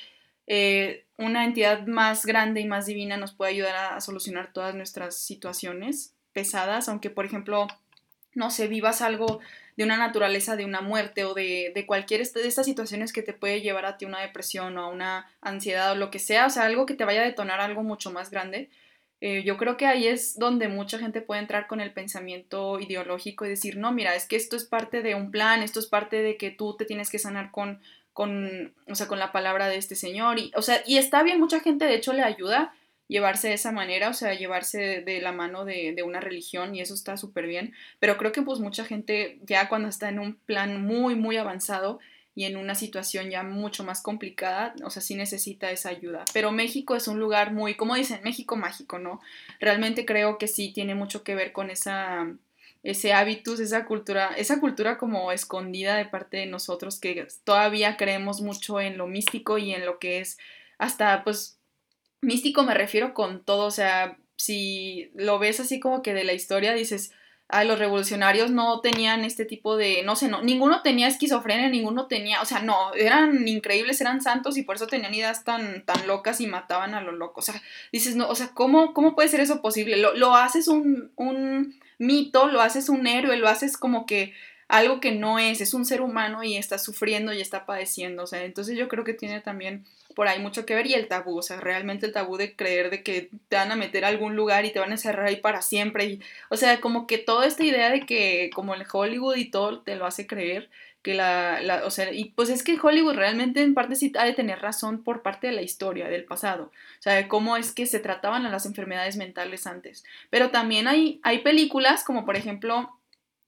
eh, 0.48 1.06
una 1.18 1.46
entidad 1.46 1.86
más 1.88 2.26
grande 2.26 2.62
y 2.62 2.66
más 2.66 2.86
divina 2.86 3.18
nos 3.18 3.32
puede 3.32 3.52
ayudar 3.52 3.76
a, 3.76 4.02
solucionar 4.02 4.52
todas 4.54 4.76
nuestras 4.76 5.18
situaciones 5.18 6.14
pesadas, 6.34 6.89
aunque 6.89 7.10
por 7.10 7.26
ejemplo, 7.26 7.68
no 8.34 8.50
sé, 8.52 8.68
vivas 8.68 9.02
algo 9.02 9.39
de 9.78 9.84
una 9.84 9.98
naturaleza 9.98 10.56
de 10.56 10.66
una 10.66 10.82
muerte 10.82 11.26
o 11.26 11.34
de, 11.34 11.72
de 11.74 11.86
cualquier 11.86 12.22
de 12.28 12.48
estas 12.48 12.66
situaciones 12.66 13.14
que 13.14 13.22
te 13.22 13.34
puede 13.34 13.62
llevar 13.62 13.86
a 13.86 13.98
ti 13.98 14.06
una 14.06 14.22
depresión 14.22 14.78
o 14.78 14.84
a 14.86 14.88
una 14.89 15.32
ansiedad 15.42 15.92
o 15.92 15.96
lo 15.96 16.12
que 16.12 16.20
sea, 16.20 16.48
o 16.48 16.50
sea, 16.50 16.66
algo 16.66 16.86
que 16.86 16.94
te 16.94 17.06
vaya 17.06 17.22
a 17.22 17.26
detonar 17.26 17.62
algo 17.62 17.84
mucho 17.84 18.12
más 18.12 18.30
grande. 18.30 18.70
Eh, 19.22 19.44
yo 19.44 19.56
creo 19.56 19.78
que 19.78 19.86
ahí 19.86 20.08
es 20.08 20.39
donde 20.39 20.68
mucha 20.68 20.98
gente 20.98 21.22
puede 21.22 21.42
entrar 21.42 21.68
con 21.68 21.80
el 21.80 21.94
pensamiento 21.94 22.80
ideológico 22.80 23.46
y 23.46 23.50
decir, 23.50 23.78
no, 23.78 23.92
mira, 23.92 24.16
es 24.16 24.26
que 24.26 24.36
esto 24.36 24.56
es 24.56 24.66
parte 24.66 25.04
de 25.04 25.14
un 25.14 25.30
plan, 25.30 25.62
esto 25.62 25.80
es 25.80 25.86
parte 25.86 26.24
de 26.24 26.38
que 26.38 26.50
tú 26.50 26.76
te 26.76 26.86
tienes 26.86 27.12
que 27.12 27.20
sanar 27.20 27.52
con 27.52 27.80
con, 28.14 28.74
o 28.88 28.95
sea, 28.95 29.07
con 29.07 29.20
la 29.20 29.32
palabra 29.32 29.68
de 29.68 29.78
este 29.78 29.95
señor. 29.95 30.39
Y, 30.39 30.51
o 30.55 30.62
sea, 30.62 30.82
y 30.86 30.97
está 30.97 31.24
bien, 31.24 31.39
mucha 31.39 31.59
gente 31.59 31.86
de 31.86 31.95
hecho 31.95 32.14
le 32.14 32.24
ayuda 32.24 32.74
llevarse 33.07 33.49
de 33.49 33.55
esa 33.55 33.74
manera, 33.74 34.09
o 34.09 34.14
sea, 34.14 34.34
llevarse 34.34 35.01
de, 35.01 35.20
la 35.20 35.34
mano 35.34 35.66
de, 35.66 35.93
de, 35.93 36.03
una 36.03 36.22
religión 36.22 36.74
y 36.74 36.82
eso 36.82 36.93
está 36.93 37.18
súper 37.18 37.45
bien. 37.45 37.74
Pero 37.99 38.18
creo 38.18 38.32
que 38.32 38.41
pues 38.41 38.59
mucha 38.59 38.86
gente 38.86 39.39
ya 39.43 39.68
cuando 39.68 39.89
está 39.89 40.09
en 40.09 40.20
un 40.20 40.36
plan 40.36 40.82
muy, 40.82 41.16
muy 41.16 41.36
avanzado 41.36 41.99
y 42.34 42.45
en 42.45 42.55
una 42.55 42.76
situación 42.76 43.30
ya 43.30 43.43
mucho 43.43 43.84
más 43.84 44.01
complicada, 44.01 44.74
o 44.86 44.89
sea, 44.89 45.01
sí 45.01 45.16
necesita 45.16 45.72
esa 45.72 45.89
ayuda. 45.89 46.24
Pero 46.34 46.51
México 46.51 46.95
es 46.95 47.07
un 47.07 47.20
lugar 47.20 47.51
muy, 47.51 47.76
como 47.76 47.95
dicen, 47.95 48.22
México 48.24 48.55
mágico, 48.55 48.99
¿no? 48.99 49.20
Realmente 49.59 50.05
creo 50.05 50.38
que 50.38 50.47
sí 50.47 50.72
tiene 50.72 50.95
mucho 50.95 51.24
que 51.24 51.36
ver 51.36 51.51
con 51.51 51.70
esa 51.70 52.34
ese 52.84 53.13
hábitus, 53.13 53.59
esa 53.59 53.86
cultura, 53.86 54.34
esa 54.38 54.59
cultura 54.59 54.97
como 54.97 55.32
escondida 55.32 55.95
de 55.95 56.05
parte 56.05 56.38
de 56.38 56.45
nosotros 56.47 56.99
que 56.99 57.27
todavía 57.43 57.95
creemos 57.97 58.41
mucho 58.41 58.79
en 58.79 58.97
lo 58.97 59.07
místico 59.07 59.57
y 59.57 59.73
en 59.73 59.86
lo 59.86 59.99
que 59.99 60.19
es 60.19 60.38
hasta 60.79 61.23
pues 61.23 61.59
místico 62.21 62.63
me 62.63 62.73
refiero 62.73 63.13
con 63.13 63.43
todo, 63.43 63.65
o 63.65 63.71
sea, 63.71 64.17
si 64.36 65.11
lo 65.15 65.38
ves 65.39 65.59
así 65.59 65.79
como 65.79 66.01
que 66.01 66.13
de 66.13 66.23
la 66.23 66.34
historia 66.34 66.73
dices, 66.73 67.13
ah, 67.49 67.63
los 67.63 67.77
revolucionarios 67.77 68.49
no 68.49 68.79
tenían 68.82 69.23
este 69.25 69.45
tipo 69.45 69.77
de, 69.77 70.01
no 70.03 70.15
sé, 70.15 70.27
no, 70.27 70.41
ninguno 70.41 70.82
tenía 70.82 71.07
esquizofrenia, 71.07 71.69
ninguno 71.69 72.07
tenía, 72.07 72.41
o 72.41 72.45
sea, 72.45 72.61
no, 72.61 72.93
eran 72.95 73.47
increíbles, 73.47 74.01
eran 74.01 74.21
santos 74.21 74.57
y 74.57 74.63
por 74.63 74.75
eso 74.75 74.88
tenían 74.88 75.13
ideas 75.13 75.43
tan, 75.43 75.86
tan 75.86 76.07
locas 76.07 76.41
y 76.41 76.47
mataban 76.47 76.95
a 76.95 77.01
los 77.01 77.13
locos, 77.15 77.49
o 77.49 77.51
sea, 77.51 77.61
dices, 77.91 78.15
no, 78.15 78.27
o 78.27 78.36
sea, 78.36 78.49
¿cómo, 78.55 78.93
cómo 78.93 79.15
puede 79.15 79.29
ser 79.29 79.41
eso 79.41 79.61
posible? 79.61 79.97
Lo, 79.97 80.15
lo 80.15 80.36
haces 80.36 80.67
un, 80.67 81.11
un 81.15 81.79
mito, 82.02 82.47
lo 82.47 82.62
haces 82.62 82.89
un 82.89 83.06
héroe, 83.06 83.38
lo 83.38 83.47
haces 83.47 83.78
como 83.78 84.08
que 84.08 84.34
algo 84.68 84.99
que 84.99 85.12
no 85.12 85.38
es, 85.38 85.62
es 85.62 85.74
un 85.74 85.86
ser 85.86 86.02
humano 86.02 86.43
y 86.43 86.58
está 86.58 86.80
sufriendo 86.80 87.32
y 87.32 87.41
está 87.41 87.66
padeciendo, 87.66 88.24
o 88.24 88.28
sea, 88.28 88.43
entonces 88.43 88.76
yo 88.78 88.88
creo 88.88 89.04
que 89.04 89.14
tiene 89.14 89.39
también 89.41 89.86
por 90.16 90.28
ahí 90.28 90.39
mucho 90.39 90.66
que 90.66 90.74
ver 90.74 90.88
y 90.88 90.93
el 90.93 91.08
tabú, 91.08 91.38
o 91.38 91.41
sea, 91.41 91.60
realmente 91.60 92.08
el 92.08 92.14
tabú 92.14 92.38
de 92.38 92.56
creer 92.56 92.89
de 92.89 93.04
que 93.04 93.30
te 93.49 93.56
van 93.56 93.72
a 93.72 93.76
meter 93.76 94.04
a 94.04 94.08
algún 94.08 94.36
lugar 94.36 94.66
y 94.66 94.72
te 94.72 94.80
van 94.80 94.89
a 94.89 94.93
encerrar 94.93 95.28
ahí 95.28 95.36
para 95.36 95.62
siempre, 95.62 96.06
y, 96.06 96.22
o 96.49 96.58
sea, 96.58 96.82
como 96.82 97.06
que 97.06 97.20
toda 97.20 97.45
esta 97.45 97.64
idea 97.64 97.91
de 97.91 98.06
que 98.06 98.49
como 98.56 98.74
el 98.74 98.86
Hollywood 98.91 99.36
y 99.36 99.52
todo 99.52 99.82
te 99.82 99.95
lo 99.95 100.06
hace 100.08 100.26
creer, 100.26 100.70
que 101.02 101.16
la, 101.16 101.62
la, 101.62 101.86
o 101.86 101.89
sea, 101.89 102.14
y 102.14 102.26
pues 102.26 102.49
es 102.49 102.64
que 102.64 102.78
Hollywood 102.82 103.16
realmente 103.16 103.62
en 103.62 103.74
parte 103.74 103.95
sí 103.95 104.12
ha 104.18 104.26
de 104.26 104.34
tener 104.34 104.60
razón 104.60 105.04
por 105.04 105.24
parte 105.24 105.47
de 105.47 105.54
la 105.54 105.62
historia, 105.62 106.08
del 106.10 106.26
pasado, 106.26 106.66
o 106.66 107.02
sea, 107.02 107.14
de 107.14 107.28
cómo 107.28 107.58
es 107.58 107.72
que 107.72 107.88
se 107.88 107.99
trataban 107.99 108.45
a 108.45 108.52
las 108.52 108.66
enfermedades 108.66 109.18
mentales 109.18 109.66
antes. 109.66 110.04
Pero 110.30 110.52
también 110.52 110.88
hay, 110.88 111.20
hay 111.24 111.39
películas, 111.39 112.04
como 112.04 112.26
por 112.26 112.36
ejemplo, 112.36 112.91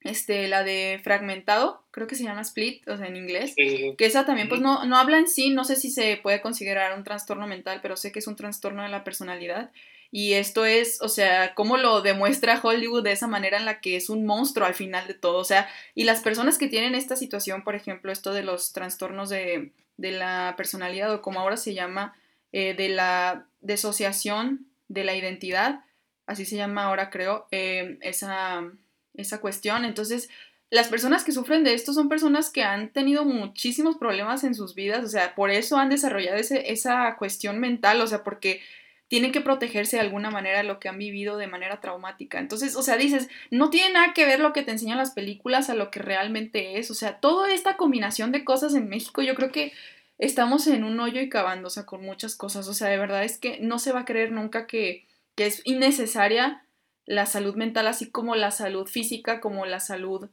este, 0.01 0.47
la 0.47 0.63
de 0.63 0.99
Fragmentado, 1.03 1.83
creo 1.91 2.07
que 2.07 2.15
se 2.15 2.23
llama 2.23 2.41
Split, 2.41 2.87
o 2.89 2.97
sea, 2.97 3.07
en 3.07 3.15
inglés, 3.15 3.53
que 3.55 3.95
esa 3.99 4.25
también, 4.25 4.49
pues 4.49 4.59
no, 4.59 4.83
no 4.85 4.97
habla 4.97 5.17
en 5.17 5.27
sí, 5.27 5.51
no 5.51 5.63
sé 5.63 5.75
si 5.75 5.91
se 5.91 6.19
puede 6.21 6.41
considerar 6.41 6.97
un 6.97 7.03
trastorno 7.03 7.47
mental, 7.47 7.79
pero 7.81 7.95
sé 7.95 8.11
que 8.11 8.19
es 8.19 8.27
un 8.27 8.35
trastorno 8.35 8.83
de 8.83 8.89
la 8.89 9.03
personalidad. 9.03 9.71
Y 10.15 10.33
esto 10.33 10.63
es, 10.63 11.01
o 11.01 11.09
sea, 11.09 11.55
cómo 11.55 11.75
lo 11.77 12.03
demuestra 12.03 12.59
Hollywood 12.61 13.01
de 13.01 13.13
esa 13.13 13.25
manera 13.25 13.57
en 13.57 13.65
la 13.65 13.81
que 13.81 13.95
es 13.95 14.11
un 14.11 14.27
monstruo 14.27 14.67
al 14.67 14.75
final 14.75 15.07
de 15.07 15.15
todo. 15.15 15.39
O 15.39 15.43
sea, 15.43 15.67
y 15.95 16.03
las 16.03 16.21
personas 16.21 16.59
que 16.59 16.67
tienen 16.67 16.93
esta 16.93 17.15
situación, 17.15 17.63
por 17.63 17.73
ejemplo, 17.73 18.11
esto 18.11 18.31
de 18.31 18.43
los 18.43 18.73
trastornos 18.73 19.29
de, 19.29 19.71
la 19.97 20.53
personalidad 20.55 21.11
o 21.11 21.23
como 21.23 21.39
ahora 21.39 21.57
se 21.57 21.73
llama, 21.73 22.15
eh, 22.51 22.75
de 22.75 22.89
la 22.89 23.47
disociación 23.61 24.67
de 24.87 25.03
la 25.03 25.15
identidad, 25.15 25.83
así 26.27 26.45
se 26.45 26.57
llama 26.57 26.83
ahora 26.83 27.09
creo, 27.09 27.47
eh, 27.49 27.97
esa, 28.01 28.71
esa 29.15 29.41
cuestión. 29.41 29.83
Entonces, 29.83 30.29
las 30.69 30.89
personas 30.89 31.23
que 31.23 31.31
sufren 31.31 31.63
de 31.63 31.73
esto 31.73 31.91
son 31.91 32.07
personas 32.07 32.51
que 32.51 32.61
han 32.61 32.89
tenido 32.89 33.25
muchísimos 33.25 33.97
problemas 33.97 34.43
en 34.43 34.53
sus 34.53 34.75
vidas, 34.75 35.03
o 35.05 35.09
sea, 35.09 35.33
por 35.33 35.49
eso 35.49 35.77
han 35.77 35.89
desarrollado 35.89 36.37
ese, 36.37 36.71
esa 36.71 37.15
cuestión 37.17 37.59
mental, 37.59 37.99
o 37.99 38.05
sea, 38.05 38.23
porque 38.23 38.61
tienen 39.07 39.31
que 39.31 39.41
protegerse 39.41 39.97
de 39.97 40.01
alguna 40.01 40.31
manera 40.31 40.63
lo 40.63 40.79
que 40.79 40.89
han 40.89 40.97
vivido 40.97 41.37
de 41.37 41.47
manera 41.47 41.79
traumática. 41.81 42.39
Entonces, 42.39 42.75
o 42.75 42.81
sea, 42.81 42.97
dices, 42.97 43.29
no 43.51 43.69
tiene 43.69 43.93
nada 43.93 44.13
que 44.13 44.25
ver 44.25 44.39
lo 44.39 44.53
que 44.53 44.63
te 44.63 44.71
enseñan 44.71 44.97
las 44.97 45.11
películas 45.11 45.69
a 45.69 45.75
lo 45.75 45.91
que 45.91 45.99
realmente 45.99 46.79
es. 46.79 46.89
O 46.89 46.95
sea, 46.95 47.19
toda 47.19 47.51
esta 47.51 47.77
combinación 47.77 48.31
de 48.31 48.43
cosas 48.43 48.73
en 48.73 48.89
México, 48.89 49.21
yo 49.21 49.35
creo 49.35 49.51
que 49.51 49.73
estamos 50.17 50.67
en 50.67 50.83
un 50.83 50.99
hoyo 50.99 51.21
y 51.21 51.29
cavando, 51.29 51.67
o 51.67 51.71
sea, 51.71 51.85
con 51.85 52.01
muchas 52.01 52.35
cosas. 52.35 52.67
O 52.67 52.73
sea, 52.73 52.87
de 52.87 52.97
verdad 52.97 53.23
es 53.23 53.37
que 53.37 53.59
no 53.59 53.77
se 53.77 53.91
va 53.91 54.01
a 54.01 54.05
creer 54.05 54.31
nunca 54.31 54.67
que, 54.67 55.05
que 55.35 55.45
es 55.45 55.61
innecesaria 55.65 56.65
la 57.05 57.25
salud 57.25 57.55
mental, 57.55 57.87
así 57.87 58.09
como 58.09 58.35
la 58.35 58.51
salud 58.51 58.87
física, 58.87 59.41
como 59.41 59.65
la 59.65 59.79
salud 59.79 60.29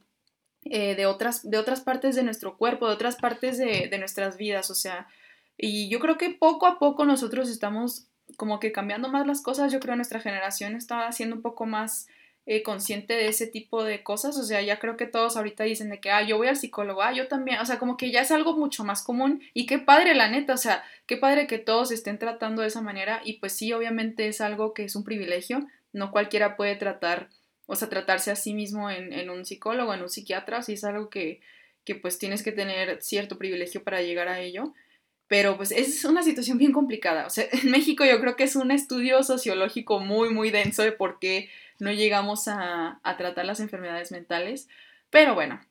eh, 0.63 0.95
de, 0.95 1.05
otras, 1.05 1.49
de 1.49 1.57
otras 1.57 1.81
partes 1.81 2.15
de 2.15 2.23
nuestro 2.23 2.57
cuerpo, 2.57 2.87
de 2.87 2.93
otras 2.93 3.17
partes 3.17 3.57
de, 3.57 3.89
de 3.89 3.97
nuestras 3.97 4.37
vidas. 4.37 4.69
O 4.71 4.75
sea, 4.75 5.07
y 5.57 5.89
yo 5.89 5.99
creo 5.99 6.17
que 6.17 6.29
poco 6.29 6.65
a 6.65 6.79
poco 6.79 7.05
nosotros 7.05 7.49
estamos 7.49 8.07
como 8.37 8.59
que 8.59 8.71
cambiando 8.71 9.09
más 9.09 9.27
las 9.27 9.41
cosas, 9.41 9.71
yo 9.71 9.79
creo 9.79 9.93
que 9.93 9.97
nuestra 9.97 10.19
generación 10.19 10.75
está 10.75 11.11
siendo 11.11 11.35
un 11.35 11.41
poco 11.41 11.65
más 11.65 12.07
eh, 12.47 12.63
consciente 12.63 13.13
de 13.13 13.27
ese 13.27 13.45
tipo 13.45 13.83
de 13.83 14.01
cosas, 14.01 14.35
o 14.37 14.43
sea, 14.43 14.61
ya 14.61 14.79
creo 14.79 14.97
que 14.97 15.05
todos 15.05 15.37
ahorita 15.37 15.63
dicen 15.63 15.89
de 15.89 15.99
que, 15.99 16.09
ah, 16.09 16.23
yo 16.23 16.37
voy 16.37 16.47
al 16.47 16.57
psicólogo, 16.57 17.03
ah, 17.03 17.13
yo 17.13 17.27
también, 17.27 17.59
o 17.59 17.65
sea, 17.65 17.77
como 17.77 17.97
que 17.97 18.11
ya 18.11 18.21
es 18.21 18.31
algo 18.31 18.57
mucho 18.57 18.83
más 18.83 19.03
común 19.03 19.43
y 19.53 19.67
qué 19.67 19.77
padre, 19.77 20.15
la 20.15 20.27
neta, 20.27 20.55
o 20.55 20.57
sea, 20.57 20.83
qué 21.05 21.17
padre 21.17 21.45
que 21.45 21.59
todos 21.59 21.91
estén 21.91 22.17
tratando 22.17 22.63
de 22.63 22.69
esa 22.69 22.81
manera 22.81 23.21
y 23.23 23.33
pues 23.33 23.53
sí, 23.53 23.71
obviamente 23.73 24.27
es 24.27 24.41
algo 24.41 24.73
que 24.73 24.85
es 24.85 24.95
un 24.95 25.03
privilegio, 25.03 25.67
no 25.93 26.11
cualquiera 26.11 26.57
puede 26.57 26.75
tratar, 26.75 27.29
o 27.67 27.75
sea, 27.75 27.89
tratarse 27.89 28.31
a 28.31 28.35
sí 28.35 28.55
mismo 28.55 28.89
en, 28.89 29.13
en 29.13 29.29
un 29.29 29.45
psicólogo, 29.45 29.93
en 29.93 30.01
un 30.01 30.09
psiquiatra, 30.09 30.63
sí 30.63 30.73
es 30.73 30.83
algo 30.83 31.09
que, 31.09 31.41
que 31.85 31.93
pues 31.93 32.17
tienes 32.17 32.41
que 32.41 32.51
tener 32.51 33.03
cierto 33.03 33.37
privilegio 33.37 33.83
para 33.83 34.01
llegar 34.01 34.27
a 34.27 34.39
ello 34.39 34.73
pero 35.31 35.55
pues 35.55 35.71
es 35.71 36.03
una 36.03 36.23
situación 36.23 36.57
bien 36.57 36.73
complicada. 36.73 37.25
O 37.25 37.29
sea, 37.29 37.45
en 37.53 37.71
México 37.71 38.03
yo 38.03 38.19
creo 38.19 38.35
que 38.35 38.43
es 38.43 38.57
un 38.57 38.69
estudio 38.69 39.23
sociológico 39.23 40.01
muy, 40.01 40.29
muy 40.29 40.51
denso 40.51 40.83
de 40.83 40.91
por 40.91 41.19
qué 41.19 41.49
no 41.79 41.89
llegamos 41.89 42.49
a, 42.49 42.99
tratar 43.17 43.45
las 43.45 43.61
enfermedades 43.61 44.11
mentales. 44.11 44.67
Pero 45.09 45.33
bueno, 45.33 45.61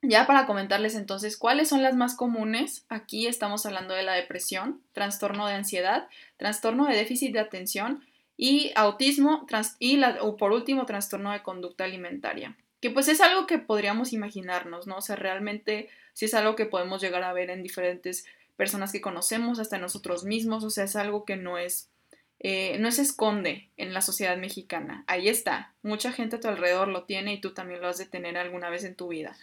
ya 0.00 0.26
para 0.26 0.46
comentarles 0.46 0.94
entonces 0.94 1.36
cuáles 1.36 1.68
son 1.68 1.82
las 1.82 1.94
más 1.94 2.14
comunes, 2.14 2.86
aquí 2.88 3.26
estamos 3.26 3.66
hablando 3.66 3.92
de 3.92 4.02
la 4.02 4.14
depresión, 4.14 4.80
trastorno 4.94 5.46
de 5.46 5.56
ansiedad, 5.56 6.08
trastorno 6.38 6.86
de 6.86 6.96
déficit 6.96 7.34
de 7.34 7.40
atención 7.40 8.02
y 8.38 8.72
autismo 8.76 9.46
y 9.78 10.00
por 10.38 10.52
último 10.52 10.86
trastorno 10.86 11.32
de 11.32 11.42
conducta 11.42 11.84
alimentaria. 11.84 12.56
Que 12.80 12.88
pues 12.88 13.08
es 13.08 13.20
algo 13.20 13.46
que 13.46 13.58
podríamos 13.58 14.14
imaginarnos, 14.14 14.86
¿no? 14.86 14.96
O 14.96 15.02
sea, 15.02 15.16
realmente 15.16 15.90
sí 16.14 16.24
es 16.24 16.32
algo 16.32 16.56
que 16.56 16.64
podemos 16.64 17.02
llegar 17.02 17.24
a 17.24 17.34
ver 17.34 17.50
en 17.50 17.62
diferentes 17.62 18.24
personas 18.62 18.92
que 18.92 19.00
conocemos, 19.00 19.58
hasta 19.58 19.76
nosotros 19.76 20.22
mismos, 20.22 20.62
o 20.62 20.70
sea, 20.70 20.84
es 20.84 20.94
algo 20.94 21.24
que 21.24 21.34
no 21.34 21.58
es, 21.58 21.90
eh, 22.38 22.78
no 22.78 22.92
se 22.92 23.02
esconde 23.02 23.70
en 23.76 23.92
la 23.92 24.02
sociedad 24.02 24.36
mexicana, 24.36 25.02
ahí 25.08 25.28
está, 25.28 25.74
mucha 25.82 26.12
gente 26.12 26.36
a 26.36 26.40
tu 26.40 26.46
alrededor 26.46 26.86
lo 26.86 27.02
tiene 27.02 27.32
y 27.32 27.40
tú 27.40 27.54
también 27.54 27.80
lo 27.80 27.88
has 27.88 27.98
de 27.98 28.06
tener 28.06 28.38
alguna 28.38 28.70
vez 28.70 28.84
en 28.84 28.94
tu 28.94 29.08
vida. 29.08 29.36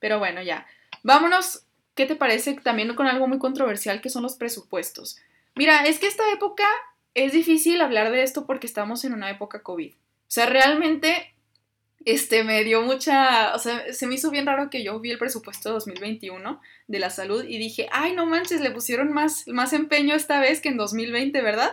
Pero 0.00 0.18
bueno, 0.18 0.42
ya, 0.42 0.66
vámonos, 1.04 1.66
¿qué 1.94 2.04
te 2.04 2.16
parece 2.16 2.54
también 2.54 2.92
con 2.96 3.06
algo 3.06 3.28
muy 3.28 3.38
controversial 3.38 4.00
que 4.00 4.10
son 4.10 4.24
los 4.24 4.34
presupuestos? 4.34 5.18
Mira, 5.54 5.86
es 5.86 6.00
que 6.00 6.08
esta 6.08 6.28
época 6.32 6.66
es 7.14 7.30
difícil 7.32 7.80
hablar 7.80 8.10
de 8.10 8.24
esto 8.24 8.44
porque 8.44 8.66
estamos 8.66 9.04
en 9.04 9.12
una 9.12 9.30
época 9.30 9.62
COVID. 9.62 9.92
O 9.92 9.96
sea, 10.26 10.46
realmente 10.46 11.32
este, 12.04 12.44
me 12.44 12.64
dio 12.64 12.82
mucha, 12.82 13.54
o 13.54 13.58
sea, 13.58 13.92
se 13.92 14.06
me 14.06 14.14
hizo 14.14 14.30
bien 14.30 14.46
raro 14.46 14.70
que 14.70 14.82
yo 14.82 15.00
vi 15.00 15.10
el 15.10 15.18
presupuesto 15.18 15.72
2021 15.72 16.60
de 16.86 16.98
la 16.98 17.10
salud 17.10 17.44
y 17.44 17.58
dije, 17.58 17.88
ay, 17.92 18.14
no 18.14 18.26
manches, 18.26 18.60
le 18.60 18.70
pusieron 18.70 19.12
más, 19.12 19.46
más 19.48 19.72
empeño 19.72 20.14
esta 20.14 20.40
vez 20.40 20.60
que 20.60 20.68
en 20.68 20.76
2020, 20.76 21.40
¿verdad? 21.40 21.72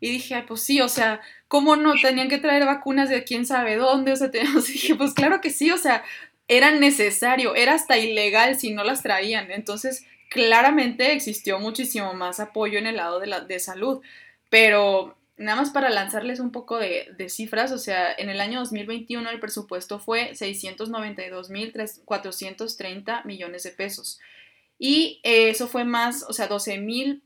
Y 0.00 0.10
dije, 0.10 0.42
pues 0.46 0.62
sí, 0.62 0.80
o 0.80 0.88
sea, 0.88 1.20
¿cómo 1.48 1.76
no? 1.76 1.94
Tenían 2.00 2.28
que 2.28 2.38
traer 2.38 2.64
vacunas 2.64 3.08
de 3.08 3.24
quién 3.24 3.46
sabe 3.46 3.76
dónde, 3.76 4.12
o 4.12 4.16
sea, 4.16 4.28
dije, 4.28 4.94
pues 4.94 5.14
claro 5.14 5.40
que 5.40 5.50
sí, 5.50 5.70
o 5.70 5.78
sea, 5.78 6.04
era 6.48 6.70
necesario, 6.72 7.54
era 7.54 7.74
hasta 7.74 7.98
ilegal 7.98 8.58
si 8.58 8.72
no 8.72 8.84
las 8.84 9.02
traían. 9.02 9.50
Entonces, 9.50 10.06
claramente 10.28 11.12
existió 11.12 11.58
muchísimo 11.58 12.14
más 12.14 12.40
apoyo 12.40 12.78
en 12.78 12.86
el 12.86 12.96
lado 12.96 13.20
de, 13.20 13.26
la, 13.26 13.40
de 13.40 13.58
salud, 13.58 14.02
pero 14.50 15.16
nada 15.42 15.60
más 15.60 15.70
para 15.70 15.90
lanzarles 15.90 16.40
un 16.40 16.50
poco 16.52 16.78
de, 16.78 17.14
cifras, 17.28 17.72
o 17.72 17.78
sea, 17.78 18.12
en 18.12 18.30
el 18.30 18.40
año 18.40 18.60
2021 18.60 19.28
el 19.28 19.40
presupuesto 19.40 19.98
fue 19.98 20.30
692.430 20.32 23.24
millones 23.24 23.64
de 23.64 23.70
pesos. 23.70 24.20
Y 24.78 25.20
eso 25.22 25.68
fue 25.68 25.84
más, 25.84 26.24
o 26.28 26.32
sea, 26.32 26.46
12 26.46 26.78
mil 26.78 27.22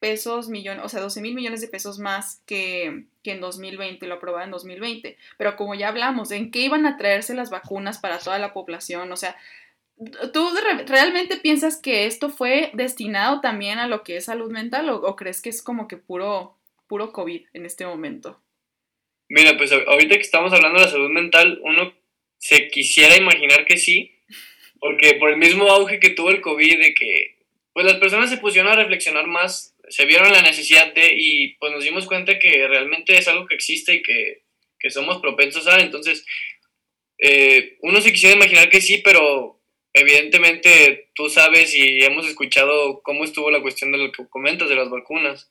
pesos, 0.00 0.48
millones, 0.48 0.84
o 0.84 0.88
sea, 0.88 1.00
12 1.00 1.20
mil 1.20 1.34
millones 1.34 1.60
de 1.60 1.68
pesos 1.68 1.98
más 1.98 2.42
que, 2.46 3.06
que 3.22 3.32
en 3.32 3.40
2020, 3.40 4.06
lo 4.06 4.14
aprobaba 4.14 4.44
en 4.44 4.50
2020. 4.50 5.16
Pero 5.36 5.56
como 5.56 5.74
ya 5.74 5.88
hablamos, 5.88 6.30
¿en 6.30 6.50
qué 6.50 6.60
iban 6.60 6.86
a 6.86 6.96
traerse 6.96 7.34
las 7.34 7.50
vacunas 7.50 7.98
para 7.98 8.18
toda 8.18 8.38
la 8.38 8.52
población? 8.52 9.12
O 9.12 9.16
sea, 9.16 9.36
¿Tú 10.32 10.48
realmente 10.86 11.36
piensas 11.36 11.76
que 11.76 12.06
esto 12.06 12.30
fue 12.30 12.70
destinado 12.72 13.42
también 13.42 13.78
a 13.78 13.86
lo 13.86 14.02
que 14.02 14.16
es 14.16 14.24
salud 14.24 14.50
mental 14.50 14.88
o 14.88 15.14
crees 15.14 15.42
que 15.42 15.50
es 15.50 15.60
como 15.60 15.88
que 15.88 15.98
puro, 15.98 16.56
puro 16.90 17.12
COVID 17.12 17.46
en 17.54 17.66
este 17.66 17.86
momento? 17.86 18.42
Mira, 19.28 19.56
pues 19.56 19.70
ahorita 19.70 20.16
que 20.16 20.22
estamos 20.22 20.52
hablando 20.52 20.80
de 20.80 20.86
la 20.86 20.90
salud 20.90 21.08
mental, 21.08 21.60
uno 21.62 21.94
se 22.36 22.66
quisiera 22.66 23.16
imaginar 23.16 23.64
que 23.64 23.78
sí, 23.78 24.12
porque 24.80 25.14
por 25.14 25.30
el 25.30 25.36
mismo 25.36 25.68
auge 25.68 26.00
que 26.00 26.10
tuvo 26.10 26.30
el 26.30 26.40
COVID, 26.40 26.80
de 26.80 26.94
que 26.94 27.38
pues 27.72 27.86
las 27.86 27.98
personas 27.98 28.28
se 28.28 28.38
pusieron 28.38 28.72
a 28.72 28.74
reflexionar 28.74 29.28
más, 29.28 29.76
se 29.88 30.04
vieron 30.04 30.32
la 30.32 30.42
necesidad 30.42 30.92
de, 30.92 31.12
y 31.16 31.54
pues 31.60 31.70
nos 31.72 31.84
dimos 31.84 32.06
cuenta 32.06 32.40
que 32.40 32.66
realmente 32.66 33.16
es 33.16 33.28
algo 33.28 33.46
que 33.46 33.54
existe 33.54 33.94
y 33.94 34.02
que, 34.02 34.42
que 34.76 34.90
somos 34.90 35.20
propensos 35.20 35.68
a, 35.68 35.78
entonces 35.78 36.26
eh, 37.18 37.76
uno 37.82 38.00
se 38.00 38.10
quisiera 38.10 38.34
imaginar 38.34 38.68
que 38.68 38.80
sí, 38.80 38.98
pero 38.98 39.62
evidentemente 39.92 41.10
tú 41.14 41.28
sabes 41.28 41.72
y 41.72 42.02
hemos 42.02 42.26
escuchado 42.26 43.00
cómo 43.04 43.22
estuvo 43.22 43.48
la 43.52 43.62
cuestión 43.62 43.92
de 43.92 43.98
lo 43.98 44.10
que 44.10 44.26
comentas 44.28 44.68
de 44.68 44.74
las 44.74 44.90
vacunas 44.90 45.49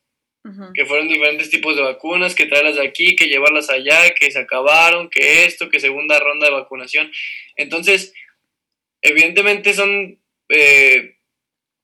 que 0.74 0.86
fueron 0.86 1.08
diferentes 1.08 1.50
tipos 1.50 1.76
de 1.76 1.82
vacunas, 1.82 2.34
que 2.34 2.46
traerlas 2.46 2.76
de 2.76 2.88
aquí, 2.88 3.16
que 3.16 3.28
llevarlas 3.28 3.70
allá, 3.70 4.14
que 4.14 4.32
se 4.32 4.40
acabaron, 4.40 5.10
que 5.10 5.46
esto, 5.46 5.70
que 5.70 5.80
segunda 5.80 6.20
ronda 6.20 6.48
de 6.48 6.54
vacunación. 6.54 7.12
Entonces, 7.56 8.14
evidentemente 9.02 9.74
son, 9.74 10.20
eh, 10.50 11.18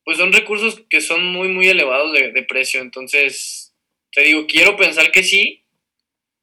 pues 0.04 0.18
son 0.18 0.34
recursos 0.34 0.84
que 0.90 1.02
son 1.02 1.26
muy, 1.26 1.50
muy 1.50 1.68
elevados 1.68 2.14
de, 2.14 2.44
precio. 2.44 2.82
Entonces, 2.82 3.76
te 4.12 4.22
digo, 4.22 4.48
quiero 4.48 4.78
pensar 4.78 5.12
que 5.12 5.24
sí, 5.24 5.64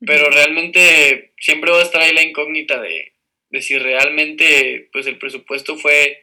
pero 0.04 0.30
realmente 0.30 1.32
siempre 1.38 1.70
va 1.70 1.78
a 1.78 1.84
estar 1.84 2.02
ahí 2.02 2.12
la 2.12 2.22
incógnita 2.22 2.80
de, 2.80 3.14
de 3.50 3.62
si 3.62 3.78
realmente 3.78 4.88
pues 4.92 5.06
el 5.06 5.18
presupuesto 5.18 5.76
fue 5.76 6.22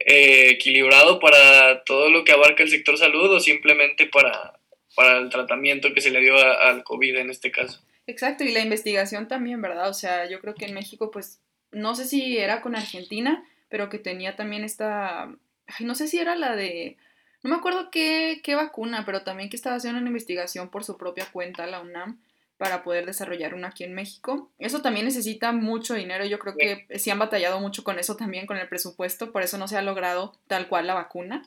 eh, 0.00 0.50
equilibrado 0.50 1.20
para 1.20 1.84
todo 1.84 2.10
lo 2.10 2.24
que 2.24 2.32
abarca 2.32 2.62
el 2.62 2.70
sector 2.70 2.96
salud 2.96 3.30
o 3.32 3.40
simplemente 3.40 4.06
para 4.06 4.58
para 4.94 5.18
el 5.18 5.30
tratamiento 5.30 5.92
que 5.94 6.00
se 6.00 6.10
le 6.10 6.20
dio 6.20 6.36
al 6.36 6.84
COVID 6.84 7.16
en 7.16 7.30
este 7.30 7.50
caso. 7.50 7.82
Exacto, 8.06 8.44
y 8.44 8.52
la 8.52 8.60
investigación 8.60 9.28
también, 9.28 9.62
¿verdad? 9.62 9.88
O 9.88 9.94
sea, 9.94 10.28
yo 10.28 10.40
creo 10.40 10.54
que 10.54 10.66
en 10.66 10.74
México, 10.74 11.10
pues, 11.10 11.40
no 11.70 11.94
sé 11.94 12.04
si 12.04 12.36
era 12.36 12.60
con 12.60 12.74
Argentina, 12.74 13.44
pero 13.68 13.88
que 13.88 13.98
tenía 13.98 14.36
también 14.36 14.64
esta, 14.64 15.24
ay, 15.24 15.86
no 15.86 15.94
sé 15.94 16.08
si 16.08 16.18
era 16.18 16.34
la 16.36 16.56
de, 16.56 16.96
no 17.42 17.50
me 17.50 17.56
acuerdo 17.56 17.90
qué, 17.90 18.40
qué 18.42 18.54
vacuna, 18.54 19.04
pero 19.06 19.22
también 19.22 19.48
que 19.48 19.56
estaba 19.56 19.76
haciendo 19.76 20.00
una 20.00 20.08
investigación 20.08 20.68
por 20.68 20.84
su 20.84 20.96
propia 20.96 21.26
cuenta, 21.32 21.66
la 21.66 21.80
UNAM, 21.80 22.20
para 22.58 22.84
poder 22.84 23.06
desarrollar 23.06 23.54
una 23.54 23.68
aquí 23.68 23.82
en 23.82 23.94
México. 23.94 24.50
Eso 24.58 24.82
también 24.82 25.06
necesita 25.06 25.52
mucho 25.52 25.94
dinero, 25.94 26.24
yo 26.24 26.38
creo 26.38 26.54
que 26.56 26.86
sí 26.98 27.10
han 27.10 27.18
batallado 27.18 27.60
mucho 27.60 27.82
con 27.82 27.98
eso 27.98 28.16
también, 28.16 28.46
con 28.46 28.56
el 28.56 28.68
presupuesto, 28.68 29.32
por 29.32 29.42
eso 29.42 29.58
no 29.58 29.68
se 29.68 29.76
ha 29.76 29.82
logrado 29.82 30.38
tal 30.48 30.68
cual 30.68 30.86
la 30.86 30.94
vacuna. 30.94 31.42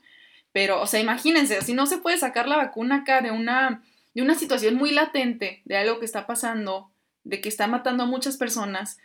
Pero, 0.55 0.81
o 0.81 0.87
sea, 0.87 1.01
imagínense, 1.01 1.61
si 1.63 1.73
no 1.73 1.85
se 1.85 1.97
puede 1.97 2.17
sacar 2.17 2.47
la 2.47 2.55
vacuna 2.55 3.01
acá 3.01 3.19
de 3.19 3.29
una, 3.29 3.83
de 4.13 4.21
una 4.21 4.35
situación 4.35 4.75
muy 4.75 4.91
latente, 4.91 5.61
de 5.65 5.75
algo 5.75 5.99
que 5.99 6.05
está 6.05 6.25
pasando, 6.27 6.89
de 7.25 7.41
que 7.41 7.49
está 7.49 7.67
matando 7.67 8.03
a 8.03 8.05
muchas 8.05 8.37
personas, 8.37 8.97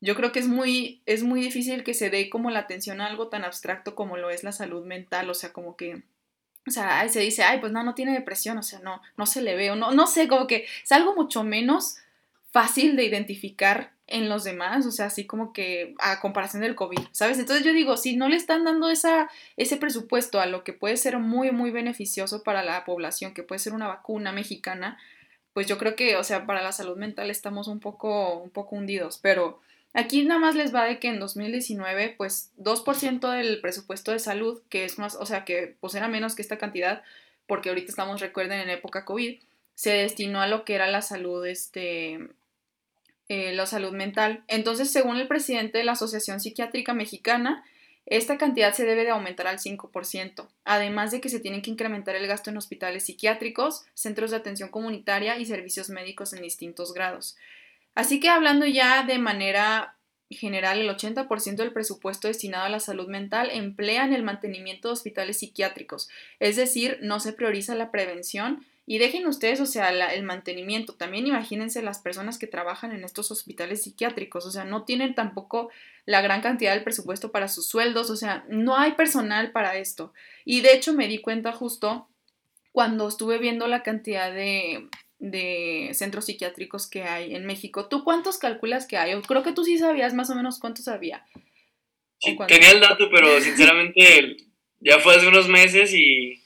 yo 0.00 0.16
creo 0.16 0.32
que 0.32 0.40
es 0.40 0.48
muy, 0.48 1.02
es 1.06 1.22
muy 1.22 1.40
difícil 1.40 1.84
que 1.84 1.94
se 1.94 2.10
dé 2.10 2.28
como 2.28 2.50
la 2.50 2.58
atención 2.58 3.00
a 3.00 3.06
algo 3.06 3.28
tan 3.28 3.44
abstracto 3.44 3.94
como 3.94 4.16
lo 4.16 4.30
es 4.30 4.42
la 4.42 4.50
salud 4.50 4.84
mental, 4.84 5.30
o 5.30 5.34
sea, 5.34 5.52
como 5.52 5.76
que, 5.76 6.02
o 6.66 6.72
sea, 6.72 7.08
se 7.08 7.20
dice, 7.20 7.44
ay, 7.44 7.60
pues 7.60 7.70
no, 7.70 7.84
no 7.84 7.94
tiene 7.94 8.12
depresión, 8.12 8.58
o 8.58 8.64
sea, 8.64 8.80
no, 8.80 9.00
no 9.16 9.26
se 9.26 9.42
le 9.42 9.54
ve, 9.54 9.70
o 9.70 9.76
no, 9.76 9.92
no 9.92 10.08
sé, 10.08 10.26
como 10.26 10.48
que 10.48 10.66
es 10.82 10.90
algo 10.90 11.14
mucho 11.14 11.44
menos 11.44 11.98
fácil 12.56 12.96
de 12.96 13.04
identificar 13.04 13.92
en 14.06 14.30
los 14.30 14.42
demás, 14.42 14.86
o 14.86 14.90
sea, 14.90 15.06
así 15.06 15.26
como 15.26 15.52
que 15.52 15.94
a 15.98 16.20
comparación 16.20 16.62
del 16.62 16.74
COVID, 16.74 17.00
¿sabes? 17.12 17.38
Entonces 17.38 17.66
yo 17.66 17.74
digo, 17.74 17.98
si 17.98 18.16
no 18.16 18.30
le 18.30 18.36
están 18.36 18.64
dando 18.64 18.88
esa, 18.88 19.28
ese 19.58 19.76
presupuesto 19.76 20.40
a 20.40 20.46
lo 20.46 20.64
que 20.64 20.72
puede 20.72 20.96
ser 20.96 21.18
muy, 21.18 21.50
muy 21.50 21.70
beneficioso 21.70 22.42
para 22.42 22.62
la 22.62 22.86
población, 22.86 23.34
que 23.34 23.42
puede 23.42 23.58
ser 23.58 23.74
una 23.74 23.88
vacuna 23.88 24.32
mexicana, 24.32 24.96
pues 25.52 25.66
yo 25.66 25.76
creo 25.76 25.96
que, 25.96 26.16
o 26.16 26.24
sea, 26.24 26.46
para 26.46 26.62
la 26.62 26.72
salud 26.72 26.96
mental 26.96 27.28
estamos 27.28 27.68
un 27.68 27.78
poco, 27.78 28.38
un 28.38 28.48
poco 28.48 28.76
hundidos, 28.76 29.18
pero 29.18 29.60
aquí 29.92 30.24
nada 30.24 30.40
más 30.40 30.54
les 30.54 30.74
va 30.74 30.86
de 30.86 30.98
que 30.98 31.08
en 31.08 31.20
2019, 31.20 32.14
pues 32.16 32.52
2% 32.56 33.30
del 33.32 33.60
presupuesto 33.60 34.12
de 34.12 34.18
salud, 34.18 34.62
que 34.70 34.86
es 34.86 34.98
más, 34.98 35.14
o 35.16 35.26
sea, 35.26 35.44
que 35.44 35.76
pues 35.78 35.94
era 35.94 36.08
menos 36.08 36.34
que 36.34 36.40
esta 36.40 36.56
cantidad, 36.56 37.02
porque 37.46 37.68
ahorita 37.68 37.90
estamos, 37.90 38.22
recuerden, 38.22 38.60
en 38.60 38.70
época 38.70 39.04
COVID, 39.04 39.40
se 39.74 39.90
destinó 39.90 40.40
a 40.40 40.48
lo 40.48 40.64
que 40.64 40.74
era 40.74 40.86
la 40.86 41.02
salud, 41.02 41.44
este, 41.44 42.18
eh, 43.28 43.52
la 43.52 43.66
salud 43.66 43.92
mental. 43.92 44.44
Entonces, 44.48 44.90
según 44.90 45.16
el 45.16 45.28
presidente 45.28 45.78
de 45.78 45.84
la 45.84 45.92
Asociación 45.92 46.40
Psiquiátrica 46.40 46.94
Mexicana, 46.94 47.64
esta 48.06 48.38
cantidad 48.38 48.72
se 48.72 48.84
debe 48.84 49.02
de 49.02 49.10
aumentar 49.10 49.48
al 49.48 49.58
5%, 49.58 50.46
además 50.64 51.10
de 51.10 51.20
que 51.20 51.28
se 51.28 51.40
tiene 51.40 51.60
que 51.60 51.72
incrementar 51.72 52.14
el 52.14 52.28
gasto 52.28 52.50
en 52.50 52.56
hospitales 52.56 53.04
psiquiátricos, 53.04 53.84
centros 53.94 54.30
de 54.30 54.36
atención 54.36 54.68
comunitaria 54.68 55.38
y 55.38 55.44
servicios 55.44 55.90
médicos 55.90 56.32
en 56.32 56.42
distintos 56.42 56.94
grados. 56.94 57.36
Así 57.96 58.20
que 58.20 58.28
hablando 58.28 58.64
ya 58.64 59.02
de 59.02 59.18
manera 59.18 59.96
general, 60.30 60.78
el 60.78 60.88
80% 60.88 61.56
del 61.56 61.72
presupuesto 61.72 62.28
destinado 62.28 62.64
a 62.64 62.68
la 62.68 62.80
salud 62.80 63.08
mental 63.08 63.50
emplea 63.50 64.04
en 64.04 64.12
el 64.12 64.22
mantenimiento 64.22 64.88
de 64.88 64.92
hospitales 64.92 65.38
psiquiátricos, 65.38 66.08
es 66.38 66.54
decir, 66.54 66.98
no 67.02 67.18
se 67.18 67.32
prioriza 67.32 67.74
la 67.74 67.90
prevención 67.90 68.64
y 68.88 68.98
dejen 68.98 69.26
ustedes, 69.26 69.60
o 69.60 69.66
sea, 69.66 69.90
el 70.12 70.22
mantenimiento. 70.22 70.94
También 70.94 71.26
imagínense 71.26 71.82
las 71.82 71.98
personas 71.98 72.38
que 72.38 72.46
trabajan 72.46 72.92
en 72.92 73.02
estos 73.02 73.32
hospitales 73.32 73.82
psiquiátricos. 73.82 74.46
O 74.46 74.52
sea, 74.52 74.64
no 74.64 74.84
tienen 74.84 75.16
tampoco 75.16 75.70
la 76.04 76.20
gran 76.20 76.40
cantidad 76.40 76.72
del 76.72 76.84
presupuesto 76.84 77.32
para 77.32 77.48
sus 77.48 77.66
sueldos. 77.66 78.10
O 78.10 78.16
sea, 78.16 78.44
no 78.48 78.76
hay 78.76 78.92
personal 78.92 79.50
para 79.50 79.76
esto. 79.76 80.12
Y 80.44 80.60
de 80.60 80.72
hecho 80.72 80.92
me 80.92 81.08
di 81.08 81.18
cuenta 81.18 81.50
justo 81.50 82.08
cuando 82.70 83.08
estuve 83.08 83.38
viendo 83.38 83.66
la 83.66 83.82
cantidad 83.82 84.32
de, 84.32 84.88
de 85.18 85.90
centros 85.92 86.26
psiquiátricos 86.26 86.86
que 86.86 87.02
hay 87.02 87.34
en 87.34 87.44
México. 87.44 87.88
¿Tú 87.88 88.04
cuántos 88.04 88.38
calculas 88.38 88.86
que 88.86 88.98
hay? 88.98 89.20
creo 89.22 89.42
que 89.42 89.52
tú 89.52 89.64
sí 89.64 89.78
sabías 89.78 90.14
más 90.14 90.30
o 90.30 90.36
menos 90.36 90.60
cuántos 90.60 90.86
había. 90.86 91.26
Sí, 92.18 92.38
tenía 92.46 92.70
el 92.70 92.80
dato, 92.80 93.10
pero 93.10 93.40
sinceramente 93.40 94.36
ya 94.80 95.00
fue 95.00 95.16
hace 95.16 95.26
unos 95.26 95.48
meses 95.48 95.92
y 95.92 96.45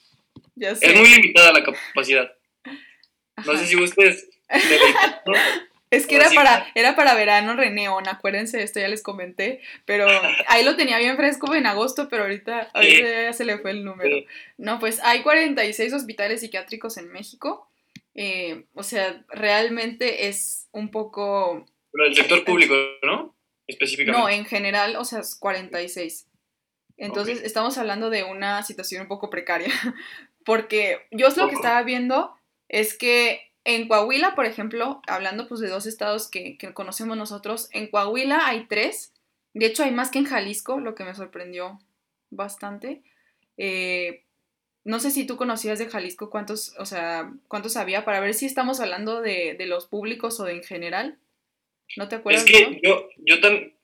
es 0.57 0.97
muy 0.97 1.09
limitada 1.09 1.53
la 1.53 1.65
capacidad. 1.65 2.33
No 3.47 3.57
sé 3.57 3.67
si 3.67 3.77
ustedes... 3.77 4.29
Es 5.91 6.07
que 6.07 6.15
era 6.15 6.31
para, 6.31 6.69
era 6.77 6.95
para 6.95 7.15
verano 7.15 7.57
Reneón, 7.57 8.07
acuérdense 8.07 8.59
de 8.59 8.63
esto, 8.63 8.79
ya 8.79 8.87
les 8.87 9.03
comenté, 9.03 9.61
pero 9.87 10.07
ahí 10.47 10.65
lo 10.65 10.77
tenía 10.77 10.99
bien 10.99 11.17
fresco 11.17 11.53
en 11.53 11.67
agosto, 11.67 12.09
pero 12.09 12.23
ahorita, 12.23 12.71
ya 12.75 13.33
se 13.33 13.45
le 13.45 13.59
fue 13.59 13.73
el 13.73 13.85
número. 13.85 14.25
No, 14.57 14.79
pues 14.79 15.01
hay 15.03 15.23
46 15.23 15.93
hospitales 15.93 16.43
psiquiátricos 16.43 16.97
en 16.97 17.11
México, 17.11 17.69
eh, 18.15 18.67
o 18.75 18.85
sea, 18.85 19.25
realmente 19.31 20.29
es 20.29 20.69
un 20.71 20.93
poco... 20.93 21.67
Pero 21.91 22.07
el 22.07 22.15
sector 22.15 22.45
público, 22.45 22.75
¿no? 23.03 23.35
Específicamente. 23.67 24.21
No, 24.21 24.29
en 24.29 24.45
general, 24.45 24.95
o 24.95 25.05
sea, 25.05 25.21
es 25.21 25.35
46. 25.35 26.27
Entonces, 27.01 27.43
estamos 27.43 27.79
hablando 27.79 28.11
de 28.11 28.25
una 28.25 28.63
situación 28.63 29.03
un 29.03 29.09
poco 29.09 29.31
precaria, 29.31 29.73
porque 30.45 31.07
yo 31.11 31.29
es 31.29 31.37
lo 31.37 31.49
que 31.49 31.55
estaba 31.55 31.83
viendo 31.83 32.35
es 32.69 32.97
que 32.97 33.51
en 33.65 33.89
Coahuila, 33.89 34.35
por 34.35 34.45
ejemplo, 34.45 35.01
hablando 35.07 35.49
pues 35.49 35.61
de 35.61 35.69
dos 35.69 35.87
estados 35.87 36.29
que, 36.29 36.59
que 36.59 36.75
conocemos 36.75 37.17
nosotros, 37.17 37.69
en 37.73 37.89
Coahuila 37.89 38.47
hay 38.47 38.67
tres, 38.67 39.15
de 39.55 39.67
hecho 39.67 39.83
hay 39.83 39.93
más 39.93 40.11
que 40.11 40.19
en 40.19 40.27
Jalisco, 40.27 40.79
lo 40.79 40.95
que 40.95 41.05
me 41.05 41.15
sorprendió 41.15 41.81
bastante. 42.29 43.03
Eh, 43.57 44.25
no 44.85 45.01
sé 45.01 45.11
si 45.11 45.27
tú 45.27 45.37
conocías 45.37 45.79
de 45.79 45.89
Jalisco 45.89 46.29
cuántos, 46.29 46.75
o 46.79 46.85
sea, 46.85 47.33
cuántos 47.49 47.77
había 47.77 48.05
para 48.05 48.21
ver 48.21 48.35
si 48.35 48.45
estamos 48.45 48.79
hablando 48.79 49.23
de, 49.23 49.55
de 49.55 49.67
los 49.67 49.87
públicos 49.87 50.39
o 50.39 50.45
de 50.45 50.53
en 50.53 50.63
general. 50.63 51.19
¿No 51.97 52.09
te 52.09 52.17
acuerdas? 52.17 52.45
Es 52.45 52.51
que 52.51 52.81
yo, 52.83 53.09
yo 53.19 53.37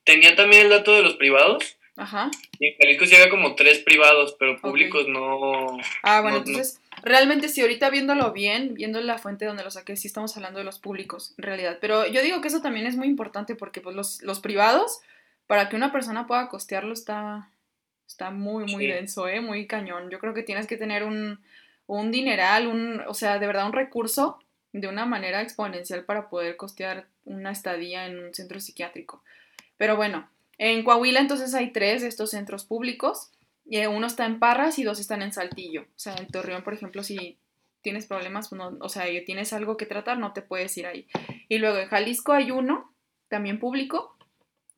tenía 0.03 0.35
también 0.35 0.63
el 0.63 0.69
dato 0.69 0.93
de 0.93 1.01
los 1.01 1.15
privados. 1.15 1.76
Ajá. 1.97 2.31
Y 2.59 2.67
en 2.67 2.75
Jalisco 2.77 3.05
sí 3.05 3.15
había 3.15 3.29
como 3.29 3.55
tres 3.55 3.79
privados, 3.79 4.35
pero 4.39 4.61
públicos 4.61 5.07
no. 5.09 5.77
Ah, 6.03 6.21
bueno, 6.21 6.37
entonces, 6.37 6.79
realmente 7.03 7.49
sí, 7.49 7.61
ahorita 7.61 7.89
viéndolo 7.89 8.31
bien, 8.31 8.75
viendo 8.75 9.01
la 9.01 9.17
fuente 9.17 9.45
donde 9.45 9.63
lo 9.63 9.71
saqué, 9.71 9.97
sí 9.97 10.07
estamos 10.07 10.37
hablando 10.37 10.59
de 10.59 10.65
los 10.65 10.79
públicos, 10.79 11.33
en 11.37 11.43
realidad. 11.43 11.79
Pero 11.81 12.07
yo 12.07 12.21
digo 12.21 12.39
que 12.39 12.47
eso 12.47 12.61
también 12.61 12.85
es 12.87 12.95
muy 12.95 13.07
importante 13.07 13.55
porque 13.55 13.81
pues 13.81 13.95
los, 13.95 14.21
los 14.21 14.39
privados, 14.39 15.01
para 15.47 15.67
que 15.67 15.75
una 15.75 15.91
persona 15.91 16.27
pueda 16.27 16.47
costearlo, 16.47 16.93
está, 16.93 17.49
Está 18.07 18.31
muy, 18.31 18.65
muy 18.65 18.87
denso, 18.87 19.27
¿eh? 19.27 19.41
Muy 19.41 19.67
cañón. 19.67 20.09
Yo 20.09 20.19
creo 20.19 20.33
que 20.33 20.41
tienes 20.41 20.65
que 20.65 20.77
tener 20.77 21.03
un, 21.03 21.39
un 21.87 22.11
dineral, 22.11 22.67
un, 22.67 23.01
o 23.05 23.13
sea, 23.13 23.37
de 23.37 23.45
verdad 23.45 23.65
un 23.65 23.73
recurso 23.73 24.39
de 24.71 24.87
una 24.87 25.05
manera 25.05 25.41
exponencial 25.41 26.05
para 26.05 26.29
poder 26.29 26.55
costear 26.55 27.07
una 27.25 27.51
estadía 27.51 28.05
en 28.05 28.17
un 28.17 28.33
centro 28.33 28.61
psiquiátrico. 28.61 29.23
Pero 29.75 29.97
bueno, 29.97 30.29
en 30.57 30.83
Coahuila 30.83 31.19
entonces 31.19 31.53
hay 31.53 31.71
tres 31.71 32.01
de 32.01 32.07
estos 32.07 32.31
centros 32.31 32.65
públicos. 32.65 33.31
Y 33.69 33.85
uno 33.85 34.07
está 34.07 34.25
en 34.25 34.39
Parras 34.39 34.79
y 34.79 34.83
dos 34.83 34.99
están 34.99 35.21
en 35.21 35.33
Saltillo. 35.33 35.81
O 35.81 35.99
sea, 35.99 36.15
en 36.15 36.27
Torreón, 36.27 36.63
por 36.63 36.73
ejemplo, 36.73 37.03
si 37.03 37.37
tienes 37.81 38.05
problemas, 38.05 38.47
pues 38.47 38.61
o 38.79 38.89
sea, 38.89 39.05
tienes 39.25 39.51
algo 39.51 39.75
que 39.75 39.85
tratar, 39.85 40.17
no 40.19 40.31
te 40.31 40.41
puedes 40.41 40.77
ir 40.77 40.85
ahí. 40.85 41.05
Y 41.49 41.57
luego 41.57 41.77
en 41.77 41.89
Jalisco 41.89 42.31
hay 42.31 42.51
uno, 42.51 42.93
también 43.27 43.59
público, 43.59 44.15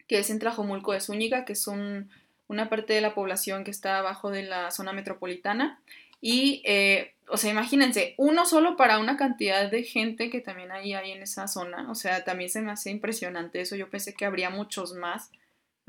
que 0.08 0.18
es 0.18 0.32
en 0.32 0.40
Tlajomulco 0.40 0.92
de 0.92 1.02
Zúñiga, 1.02 1.46
que 1.46 1.54
es 1.54 1.68
un 1.68 2.10
una 2.50 2.68
parte 2.68 2.94
de 2.94 3.02
la 3.02 3.14
población 3.14 3.64
que 3.64 3.72
está 3.72 4.00
abajo 4.00 4.32
de 4.32 4.44
la 4.44 4.72
zona 4.72 4.92
metropolitana. 4.92 5.80
Y, 6.20 6.62
eh, 6.66 7.14
o 7.30 7.38
sea, 7.38 7.52
imagínense, 7.52 8.16
uno 8.18 8.46
solo 8.46 8.76
para 8.76 9.00
una 9.00 9.16
cantidad 9.16 9.70
de 9.70 9.84
gente 9.84 10.30
que 10.30 10.42
también 10.42 10.72
hay 10.72 10.94
ahí 10.94 11.12
en 11.12 11.22
esa 11.22 11.48
zona. 11.48 11.90
O 11.92 11.96
sea, 11.96 12.24
también 12.26 12.50
se 12.50 12.62
me 12.62 12.72
hace 12.72 12.90
impresionante 12.90 13.62
eso. 13.62 13.76
Yo 13.76 13.90
pensé 13.90 14.16
que 14.16 14.26
habría 14.26 14.50
muchos 14.50 14.94
más 14.94 15.32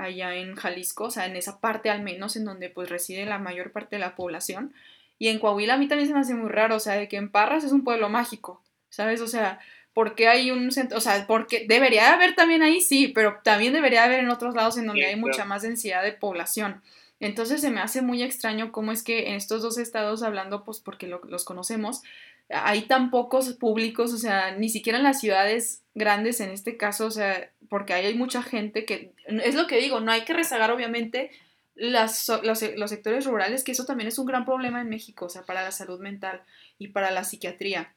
allá 0.01 0.35
en 0.35 0.55
Jalisco, 0.57 1.05
o 1.05 1.11
sea, 1.11 1.27
en 1.27 1.37
esa 1.37 1.61
parte 1.61 1.91
al 1.91 2.03
menos 2.03 2.37
en 2.37 2.45
donde 2.45 2.71
pues 2.71 2.89
reside 2.89 3.27
la 3.27 3.39
mayor 3.39 3.73
parte 3.73 3.97
de 3.97 4.01
la 4.01 4.17
población. 4.17 4.73
Y 5.19 5.29
en 5.29 5.39
Coahuila 5.39 5.75
a 5.75 5.77
mí 5.77 5.87
también 5.89 6.09
se 6.09 6.15
me 6.15 6.21
hace 6.21 6.35
muy 6.35 6.49
raro, 6.49 6.77
o 6.77 6.81
sea, 6.81 6.95
de 6.95 7.09
que 7.09 7.17
en 7.17 7.31
Parras 7.31 7.65
es 7.65 7.73
un 7.73 7.85
pueblo 7.85 8.09
mágico, 8.09 8.63
¿sabes? 8.89 9.21
O 9.21 9.27
sea, 9.27 9.61
porque 9.93 10.29
hay 10.29 10.51
un 10.51 10.71
centro, 10.73 10.99
o 10.99 11.01
sea, 11.01 11.27
porque 11.27 11.67
debería 11.69 12.13
haber 12.13 12.35
también 12.35 12.63
ahí, 12.63 12.81
sí, 12.81 13.09
pero 13.09 13.39
también 13.45 13.73
debería 13.73 14.05
haber 14.05 14.21
en 14.21 14.31
otros 14.31 14.55
lados 14.55 14.79
en 14.79 14.87
donde 14.87 15.07
hay 15.07 15.17
mucha 15.17 15.45
más 15.45 15.63
densidad 15.63 16.03
de 16.03 16.13
población. 16.13 16.83
Entonces 17.21 17.61
se 17.61 17.71
me 17.71 17.81
hace 17.81 18.01
muy 18.01 18.23
extraño 18.23 18.73
cómo 18.73 18.93
es 18.93 19.03
que 19.03 19.29
en 19.29 19.35
estos 19.35 19.61
dos 19.61 19.77
estados, 19.77 20.23
hablando 20.23 20.65
pues 20.65 20.81
porque 20.81 21.07
los 21.07 21.45
conocemos, 21.45 22.03
hay 22.51 22.83
tan 22.83 23.11
pocos 23.11 23.53
públicos, 23.55 24.13
o 24.13 24.19
sea, 24.19 24.55
ni 24.57 24.69
siquiera 24.69 24.99
en 24.99 25.05
las 25.05 25.21
ciudades 25.21 25.83
grandes 25.95 26.41
en 26.41 26.51
este 26.51 26.77
caso, 26.77 27.07
o 27.07 27.11
sea, 27.11 27.53
porque 27.69 27.93
ahí 27.95 28.07
hay 28.07 28.15
mucha 28.15 28.43
gente 28.43 28.85
que, 28.85 29.13
es 29.27 29.55
lo 29.55 29.67
que 29.67 29.79
digo, 29.79 30.01
no 30.01 30.13
hay 30.13 30.23
que 30.23 30.35
rezagar 30.35 30.71
obviamente 30.71 31.31
las, 31.75 32.29
los, 32.43 32.63
los 32.77 32.91
sectores 32.91 33.25
rurales, 33.25 33.65
que 33.65 33.73
eso 33.73 33.85
también 33.85 34.09
es 34.09 34.19
un 34.19 34.27
gran 34.27 34.45
problema 34.45 34.81
en 34.81 34.89
México, 34.89 35.27
o 35.27 35.31
sea, 35.31 35.43
para 35.43 35.63
la 35.63 35.73
salud 35.73 36.01
mental 36.01 36.43
y 36.79 36.89
para 36.89 37.11
la 37.11 37.25
psiquiatría 37.25 37.95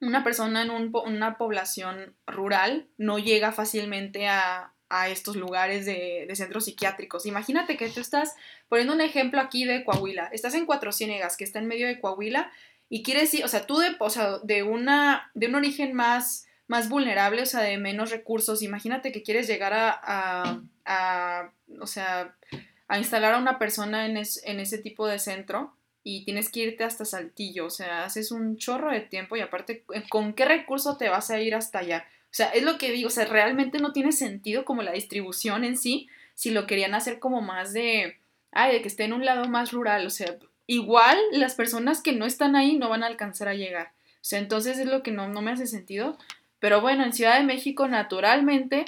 una 0.00 0.22
persona 0.22 0.62
en 0.62 0.70
una 0.70 1.38
población 1.38 2.14
rural 2.26 2.88
no 2.96 3.18
llega 3.18 3.52
fácilmente 3.52 4.28
a, 4.28 4.72
estos 5.10 5.36
lugares 5.36 5.84
de, 5.84 6.26
centros 6.34 6.64
psiquiátricos. 6.64 7.26
Imagínate 7.26 7.76
que 7.76 7.90
tú 7.90 8.00
estás, 8.00 8.34
poniendo 8.70 8.94
un 8.94 9.02
ejemplo 9.02 9.38
aquí 9.38 9.66
de 9.66 9.84
Coahuila, 9.84 10.30
estás 10.32 10.54
en 10.54 10.64
Cuatro 10.64 10.92
Ciénegas, 10.92 11.36
que 11.36 11.44
está 11.44 11.58
en 11.58 11.66
medio 11.66 11.86
de 11.86 12.00
Coahuila, 12.00 12.50
y 12.88 13.02
quieres 13.02 13.32
ir, 13.34 13.44
o 13.44 13.48
sea, 13.48 13.66
tú 13.66 13.78
de, 13.78 13.96
o 13.98 14.10
sea, 14.10 14.38
de, 14.42 14.62
una, 14.62 15.30
de 15.34 15.48
un 15.48 15.54
origen 15.54 15.94
más, 15.94 16.46
más 16.66 16.88
vulnerable, 16.88 17.42
o 17.42 17.46
sea, 17.46 17.60
de 17.60 17.78
menos 17.78 18.10
recursos, 18.10 18.62
imagínate 18.62 19.12
que 19.12 19.22
quieres 19.22 19.46
llegar 19.46 19.72
a, 19.74 20.60
a, 20.84 21.52
o 21.80 21.86
sea, 21.86 22.34
a 22.88 22.98
instalar 22.98 23.34
a 23.34 23.38
una 23.38 23.58
persona 23.58 24.06
en, 24.06 24.16
en 24.16 24.60
ese 24.60 24.78
tipo 24.78 25.06
de 25.06 25.18
centro, 25.18 25.74
y 26.10 26.24
tienes 26.24 26.48
que 26.50 26.60
irte 26.60 26.84
hasta 26.84 27.04
Saltillo, 27.04 27.66
o 27.66 27.70
sea, 27.70 28.04
haces 28.04 28.30
un 28.30 28.56
chorro 28.56 28.90
de 28.90 29.00
tiempo 29.00 29.36
y 29.36 29.40
aparte, 29.40 29.84
eh, 29.92 30.04
¿con 30.08 30.32
qué 30.32 30.46
recurso 30.46 30.96
te 30.96 31.10
vas 31.10 31.30
a 31.30 31.38
ir 31.38 31.54
hasta 31.54 31.80
allá? 31.80 32.06
O 32.24 32.34
sea, 32.34 32.48
es 32.48 32.62
lo 32.62 32.78
que 32.78 32.90
digo, 32.92 33.08
o 33.08 33.10
sea, 33.10 33.26
realmente 33.26 33.78
no 33.78 33.92
tiene 33.92 34.12
sentido 34.12 34.64
como 34.64 34.82
la 34.82 34.92
distribución 34.92 35.64
en 35.64 35.76
sí, 35.76 36.08
si 36.34 36.50
lo 36.50 36.66
querían 36.66 36.94
hacer 36.94 37.18
como 37.18 37.42
más 37.42 37.74
de, 37.74 38.16
ay, 38.52 38.72
de 38.72 38.80
que 38.80 38.88
esté 38.88 39.04
en 39.04 39.12
un 39.12 39.26
lado 39.26 39.48
más 39.48 39.72
rural, 39.72 40.06
o 40.06 40.10
sea, 40.10 40.34
igual 40.68 41.18
las 41.32 41.54
personas 41.54 42.00
que 42.00 42.12
no 42.12 42.26
están 42.26 42.54
ahí 42.54 42.78
no 42.78 42.88
van 42.88 43.02
a 43.02 43.08
alcanzar 43.08 43.48
a 43.48 43.54
llegar. 43.54 43.92
O 44.20 44.36
entonces 44.36 44.78
es 44.78 44.86
lo 44.86 45.02
que 45.02 45.10
no, 45.10 45.26
me 45.28 45.50
hace 45.50 45.66
sentido. 45.66 46.16
Pero 46.60 46.80
bueno, 46.80 47.02
en 47.02 47.12
Ciudad 47.12 47.38
de 47.38 47.44
México, 47.44 47.88
naturalmente, 47.88 48.84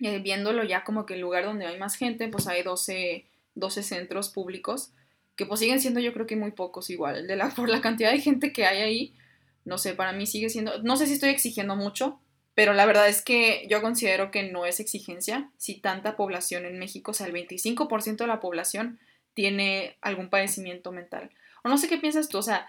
eh, 0.00 0.18
viéndolo 0.20 0.62
ya 0.62 0.84
como 0.84 1.06
que 1.06 1.14
el 1.14 1.20
lugar 1.20 1.44
donde 1.44 1.66
hay 1.66 1.78
más 1.78 1.96
gente, 1.96 2.28
pues 2.28 2.46
hay 2.46 2.62
12, 2.62 3.24
12 3.54 3.82
centros 3.82 4.28
públicos 4.28 4.92
que 5.34 5.46
pues 5.46 5.60
siguen 5.60 5.80
siendo 5.80 6.00
yo 6.00 6.12
creo 6.12 6.26
que 6.26 6.34
muy 6.34 6.50
pocos 6.50 6.90
igual, 6.90 7.26
de 7.28 7.36
la, 7.36 7.48
por 7.56 7.68
la 7.68 7.80
cantidad 7.80 8.10
de 8.10 8.20
gente 8.20 8.52
que 8.52 8.66
hay 8.66 8.82
ahí, 8.82 9.14
no 9.64 9.78
sé, 9.78 9.94
para 9.94 10.12
mí 10.12 10.26
sigue 10.26 10.50
siendo, 10.50 10.82
no 10.82 10.96
sé 10.96 11.06
si 11.06 11.14
estoy 11.14 11.30
exigiendo 11.30 11.76
mucho, 11.76 12.20
pero 12.54 12.72
la 12.72 12.86
verdad 12.86 13.08
es 13.08 13.22
que 13.22 13.64
yo 13.70 13.80
considero 13.80 14.32
que 14.32 14.50
no 14.50 14.66
es 14.66 14.80
exigencia 14.80 15.48
si 15.56 15.76
tanta 15.76 16.16
población 16.16 16.66
en 16.66 16.80
México, 16.80 17.12
o 17.12 17.14
sea, 17.14 17.28
el 17.28 17.32
25% 17.32 18.16
de 18.16 18.26
la 18.26 18.40
población 18.40 18.98
tiene 19.38 19.96
algún 20.00 20.30
padecimiento 20.30 20.90
mental. 20.90 21.30
O 21.62 21.68
no 21.68 21.78
sé 21.78 21.88
qué 21.88 21.98
piensas 21.98 22.28
tú, 22.28 22.38
o 22.38 22.42
sea, 22.42 22.66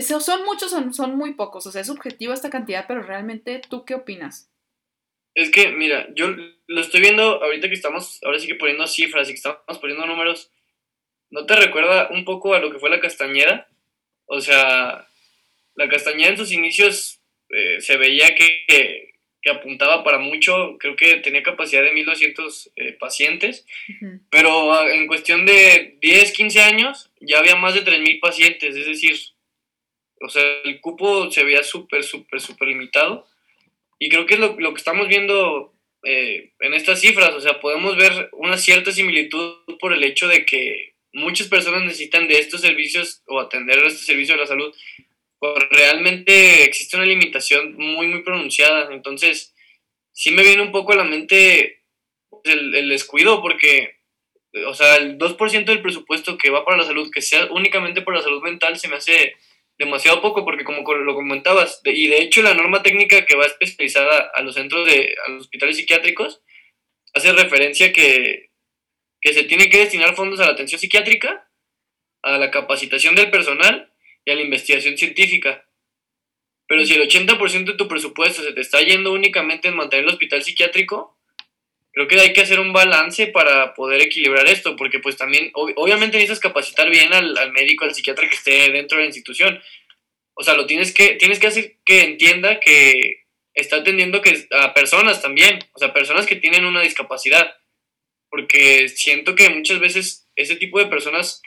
son 0.00 0.44
muchos, 0.44 0.72
son, 0.72 0.92
son 0.92 1.16
muy 1.16 1.34
pocos, 1.34 1.64
o 1.68 1.70
sea, 1.70 1.82
es 1.82 1.86
subjetivo 1.86 2.32
esta 2.32 2.50
cantidad, 2.50 2.86
pero 2.88 3.04
realmente, 3.04 3.62
¿tú 3.70 3.84
qué 3.84 3.94
opinas? 3.94 4.50
Es 5.32 5.52
que, 5.52 5.70
mira, 5.70 6.08
yo 6.16 6.34
lo 6.66 6.80
estoy 6.80 7.02
viendo 7.02 7.40
ahorita 7.40 7.68
que 7.68 7.74
estamos, 7.74 8.18
ahora 8.24 8.40
sí 8.40 8.48
que 8.48 8.56
poniendo 8.56 8.88
cifras 8.88 9.28
y 9.28 9.30
que 9.30 9.36
estamos 9.36 9.78
poniendo 9.80 10.04
números, 10.06 10.50
¿No 11.30 11.46
te 11.46 11.56
recuerda 11.56 12.08
un 12.10 12.24
poco 12.24 12.54
a 12.54 12.60
lo 12.60 12.70
que 12.70 12.78
fue 12.78 12.90
la 12.90 13.00
Castañeda? 13.00 13.68
O 14.26 14.40
sea, 14.40 15.08
la 15.74 15.88
Castañeda 15.88 16.30
en 16.30 16.36
sus 16.36 16.52
inicios 16.52 17.20
eh, 17.48 17.80
se 17.80 17.96
veía 17.96 18.34
que, 18.34 19.13
apuntaba 19.50 20.04
para 20.04 20.18
mucho, 20.18 20.76
creo 20.78 20.96
que 20.96 21.16
tenía 21.16 21.42
capacidad 21.42 21.82
de 21.82 21.92
1200 21.92 22.72
eh, 22.76 22.92
pacientes, 22.92 23.66
pero 24.30 24.72
ah, 24.72 24.92
en 24.92 25.06
cuestión 25.06 25.44
de 25.44 25.98
10, 26.00 26.32
15 26.32 26.62
años 26.62 27.10
ya 27.20 27.38
había 27.38 27.56
más 27.56 27.74
de 27.74 27.82
3000 27.82 28.20
pacientes, 28.20 28.76
es 28.76 28.86
decir, 28.86 29.16
o 30.20 30.28
sea, 30.28 30.42
el 30.64 30.80
cupo 30.80 31.30
se 31.30 31.44
veía 31.44 31.62
súper, 31.62 32.02
súper, 32.02 32.40
súper 32.40 32.68
limitado. 32.68 33.26
Y 33.98 34.08
creo 34.08 34.26
que 34.26 34.34
es 34.34 34.40
lo, 34.40 34.58
lo 34.58 34.72
que 34.72 34.78
estamos 34.78 35.08
viendo 35.08 35.74
eh, 36.04 36.52
en 36.60 36.74
estas 36.74 37.00
cifras, 37.00 37.34
o 37.34 37.40
sea, 37.40 37.60
podemos 37.60 37.96
ver 37.96 38.30
una 38.32 38.56
cierta 38.56 38.92
similitud 38.92 39.56
por 39.78 39.92
el 39.92 40.02
hecho 40.04 40.28
de 40.28 40.44
que 40.44 40.94
muchas 41.12 41.48
personas 41.48 41.82
necesitan 41.82 42.28
de 42.28 42.38
estos 42.38 42.60
servicios 42.60 43.22
o 43.26 43.40
atender 43.40 43.78
a 43.78 43.86
este 43.86 44.04
servicio 44.04 44.34
de 44.34 44.40
la 44.40 44.46
salud, 44.46 44.74
pues 45.52 45.68
realmente 45.70 46.64
existe 46.64 46.96
una 46.96 47.04
limitación 47.04 47.74
muy, 47.74 48.06
muy 48.06 48.22
pronunciada. 48.22 48.92
Entonces, 48.92 49.54
sí 50.12 50.30
me 50.30 50.42
viene 50.42 50.62
un 50.62 50.72
poco 50.72 50.92
a 50.92 50.96
la 50.96 51.04
mente 51.04 51.82
pues, 52.30 52.42
el, 52.46 52.88
descuido, 52.88 53.42
porque, 53.42 53.98
o 54.66 54.74
sea, 54.74 54.96
el 54.96 55.18
2% 55.18 55.64
del 55.64 55.82
presupuesto 55.82 56.38
que 56.38 56.50
va 56.50 56.64
para 56.64 56.78
la 56.78 56.84
salud, 56.84 57.10
que 57.12 57.20
sea 57.20 57.46
únicamente 57.50 58.00
por 58.00 58.14
la 58.14 58.22
salud 58.22 58.42
mental, 58.42 58.78
se 58.78 58.88
me 58.88 58.96
hace 58.96 59.34
demasiado 59.76 60.22
poco, 60.22 60.44
porque 60.44 60.64
como 60.64 60.80
lo 60.94 61.14
comentabas, 61.14 61.80
y 61.84 62.06
de 62.06 62.22
hecho 62.22 62.40
la 62.40 62.54
norma 62.54 62.82
técnica 62.82 63.26
que 63.26 63.36
va 63.36 63.44
especializada 63.44 64.30
a 64.34 64.40
los 64.40 64.54
centros 64.54 64.86
de, 64.86 65.14
a 65.26 65.30
los 65.30 65.42
hospitales 65.42 65.76
psiquiátricos, 65.76 66.42
hace 67.12 67.32
referencia 67.32 67.92
que 67.92 68.50
que 69.20 69.32
se 69.32 69.44
tiene 69.44 69.70
que 69.70 69.78
destinar 69.78 70.14
fondos 70.14 70.38
a 70.40 70.44
la 70.44 70.52
atención 70.52 70.78
psiquiátrica, 70.78 71.50
a 72.22 72.36
la 72.36 72.50
capacitación 72.50 73.14
del 73.14 73.30
personal 73.30 73.93
y 74.24 74.30
a 74.30 74.34
la 74.34 74.42
investigación 74.42 74.96
científica. 74.96 75.66
Pero 76.66 76.84
si 76.84 76.94
el 76.94 77.08
80% 77.08 77.64
de 77.64 77.74
tu 77.74 77.88
presupuesto 77.88 78.42
se 78.42 78.52
te 78.52 78.60
está 78.60 78.80
yendo 78.80 79.12
únicamente 79.12 79.68
en 79.68 79.76
mantener 79.76 80.04
el 80.04 80.10
hospital 80.12 80.42
psiquiátrico, 80.42 81.18
creo 81.92 82.08
que 82.08 82.18
hay 82.18 82.32
que 82.32 82.40
hacer 82.40 82.58
un 82.58 82.72
balance 82.72 83.26
para 83.28 83.74
poder 83.74 84.00
equilibrar 84.00 84.46
esto, 84.46 84.74
porque 84.76 84.98
pues 84.98 85.16
también, 85.16 85.50
obviamente 85.54 86.16
necesitas 86.16 86.40
capacitar 86.40 86.90
bien 86.90 87.12
al, 87.12 87.52
médico, 87.52 87.84
al 87.84 87.94
psiquiatra 87.94 88.28
que 88.28 88.36
esté 88.36 88.70
dentro 88.72 88.96
de 88.96 89.04
la 89.04 89.08
institución. 89.08 89.60
O 90.34 90.42
sea, 90.42 90.54
lo 90.54 90.66
tienes 90.66 90.92
que, 90.92 91.10
tienes 91.16 91.38
que 91.38 91.46
hacer 91.46 91.76
que 91.84 92.02
entienda 92.02 92.58
que 92.60 93.24
está 93.52 93.76
atendiendo 93.76 94.20
a 94.58 94.74
personas 94.74 95.22
también, 95.22 95.58
o 95.74 95.78
sea, 95.78 95.92
personas 95.92 96.26
que 96.26 96.36
tienen 96.36 96.64
una 96.64 96.80
discapacidad 96.80 97.54
porque 98.34 98.88
siento 98.88 99.36
que 99.36 99.48
muchas 99.48 99.78
veces 99.78 100.28
ese 100.34 100.56
tipo 100.56 100.80
de 100.80 100.86
personas 100.86 101.40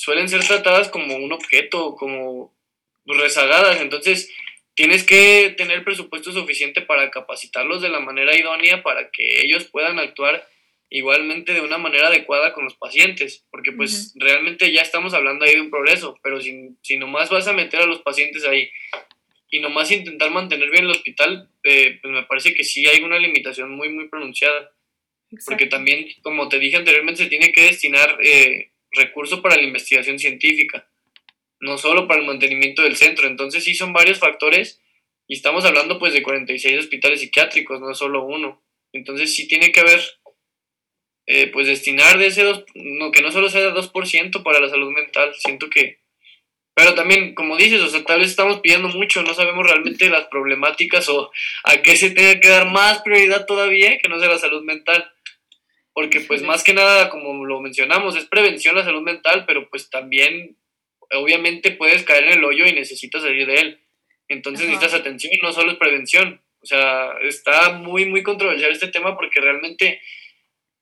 suelen 0.00 0.30
ser 0.30 0.42
tratadas 0.42 0.88
como 0.88 1.14
un 1.14 1.30
objeto, 1.30 1.94
como 1.94 2.56
rezagadas. 3.04 3.82
Entonces, 3.82 4.32
tienes 4.74 5.04
que 5.04 5.54
tener 5.58 5.84
presupuesto 5.84 6.32
suficiente 6.32 6.80
para 6.80 7.10
capacitarlos 7.10 7.82
de 7.82 7.90
la 7.90 8.00
manera 8.00 8.34
idónea 8.34 8.82
para 8.82 9.10
que 9.10 9.42
ellos 9.42 9.64
puedan 9.66 9.98
actuar 9.98 10.48
igualmente 10.88 11.52
de 11.52 11.60
una 11.60 11.76
manera 11.76 12.08
adecuada 12.08 12.54
con 12.54 12.64
los 12.64 12.76
pacientes, 12.76 13.44
porque 13.50 13.72
pues 13.72 14.14
realmente 14.16 14.72
ya 14.72 14.80
estamos 14.80 15.12
hablando 15.12 15.44
ahí 15.44 15.56
de 15.56 15.60
un 15.60 15.70
progreso, 15.70 16.18
pero 16.22 16.40
si, 16.40 16.70
si 16.80 16.96
nomás 16.96 17.28
vas 17.28 17.46
a 17.46 17.52
meter 17.52 17.82
a 17.82 17.86
los 17.86 18.00
pacientes 18.00 18.44
ahí 18.46 18.70
y 19.50 19.60
nomás 19.60 19.90
intentar 19.90 20.30
mantener 20.30 20.70
bien 20.70 20.84
el 20.84 20.92
hospital, 20.92 21.50
eh, 21.62 21.98
pues 22.00 22.14
me 22.14 22.22
parece 22.22 22.54
que 22.54 22.64
sí 22.64 22.86
hay 22.86 23.02
una 23.02 23.18
limitación 23.18 23.70
muy, 23.70 23.90
muy 23.90 24.08
pronunciada. 24.08 24.72
Porque 25.44 25.66
también, 25.66 26.08
como 26.22 26.48
te 26.48 26.58
dije 26.58 26.78
anteriormente, 26.78 27.22
se 27.22 27.28
tiene 27.28 27.52
que 27.52 27.62
destinar 27.62 28.18
eh, 28.20 28.69
recursos 28.92 29.40
para 29.40 29.56
la 29.56 29.62
investigación 29.62 30.18
científica, 30.18 30.88
no 31.60 31.78
solo 31.78 32.06
para 32.06 32.20
el 32.20 32.26
mantenimiento 32.26 32.82
del 32.82 32.96
centro. 32.96 33.26
Entonces 33.26 33.64
sí 33.64 33.74
son 33.74 33.92
varios 33.92 34.18
factores 34.18 34.80
y 35.26 35.34
estamos 35.34 35.64
hablando 35.64 35.98
pues 35.98 36.12
de 36.12 36.22
46 36.22 36.78
hospitales 36.78 37.20
psiquiátricos, 37.20 37.80
no 37.80 37.94
solo 37.94 38.24
uno. 38.24 38.62
Entonces 38.92 39.34
sí 39.34 39.46
tiene 39.46 39.70
que 39.70 39.80
haber, 39.80 40.00
eh, 41.26 41.46
pues 41.48 41.68
destinar 41.68 42.18
de 42.18 42.26
ese 42.26 42.42
dos, 42.42 42.64
no, 42.74 43.12
que 43.12 43.22
no 43.22 43.30
solo 43.30 43.48
sea 43.48 43.72
2% 43.72 44.42
para 44.42 44.60
la 44.60 44.68
salud 44.68 44.90
mental, 44.90 45.32
siento 45.36 45.70
que, 45.70 46.00
pero 46.74 46.94
también, 46.94 47.34
como 47.34 47.56
dices, 47.56 47.80
o 47.80 47.88
sea, 47.88 48.02
tal 48.04 48.20
vez 48.20 48.30
estamos 48.30 48.60
pidiendo 48.60 48.88
mucho, 48.88 49.22
no 49.22 49.34
sabemos 49.34 49.64
realmente 49.66 50.08
las 50.08 50.26
problemáticas 50.26 51.08
o 51.08 51.30
a 51.64 51.82
qué 51.82 51.94
se 51.94 52.10
tiene 52.10 52.40
que 52.40 52.48
dar 52.48 52.66
más 52.66 53.02
prioridad 53.02 53.46
todavía 53.46 53.98
que 53.98 54.08
no 54.08 54.18
sea 54.18 54.30
la 54.30 54.38
salud 54.38 54.64
mental 54.64 55.12
porque 55.92 56.20
pues 56.20 56.42
más 56.42 56.62
que 56.62 56.74
nada, 56.74 57.10
como 57.10 57.44
lo 57.44 57.60
mencionamos, 57.60 58.16
es 58.16 58.24
prevención 58.26 58.74
la 58.74 58.84
salud 58.84 59.02
mental, 59.02 59.44
pero 59.46 59.68
pues 59.68 59.90
también 59.90 60.56
obviamente 61.12 61.72
puedes 61.72 62.04
caer 62.04 62.24
en 62.24 62.38
el 62.38 62.44
hoyo 62.44 62.66
y 62.66 62.72
necesitas 62.72 63.22
salir 63.22 63.46
de 63.46 63.54
él. 63.54 63.80
Entonces 64.28 64.68
necesitas 64.68 64.94
atención, 64.94 65.32
no 65.42 65.52
solo 65.52 65.72
es 65.72 65.78
prevención. 65.78 66.40
O 66.62 66.66
sea, 66.66 67.12
está 67.22 67.72
muy, 67.72 68.06
muy 68.06 68.22
controversial 68.22 68.70
este 68.70 68.88
tema 68.88 69.16
porque 69.16 69.40
realmente, 69.40 70.00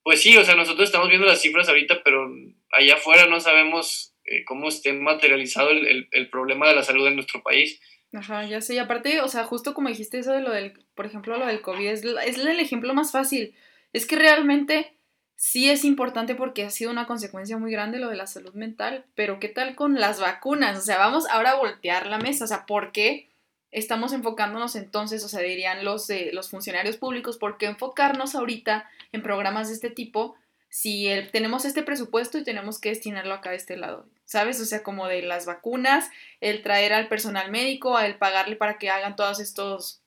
pues 0.03 0.21
sí, 0.21 0.37
o 0.37 0.45
sea, 0.45 0.55
nosotros 0.55 0.89
estamos 0.89 1.09
viendo 1.09 1.27
las 1.27 1.41
cifras 1.41 1.69
ahorita, 1.69 2.03
pero 2.05 2.31
allá 2.73 2.95
afuera 2.95 3.27
no 3.27 3.41
sabemos 3.41 4.15
eh, 4.25 4.45
cómo 4.45 4.69
esté 4.69 4.93
materializado 4.93 5.71
el, 5.71 6.09
el, 6.11 6.31
problema 6.31 6.69
de 6.69 6.75
la 6.75 6.83
salud 6.83 7.07
en 7.07 7.15
nuestro 7.15 7.43
país. 7.43 7.81
Ajá, 8.13 8.45
ya 8.45 8.61
sé, 8.61 8.75
y 8.75 8.79
aparte, 8.79 9.21
o 9.21 9.29
sea, 9.29 9.45
justo 9.45 9.73
como 9.73 9.89
dijiste 9.89 10.19
eso 10.19 10.33
de 10.33 10.41
lo 10.41 10.51
del, 10.51 10.73
por 10.95 11.07
ejemplo, 11.07 11.39
lo 11.39 11.47
del 11.47 11.63
COVID, 11.63 11.89
es, 11.89 12.05
es 12.05 12.39
el 12.39 12.61
ejemplo 12.61 12.93
más 12.93 13.13
fácil. 13.13 13.55
Es 13.93 14.07
que 14.07 14.17
realmente 14.17 14.98
sí 15.39 15.71
es 15.71 15.85
importante 15.85 16.35
porque 16.35 16.65
ha 16.65 16.71
sido 16.71 16.91
una 16.91 17.07
consecuencia 17.07 17.57
muy 17.59 17.71
grande 17.71 18.01
lo 18.01 18.09
de 18.09 18.17
la 18.17 18.27
salud 18.27 18.53
mental, 18.55 19.05
pero 19.15 19.39
¿qué 19.39 19.49
tal 19.49 19.77
con 19.77 20.01
las 20.01 20.21
vacunas? 20.21 20.77
O 20.77 20.81
sea, 20.81 20.99
vamos 20.99 21.29
ahora 21.31 21.53
a 21.53 21.59
voltear 21.59 22.09
la 22.09 22.19
mesa, 22.19 22.45
o 22.45 22.49
sea, 22.49 22.67
¿por 22.67 22.91
qué 22.91 23.29
estamos 23.71 24.13
enfocándonos 24.13 24.75
entonces, 24.75 25.25
o 25.25 25.29
sea, 25.29 25.41
dirían 25.41 25.85
los, 25.85 26.09
los 26.33 26.51
funcionarios 26.51 26.97
públicos, 26.97 27.39
¿por 27.39 27.57
qué 27.57 27.67
enfocarnos 27.67 28.35
ahorita 28.35 28.91
en 29.13 29.23
programas 29.23 29.69
de 29.69 29.75
este 29.75 29.91
tipo 29.91 30.35
si 30.71 31.09
tenemos 31.31 31.65
este 31.65 31.85
presupuesto 31.85 32.37
y 32.39 32.45
tenemos 32.45 32.81
que 32.81 32.89
destinarlo 32.89 33.33
acá 33.33 33.51
de 33.51 33.57
este 33.57 33.77
lado? 33.77 34.07
¿Sabes? 34.25 34.61
O 34.61 34.65
sea, 34.65 34.83
como 34.83 35.07
de 35.07 35.23
las 35.23 35.47
vacunas, 35.47 36.11
el 36.41 36.63
traer 36.63 36.93
al 36.93 37.07
personal 37.07 37.53
médico, 37.53 37.97
el 38.01 38.17
pagarle 38.17 38.57
para 38.57 38.77
que 38.77 38.91
hagan 38.91 39.15
todas 39.15 39.39
estos 39.39 40.03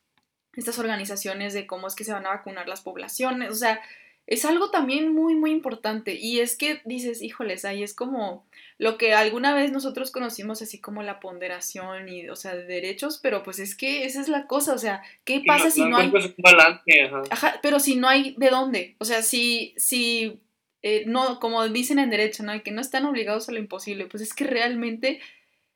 estas 0.53 0.77
organizaciones 0.79 1.53
de 1.53 1.65
cómo 1.65 1.87
es 1.87 1.95
que 1.95 2.03
se 2.03 2.11
van 2.11 2.25
a 2.25 2.31
vacunar 2.31 2.67
las 2.67 2.81
poblaciones, 2.81 3.51
o 3.51 3.55
sea, 3.55 3.81
es 4.27 4.45
algo 4.45 4.69
también 4.69 5.14
muy, 5.14 5.35
muy 5.35 5.52
importante. 5.52 6.15
Y 6.15 6.39
es 6.39 6.56
que 6.56 6.81
dices, 6.85 7.22
híjoles, 7.22 7.65
ahí 7.65 7.84
es 7.84 7.93
como 7.93 8.45
lo 8.77 8.98
que 8.98 9.14
alguna 9.14 9.53
vez 9.53 9.72
nosotros 9.72 10.10
conocimos 10.10 10.61
así 10.61 10.80
como 10.80 11.03
la 11.03 11.19
ponderación 11.19 12.10
y, 12.10 12.27
o 12.30 12.35
sea, 12.35 12.56
de 12.56 12.65
derechos, 12.65 13.19
pero 13.22 13.43
pues 13.43 13.60
es 13.60 13.76
que 13.76 14.06
esa 14.06 14.19
es 14.22 14.27
la 14.27 14.48
cosa, 14.48 14.73
o 14.73 14.77
sea, 14.80 15.03
¿qué 15.23 15.43
pasa 15.45 15.69
si 15.69 15.85
no, 15.85 15.98
hay... 15.98 16.07
Un 16.07 16.34
balance, 16.38 16.81
ajá. 17.30 17.60
pero 17.61 17.80
si 17.80 17.95
no 17.95 18.07
hay 18.07 18.34
de 18.39 18.49
dónde, 18.49 18.95
o 18.98 19.06
sea, 19.06 19.22
si, 19.22 19.76
si, 19.77 20.39
eh, 20.81 21.03
no, 21.06 21.39
como 21.39 21.68
dicen 21.68 21.99
en 21.99 22.10
derecho, 22.10 22.41
¿no? 22.41 22.60
Que 22.64 22.72
no 22.72 22.81
están 22.81 23.06
obligados 23.06 23.49
a 23.49 23.52
lo 23.52 23.60
imposible, 23.60 24.07
pues 24.07 24.23
es 24.23 24.34
que 24.34 24.45
realmente, 24.45 25.19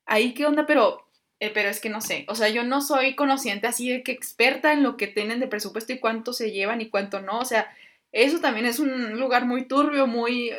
ahí 0.06 0.34
qué 0.34 0.46
onda, 0.46 0.66
pero... 0.66 1.04
Eh, 1.42 1.52
pero 1.54 1.68
es 1.68 1.82
que 1.82 1.90
no 1.90 2.00
sé, 2.00 2.24
o 2.30 2.34
sea, 2.34 2.48
yo 2.48 2.64
no 2.64 2.80
soy 2.80 3.14
conociente 3.14 3.68
así 3.68 3.90
de 3.90 4.04
que 4.04 4.14
experta 4.14 4.72
en 4.72 4.84
lo 4.84 4.96
que 4.96 5.08
tienen 5.08 5.42
de 5.42 5.48
presupuesto 5.48 5.92
y 5.92 6.00
cuánto 6.00 6.32
se 6.32 6.52
llevan 6.52 6.80
y 6.80 6.88
cuánto 6.88 7.20
no, 7.20 7.40
o 7.40 7.46
sea, 7.46 7.70
eso 8.16 8.40
también 8.40 8.66
es 8.66 8.80
un 8.80 9.20
lugar 9.20 9.46
muy 9.46 9.66
turbio, 9.66 10.08
muy, 10.08 10.54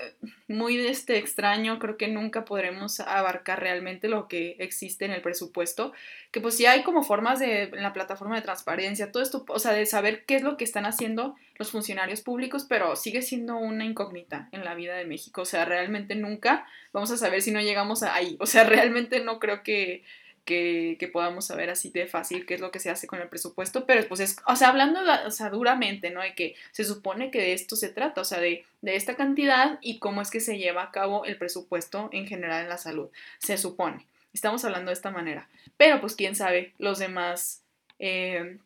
muy 0.46 0.76
este, 0.76 1.16
extraño. 1.16 1.78
Creo 1.78 1.96
que 1.96 2.06
nunca 2.06 2.44
podremos 2.44 3.00
abarcar 3.00 3.60
realmente 3.60 4.08
lo 4.08 4.28
que 4.28 4.56
existe 4.58 5.06
en 5.06 5.12
el 5.12 5.22
presupuesto. 5.22 5.94
Que 6.32 6.42
pues 6.42 6.54
sí 6.54 6.66
hay 6.66 6.82
como 6.82 7.02
formas 7.02 7.38
de, 7.38 7.62
en 7.62 7.82
la 7.82 7.94
plataforma 7.94 8.36
de 8.36 8.42
transparencia, 8.42 9.10
todo 9.10 9.22
esto, 9.22 9.46
o 9.48 9.58
sea, 9.58 9.72
de 9.72 9.86
saber 9.86 10.26
qué 10.26 10.36
es 10.36 10.42
lo 10.42 10.58
que 10.58 10.64
están 10.64 10.84
haciendo 10.84 11.34
los 11.54 11.70
funcionarios 11.70 12.20
públicos, 12.20 12.66
pero 12.68 12.94
sigue 12.94 13.22
siendo 13.22 13.56
una 13.56 13.86
incógnita 13.86 14.50
en 14.52 14.62
la 14.62 14.74
vida 14.74 14.94
de 14.94 15.06
México. 15.06 15.40
O 15.40 15.46
sea, 15.46 15.64
realmente 15.64 16.14
nunca 16.14 16.66
vamos 16.92 17.10
a 17.10 17.16
saber 17.16 17.40
si 17.40 17.52
no 17.52 17.62
llegamos 17.62 18.02
ahí. 18.02 18.36
O 18.38 18.44
sea, 18.44 18.64
realmente 18.68 19.20
no 19.20 19.38
creo 19.38 19.62
que 19.62 20.04
que, 20.46 21.10
podamos 21.12 21.46
saber 21.46 21.68
así 21.68 21.90
de 21.90 22.06
fácil 22.06 22.46
qué 22.46 22.54
es 22.54 22.60
lo 22.60 22.70
que 22.70 22.78
se 22.78 22.88
hace 22.88 23.06
con 23.06 23.20
el 23.20 23.28
presupuesto, 23.28 23.84
pero 23.84 24.06
pues 24.08 24.20
es, 24.20 24.36
o 24.46 24.56
sea, 24.56 24.68
hablando 24.68 25.00
o 25.26 25.30
sea, 25.30 25.50
duramente, 25.50 26.10
¿no? 26.10 26.22
De 26.22 26.34
que 26.34 26.54
se 26.70 26.84
supone 26.84 27.30
que 27.30 27.40
de 27.40 27.52
esto 27.52 27.76
se 27.76 27.90
trata, 27.90 28.22
o 28.22 28.24
sea, 28.24 28.40
de, 28.40 28.64
esta 28.82 29.16
cantidad 29.16 29.78
y 29.82 29.98
cómo 29.98 30.22
es 30.22 30.30
que 30.30 30.40
se 30.40 30.56
lleva 30.56 30.84
a 30.84 30.92
cabo 30.92 31.24
el 31.24 31.36
presupuesto 31.36 32.08
en 32.12 32.26
general 32.26 32.62
en 32.62 32.68
la 32.68 32.78
salud, 32.78 33.08
se 33.38 33.58
supone. 33.58 34.06
Estamos 34.32 34.64
hablando 34.64 34.90
de 34.90 34.94
esta 34.94 35.10
manera, 35.10 35.48
pero 35.76 36.00
pues 36.00 36.14
quién 36.14 36.36
sabe 36.36 36.72
los 36.78 36.98
demás, 36.98 37.62
eh, 37.98 38.58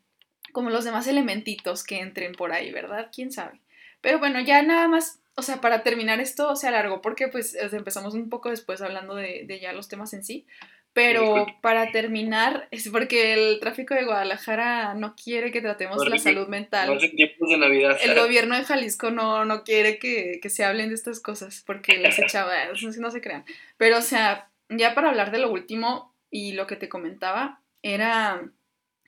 como 0.53 0.71
los 0.71 0.85
demás 0.85 1.07
elementitos 1.07 1.83
que 1.85 2.01
entren 2.01 2.33
por 2.33 2.53
ahí, 2.53 2.71
¿verdad? 2.71 3.09
¿Quién 3.15 3.33
sabe? 3.33 3.61
Pero 4.03 4.19
bueno, 4.19 4.41
ya 4.41 4.63
nada 4.63 4.87
más 4.89 5.21
o 5.37 5.43
sea, 5.43 5.61
para 5.63 5.83
terminar 5.83 6.21
esto 6.21 6.55
se 6.55 6.69
alargó 6.69 7.01
porque 7.01 7.29
pues 7.29 7.55
empezamos 7.55 8.13
un 8.13 8.29
poco 8.29 8.51
después 8.51 8.83
hablando 8.83 9.15
de, 9.15 9.45
de, 9.47 9.59
ya 9.59 9.73
los 9.73 9.89
temas 9.89 10.13
en 10.13 10.23
sí, 10.23 10.45
pero 10.93 11.47
para 11.61 11.93
terminar, 11.93 12.69
es 12.71 12.89
porque 12.89 13.33
el 13.33 13.61
tráfico 13.61 13.95
de 13.95 14.05
Guadalajara 14.05 14.95
no 14.95 15.15
quiere 15.15 15.53
que 15.53 15.61
tratemos 15.61 16.07
la 16.09 16.19
salud 16.19 16.49
mental. 16.49 16.99
tiempos 16.99 17.49
de 17.49 17.59
Navidad. 17.59 17.97
El 18.03 18.19
gobierno 18.19 18.57
de 18.57 18.65
Jalisco 18.65 19.11
no, 19.11 19.45
no 19.45 19.63
quiere 19.63 19.99
que, 19.99 20.41
se 20.49 20.65
hablen 20.65 20.89
de 20.89 20.97
estas 20.97 21.21
cosas 21.21 21.63
porque 21.67 21.99
les 21.99 22.19
echaba, 22.19 22.55
no 22.99 23.11
se 23.11 23.21
crean. 23.21 23.45
Pero, 23.77 23.99
o 23.99 24.03
sea, 24.03 24.49
ya 24.69 24.95
para 24.95 25.11
hablar 25.11 25.31
de 25.31 25.39
lo 25.39 25.51
último 25.51 26.13
y 26.31 26.53
lo 26.53 26.67
que 26.67 26.77
te 26.77 26.89
comentaba, 26.89 27.61
era 27.83 28.43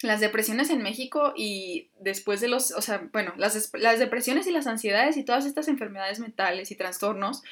las 0.03 0.21
depresiones 0.21 0.71
en 0.71 0.83
México 0.83 1.33
y 1.37 1.89
después 2.01 2.41
de 2.41 2.49
los, 2.49 2.73
o 2.73 2.83
sea, 2.83 3.09
bueno, 3.13 3.33
las, 3.37 3.73
las 3.75 3.99
depresiones 3.99 4.47
y 4.47 4.53
las 4.53 4.67
ansiedades 4.67 5.17
y 5.17 5.25
todas 5.25 5.47
estas 5.47 5.69
enfermedades 5.69 6.19
mentales 6.19 6.71
y 6.71 6.77
trastornos 6.77 7.43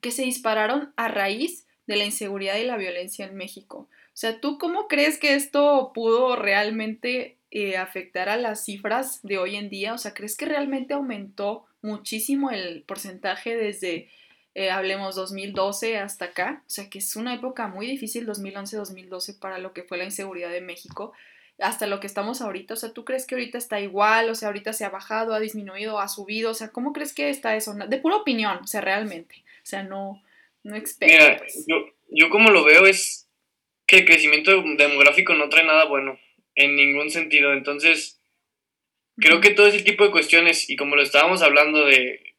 que 0.00 0.10
se 0.10 0.22
dispararon 0.22 0.92
a 0.96 1.08
raíz 1.08 1.66
de 1.90 1.96
la 1.96 2.04
inseguridad 2.04 2.56
y 2.56 2.64
la 2.64 2.76
violencia 2.76 3.26
en 3.26 3.34
México. 3.34 3.88
O 3.90 4.16
sea, 4.20 4.40
¿tú 4.40 4.58
cómo 4.58 4.86
crees 4.86 5.18
que 5.18 5.34
esto 5.34 5.90
pudo 5.92 6.36
realmente 6.36 7.36
eh, 7.50 7.76
afectar 7.76 8.28
a 8.28 8.36
las 8.36 8.64
cifras 8.64 9.18
de 9.24 9.38
hoy 9.38 9.56
en 9.56 9.70
día? 9.70 9.92
O 9.92 9.98
sea, 9.98 10.14
¿crees 10.14 10.36
que 10.36 10.46
realmente 10.46 10.94
aumentó 10.94 11.66
muchísimo 11.82 12.52
el 12.52 12.82
porcentaje 12.82 13.56
desde, 13.56 14.08
eh, 14.54 14.70
hablemos, 14.70 15.16
2012 15.16 15.98
hasta 15.98 16.26
acá? 16.26 16.62
O 16.64 16.70
sea, 16.70 16.88
que 16.88 17.00
es 17.00 17.16
una 17.16 17.34
época 17.34 17.66
muy 17.66 17.88
difícil, 17.88 18.24
2011-2012, 18.24 19.40
para 19.40 19.58
lo 19.58 19.72
que 19.72 19.82
fue 19.82 19.98
la 19.98 20.04
inseguridad 20.04 20.50
de 20.50 20.60
México 20.60 21.12
hasta 21.58 21.88
lo 21.88 21.98
que 21.98 22.06
estamos 22.06 22.40
ahorita? 22.40 22.74
O 22.74 22.76
sea, 22.76 22.92
¿tú 22.92 23.04
crees 23.04 23.26
que 23.26 23.34
ahorita 23.34 23.58
está 23.58 23.80
igual? 23.80 24.30
O 24.30 24.34
sea, 24.36 24.48
ahorita 24.48 24.72
se 24.72 24.84
ha 24.84 24.90
bajado, 24.90 25.34
ha 25.34 25.40
disminuido, 25.40 25.98
ha 25.98 26.08
subido? 26.08 26.52
O 26.52 26.54
sea, 26.54 26.68
¿cómo 26.68 26.92
crees 26.92 27.12
que 27.12 27.28
está 27.30 27.54
eso? 27.56 27.74
De 27.74 27.98
pura 27.98 28.16
opinión, 28.16 28.58
o 28.62 28.66
sea, 28.66 28.80
realmente. 28.80 29.42
O 29.62 29.66
sea, 29.66 29.82
no, 29.82 30.22
no 30.62 30.76
Mira, 31.00 31.38
pues. 31.38 31.64
yo, 31.66 31.86
yo 32.10 32.30
como 32.30 32.50
lo 32.50 32.64
veo 32.64 32.86
es 32.86 33.28
que 33.86 33.98
el 33.98 34.04
crecimiento 34.04 34.62
demográfico 34.76 35.34
no 35.34 35.48
trae 35.48 35.64
nada 35.64 35.84
bueno 35.86 36.18
en 36.54 36.76
ningún 36.76 37.10
sentido. 37.10 37.52
Entonces, 37.52 38.20
creo 39.16 39.40
que 39.40 39.50
todo 39.50 39.66
ese 39.66 39.82
tipo 39.82 40.04
de 40.04 40.10
cuestiones, 40.10 40.68
y 40.70 40.76
como 40.76 40.96
lo 40.96 41.02
estábamos 41.02 41.42
hablando 41.42 41.84
de, 41.84 42.34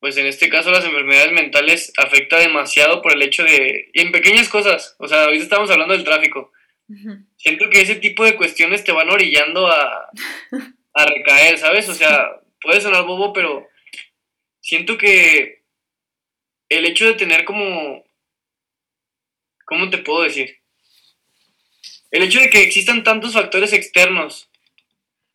pues 0.00 0.16
en 0.16 0.26
este 0.26 0.48
caso 0.48 0.70
las 0.70 0.84
enfermedades 0.84 1.32
mentales 1.32 1.92
afecta 1.96 2.38
demasiado 2.38 3.02
por 3.02 3.12
el 3.12 3.22
hecho 3.22 3.44
de, 3.44 3.90
y 3.92 4.00
en 4.00 4.12
pequeñas 4.12 4.48
cosas, 4.48 4.96
o 4.98 5.08
sea, 5.08 5.24
ahorita 5.24 5.44
estamos 5.44 5.70
hablando 5.70 5.94
del 5.94 6.04
tráfico. 6.04 6.52
Siento 7.36 7.68
que 7.68 7.82
ese 7.82 7.96
tipo 7.96 8.24
de 8.24 8.34
cuestiones 8.34 8.82
te 8.82 8.92
van 8.92 9.10
orillando 9.10 9.66
a, 9.66 10.08
a 10.94 11.06
recaer, 11.06 11.58
¿sabes? 11.58 11.86
O 11.88 11.94
sea, 11.94 12.40
puede 12.62 12.80
sonar 12.80 13.04
bobo, 13.04 13.34
pero 13.34 13.68
siento 14.60 14.96
que 14.96 15.57
el 16.68 16.84
hecho 16.86 17.06
de 17.06 17.14
tener 17.14 17.44
como, 17.44 18.04
¿cómo 19.64 19.90
te 19.90 19.98
puedo 19.98 20.22
decir? 20.22 20.58
El 22.10 22.22
hecho 22.22 22.40
de 22.40 22.50
que 22.50 22.62
existan 22.62 23.04
tantos 23.04 23.34
factores 23.34 23.72
externos 23.72 24.48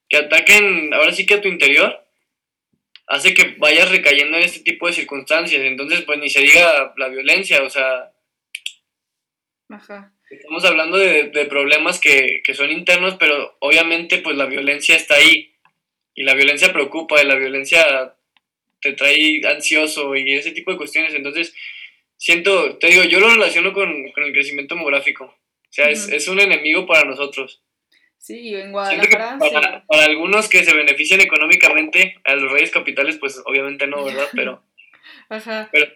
que 0.09 0.17
ataquen 0.17 0.93
ahora 0.93 1.11
sí 1.11 1.25
que 1.25 1.35
a 1.35 1.41
tu 1.41 1.47
interior, 1.47 2.03
hace 3.07 3.33
que 3.33 3.55
vayas 3.57 3.91
recayendo 3.91 4.37
en 4.37 4.43
este 4.43 4.61
tipo 4.61 4.87
de 4.87 4.93
circunstancias. 4.93 5.61
Entonces, 5.61 6.01
pues 6.01 6.19
ni 6.19 6.29
se 6.29 6.41
diga 6.41 6.93
la 6.97 7.07
violencia, 7.09 7.63
o 7.63 7.69
sea, 7.69 8.11
Estamos 10.29 10.65
hablando 10.65 10.97
de, 10.97 11.45
problemas 11.45 11.99
que, 11.99 12.41
que, 12.43 12.53
son 12.53 12.71
internos, 12.71 13.15
pero 13.19 13.55
obviamente 13.59 14.17
pues 14.17 14.35
la 14.35 14.45
violencia 14.45 14.95
está 14.95 15.15
ahí. 15.15 15.55
Y 16.15 16.23
la 16.23 16.33
violencia 16.33 16.71
preocupa, 16.71 17.21
y 17.21 17.25
la 17.25 17.35
violencia 17.35 18.15
te 18.83 18.93
trae 18.93 19.41
ansioso 19.47 20.15
y 20.15 20.33
ese 20.33 20.51
tipo 20.51 20.71
de 20.71 20.77
cuestiones. 20.77 21.13
Entonces, 21.13 21.55
siento, 22.17 22.77
te 22.77 22.87
digo, 22.87 23.03
yo 23.03 23.19
lo 23.19 23.29
relaciono 23.29 23.73
con, 23.73 24.11
con 24.11 24.23
el 24.23 24.33
crecimiento 24.33 24.75
demográfico. 24.75 25.25
O 25.25 25.75
sea, 25.75 25.89
es, 25.89 26.07
es, 26.09 26.27
un 26.27 26.39
enemigo 26.39 26.85
para 26.85 27.03
nosotros. 27.03 27.63
Sí, 28.19 28.53
en 28.53 28.71
Guadalajara. 28.71 29.37
Para, 29.39 29.85
para, 29.85 30.05
algunos 30.05 30.47
que 30.47 30.63
se 30.63 30.75
benefician 30.75 31.21
económicamente, 31.21 32.17
a 32.23 32.35
los 32.35 32.51
reyes 32.51 32.69
capitales, 32.69 33.17
pues 33.17 33.41
obviamente 33.45 33.87
no, 33.87 34.03
¿verdad? 34.03 34.27
Pero, 34.35 34.63
Ajá. 35.29 35.69
pero 35.71 35.89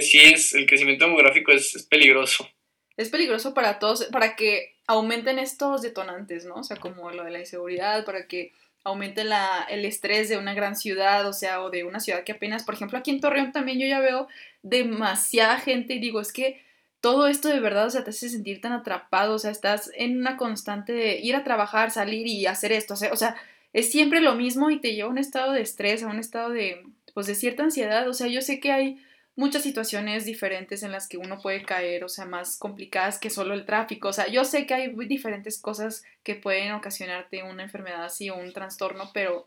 sí 0.00 0.20
es, 0.20 0.54
el 0.54 0.66
crecimiento 0.66 1.06
demográfico 1.06 1.50
es, 1.50 1.74
es 1.74 1.84
peligroso 1.84 2.48
es 2.96 3.10
peligroso 3.10 3.54
para 3.54 3.78
todos, 3.78 4.04
para 4.06 4.36
que 4.36 4.76
aumenten 4.86 5.38
estos 5.38 5.82
detonantes, 5.82 6.44
¿no? 6.44 6.56
O 6.56 6.64
sea, 6.64 6.76
como 6.76 7.10
lo 7.10 7.24
de 7.24 7.30
la 7.30 7.40
inseguridad, 7.40 8.04
para 8.04 8.26
que 8.26 8.52
aumente 8.84 9.24
la, 9.24 9.66
el 9.68 9.84
estrés 9.84 10.28
de 10.28 10.36
una 10.36 10.54
gran 10.54 10.76
ciudad, 10.76 11.26
o 11.26 11.32
sea, 11.32 11.62
o 11.62 11.70
de 11.70 11.84
una 11.84 12.00
ciudad 12.00 12.22
que 12.22 12.32
apenas, 12.32 12.64
por 12.64 12.74
ejemplo, 12.74 12.98
aquí 12.98 13.10
en 13.10 13.20
Torreón 13.20 13.50
también 13.50 13.80
yo 13.80 13.86
ya 13.86 13.98
veo 13.98 14.28
demasiada 14.62 15.58
gente 15.58 15.94
y 15.94 16.00
digo, 16.00 16.20
es 16.20 16.32
que 16.32 16.62
todo 17.00 17.26
esto 17.26 17.48
de 17.48 17.60
verdad, 17.60 17.86
o 17.86 17.90
sea, 17.90 18.04
te 18.04 18.10
hace 18.10 18.28
sentir 18.28 18.60
tan 18.60 18.72
atrapado, 18.72 19.34
o 19.34 19.38
sea, 19.38 19.50
estás 19.50 19.90
en 19.94 20.18
una 20.18 20.36
constante 20.36 20.92
de 20.92 21.18
ir 21.18 21.34
a 21.34 21.44
trabajar, 21.44 21.90
salir 21.90 22.26
y 22.26 22.46
hacer 22.46 22.72
esto, 22.72 22.94
o 22.94 23.16
sea, 23.16 23.36
es 23.72 23.90
siempre 23.90 24.20
lo 24.20 24.34
mismo 24.34 24.70
y 24.70 24.80
te 24.80 24.94
lleva 24.94 25.08
a 25.08 25.12
un 25.12 25.18
estado 25.18 25.52
de 25.52 25.62
estrés, 25.62 26.02
a 26.02 26.06
un 26.06 26.18
estado 26.18 26.50
de, 26.50 26.82
pues, 27.14 27.26
de 27.26 27.34
cierta 27.34 27.62
ansiedad, 27.62 28.08
o 28.08 28.14
sea, 28.14 28.26
yo 28.26 28.42
sé 28.42 28.60
que 28.60 28.70
hay 28.70 29.04
muchas 29.36 29.62
situaciones 29.62 30.24
diferentes 30.24 30.82
en 30.82 30.92
las 30.92 31.08
que 31.08 31.16
uno 31.16 31.40
puede 31.40 31.62
caer, 31.64 32.04
o 32.04 32.08
sea, 32.08 32.24
más 32.24 32.56
complicadas 32.56 33.18
que 33.18 33.30
solo 33.30 33.54
el 33.54 33.66
tráfico. 33.66 34.08
O 34.08 34.12
sea, 34.12 34.28
yo 34.28 34.44
sé 34.44 34.66
que 34.66 34.74
hay 34.74 34.94
diferentes 35.06 35.58
cosas 35.58 36.04
que 36.22 36.34
pueden 36.34 36.72
ocasionarte 36.72 37.42
una 37.42 37.64
enfermedad 37.64 38.04
así 38.04 38.30
o 38.30 38.36
un 38.36 38.52
trastorno, 38.52 39.10
pero 39.12 39.46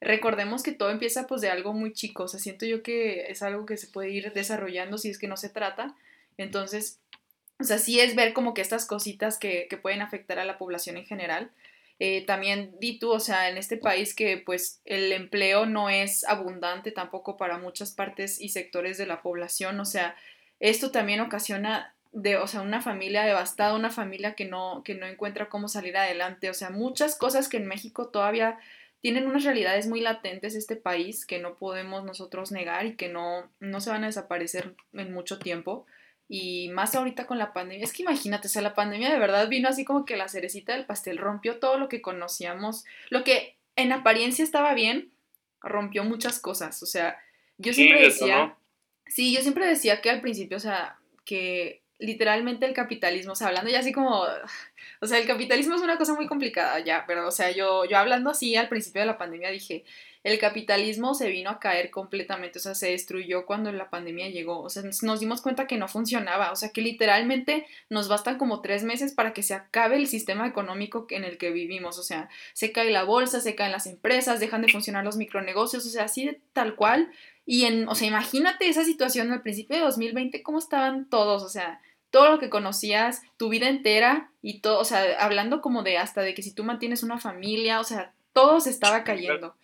recordemos 0.00 0.62
que 0.62 0.72
todo 0.72 0.90
empieza 0.90 1.26
pues 1.26 1.40
de 1.40 1.50
algo 1.50 1.72
muy 1.72 1.92
chico. 1.92 2.24
O 2.24 2.28
sea, 2.28 2.38
siento 2.38 2.66
yo 2.66 2.82
que 2.82 3.26
es 3.28 3.42
algo 3.42 3.66
que 3.66 3.76
se 3.76 3.88
puede 3.88 4.10
ir 4.10 4.32
desarrollando 4.32 4.98
si 4.98 5.10
es 5.10 5.18
que 5.18 5.28
no 5.28 5.36
se 5.36 5.48
trata. 5.48 5.94
Entonces, 6.36 7.00
o 7.58 7.64
sea, 7.64 7.78
sí 7.78 8.00
es 8.00 8.14
ver 8.14 8.34
como 8.34 8.54
que 8.54 8.60
estas 8.60 8.86
cositas 8.86 9.38
que, 9.38 9.66
que 9.68 9.76
pueden 9.76 10.02
afectar 10.02 10.38
a 10.38 10.44
la 10.44 10.58
población 10.58 10.96
en 10.96 11.06
general. 11.06 11.50
Eh, 12.06 12.22
también 12.26 12.76
di 12.80 12.98
tú, 12.98 13.12
o 13.12 13.18
sea, 13.18 13.48
en 13.48 13.56
este 13.56 13.78
país 13.78 14.14
que 14.14 14.36
pues 14.36 14.82
el 14.84 15.10
empleo 15.10 15.64
no 15.64 15.88
es 15.88 16.22
abundante 16.24 16.92
tampoco 16.92 17.38
para 17.38 17.56
muchas 17.56 17.92
partes 17.92 18.38
y 18.38 18.50
sectores 18.50 18.98
de 18.98 19.06
la 19.06 19.22
población, 19.22 19.80
o 19.80 19.86
sea, 19.86 20.14
esto 20.60 20.90
también 20.90 21.20
ocasiona 21.20 21.94
de, 22.12 22.36
o 22.36 22.46
sea, 22.46 22.60
una 22.60 22.82
familia 22.82 23.22
devastada, 23.22 23.74
una 23.74 23.88
familia 23.88 24.34
que 24.34 24.44
no, 24.44 24.82
que 24.84 24.94
no 24.94 25.06
encuentra 25.06 25.48
cómo 25.48 25.66
salir 25.66 25.96
adelante, 25.96 26.50
o 26.50 26.54
sea, 26.54 26.68
muchas 26.68 27.16
cosas 27.16 27.48
que 27.48 27.56
en 27.56 27.68
México 27.68 28.08
todavía 28.08 28.58
tienen 29.00 29.26
unas 29.26 29.44
realidades 29.44 29.86
muy 29.86 30.02
latentes 30.02 30.54
este 30.54 30.76
país 30.76 31.24
que 31.24 31.38
no 31.38 31.54
podemos 31.54 32.04
nosotros 32.04 32.52
negar 32.52 32.84
y 32.84 32.96
que 32.96 33.08
no, 33.08 33.50
no 33.60 33.80
se 33.80 33.88
van 33.88 34.04
a 34.04 34.08
desaparecer 34.08 34.74
en 34.92 35.14
mucho 35.14 35.38
tiempo. 35.38 35.86
Y 36.28 36.68
más 36.70 36.94
ahorita 36.94 37.26
con 37.26 37.38
la 37.38 37.52
pandemia. 37.52 37.84
Es 37.84 37.92
que 37.92 38.02
imagínate, 38.02 38.46
o 38.46 38.50
sea, 38.50 38.62
la 38.62 38.74
pandemia 38.74 39.12
de 39.12 39.18
verdad 39.18 39.48
vino 39.48 39.68
así 39.68 39.84
como 39.84 40.04
que 40.04 40.16
la 40.16 40.28
cerecita 40.28 40.72
del 40.74 40.86
pastel 40.86 41.18
rompió 41.18 41.58
todo 41.58 41.78
lo 41.78 41.88
que 41.88 42.02
conocíamos. 42.02 42.84
Lo 43.10 43.24
que 43.24 43.56
en 43.76 43.92
apariencia 43.92 44.42
estaba 44.42 44.74
bien, 44.74 45.12
rompió 45.60 46.04
muchas 46.04 46.38
cosas. 46.38 46.82
O 46.82 46.86
sea, 46.86 47.18
yo 47.58 47.72
siempre 47.72 48.02
decía. 48.02 48.56
Sí, 49.06 49.34
yo 49.34 49.42
siempre 49.42 49.66
decía 49.66 50.00
que 50.00 50.10
al 50.10 50.22
principio, 50.22 50.56
o 50.56 50.60
sea, 50.60 50.96
que 51.26 51.82
literalmente 51.98 52.66
el 52.66 52.74
capitalismo, 52.74 53.32
o 53.32 53.36
sea, 53.36 53.48
hablando 53.48 53.70
ya 53.70 53.80
así 53.80 53.92
como, 53.92 54.24
o 55.00 55.06
sea, 55.06 55.18
el 55.18 55.26
capitalismo 55.26 55.74
es 55.74 55.82
una 55.82 55.98
cosa 55.98 56.14
muy 56.14 56.26
complicada 56.26 56.78
ya, 56.80 57.04
pero, 57.06 57.28
o 57.28 57.30
sea, 57.30 57.50
yo, 57.50 57.84
yo 57.84 57.98
hablando 57.98 58.30
así 58.30 58.56
al 58.56 58.68
principio 58.68 59.00
de 59.02 59.06
la 59.06 59.18
pandemia 59.18 59.50
dije, 59.50 59.84
el 60.24 60.38
capitalismo 60.38 61.14
se 61.14 61.28
vino 61.28 61.50
a 61.50 61.60
caer 61.60 61.90
completamente, 61.90 62.58
o 62.58 62.62
sea, 62.62 62.74
se 62.74 62.90
destruyó 62.90 63.44
cuando 63.44 63.70
la 63.72 63.90
pandemia 63.90 64.30
llegó, 64.30 64.60
o 64.62 64.70
sea, 64.70 64.82
nos 65.02 65.20
dimos 65.20 65.42
cuenta 65.42 65.66
que 65.66 65.76
no 65.76 65.86
funcionaba, 65.86 66.50
o 66.50 66.56
sea, 66.56 66.70
que 66.70 66.80
literalmente 66.80 67.66
nos 67.90 68.08
bastan 68.08 68.38
como 68.38 68.62
tres 68.62 68.84
meses 68.84 69.12
para 69.12 69.34
que 69.34 69.42
se 69.42 69.52
acabe 69.52 69.96
el 69.96 70.06
sistema 70.06 70.46
económico 70.48 71.06
en 71.10 71.24
el 71.24 71.36
que 71.36 71.50
vivimos, 71.50 71.98
o 71.98 72.02
sea, 72.02 72.30
se 72.54 72.72
cae 72.72 72.90
la 72.90 73.04
bolsa, 73.04 73.40
se 73.40 73.54
caen 73.54 73.72
las 73.72 73.86
empresas, 73.86 74.40
dejan 74.40 74.62
de 74.62 74.72
funcionar 74.72 75.04
los 75.04 75.18
micronegocios, 75.18 75.84
o 75.84 75.90
sea, 75.90 76.04
así 76.04 76.24
de 76.24 76.40
tal 76.54 76.74
cual, 76.74 77.12
y 77.44 77.66
en, 77.66 77.86
o 77.88 77.94
sea, 77.94 78.08
imagínate 78.08 78.66
esa 78.66 78.84
situación 78.84 79.30
al 79.30 79.42
principio 79.42 79.76
de 79.76 79.82
2020, 79.82 80.42
cómo 80.42 80.58
estaban 80.58 81.04
todos, 81.10 81.42
o 81.42 81.50
sea, 81.50 81.82
todo 82.08 82.30
lo 82.30 82.38
que 82.38 82.48
conocías, 82.48 83.20
tu 83.36 83.50
vida 83.50 83.68
entera 83.68 84.30
y 84.40 84.60
todo, 84.60 84.80
o 84.80 84.84
sea, 84.86 85.04
hablando 85.18 85.60
como 85.60 85.82
de 85.82 85.98
hasta 85.98 86.22
de 86.22 86.32
que 86.32 86.42
si 86.42 86.54
tú 86.54 86.64
mantienes 86.64 87.02
una 87.02 87.18
familia, 87.18 87.78
o 87.78 87.84
sea, 87.84 88.14
todo 88.32 88.60
se 88.60 88.70
estaba 88.70 89.04
cayendo. 89.04 89.54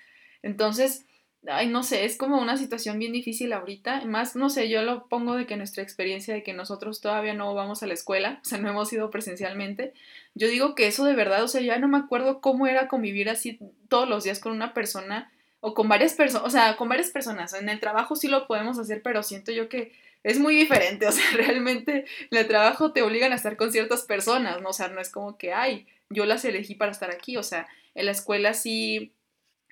Entonces, 0.42 1.06
ay, 1.46 1.68
no 1.68 1.82
sé, 1.82 2.04
es 2.04 2.16
como 2.16 2.40
una 2.40 2.56
situación 2.56 2.98
bien 2.98 3.12
difícil 3.12 3.52
ahorita. 3.52 4.04
Más, 4.04 4.36
no 4.36 4.50
sé, 4.50 4.68
yo 4.68 4.82
lo 4.82 5.08
pongo 5.08 5.36
de 5.36 5.46
que 5.46 5.56
nuestra 5.56 5.82
experiencia 5.82 6.34
de 6.34 6.42
que 6.42 6.52
nosotros 6.52 7.00
todavía 7.00 7.34
no 7.34 7.54
vamos 7.54 7.82
a 7.82 7.86
la 7.86 7.94
escuela, 7.94 8.40
o 8.42 8.44
sea, 8.44 8.58
no 8.58 8.68
hemos 8.68 8.92
ido 8.92 9.10
presencialmente. 9.10 9.94
Yo 10.34 10.48
digo 10.48 10.74
que 10.74 10.86
eso 10.86 11.04
de 11.04 11.14
verdad, 11.14 11.42
o 11.42 11.48
sea, 11.48 11.60
ya 11.60 11.78
no 11.78 11.88
me 11.88 11.98
acuerdo 11.98 12.40
cómo 12.40 12.66
era 12.66 12.88
convivir 12.88 13.30
así 13.30 13.58
todos 13.88 14.08
los 14.08 14.24
días 14.24 14.40
con 14.40 14.52
una 14.52 14.74
persona 14.74 15.32
o 15.60 15.74
con 15.74 15.88
varias 15.88 16.14
personas, 16.14 16.46
o 16.46 16.50
sea, 16.50 16.76
con 16.76 16.88
varias 16.88 17.10
personas. 17.10 17.52
En 17.54 17.68
el 17.68 17.80
trabajo 17.80 18.16
sí 18.16 18.28
lo 18.28 18.46
podemos 18.46 18.78
hacer, 18.78 19.02
pero 19.02 19.22
siento 19.22 19.52
yo 19.52 19.68
que 19.68 19.92
es 20.22 20.38
muy 20.38 20.54
diferente, 20.54 21.06
o 21.08 21.12
sea, 21.12 21.24
realmente 21.34 22.04
en 22.30 22.38
el 22.38 22.46
trabajo 22.46 22.92
te 22.92 23.02
obligan 23.02 23.32
a 23.32 23.36
estar 23.36 23.56
con 23.56 23.72
ciertas 23.72 24.02
personas, 24.02 24.60
¿no? 24.62 24.70
O 24.70 24.72
sea, 24.72 24.88
no 24.88 25.00
es 25.00 25.10
como 25.10 25.36
que, 25.38 25.52
ay, 25.52 25.86
yo 26.10 26.26
las 26.26 26.44
elegí 26.44 26.74
para 26.74 26.92
estar 26.92 27.10
aquí, 27.10 27.36
o 27.36 27.42
sea, 27.42 27.68
en 27.94 28.06
la 28.06 28.12
escuela 28.12 28.54
sí 28.54 29.12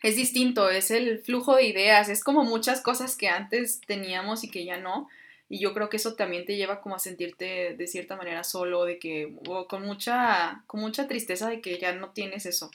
es 0.02 0.16
distinto, 0.16 0.70
es 0.70 0.90
el 0.90 1.18
flujo 1.18 1.56
de 1.56 1.64
ideas, 1.64 2.08
es 2.08 2.22
como 2.22 2.44
muchas 2.44 2.80
cosas 2.80 3.16
que 3.16 3.28
antes 3.28 3.80
teníamos 3.86 4.44
y 4.44 4.50
que 4.50 4.64
ya 4.64 4.76
no. 4.76 5.08
Y 5.48 5.60
yo 5.60 5.72
creo 5.72 5.88
que 5.88 5.96
eso 5.96 6.14
también 6.14 6.44
te 6.44 6.56
lleva 6.56 6.80
como 6.80 6.94
a 6.94 6.98
sentirte 6.98 7.74
de 7.74 7.86
cierta 7.86 8.16
manera 8.16 8.44
solo, 8.44 8.84
de 8.84 8.98
que, 8.98 9.34
o 9.46 9.66
con 9.66 9.84
mucha, 9.84 10.62
con 10.66 10.80
mucha 10.80 11.08
tristeza 11.08 11.48
de 11.48 11.60
que 11.60 11.78
ya 11.78 11.92
no 11.94 12.10
tienes 12.10 12.46
eso. 12.46 12.70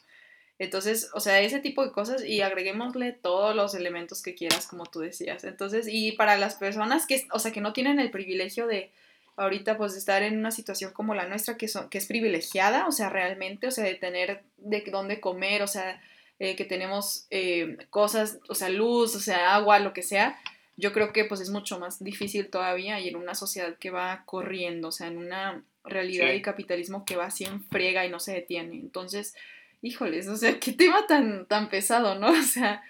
Entonces, 0.59 1.09
o 1.13 1.19
sea, 1.19 1.41
ese 1.41 1.59
tipo 1.59 1.83
de 1.83 1.91
cosas 1.91 2.23
y 2.23 2.41
agreguémosle 2.41 3.11
todos 3.13 3.55
los 3.55 3.75
elementos 3.75 4.21
que 4.21 4.35
quieras, 4.35 4.67
como 4.67 4.85
tú 4.85 4.99
decías. 4.99 5.43
Entonces, 5.43 5.87
y 5.89 6.13
para 6.13 6.37
las 6.37 6.55
personas 6.55 7.05
que, 7.05 7.25
o 7.31 7.39
sea, 7.39 7.51
que 7.51 7.61
no 7.61 7.73
tienen 7.73 7.99
el 7.99 8.11
privilegio 8.11 8.67
de 8.67 8.91
ahorita, 9.35 9.77
pues, 9.77 9.93
de 9.93 9.99
estar 9.99 10.23
en 10.23 10.37
una 10.37 10.51
situación 10.51 10.93
como 10.93 11.15
la 11.15 11.27
nuestra, 11.27 11.57
que, 11.57 11.67
son, 11.67 11.89
que 11.89 11.97
es 11.97 12.05
privilegiada, 12.05 12.87
o 12.87 12.91
sea, 12.91 13.09
realmente, 13.09 13.67
o 13.67 13.71
sea, 13.71 13.83
de 13.83 13.95
tener 13.95 14.43
de 14.57 14.83
dónde 14.91 15.19
comer, 15.19 15.63
o 15.63 15.67
sea, 15.67 16.01
eh, 16.43 16.57
que 16.57 16.65
tenemos 16.65 17.25
eh, 17.29 17.77
cosas, 17.89 18.37
o 18.49 18.53
sea, 18.53 18.67
luz, 18.67 19.15
o 19.15 19.19
sea, 19.21 19.55
agua, 19.55 19.79
lo 19.79 19.93
que 19.93 20.01
sea, 20.01 20.37
yo 20.75 20.91
creo 20.91 21.13
que 21.13 21.23
pues 21.23 21.39
es 21.39 21.49
mucho 21.49 21.79
más 21.79 22.03
difícil 22.03 22.49
todavía 22.49 22.99
y 22.99 23.07
en 23.07 23.15
una 23.15 23.33
sociedad 23.33 23.77
que 23.77 23.91
va 23.91 24.23
corriendo, 24.25 24.89
o 24.89 24.91
sea, 24.91 25.07
en 25.07 25.19
una 25.19 25.63
realidad 25.85 26.33
y 26.33 26.41
capitalismo 26.41 27.05
que 27.05 27.15
va 27.15 27.27
así 27.27 27.45
en 27.45 27.63
friega 27.63 28.05
y 28.05 28.09
no 28.09 28.19
se 28.19 28.33
detiene. 28.33 28.75
Entonces, 28.75 29.35
híjoles, 29.81 30.27
o 30.27 30.35
sea, 30.35 30.59
qué 30.59 30.73
tema 30.73 31.07
tan, 31.07 31.45
tan 31.45 31.69
pesado, 31.69 32.15
¿no? 32.15 32.27
O 32.37 32.43
sea, 32.43 32.83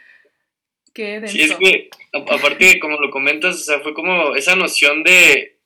qué 0.92 1.20
denso. 1.20 1.34
Sí, 1.34 1.42
es 1.44 1.56
que, 1.56 1.90
aparte, 2.12 2.80
como 2.80 3.00
lo 3.00 3.12
comentas, 3.12 3.54
o 3.58 3.64
sea, 3.64 3.82
fue 3.82 3.94
como 3.94 4.36
esa 4.36 4.56
noción 4.56 5.04
de 5.04 5.60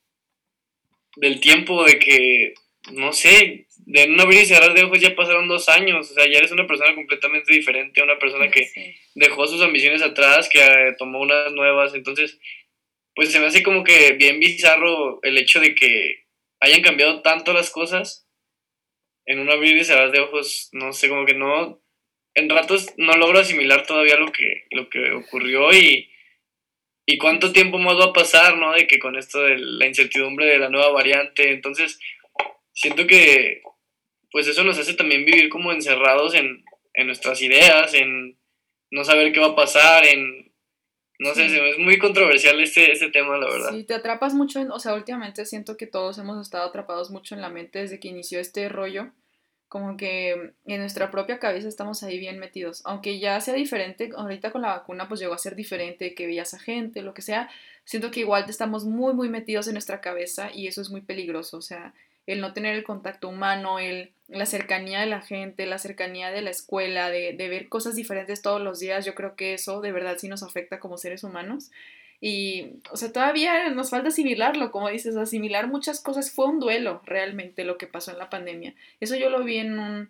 del 1.15 1.39
tiempo 1.39 1.85
de 1.85 1.99
que, 1.99 2.53
no 2.91 3.13
sé, 3.13 3.66
de 3.87 4.05
no 4.05 4.23
abrir 4.23 4.41
y 4.41 4.45
cerrar 4.45 4.73
de 4.73 4.83
ojos 4.83 4.99
ya 4.99 5.15
pasaron 5.15 5.47
dos 5.47 5.69
años, 5.69 6.11
o 6.11 6.13
sea, 6.13 6.25
ya 6.29 6.39
eres 6.39 6.51
una 6.51 6.67
persona 6.67 6.93
completamente 6.93 7.53
diferente, 7.53 8.03
una 8.03 8.19
persona 8.19 8.51
que 8.51 8.69
dejó 9.15 9.47
sus 9.47 9.61
ambiciones 9.61 10.01
atrás, 10.01 10.49
que 10.49 10.59
eh, 10.59 10.93
tomó 10.97 11.21
unas 11.21 11.53
nuevas, 11.53 11.93
entonces, 11.93 12.37
pues 13.15 13.31
se 13.31 13.39
me 13.39 13.45
hace 13.45 13.63
como 13.63 13.85
que 13.85 14.11
bien 14.11 14.41
bizarro 14.41 15.21
el 15.23 15.37
hecho 15.37 15.61
de 15.61 15.73
que 15.73 16.25
hayan 16.59 16.81
cambiado 16.81 17.21
tanto 17.21 17.53
las 17.53 17.69
cosas 17.69 18.27
en 19.25 19.39
un 19.39 19.49
abrir 19.49 19.77
y 19.77 19.85
cerrar 19.85 20.11
de 20.11 20.19
ojos, 20.19 20.67
no 20.73 20.91
sé, 20.91 21.07
como 21.07 21.25
que 21.25 21.35
no, 21.35 21.81
en 22.35 22.49
ratos 22.49 22.93
no 22.97 23.13
logro 23.13 23.39
asimilar 23.39 23.85
todavía 23.85 24.17
lo 24.17 24.33
que, 24.33 24.65
lo 24.71 24.89
que 24.89 25.13
ocurrió 25.13 25.71
y, 25.73 26.11
y 27.05 27.17
cuánto 27.17 27.53
tiempo 27.53 27.77
más 27.77 27.97
va 27.97 28.07
a 28.07 28.13
pasar, 28.13 28.57
¿no? 28.57 28.73
De 28.73 28.85
que 28.85 28.99
con 28.99 29.17
esto 29.17 29.39
de 29.43 29.57
la 29.57 29.87
incertidumbre 29.87 30.45
de 30.45 30.59
la 30.59 30.69
nueva 30.69 30.91
variante, 30.91 31.51
entonces 31.51 31.97
siento 32.73 33.07
que 33.07 33.61
pues 34.31 34.47
eso 34.47 34.63
nos 34.63 34.77
hace 34.77 34.93
también 34.93 35.25
vivir 35.25 35.49
como 35.49 35.71
encerrados 35.71 36.35
en, 36.35 36.63
nuestras 37.05 37.41
ideas, 37.41 37.93
en 37.93 38.37
no 38.89 39.03
saber 39.03 39.31
qué 39.31 39.39
va 39.39 39.47
a 39.47 39.55
pasar, 39.55 40.05
en... 40.05 40.47
No 41.19 41.33
sé, 41.33 41.45
es 41.45 41.79
muy 41.79 41.97
controversial 41.97 42.61
este, 42.61 42.91
este 42.91 43.09
tema, 43.09 43.37
la 43.39 43.49
verdad. 43.49 43.71
Sí, 43.71 43.83
te 43.83 43.95
atrapas 43.95 44.35
mucho, 44.35 44.59
en, 44.59 44.69
o 44.71 44.77
sea, 44.77 44.93
últimamente 44.93 45.45
siento 45.47 45.75
que 45.75 45.87
todos 45.87 46.19
hemos 46.19 46.39
estado 46.39 46.67
atrapados 46.67 47.09
mucho 47.09 47.33
en 47.33 47.41
la 47.41 47.49
mente 47.49 47.79
desde 47.79 47.99
que 47.99 48.09
inició 48.09 48.39
este 48.39 48.69
rollo, 48.69 49.11
como 49.67 49.97
que 49.97 50.53
en 50.65 50.79
nuestra 50.79 51.11
propia 51.11 51.39
cabeza 51.39 51.67
estamos 51.67 52.03
ahí 52.03 52.19
bien 52.19 52.39
metidos, 52.39 52.81
aunque 52.85 53.19
ya 53.19 53.41
sea 53.41 53.53
diferente, 53.55 54.11
ahorita 54.15 54.51
con 54.51 54.61
la 54.61 54.69
vacuna 54.69 55.07
pues 55.07 55.19
llegó 55.19 55.33
a 55.33 55.39
ser 55.39 55.55
diferente, 55.55 56.13
que 56.13 56.27
veías 56.27 56.53
a 56.53 56.59
gente, 56.59 57.01
lo 57.01 57.13
que 57.13 57.21
sea, 57.21 57.49
siento 57.83 58.11
que 58.11 58.21
igual 58.21 58.45
estamos 58.47 58.85
muy, 58.85 59.13
muy 59.13 59.29
metidos 59.29 59.67
en 59.67 59.73
nuestra 59.73 60.01
cabeza 60.01 60.51
y 60.53 60.67
eso 60.67 60.81
es 60.81 60.89
muy 60.89 61.01
peligroso, 61.01 61.57
o 61.57 61.61
sea, 61.61 61.93
el 62.27 62.41
no 62.41 62.53
tener 62.53 62.75
el 62.75 62.83
contacto 62.83 63.27
humano, 63.29 63.79
el, 63.79 64.11
la 64.27 64.45
cercanía 64.45 64.99
de 64.99 65.07
la 65.07 65.21
gente, 65.21 65.65
la 65.65 65.79
cercanía 65.79 66.29
de 66.29 66.41
la 66.41 66.51
escuela, 66.51 67.09
de, 67.09 67.33
de 67.33 67.49
ver 67.49 67.69
cosas 67.69 67.95
diferentes 67.95 68.41
todos 68.41 68.61
los 68.61 68.79
días, 68.79 69.05
yo 69.05 69.15
creo 69.15 69.35
que 69.35 69.53
eso 69.53 69.81
de 69.81 69.91
verdad 69.91 70.17
sí 70.19 70.27
nos 70.27 70.43
afecta 70.43 70.79
como 70.79 70.97
seres 70.97 71.23
humanos. 71.23 71.71
Y, 72.19 72.79
o 72.91 72.97
sea, 72.97 73.11
todavía 73.11 73.69
nos 73.69 73.91
falta 73.91 74.09
asimilarlo, 74.09 74.71
como 74.71 74.89
dices, 74.89 75.15
asimilar 75.15 75.67
muchas 75.67 76.01
cosas. 76.01 76.31
Fue 76.31 76.47
un 76.47 76.59
duelo 76.59 77.01
realmente 77.05 77.63
lo 77.63 77.77
que 77.77 77.87
pasó 77.87 78.11
en 78.11 78.17
la 78.17 78.29
pandemia. 78.29 78.73
Eso 78.99 79.15
yo 79.15 79.29
lo 79.29 79.43
vi 79.43 79.57
en 79.57 79.79
un, 79.79 80.09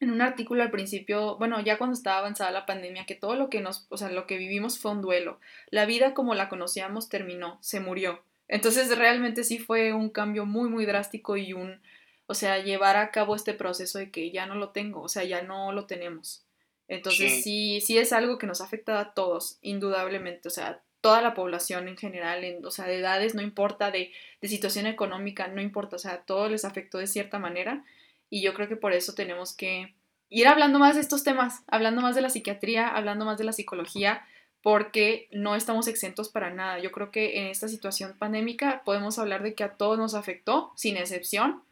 en 0.00 0.10
un 0.10 0.22
artículo 0.22 0.62
al 0.62 0.70
principio, 0.70 1.36
bueno, 1.36 1.60
ya 1.60 1.78
cuando 1.78 1.94
estaba 1.94 2.18
avanzada 2.18 2.50
la 2.50 2.66
pandemia, 2.66 3.06
que 3.06 3.14
todo 3.14 3.36
lo 3.36 3.50
que 3.50 3.60
nos, 3.60 3.86
o 3.90 3.96
sea, 3.96 4.10
lo 4.10 4.26
que 4.26 4.38
vivimos 4.38 4.78
fue 4.78 4.92
un 4.92 5.02
duelo. 5.02 5.38
La 5.70 5.86
vida 5.86 6.14
como 6.14 6.34
la 6.34 6.48
conocíamos 6.48 7.08
terminó, 7.08 7.58
se 7.60 7.80
murió. 7.80 8.22
Entonces 8.54 8.96
realmente 8.96 9.42
sí 9.42 9.58
fue 9.58 9.92
un 9.92 10.10
cambio 10.10 10.46
muy, 10.46 10.70
muy 10.70 10.86
drástico 10.86 11.36
y 11.36 11.52
un, 11.52 11.80
o 12.26 12.34
sea, 12.34 12.62
llevar 12.62 12.96
a 12.96 13.10
cabo 13.10 13.34
este 13.34 13.52
proceso 13.52 13.98
de 13.98 14.12
que 14.12 14.30
ya 14.30 14.46
no 14.46 14.54
lo 14.54 14.68
tengo, 14.68 15.02
o 15.02 15.08
sea, 15.08 15.24
ya 15.24 15.42
no 15.42 15.72
lo 15.72 15.86
tenemos. 15.86 16.44
Entonces 16.86 17.42
sí, 17.42 17.80
sí, 17.80 17.98
es 17.98 18.12
algo 18.12 18.38
que 18.38 18.46
nos 18.46 18.60
afecta 18.60 19.00
a 19.00 19.12
todos, 19.12 19.58
indudablemente, 19.60 20.46
o 20.46 20.52
sea, 20.52 20.80
toda 21.00 21.20
la 21.20 21.34
población 21.34 21.88
en 21.88 21.96
general, 21.96 22.44
en, 22.44 22.64
o 22.64 22.70
sea, 22.70 22.84
de 22.84 23.00
edades, 23.00 23.34
no 23.34 23.42
importa, 23.42 23.90
de, 23.90 24.12
de 24.40 24.48
situación 24.48 24.86
económica, 24.86 25.48
no 25.48 25.60
importa, 25.60 25.96
o 25.96 25.98
sea, 25.98 26.12
a 26.12 26.24
todos 26.24 26.48
les 26.48 26.64
afectó 26.64 26.98
de 26.98 27.08
cierta 27.08 27.40
manera 27.40 27.84
y 28.30 28.40
yo 28.40 28.54
creo 28.54 28.68
que 28.68 28.76
por 28.76 28.92
eso 28.92 29.16
tenemos 29.16 29.52
que 29.52 29.96
ir 30.28 30.46
hablando 30.46 30.78
más 30.78 30.94
de 30.94 31.00
estos 31.00 31.24
temas, 31.24 31.64
hablando 31.66 32.02
más 32.02 32.14
de 32.14 32.22
la 32.22 32.30
psiquiatría, 32.30 32.86
hablando 32.86 33.24
más 33.24 33.36
de 33.36 33.44
la 33.44 33.52
psicología, 33.52 34.24
porque 34.64 35.28
no 35.30 35.56
estamos 35.56 35.88
exentos 35.88 36.30
para 36.30 36.48
nada. 36.48 36.78
Yo 36.78 36.90
creo 36.90 37.10
que 37.10 37.38
en 37.38 37.48
esta 37.48 37.68
situación 37.68 38.16
pandémica 38.18 38.80
podemos 38.86 39.18
hablar 39.18 39.42
de 39.42 39.52
que 39.52 39.62
a 39.62 39.74
todos 39.74 39.98
nos 39.98 40.14
afectó, 40.14 40.72
sin 40.74 40.96
excepción, 40.96 41.62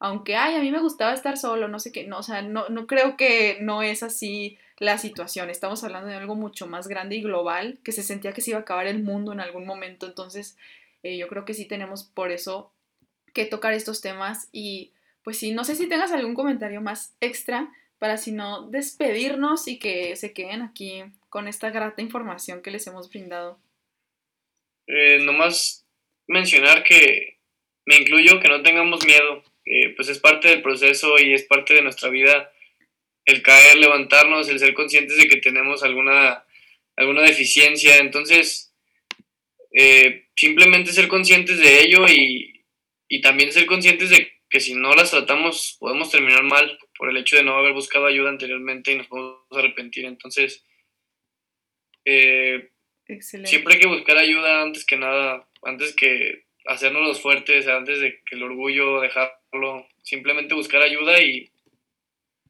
aunque, 0.00 0.34
ay, 0.34 0.56
a 0.56 0.60
mí 0.60 0.72
me 0.72 0.80
gustaba 0.80 1.14
estar 1.14 1.38
solo, 1.38 1.68
no 1.68 1.78
sé 1.78 1.92
qué, 1.92 2.08
no, 2.08 2.18
o 2.18 2.22
sea, 2.24 2.42
no, 2.42 2.68
no 2.68 2.88
creo 2.88 3.16
que 3.16 3.58
no 3.60 3.82
es 3.84 4.02
así 4.02 4.58
la 4.78 4.98
situación. 4.98 5.48
Estamos 5.48 5.84
hablando 5.84 6.08
de 6.08 6.16
algo 6.16 6.34
mucho 6.34 6.66
más 6.66 6.88
grande 6.88 7.14
y 7.14 7.22
global, 7.22 7.78
que 7.84 7.92
se 7.92 8.02
sentía 8.02 8.32
que 8.32 8.40
se 8.40 8.50
iba 8.50 8.58
a 8.58 8.62
acabar 8.62 8.88
el 8.88 9.00
mundo 9.00 9.32
en 9.32 9.38
algún 9.38 9.64
momento. 9.64 10.06
Entonces, 10.06 10.56
eh, 11.04 11.16
yo 11.18 11.28
creo 11.28 11.44
que 11.44 11.54
sí 11.54 11.66
tenemos 11.66 12.02
por 12.02 12.32
eso 12.32 12.72
que 13.32 13.46
tocar 13.46 13.74
estos 13.74 14.00
temas 14.00 14.48
y 14.50 14.90
pues 15.22 15.38
sí, 15.38 15.52
no 15.52 15.62
sé 15.62 15.76
si 15.76 15.88
tengas 15.88 16.10
algún 16.10 16.34
comentario 16.34 16.80
más 16.80 17.14
extra 17.20 17.70
para 18.00 18.16
si 18.16 18.32
no 18.32 18.68
despedirnos 18.68 19.68
y 19.68 19.78
que 19.78 20.16
se 20.16 20.32
queden 20.32 20.62
aquí 20.62 21.04
con 21.28 21.46
esta 21.46 21.70
grata 21.70 22.02
información 22.02 22.62
que 22.62 22.72
les 22.72 22.84
hemos 22.88 23.08
brindado? 23.08 23.60
Eh, 24.88 25.18
nomás 25.20 25.86
mencionar 26.26 26.82
que 26.82 27.38
me 27.86 27.96
incluyo, 27.96 28.40
que 28.40 28.48
no 28.48 28.62
tengamos 28.62 29.06
miedo, 29.06 29.44
pues 29.94 30.08
es 30.08 30.18
parte 30.18 30.48
del 30.48 30.62
proceso 30.62 31.20
y 31.20 31.32
es 31.32 31.44
parte 31.44 31.74
de 31.74 31.82
nuestra 31.82 32.08
vida 32.08 32.50
el 33.24 33.42
caer, 33.42 33.78
levantarnos, 33.78 34.48
el 34.48 34.58
ser 34.58 34.74
conscientes 34.74 35.16
de 35.16 35.28
que 35.28 35.36
tenemos 35.36 35.82
alguna, 35.82 36.44
alguna 36.96 37.22
deficiencia. 37.22 37.98
Entonces, 37.98 38.74
eh, 39.72 40.28
simplemente 40.34 40.92
ser 40.92 41.08
conscientes 41.08 41.58
de 41.58 41.82
ello 41.82 42.06
y, 42.08 42.64
y 43.08 43.20
también 43.20 43.52
ser 43.52 43.66
conscientes 43.66 44.10
de 44.10 44.32
que 44.48 44.60
si 44.60 44.74
no 44.74 44.94
las 44.94 45.12
tratamos 45.12 45.76
podemos 45.78 46.10
terminar 46.10 46.42
mal 46.42 46.78
por 47.00 47.08
el 47.08 47.16
hecho 47.16 47.36
de 47.36 47.44
no 47.44 47.54
haber 47.54 47.72
buscado 47.72 48.04
ayuda 48.04 48.28
anteriormente 48.28 48.92
y 48.92 48.98
nos 48.98 49.06
podemos 49.06 49.38
arrepentir. 49.52 50.04
Entonces, 50.04 50.66
eh, 52.04 52.72
siempre 53.20 53.74
hay 53.74 53.80
que 53.80 53.86
buscar 53.86 54.18
ayuda 54.18 54.60
antes 54.60 54.84
que 54.84 54.98
nada, 54.98 55.48
antes 55.62 55.96
que 55.96 56.44
hacernos 56.66 57.00
los 57.00 57.22
fuertes, 57.22 57.66
antes 57.68 58.00
de 58.00 58.20
que 58.26 58.36
el 58.36 58.42
orgullo 58.42 59.00
dejarlo, 59.00 59.88
simplemente 60.02 60.54
buscar 60.54 60.82
ayuda 60.82 61.22
y, 61.22 61.50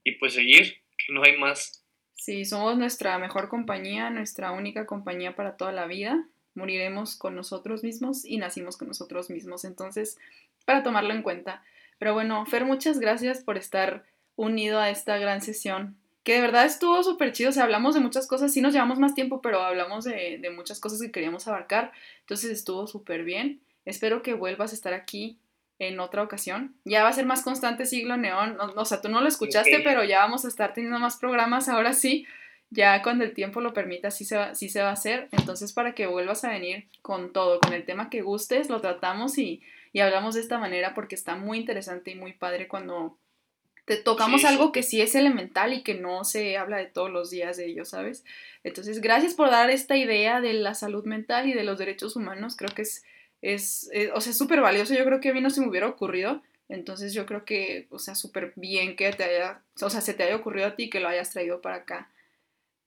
y 0.02 0.12
pues 0.16 0.34
seguir, 0.34 0.82
que 0.98 1.12
no 1.12 1.22
hay 1.22 1.38
más. 1.38 1.84
Sí, 2.14 2.44
somos 2.44 2.76
nuestra 2.76 3.20
mejor 3.20 3.48
compañía, 3.48 4.10
nuestra 4.10 4.50
única 4.50 4.84
compañía 4.84 5.36
para 5.36 5.56
toda 5.56 5.70
la 5.70 5.86
vida. 5.86 6.26
Moriremos 6.54 7.16
con 7.16 7.36
nosotros 7.36 7.84
mismos 7.84 8.24
y 8.24 8.38
nacimos 8.38 8.76
con 8.76 8.88
nosotros 8.88 9.30
mismos. 9.30 9.64
Entonces, 9.64 10.18
para 10.64 10.82
tomarlo 10.82 11.14
en 11.14 11.22
cuenta. 11.22 11.62
Pero 12.00 12.14
bueno, 12.14 12.44
Fer, 12.46 12.64
muchas 12.64 12.98
gracias 12.98 13.44
por 13.44 13.56
estar 13.56 14.10
unido 14.36 14.78
a 14.80 14.90
esta 14.90 15.18
gran 15.18 15.42
sesión 15.42 16.00
que 16.22 16.34
de 16.34 16.40
verdad 16.42 16.66
estuvo 16.66 17.02
súper 17.02 17.32
chido, 17.32 17.50
o 17.50 17.52
sea, 17.52 17.64
hablamos 17.64 17.94
de 17.94 18.00
muchas 18.00 18.26
cosas, 18.26 18.52
sí 18.52 18.60
nos 18.60 18.72
llevamos 18.72 18.98
más 18.98 19.14
tiempo, 19.14 19.40
pero 19.40 19.62
hablamos 19.62 20.04
de, 20.04 20.38
de 20.38 20.50
muchas 20.50 20.78
cosas 20.78 21.00
que 21.00 21.10
queríamos 21.10 21.48
abarcar, 21.48 21.92
entonces 22.20 22.50
estuvo 22.50 22.86
súper 22.86 23.24
bien. 23.24 23.62
Espero 23.84 24.22
que 24.22 24.34
vuelvas 24.34 24.72
a 24.72 24.74
estar 24.74 24.92
aquí 24.92 25.38
en 25.78 25.98
otra 25.98 26.22
ocasión. 26.22 26.76
Ya 26.84 27.02
va 27.02 27.08
a 27.08 27.14
ser 27.14 27.24
más 27.24 27.42
constante 27.42 27.86
Siglo 27.86 28.18
Neón, 28.18 28.58
o 28.60 28.84
sea, 28.84 29.00
tú 29.00 29.08
no 29.08 29.22
lo 29.22 29.28
escuchaste, 29.28 29.80
pero 29.82 30.04
ya 30.04 30.18
vamos 30.20 30.44
a 30.44 30.48
estar 30.48 30.74
teniendo 30.74 30.98
más 30.98 31.16
programas 31.16 31.68
ahora 31.68 31.94
sí, 31.94 32.26
ya 32.68 33.02
cuando 33.02 33.24
el 33.24 33.32
tiempo 33.32 33.62
lo 33.62 33.72
permita, 33.72 34.10
sí 34.10 34.24
se, 34.24 34.36
va, 34.36 34.54
sí 34.54 34.68
se 34.68 34.82
va 34.82 34.90
a 34.90 34.92
hacer, 34.92 35.28
entonces 35.32 35.72
para 35.72 35.94
que 35.94 36.06
vuelvas 36.06 36.44
a 36.44 36.50
venir 36.50 36.86
con 37.02 37.32
todo, 37.32 37.58
con 37.60 37.72
el 37.72 37.84
tema 37.84 38.10
que 38.10 38.20
gustes, 38.20 38.68
lo 38.68 38.80
tratamos 38.80 39.38
y, 39.38 39.62
y 39.92 40.00
hablamos 40.00 40.34
de 40.34 40.42
esta 40.42 40.58
manera 40.58 40.94
porque 40.94 41.14
está 41.14 41.34
muy 41.34 41.58
interesante 41.58 42.10
y 42.10 42.14
muy 42.14 42.34
padre 42.34 42.68
cuando 42.68 43.18
te 43.90 43.96
tocamos 43.96 44.44
algo 44.44 44.70
que 44.70 44.84
sí 44.84 45.00
es 45.00 45.16
elemental 45.16 45.72
y 45.72 45.82
que 45.82 45.94
no 45.94 46.22
se 46.22 46.56
habla 46.56 46.76
de 46.76 46.86
todos 46.86 47.10
los 47.10 47.28
días 47.28 47.56
de 47.56 47.66
ello, 47.66 47.84
¿sabes? 47.84 48.24
Entonces, 48.62 49.00
gracias 49.00 49.34
por 49.34 49.50
dar 49.50 49.68
esta 49.68 49.96
idea 49.96 50.40
de 50.40 50.52
la 50.52 50.76
salud 50.76 51.04
mental 51.06 51.48
y 51.48 51.54
de 51.54 51.64
los 51.64 51.76
derechos 51.76 52.14
humanos. 52.14 52.54
Creo 52.56 52.72
que 52.72 52.82
es, 52.82 53.02
es, 53.42 53.90
eh, 53.92 54.12
o 54.14 54.20
sea, 54.20 54.32
súper 54.32 54.60
valioso. 54.60 54.94
Yo 54.94 55.04
creo 55.04 55.18
que 55.18 55.30
a 55.30 55.34
mí 55.34 55.40
no 55.40 55.50
se 55.50 55.60
me 55.60 55.66
hubiera 55.66 55.88
ocurrido. 55.88 56.40
Entonces, 56.68 57.12
yo 57.14 57.26
creo 57.26 57.44
que, 57.44 57.88
o 57.90 57.98
sea, 57.98 58.14
súper 58.14 58.52
bien 58.54 58.94
que 58.94 59.10
te 59.12 59.24
haya, 59.24 59.60
o 59.82 59.90
sea, 59.90 60.00
se 60.00 60.14
te 60.14 60.22
haya 60.22 60.36
ocurrido 60.36 60.68
a 60.68 60.76
ti 60.76 60.88
que 60.88 61.00
lo 61.00 61.08
hayas 61.08 61.32
traído 61.32 61.60
para 61.60 61.78
acá, 61.78 62.12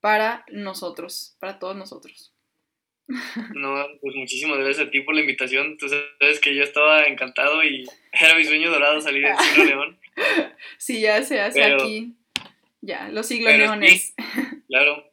para 0.00 0.46
nosotros, 0.48 1.36
para 1.38 1.58
todos 1.58 1.76
nosotros. 1.76 2.32
No, 3.54 3.86
pues 4.00 4.16
muchísimas 4.16 4.56
gracias 4.56 4.86
a 4.86 4.90
ti 4.90 5.02
por 5.02 5.14
la 5.14 5.20
invitación. 5.20 5.76
Tú 5.76 5.86
sabes 5.86 6.40
que 6.40 6.54
yo 6.54 6.62
estaba 6.62 7.04
encantado 7.04 7.62
y 7.62 7.84
era 8.12 8.34
mi 8.36 8.44
sueño 8.44 8.70
dorado 8.70 9.02
salir 9.02 9.26
del 9.26 9.36
Siglo 9.36 9.64
León. 9.66 9.98
Sí, 10.78 11.00
ya 11.00 11.22
se 11.22 11.40
hace 11.40 11.62
aquí. 11.62 12.14
Ya, 12.80 13.08
los 13.08 13.26
siglos 13.26 13.56
leones. 13.56 14.14
claro. 14.68 15.10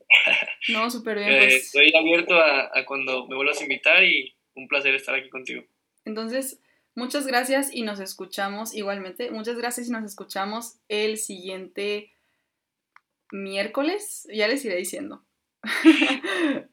No, 0.69 0.89
súper 0.89 1.19
bien. 1.19 1.31
Eh, 1.31 1.37
pues. 1.39 1.53
Estoy 1.65 1.93
abierto 1.95 2.35
a, 2.35 2.77
a 2.77 2.85
cuando 2.85 3.27
me 3.27 3.35
vuelvas 3.35 3.59
a 3.59 3.63
invitar 3.63 4.03
y 4.03 4.35
un 4.55 4.67
placer 4.67 4.93
estar 4.95 5.15
aquí 5.15 5.29
contigo. 5.29 5.63
Entonces, 6.03 6.59
muchas 6.95 7.25
gracias 7.27 7.73
y 7.73 7.83
nos 7.83 7.99
escuchamos 7.99 8.73
igualmente. 8.73 9.31
Muchas 9.31 9.57
gracias 9.57 9.87
y 9.87 9.91
nos 9.91 10.03
escuchamos 10.03 10.79
el 10.89 11.17
siguiente 11.17 12.11
miércoles. 13.31 14.27
Ya 14.33 14.47
les 14.47 14.65
iré 14.65 14.75
diciendo. 14.75 15.23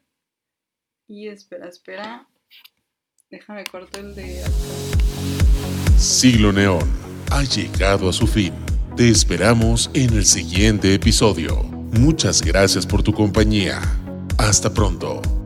y 1.09 1.28
espera, 1.28 1.68
espera. 1.68 2.26
Déjame 3.30 3.64
corto 3.64 4.00
el 4.00 4.14
de 4.14 4.42
Siglo 5.98 6.52
Neón 6.52 7.07
ha 7.30 7.42
llegado 7.44 8.09
a 8.09 8.12
su 8.12 8.26
fin. 8.26 8.52
Te 8.96 9.09
esperamos 9.09 9.90
en 9.94 10.14
el 10.14 10.24
siguiente 10.24 10.94
episodio. 10.94 11.62
Muchas 11.92 12.42
gracias 12.42 12.86
por 12.86 13.02
tu 13.02 13.12
compañía. 13.12 13.80
Hasta 14.36 14.72
pronto. 14.72 15.38